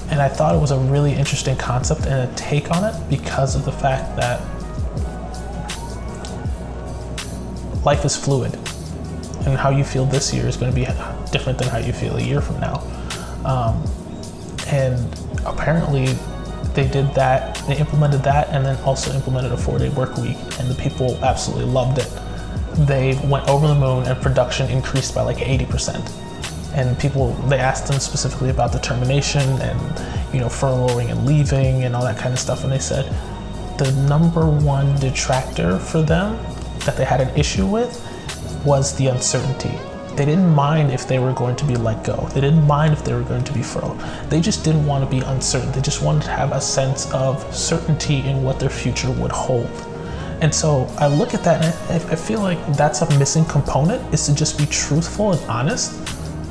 And 0.09 0.21
I 0.21 0.27
thought 0.27 0.55
it 0.55 0.59
was 0.59 0.71
a 0.71 0.77
really 0.77 1.13
interesting 1.13 1.55
concept 1.55 2.05
and 2.05 2.29
a 2.29 2.35
take 2.35 2.71
on 2.71 2.83
it 2.83 3.09
because 3.09 3.55
of 3.55 3.63
the 3.63 3.71
fact 3.71 4.15
that 4.17 4.41
life 7.85 8.03
is 8.03 8.15
fluid 8.15 8.57
and 9.45 9.57
how 9.57 9.69
you 9.69 9.83
feel 9.83 10.05
this 10.05 10.33
year 10.33 10.47
is 10.47 10.57
going 10.57 10.71
to 10.71 10.75
be 10.75 10.85
different 11.31 11.57
than 11.57 11.67
how 11.67 11.77
you 11.77 11.93
feel 11.93 12.15
a 12.17 12.21
year 12.21 12.41
from 12.41 12.59
now. 12.59 12.83
Um, 13.45 13.83
and 14.67 14.99
apparently, 15.45 16.13
they 16.73 16.87
did 16.87 17.13
that, 17.15 17.55
they 17.67 17.77
implemented 17.77 18.23
that, 18.23 18.49
and 18.49 18.65
then 18.65 18.81
also 18.83 19.11
implemented 19.13 19.51
a 19.51 19.57
four 19.57 19.77
day 19.79 19.89
work 19.89 20.17
week, 20.17 20.37
and 20.59 20.69
the 20.69 20.75
people 20.75 21.17
absolutely 21.23 21.65
loved 21.65 21.97
it 21.97 22.09
they 22.73 23.19
went 23.25 23.47
over 23.47 23.67
the 23.67 23.75
moon 23.75 24.05
and 24.07 24.21
production 24.21 24.69
increased 24.69 25.13
by 25.13 25.21
like 25.21 25.37
80%. 25.37 26.09
And 26.73 26.97
people, 26.97 27.33
they 27.47 27.59
asked 27.59 27.87
them 27.87 27.99
specifically 27.99 28.49
about 28.49 28.71
the 28.71 28.79
termination 28.79 29.41
and, 29.41 30.33
you 30.33 30.39
know, 30.39 30.47
furloughing 30.47 31.11
and 31.11 31.25
leaving 31.25 31.83
and 31.83 31.95
all 31.95 32.03
that 32.03 32.17
kind 32.17 32.33
of 32.33 32.39
stuff. 32.39 32.63
And 32.63 32.71
they 32.71 32.79
said 32.79 33.05
the 33.77 33.91
number 34.07 34.47
one 34.47 34.97
detractor 34.99 35.79
for 35.79 36.01
them 36.01 36.39
that 36.85 36.95
they 36.95 37.03
had 37.03 37.19
an 37.19 37.35
issue 37.37 37.65
with 37.65 38.07
was 38.65 38.95
the 38.95 39.07
uncertainty. 39.07 39.77
They 40.15 40.25
didn't 40.25 40.53
mind 40.53 40.91
if 40.91 41.07
they 41.07 41.19
were 41.19 41.31
going 41.33 41.55
to 41.55 41.65
be 41.65 41.75
let 41.75 42.03
go. 42.03 42.27
They 42.33 42.41
didn't 42.41 42.67
mind 42.67 42.93
if 42.93 43.03
they 43.03 43.13
were 43.13 43.23
going 43.23 43.45
to 43.45 43.53
be 43.53 43.63
furloughed. 43.63 43.99
They 44.29 44.41
just 44.41 44.63
didn't 44.63 44.85
want 44.85 45.03
to 45.03 45.09
be 45.09 45.25
uncertain. 45.25 45.71
They 45.71 45.81
just 45.81 46.01
wanted 46.01 46.23
to 46.23 46.31
have 46.31 46.51
a 46.51 46.59
sense 46.59 47.11
of 47.13 47.55
certainty 47.55 48.19
in 48.27 48.43
what 48.43 48.59
their 48.59 48.69
future 48.69 49.09
would 49.11 49.31
hold. 49.31 49.69
And 50.41 50.53
so 50.53 50.91
I 50.97 51.07
look 51.07 51.33
at 51.33 51.43
that 51.43 51.63
and 51.63 52.11
I, 52.11 52.15
feel 52.15 52.41
like 52.41 52.59
that's 52.75 53.01
a 53.01 53.19
missing 53.19 53.45
component 53.45 54.13
is 54.13 54.25
to 54.25 54.33
just 54.33 54.57
be 54.57 54.65
truthful 54.65 55.33
and 55.33 55.41
honest 55.49 55.93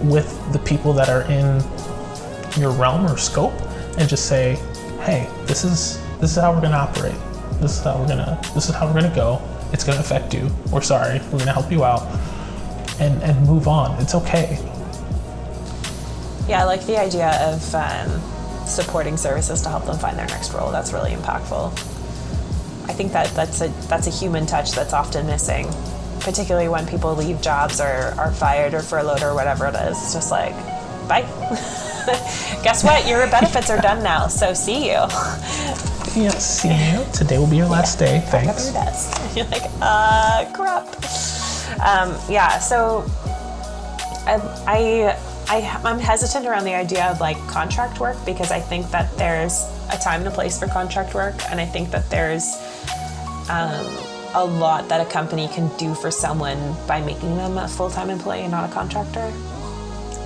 with 0.00 0.52
the 0.52 0.60
people 0.60 0.92
that 0.94 1.08
are 1.08 1.22
in 1.22 1.60
your 2.56 2.70
realm 2.70 3.04
or 3.04 3.18
scope 3.18 3.52
and 3.98 4.08
just 4.08 4.26
say, 4.26 4.54
hey, 5.00 5.28
this 5.44 5.64
is 5.64 6.00
this 6.20 6.32
is 6.32 6.36
how 6.36 6.54
we're 6.54 6.60
gonna 6.60 6.76
operate. 6.76 7.16
This 7.60 7.78
is 7.78 7.82
how 7.82 7.98
we're 7.98 8.06
gonna 8.06 8.40
this 8.54 8.68
is 8.68 8.74
how 8.74 8.86
we're 8.86 9.00
gonna 9.00 9.14
go. 9.14 9.42
It's 9.72 9.84
gonna 9.84 10.00
affect 10.00 10.34
you. 10.34 10.50
We're 10.70 10.82
sorry. 10.82 11.20
We're 11.32 11.38
gonna 11.38 11.52
help 11.52 11.70
you 11.70 11.84
out. 11.84 12.02
And 13.00 13.22
and 13.22 13.46
move 13.46 13.68
on. 13.68 14.00
It's 14.00 14.14
okay. 14.14 14.58
Yeah, 16.48 16.62
I 16.62 16.64
like 16.64 16.84
the 16.86 16.98
idea 16.98 17.30
of 17.42 17.74
um, 17.74 18.20
supporting 18.66 19.16
services 19.16 19.62
to 19.62 19.68
help 19.68 19.84
them 19.84 19.98
find 19.98 20.18
their 20.18 20.26
next 20.26 20.52
role. 20.52 20.72
That's 20.72 20.92
really 20.92 21.12
impactful. 21.12 21.72
I 22.88 22.92
think 22.92 23.12
that 23.12 23.28
that's 23.34 23.60
a 23.60 23.68
that's 23.88 24.06
a 24.08 24.10
human 24.10 24.46
touch 24.46 24.72
that's 24.72 24.92
often 24.92 25.26
missing, 25.26 25.68
particularly 26.20 26.68
when 26.68 26.86
people 26.86 27.14
leave 27.14 27.40
jobs 27.40 27.80
or 27.80 28.14
are 28.18 28.32
fired 28.32 28.74
or 28.74 28.82
furloughed 28.82 29.22
or 29.22 29.34
whatever 29.34 29.66
it 29.68 29.76
is. 29.76 29.96
It's 30.02 30.12
just 30.12 30.32
like, 30.32 30.54
bye. 31.08 31.22
Guess 32.64 32.82
what? 32.82 33.06
Your 33.06 33.26
benefits 33.28 33.70
are 33.70 33.80
done 33.80 34.02
now, 34.02 34.26
so 34.26 34.52
see 34.52 34.90
you. 34.90 35.06
Yeah, 36.20 36.30
see 36.32 36.68
you. 36.68 37.04
Today 37.14 37.38
will 37.38 37.46
be 37.46 37.56
your 37.56 37.68
last 37.68 37.98
day. 37.98 38.20
Thanks. 38.26 38.66
Your 38.66 38.74
desk. 38.74 39.18
You're 39.36 39.46
like, 39.46 39.70
uh, 39.80 40.44
crap. 40.52 40.84
Um, 41.80 42.14
yeah. 42.28 42.58
So, 42.58 43.06
I, 44.26 44.36
I 44.66 45.16
I, 45.48 45.80
I'm 45.82 45.98
hesitant 45.98 46.46
around 46.46 46.64
the 46.64 46.74
idea 46.74 47.06
of 47.10 47.20
like 47.20 47.38
contract 47.48 48.00
work 48.00 48.22
because 48.26 48.52
I 48.52 48.60
think 48.60 48.90
that 48.90 49.16
there's 49.16 49.64
a 49.90 49.96
time 49.96 50.20
and 50.20 50.28
a 50.28 50.30
place 50.30 50.58
for 50.58 50.68
contract 50.68 51.14
work, 51.14 51.34
and 51.50 51.58
I 51.58 51.64
think 51.64 51.90
that 51.90 52.08
there's 52.10 52.54
um, 53.48 53.86
a 54.34 54.44
lot 54.44 54.90
that 54.90 55.00
a 55.00 55.10
company 55.10 55.48
can 55.48 55.74
do 55.78 55.94
for 55.94 56.10
someone 56.10 56.76
by 56.86 57.00
making 57.00 57.34
them 57.36 57.56
a 57.56 57.66
full 57.66 57.88
time 57.88 58.10
employee 58.10 58.42
and 58.42 58.50
not 58.50 58.68
a 58.68 58.72
contractor. 58.72 59.32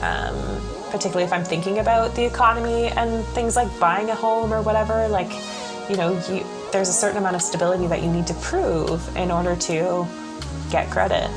Um, 0.03 0.61
particularly 0.91 1.25
if 1.25 1.33
I'm 1.33 1.45
thinking 1.45 1.81
about 1.81 2.15
the 2.15 2.25
economy 2.25 2.87
and 2.87 3.25
things 3.29 3.57
like 3.57 3.69
buying 3.81 4.11
a 4.11 4.15
home 4.15 4.53
or 4.53 4.63
whatever, 4.63 5.09
like, 5.09 5.33
you 5.89 5.97
know, 5.97 6.13
you, 6.29 6.45
there's 6.73 6.89
a 6.89 6.93
certain 6.93 7.19
amount 7.19 7.37
of 7.37 7.43
stability 7.43 7.87
that 7.87 8.03
you 8.03 8.11
need 8.11 8.27
to 8.27 8.35
prove 8.35 9.17
in 9.17 9.31
order 9.31 9.57
to 9.57 10.07
get 10.71 10.91
credit. 10.91 11.31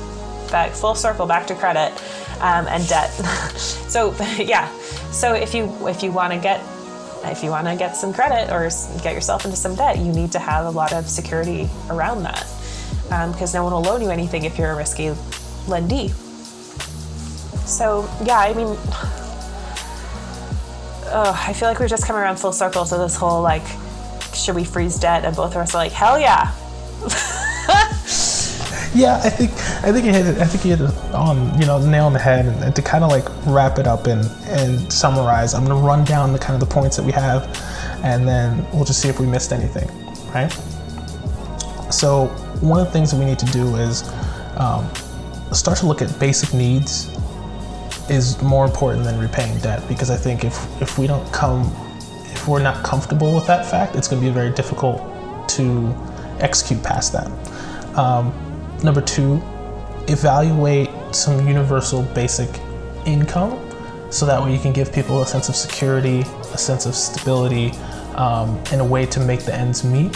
Back 0.52 0.72
full 0.72 0.96
circle 0.96 1.26
back 1.26 1.48
to 1.48 1.56
credit 1.56 1.92
um, 2.42 2.68
and 2.68 2.88
debt. 2.88 3.10
so 3.58 4.16
yeah, 4.38 4.70
so 5.12 5.34
if 5.34 5.54
you 5.54 5.88
if 5.88 6.04
you 6.04 6.12
want 6.12 6.34
to 6.34 6.40
get 6.40 6.62
if 7.26 7.44
you 7.44 7.50
want 7.50 7.68
to 7.68 7.76
get 7.76 7.96
some 7.96 8.14
credit 8.14 8.52
or 8.52 8.70
get 9.04 9.14
yourself 9.14 9.46
into 9.46 9.58
some 9.58 9.76
debt, 9.76 9.98
you 9.98 10.12
need 10.12 10.32
to 10.32 10.40
have 10.40 10.66
a 10.66 10.70
lot 10.70 10.94
of 10.94 11.10
security 11.10 11.70
around 11.90 12.24
that 12.24 12.48
because 13.08 13.56
um, 13.56 13.60
no 13.60 13.64
one 13.64 13.74
will 13.74 13.82
loan 13.82 14.02
you 14.02 14.10
anything 14.10 14.44
if 14.44 14.58
you're 14.58 14.72
a 14.72 14.76
risky 14.76 15.10
lendee. 15.66 16.10
So, 17.66 18.10
yeah, 18.24 18.40
I 18.40 18.54
mean, 18.54 18.68
oh, 21.10 21.46
I 21.48 21.54
feel 21.54 21.70
like 21.70 21.80
we've 21.80 21.90
just 21.90 22.06
come 22.06 22.16
around 22.16 22.38
full 22.38 22.52
circle 22.52 22.86
to 22.86 22.98
this 22.98 23.16
whole 23.16 23.42
like, 23.42 23.66
should 24.38 24.56
we 24.56 24.64
freeze 24.64 24.98
debt? 24.98 25.26
And 25.26 25.36
both 25.36 25.52
of 25.52 25.58
us 25.58 25.74
are 25.74 25.78
like, 25.78 25.92
hell 25.92 26.20
yeah. 26.20 26.52
yeah, 28.94 29.22
I 29.24 29.30
think 29.30 29.52
I 29.84 29.92
think 29.92 30.06
you 30.06 30.12
hit 30.12 30.26
it. 30.26 30.38
I 30.40 30.46
think 30.46 30.66
you 30.66 30.76
hit 30.76 30.90
it 30.90 31.14
on 31.14 31.60
you 31.60 31.66
know 31.66 31.80
nail 31.80 32.06
on 32.06 32.14
the 32.14 32.20
head. 32.20 32.46
And, 32.46 32.64
and 32.64 32.76
to 32.76 32.82
kind 32.82 33.04
of 33.04 33.10
like 33.10 33.26
wrap 33.46 33.80
it 33.80 33.88
up 33.88 34.08
and 34.08 34.26
and 34.46 34.92
summarize, 34.92 35.54
I'm 35.54 35.66
gonna 35.66 35.86
run 35.86 36.04
down 36.04 36.34
the 36.34 36.40
kind 36.40 36.62
of 36.62 36.68
the 36.68 36.74
points 36.74 36.98
that 36.98 37.04
we 37.04 37.12
have, 37.12 37.44
and 38.04 38.28
then 38.28 38.66
we'll 38.72 38.86
just 38.86 39.02
see 39.02 39.10
if 39.10 39.20
we 39.20 39.28
missed 39.28 39.52
anything, 39.52 39.88
right? 40.34 40.52
So 41.92 42.28
one 42.62 42.80
of 42.80 42.88
the 42.88 42.92
things 42.92 43.12
that 43.12 43.18
we 43.18 43.26
need 43.26 43.40
to 43.40 43.46
do 43.48 43.76
is 43.76 44.04
um, 44.58 44.90
start 45.54 45.78
to 45.80 45.86
look 45.86 46.02
at 46.02 46.20
basic 46.20 46.54
needs 46.54 47.16
is 48.10 48.42
more 48.42 48.66
important 48.66 49.04
than 49.04 49.20
repaying 49.20 49.60
debt 49.60 49.88
because 49.88 50.10
I 50.10 50.18
think 50.18 50.44
if 50.44 50.82
if 50.82 50.98
we 50.98 51.08
don't 51.08 51.32
come 51.32 51.64
we're 52.48 52.62
not 52.62 52.84
comfortable 52.84 53.34
with 53.34 53.48
that 53.48 53.66
fact, 53.66 53.96
it's 53.96 54.08
going 54.08 54.22
to 54.22 54.28
be 54.28 54.34
very 54.34 54.52
difficult 54.52 55.00
to 55.50 55.94
execute 56.40 56.82
past 56.84 57.14
that. 57.14 57.28
Um, 57.98 58.34
Number 58.84 59.02
two, 59.02 59.42
evaluate 60.08 60.90
some 61.12 61.48
universal 61.48 62.04
basic 62.04 62.48
income 63.06 63.60
so 64.12 64.26
that 64.26 64.42
way 64.42 64.54
you 64.54 64.60
can 64.60 64.72
give 64.72 64.94
people 64.94 65.22
a 65.24 65.28
sense 65.28 65.50
of 65.50 65.56
security, 65.56 66.20
a 66.20 66.58
sense 66.58 66.86
of 66.86 66.96
stability, 66.96 67.72
um, 68.16 68.62
and 68.72 68.80
a 68.80 68.84
way 68.84 69.06
to 69.08 69.20
make 69.20 69.42
the 69.42 69.54
ends 69.54 69.84
meet, 69.84 70.16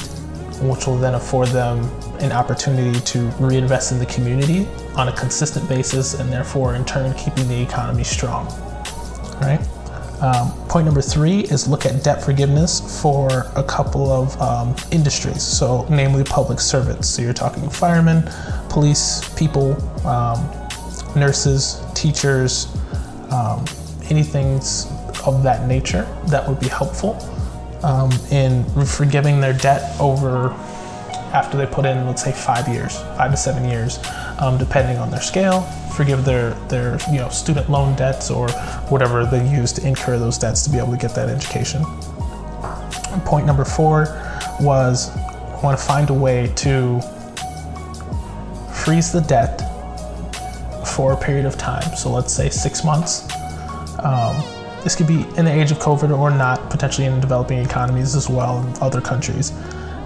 which 0.62 0.86
will 0.86 0.98
then 0.98 1.16
afford 1.16 1.48
them 1.50 1.84
an 2.20 2.32
opportunity 2.32 3.00
to 3.00 3.28
reinvest 3.40 3.92
in 3.92 4.00
the 4.00 4.06
community 4.06 4.68
on 4.96 5.08
a 5.08 5.14
consistent 5.14 5.68
basis 5.68 6.14
and 6.14 6.32
therefore 6.32 6.76
in 6.76 6.86
turn 6.86 7.14
keeping 7.16 7.48
the 7.48 7.60
economy 7.60 8.04
strong. 8.04 8.46
Right? 9.42 9.60
Um, 10.22 10.52
point 10.68 10.86
number 10.86 11.02
three 11.02 11.40
is 11.46 11.68
look 11.68 11.86
at 11.88 12.04
debt 12.04 12.24
forgiveness 12.24 13.02
for 13.02 13.48
a 13.56 13.64
couple 13.64 14.12
of 14.12 14.40
um, 14.40 14.76
industries, 14.92 15.42
so 15.42 15.88
namely 15.90 16.24
public 16.24 16.60
servants. 16.60 17.10
So 17.10 17.24
you're 17.24 17.34
talking 17.34 17.68
firemen, 17.70 18.30
police, 18.70 19.34
people, 19.36 19.76
um, 20.06 20.48
nurses, 21.16 21.84
teachers, 21.96 22.68
um, 23.32 23.66
anything 24.10 24.58
of 25.26 25.42
that 25.44 25.68
nature 25.68 26.04
that 26.28 26.48
would 26.48 26.60
be 26.60 26.68
helpful 26.68 27.18
um, 27.84 28.12
in 28.30 28.64
forgiving 28.86 29.42
their 29.42 29.54
debt 29.54 30.00
over 30.00 30.50
after 31.34 31.58
they 31.58 31.66
put 31.66 31.86
in, 31.86 32.06
let's 32.06 32.24
say, 32.24 32.32
five 32.32 32.68
years, 32.68 33.00
five 33.18 33.32
to 33.32 33.38
seven 33.38 33.68
years, 33.68 34.00
um, 34.40 34.58
depending 34.58 34.98
on 34.98 35.10
their 35.10 35.22
scale 35.22 35.68
forgive 35.92 36.24
their 36.26 36.52
their 36.68 36.98
you 37.12 37.18
know 37.18 37.30
student 37.30 37.70
loan 37.70 37.96
debts 37.96 38.32
or 38.32 38.50
whatever 38.90 39.26
they 39.26 39.48
use 39.50 39.72
to 39.74 39.86
incur 39.86 40.18
those 40.18 40.38
debts 40.38 40.64
to 40.64 40.70
be 40.70 40.78
able 40.78 40.92
to 40.92 40.98
get 40.98 41.14
that 41.14 41.30
education. 41.30 41.84
Point 43.26 43.46
number 43.46 43.66
four 43.66 44.08
was 44.60 45.16
I 45.16 45.60
want 45.62 45.78
to 45.78 45.86
find 45.86 46.10
a 46.10 46.14
way 46.14 46.52
to 46.56 47.00
freeze 48.74 49.12
the 49.12 49.22
debt 49.22 49.62
for 50.88 51.14
a 51.14 51.18
period 51.18 51.46
of 51.46 51.58
time. 51.58 51.96
So 51.96 52.10
let's 52.10 52.34
say 52.34 52.50
six 52.50 52.84
months. 52.84 53.28
Um, 54.00 54.42
this 54.84 54.96
could 54.96 55.06
be 55.06 55.26
in 55.38 55.46
the 55.46 55.52
age 55.52 55.70
of 55.72 55.78
COVID 55.78 56.18
or 56.18 56.32
not, 56.32 56.72
potentially 56.72 57.06
in 57.06 57.20
developing 57.20 57.60
economies 57.60 58.16
as 58.16 58.28
well 58.28 58.66
in 58.66 58.74
other 58.82 59.00
countries, 59.00 59.52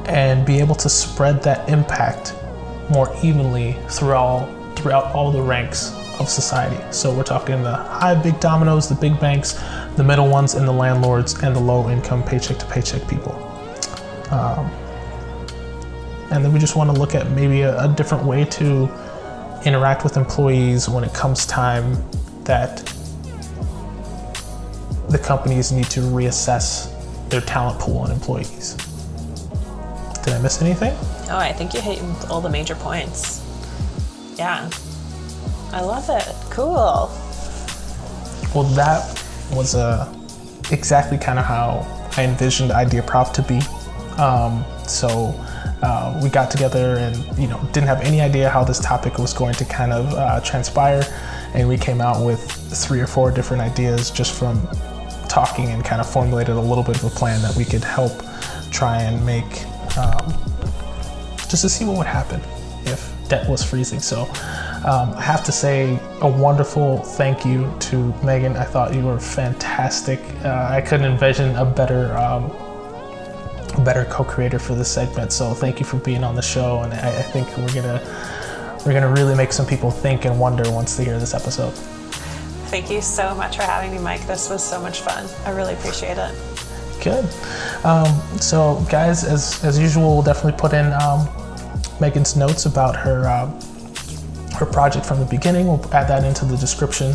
and 0.08 0.46
be 0.46 0.60
able 0.60 0.76
to 0.76 0.90
spread 0.90 1.42
that 1.44 1.68
impact 1.70 2.36
more 2.90 3.14
evenly 3.24 3.74
throughout 3.90 4.52
throughout 4.76 5.14
all 5.16 5.32
the 5.32 5.42
ranks 5.42 5.94
of 6.20 6.30
society. 6.30 6.82
So 6.92 7.14
we're 7.16 7.24
talking 7.24 7.64
the 7.64 7.76
high 7.76 8.16
big 8.16 8.40
dominoes, 8.40 8.88
the 8.88 8.96
big 8.96 9.20
banks, 9.20 9.54
the 9.96 10.04
middle 10.04 10.30
ones, 10.30 10.54
and 10.54 10.68
the 10.68 10.72
landlords, 10.72 11.42
and 11.42 11.56
the 11.56 11.60
low 11.60 11.90
income 11.90 12.24
paycheck 12.24 12.58
to 12.60 12.66
paycheck 12.66 13.08
people. 13.08 13.34
Um, 14.32 14.70
and 16.32 16.44
then 16.44 16.52
we 16.52 16.60
just 16.60 16.76
want 16.76 16.94
to 16.94 17.00
look 17.00 17.16
at 17.16 17.30
maybe 17.32 17.62
a, 17.62 17.78
a 17.84 17.88
different 17.88 18.26
way 18.26 18.46
to 18.46 18.90
interact 19.66 20.04
with 20.04 20.18
employees 20.18 20.90
when 20.90 21.04
it 21.04 21.14
comes 21.14 21.46
time 21.46 21.98
that 22.44 22.78
the 25.10 25.18
companies 25.18 25.72
need 25.72 25.86
to 25.86 26.02
reassess 26.02 26.92
their 27.30 27.42
talent 27.42 27.80
pool 27.80 28.04
and 28.04 28.14
employees. 28.14 28.76
Did 30.26 30.34
I 30.34 30.40
miss 30.40 30.60
anything? 30.60 30.92
Oh, 31.30 31.38
I 31.38 31.54
think 31.54 31.76
you 31.76 31.82
hit 31.82 32.02
all 32.32 32.42
the 32.42 32.50
major 32.50 32.74
points. 32.74 33.44
Yeah. 34.38 34.68
I 35.72 35.82
love 35.82 36.10
it. 36.10 36.28
Cool. 36.50 37.12
Well, 38.56 38.64
that 38.74 39.24
was 39.54 39.76
uh, 39.76 40.12
exactly 40.72 41.20
kind 41.20 41.38
of 41.38 41.46
how 41.46 41.86
I 42.18 42.24
envisioned 42.24 42.72
Idea 42.72 43.04
Prov 43.04 43.34
to 43.34 43.44
be. 43.44 43.60
Um, 44.18 44.66
so 44.88 45.36
uh, 45.84 46.20
we 46.24 46.30
got 46.30 46.50
together 46.50 46.96
and 46.96 47.16
you 47.38 47.48
know 47.48 47.62
didn't 47.74 47.88
have 47.88 48.02
any 48.02 48.22
idea 48.22 48.50
how 48.50 48.64
this 48.64 48.80
topic 48.80 49.20
was 49.20 49.32
going 49.34 49.54
to 49.56 49.66
kind 49.66 49.94
of 49.94 50.12
uh, 50.14 50.40
transpire, 50.42 51.04
and 51.54 51.68
we 51.68 51.78
came 51.78 52.02
out 52.02 52.26
with 52.26 52.42
three 52.42 53.00
or 53.00 53.08
four 53.08 53.30
different 53.30 53.62
ideas 53.62 54.10
just 54.10 54.34
from 54.34 54.68
talking 55.28 55.70
and 55.70 55.84
kind 55.84 56.02
of 56.02 56.10
formulated 56.10 56.56
a 56.56 56.60
little 56.60 56.84
bit 56.84 56.96
of 56.96 57.04
a 57.04 57.10
plan 57.10 57.42
that 57.42 57.56
we 57.56 57.66
could 57.66 57.84
help 57.84 58.14
try 58.72 59.02
and 59.02 59.24
make 59.26 59.66
um, 59.98 60.34
just 61.50 61.62
to 61.62 61.70
see 61.70 61.86
what 61.86 61.98
would 61.98 62.08
happen 62.08 62.42
if 62.86 63.14
debt 63.28 63.50
was 63.50 63.64
freezing. 63.64 64.00
So 64.00 64.24
um, 64.86 65.14
I 65.16 65.22
have 65.22 65.44
to 65.46 65.52
say 65.52 66.00
a 66.22 66.28
wonderful 66.28 66.98
thank 67.00 67.46
you 67.46 67.74
to 67.82 68.14
Megan. 68.24 68.56
I 68.56 68.64
thought 68.64 68.94
you 68.94 69.04
were 69.04 69.20
fantastic. 69.20 70.20
Uh, 70.44 70.68
I 70.70 70.82
couldn't 70.82 71.12
envision 71.12 71.56
a 71.56 71.66
better. 71.66 72.16
Um, 72.18 72.52
better 73.84 74.06
co-creator 74.06 74.58
for 74.58 74.74
this 74.74 74.90
segment 74.90 75.34
so 75.34 75.54
thank 75.54 75.82
you 75.82 75.86
for 75.86 75.98
being 75.98 76.24
on 76.24 76.34
the 76.34 76.42
show 76.42 76.80
and 76.84 76.94
I, 76.94 77.10
I 77.10 77.22
think 77.22 77.46
we're 77.58 77.74
gonna 77.74 78.02
we're 78.86 78.94
gonna 78.94 79.12
really 79.12 79.36
make 79.36 79.52
some 79.52 79.66
people 79.66 79.92
think 79.92 80.24
and 80.24 80.40
wonder 80.40 80.64
once 80.72 80.96
they 80.96 81.04
hear 81.04 81.20
this 81.20 81.34
episode 81.34 81.74
Thank 82.76 82.90
you 82.90 83.00
so 83.00 83.34
much 83.36 83.56
for 83.56 83.62
having 83.62 83.92
me, 83.92 84.00
Mike. 84.00 84.28
This 84.28 84.50
was 84.50 84.62
so 84.62 84.82
much 84.82 85.00
fun. 85.00 85.30
I 85.46 85.52
really 85.52 85.76
appreciate 85.76 86.18
it. 86.18 86.55
Good. 87.04 87.26
Um, 87.84 88.08
so, 88.40 88.84
guys, 88.90 89.24
as, 89.24 89.64
as 89.64 89.78
usual, 89.78 90.16
we'll 90.16 90.24
definitely 90.24 90.60
put 90.60 90.74
in 90.74 90.92
um, 90.94 91.28
Megan's 92.00 92.36
notes 92.36 92.66
about 92.66 92.96
her 92.96 93.28
uh, 93.28 93.52
her 94.56 94.66
project 94.66 95.06
from 95.06 95.20
the 95.20 95.26
beginning. 95.26 95.68
We'll 95.68 95.94
add 95.94 96.08
that 96.08 96.24
into 96.24 96.46
the 96.46 96.58
description, 96.58 97.14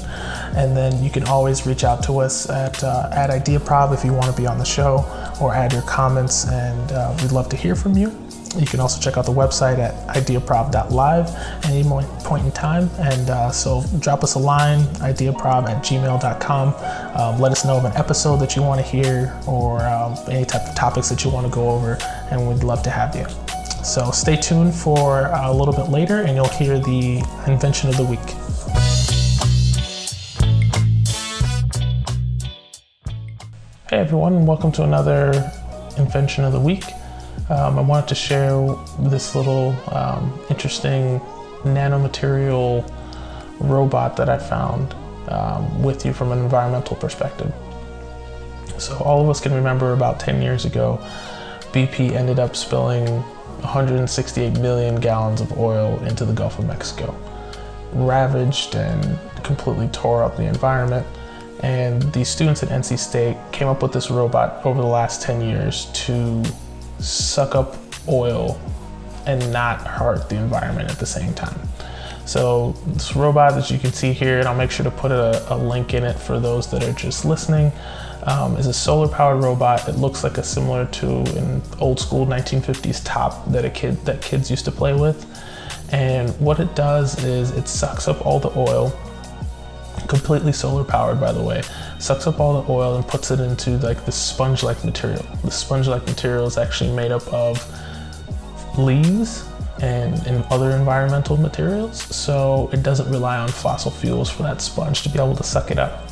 and 0.57 0.77
then 0.77 1.03
you 1.03 1.11
can 1.11 1.25
always 1.25 1.67
reach 1.67 1.85
out 1.85 2.03
to 2.05 2.19
us 2.19 2.49
at 2.49 2.83
uh, 2.85 3.11
at 3.13 3.31
IdeaProv 3.31 3.95
if 3.95 4.05
you 4.05 4.13
want 4.13 4.27
to 4.27 4.41
be 4.41 4.47
on 4.47 4.59
the 4.59 4.65
show, 4.65 5.05
or 5.41 5.55
add 5.55 5.73
your 5.73 5.83
comments, 5.83 6.47
and 6.47 6.93
uh, 6.93 7.17
we'd 7.21 7.33
love 7.33 7.49
to 7.49 7.57
hear 7.57 7.75
from 7.75 7.97
you. 7.97 8.11
You 8.59 8.67
can 8.67 8.81
also 8.81 9.01
check 9.01 9.17
out 9.17 9.27
the 9.27 9.33
website 9.33 9.79
at 9.79 9.95
ideaprov.live 10.09 11.27
at 11.29 11.67
any 11.67 11.85
point 11.85 12.45
in 12.45 12.51
time. 12.51 12.91
And 12.99 13.31
uh, 13.31 13.51
so 13.53 13.85
drop 14.01 14.25
us 14.25 14.35
a 14.35 14.41
line, 14.41 14.81
ideaprov 14.97 15.69
at 15.69 15.85
gmail.com. 15.85 16.75
Um, 17.21 17.41
let 17.41 17.53
us 17.53 17.65
know 17.65 17.77
of 17.77 17.85
an 17.85 17.93
episode 17.97 18.39
that 18.39 18.57
you 18.57 18.63
want 18.63 18.81
to 18.81 18.87
hear 18.87 19.39
or 19.47 19.83
um, 19.83 20.17
any 20.29 20.45
type 20.45 20.69
of 20.69 20.75
topics 20.75 21.09
that 21.11 21.25
you 21.25 21.31
want 21.31 21.47
to 21.47 21.53
go 21.53 21.71
over, 21.71 21.97
and 22.31 22.49
we'd 22.49 22.65
love 22.65 22.83
to 22.83 22.91
have 22.91 23.15
you. 23.15 23.27
So 23.85 24.11
stay 24.11 24.37
tuned 24.37 24.75
for 24.75 25.27
a 25.33 25.53
little 25.53 25.75
bit 25.75 25.89
later, 25.89 26.23
and 26.23 26.35
you'll 26.35 26.49
hear 26.49 26.79
the 26.81 27.25
invention 27.47 27.89
of 27.89 27.97
the 27.97 28.05
week. 28.05 28.19
Hey 33.89 33.99
everyone, 33.99 34.45
welcome 34.45 34.73
to 34.73 34.83
another 34.83 35.53
invention 35.97 36.45
of 36.45 36.53
the 36.53 36.61
week. 36.61 36.85
Um, 37.51 37.81
I 37.81 37.83
wanted 37.83 38.07
to 38.09 38.15
share 38.15 38.77
this 39.01 39.35
little 39.35 39.75
um, 39.93 40.39
interesting 40.51 41.21
nanomaterial 41.65 42.89
robot 43.59 44.17
that 44.17 44.29
I 44.29 44.39
found 44.39 44.95
um, 45.29 45.83
with 45.83 46.07
you 46.07 46.13
from 46.13 46.31
an 46.31 46.39
environmental 46.39 46.97
perspective. 46.97 47.53
So, 48.79 48.97
all 48.99 49.21
of 49.21 49.29
us 49.29 49.41
can 49.41 49.53
remember 49.53 49.93
about 49.93 50.21
10 50.21 50.41
years 50.41 50.65
ago, 50.65 51.01
BP 51.73 52.13
ended 52.13 52.39
up 52.39 52.55
spilling 52.55 53.07
168 53.63 54.59
million 54.61 55.01
gallons 55.01 55.41
of 55.41 55.59
oil 55.59 55.99
into 56.05 56.25
the 56.25 56.33
Gulf 56.33 56.61
of 56.61 56.67
Mexico, 56.67 57.15
ravaged 57.93 58.77
and 58.77 59.19
completely 59.43 59.89
tore 59.89 60.23
up 60.23 60.37
the 60.37 60.45
environment. 60.45 61.05
And 61.65 62.01
the 62.15 62.25
students 62.25 62.63
at 62.63 62.69
NC 62.69 62.97
State 62.97 63.37
came 63.51 63.67
up 63.67 63.83
with 63.83 63.93
this 63.93 64.09
robot 64.09 64.65
over 64.65 64.81
the 64.81 64.87
last 64.87 65.21
10 65.21 65.41
years 65.43 65.87
to 66.07 66.43
suck 67.01 67.55
up 67.55 67.77
oil 68.09 68.61
and 69.27 69.53
not 69.53 69.87
hurt 69.87 70.29
the 70.29 70.37
environment 70.37 70.91
at 70.91 70.99
the 70.99 71.07
same 71.07 71.35
time. 71.35 71.59
So 72.27 72.73
this 72.87 73.17
robot 73.17 73.55
that 73.55 73.71
you 73.71 73.79
can 73.79 73.93
see 73.93 74.13
here, 74.13 74.39
and 74.39 74.47
I'll 74.47 74.57
make 74.57 74.71
sure 74.71 74.85
to 74.85 74.91
put 74.91 75.11
a, 75.11 75.53
a 75.53 75.57
link 75.57 75.95
in 75.95 76.05
it 76.05 76.19
for 76.19 76.39
those 76.39 76.71
that 76.71 76.83
are 76.85 76.93
just 76.93 77.25
listening, 77.25 77.73
um, 78.25 78.57
is 78.57 78.67
a 78.67 78.73
solar 78.73 79.09
powered 79.09 79.43
robot. 79.43 79.89
It 79.89 79.97
looks 79.97 80.23
like 80.23 80.39
a 80.39 80.43
similar 80.43 80.87
to 80.87 81.09
an 81.09 81.63
old 81.81 81.99
school 81.99 82.27
1950s 82.27 83.03
top 83.05 83.51
that 83.51 83.65
a 83.65 83.71
kid 83.71 83.97
that 84.05 84.23
kids 84.23 84.51
used 84.51 84.65
to 84.67 84.73
play 84.73 84.95
with. 84.95 85.27
And 85.93 86.31
what 86.41 86.61
it 86.61 86.75
does 86.77 87.25
is 87.25 87.51
it 87.51 87.67
sucks 87.67 88.07
up 88.07 88.25
all 88.25 88.39
the 88.39 88.57
oil 88.57 88.93
completely 90.09 90.53
solar 90.53 90.85
powered 90.85 91.21
by 91.21 91.33
the 91.33 91.43
way 91.43 91.63
sucks 92.01 92.27
up 92.27 92.41
all 92.41 92.63
the 92.63 92.73
oil 92.73 92.97
and 92.97 93.07
puts 93.07 93.31
it 93.31 93.41
into 93.41 93.77
like 93.79 94.05
the 94.07 94.13
sponge 94.13 94.63
like 94.63 94.83
material. 94.85 95.25
The 95.45 95.51
sponge 95.51 95.87
like 95.87 96.05
material 96.07 96.47
is 96.47 96.57
actually 96.57 96.93
made 96.93 97.13
up 97.13 97.27
of 97.33 97.59
leaves 98.79 99.47
and, 99.83 100.15
and 100.27 100.45
other 100.51 100.71
environmental 100.71 101.37
materials 101.37 102.03
so 102.15 102.71
it 102.73 102.83
doesn't 102.83 103.11
rely 103.11 103.39
on 103.39 103.49
fossil 103.49 103.91
fuels 103.91 104.31
for 104.31 104.43
that 104.45 104.61
sponge 104.61 105.03
to 105.03 105.09
be 105.09 105.19
able 105.19 105.37
to 105.37 105.43
suck 105.43 105.71
it 105.71 105.79
up. 105.79 106.09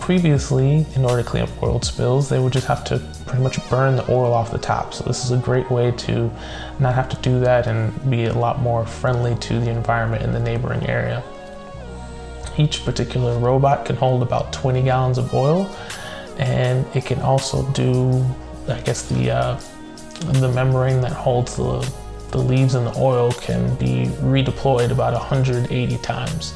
Previously 0.00 0.86
in 0.94 1.04
order 1.04 1.22
to 1.22 1.28
clean 1.28 1.42
up 1.42 1.62
oil 1.62 1.80
spills 1.80 2.28
they 2.28 2.38
would 2.38 2.52
just 2.52 2.66
have 2.66 2.84
to 2.84 2.98
pretty 3.24 3.42
much 3.42 3.58
burn 3.70 3.96
the 3.96 4.10
oil 4.10 4.32
off 4.32 4.52
the 4.52 4.58
top. 4.58 4.92
So 4.92 5.04
this 5.04 5.24
is 5.24 5.30
a 5.30 5.38
great 5.38 5.70
way 5.70 5.90
to 5.92 6.30
not 6.78 6.94
have 6.94 7.08
to 7.08 7.16
do 7.22 7.40
that 7.40 7.66
and 7.66 8.10
be 8.10 8.26
a 8.26 8.34
lot 8.34 8.60
more 8.60 8.84
friendly 8.84 9.34
to 9.36 9.58
the 9.58 9.70
environment 9.70 10.22
in 10.22 10.32
the 10.32 10.40
neighboring 10.40 10.86
area 10.86 11.24
each 12.58 12.84
particular 12.84 13.38
robot 13.38 13.84
can 13.84 13.96
hold 13.96 14.22
about 14.22 14.52
20 14.52 14.82
gallons 14.82 15.18
of 15.18 15.32
oil, 15.34 15.70
and 16.38 16.86
it 16.94 17.04
can 17.04 17.20
also 17.20 17.68
do, 17.72 18.24
I 18.68 18.80
guess, 18.80 19.08
the 19.08 19.30
uh, 19.30 19.60
the 20.40 20.50
membrane 20.52 21.00
that 21.02 21.12
holds 21.12 21.56
the 21.56 21.92
the 22.30 22.38
leaves 22.38 22.74
and 22.74 22.86
the 22.86 22.98
oil 22.98 23.32
can 23.32 23.74
be 23.76 24.06
redeployed 24.20 24.90
about 24.90 25.12
180 25.12 25.98
times 25.98 26.54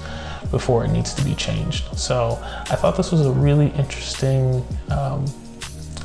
before 0.50 0.84
it 0.84 0.88
needs 0.88 1.14
to 1.14 1.24
be 1.24 1.34
changed. 1.34 1.96
So 1.96 2.38
I 2.42 2.76
thought 2.76 2.96
this 2.96 3.12
was 3.12 3.24
a 3.24 3.30
really 3.30 3.68
interesting 3.68 4.64
um, 4.90 5.24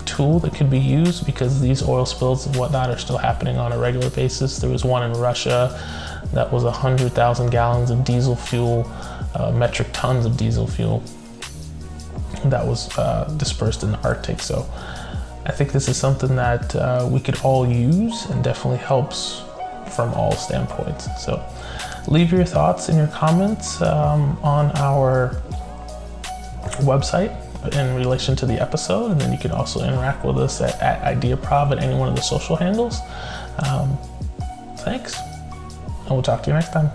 tool 0.06 0.40
that 0.40 0.54
could 0.54 0.70
be 0.70 0.80
used 0.80 1.26
because 1.26 1.60
these 1.60 1.82
oil 1.84 2.06
spills 2.06 2.46
and 2.46 2.56
whatnot 2.56 2.90
are 2.90 2.98
still 2.98 3.18
happening 3.18 3.58
on 3.58 3.72
a 3.72 3.78
regular 3.78 4.10
basis. 4.12 4.60
There 4.60 4.70
was 4.70 4.86
one 4.86 5.10
in 5.10 5.18
Russia 5.18 5.80
that 6.34 6.52
was 6.52 6.64
100,000 6.64 7.50
gallons 7.50 7.90
of 7.90 8.04
diesel 8.04 8.36
fuel 8.36 8.84
uh, 9.36 9.52
metric 9.52 9.90
tons 9.94 10.26
of 10.26 10.38
diesel 10.38 10.68
fuel 10.68 11.04
that 12.46 12.66
was 12.66 12.96
uh, 12.98 13.34
dispersed 13.38 13.84
in 13.84 13.92
the 13.92 14.00
Arctic. 14.02 14.40
So 14.40 14.70
I 15.46 15.52
think 15.52 15.72
this 15.72 15.88
is 15.88 15.98
something 15.98 16.36
that 16.36 16.76
uh, 16.76 17.08
we 17.12 17.20
could 17.20 17.40
all 17.42 17.68
use 17.68 18.26
and 18.30 18.44
definitely 18.44 18.80
helps 18.80 19.44
from 19.96 20.14
all 20.14 20.32
standpoints. 20.34 21.08
So 21.24 21.44
leave 22.08 22.32
your 22.32 22.46
thoughts 22.46 22.90
and 22.90 22.98
your 22.98 23.08
comments 23.08 23.82
um, 23.82 24.38
on 24.44 24.72
our 24.78 25.42
website 26.82 27.42
in 27.74 27.96
relation 27.96 28.36
to 28.36 28.46
the 28.46 28.62
episode, 28.62 29.12
and 29.12 29.20
then 29.20 29.32
you 29.32 29.40
can 29.40 29.52
also 29.52 29.84
interact 29.84 30.24
with 30.24 30.38
us 30.38 30.62
at, 30.62 30.80
at 30.82 31.20
IdeaProv 31.20 31.72
at 31.72 31.84
any 31.84 31.96
one 31.96 32.08
of 32.08 32.16
the 32.16 32.22
social 32.22 32.56
handles. 32.56 33.00
Um, 33.68 33.98
thanks, 34.80 35.20
and 35.20 36.12
we'll 36.12 36.22
talk 36.22 36.44
to 36.44 36.50
you 36.50 36.54
next 36.54 36.74
time. 36.74 36.92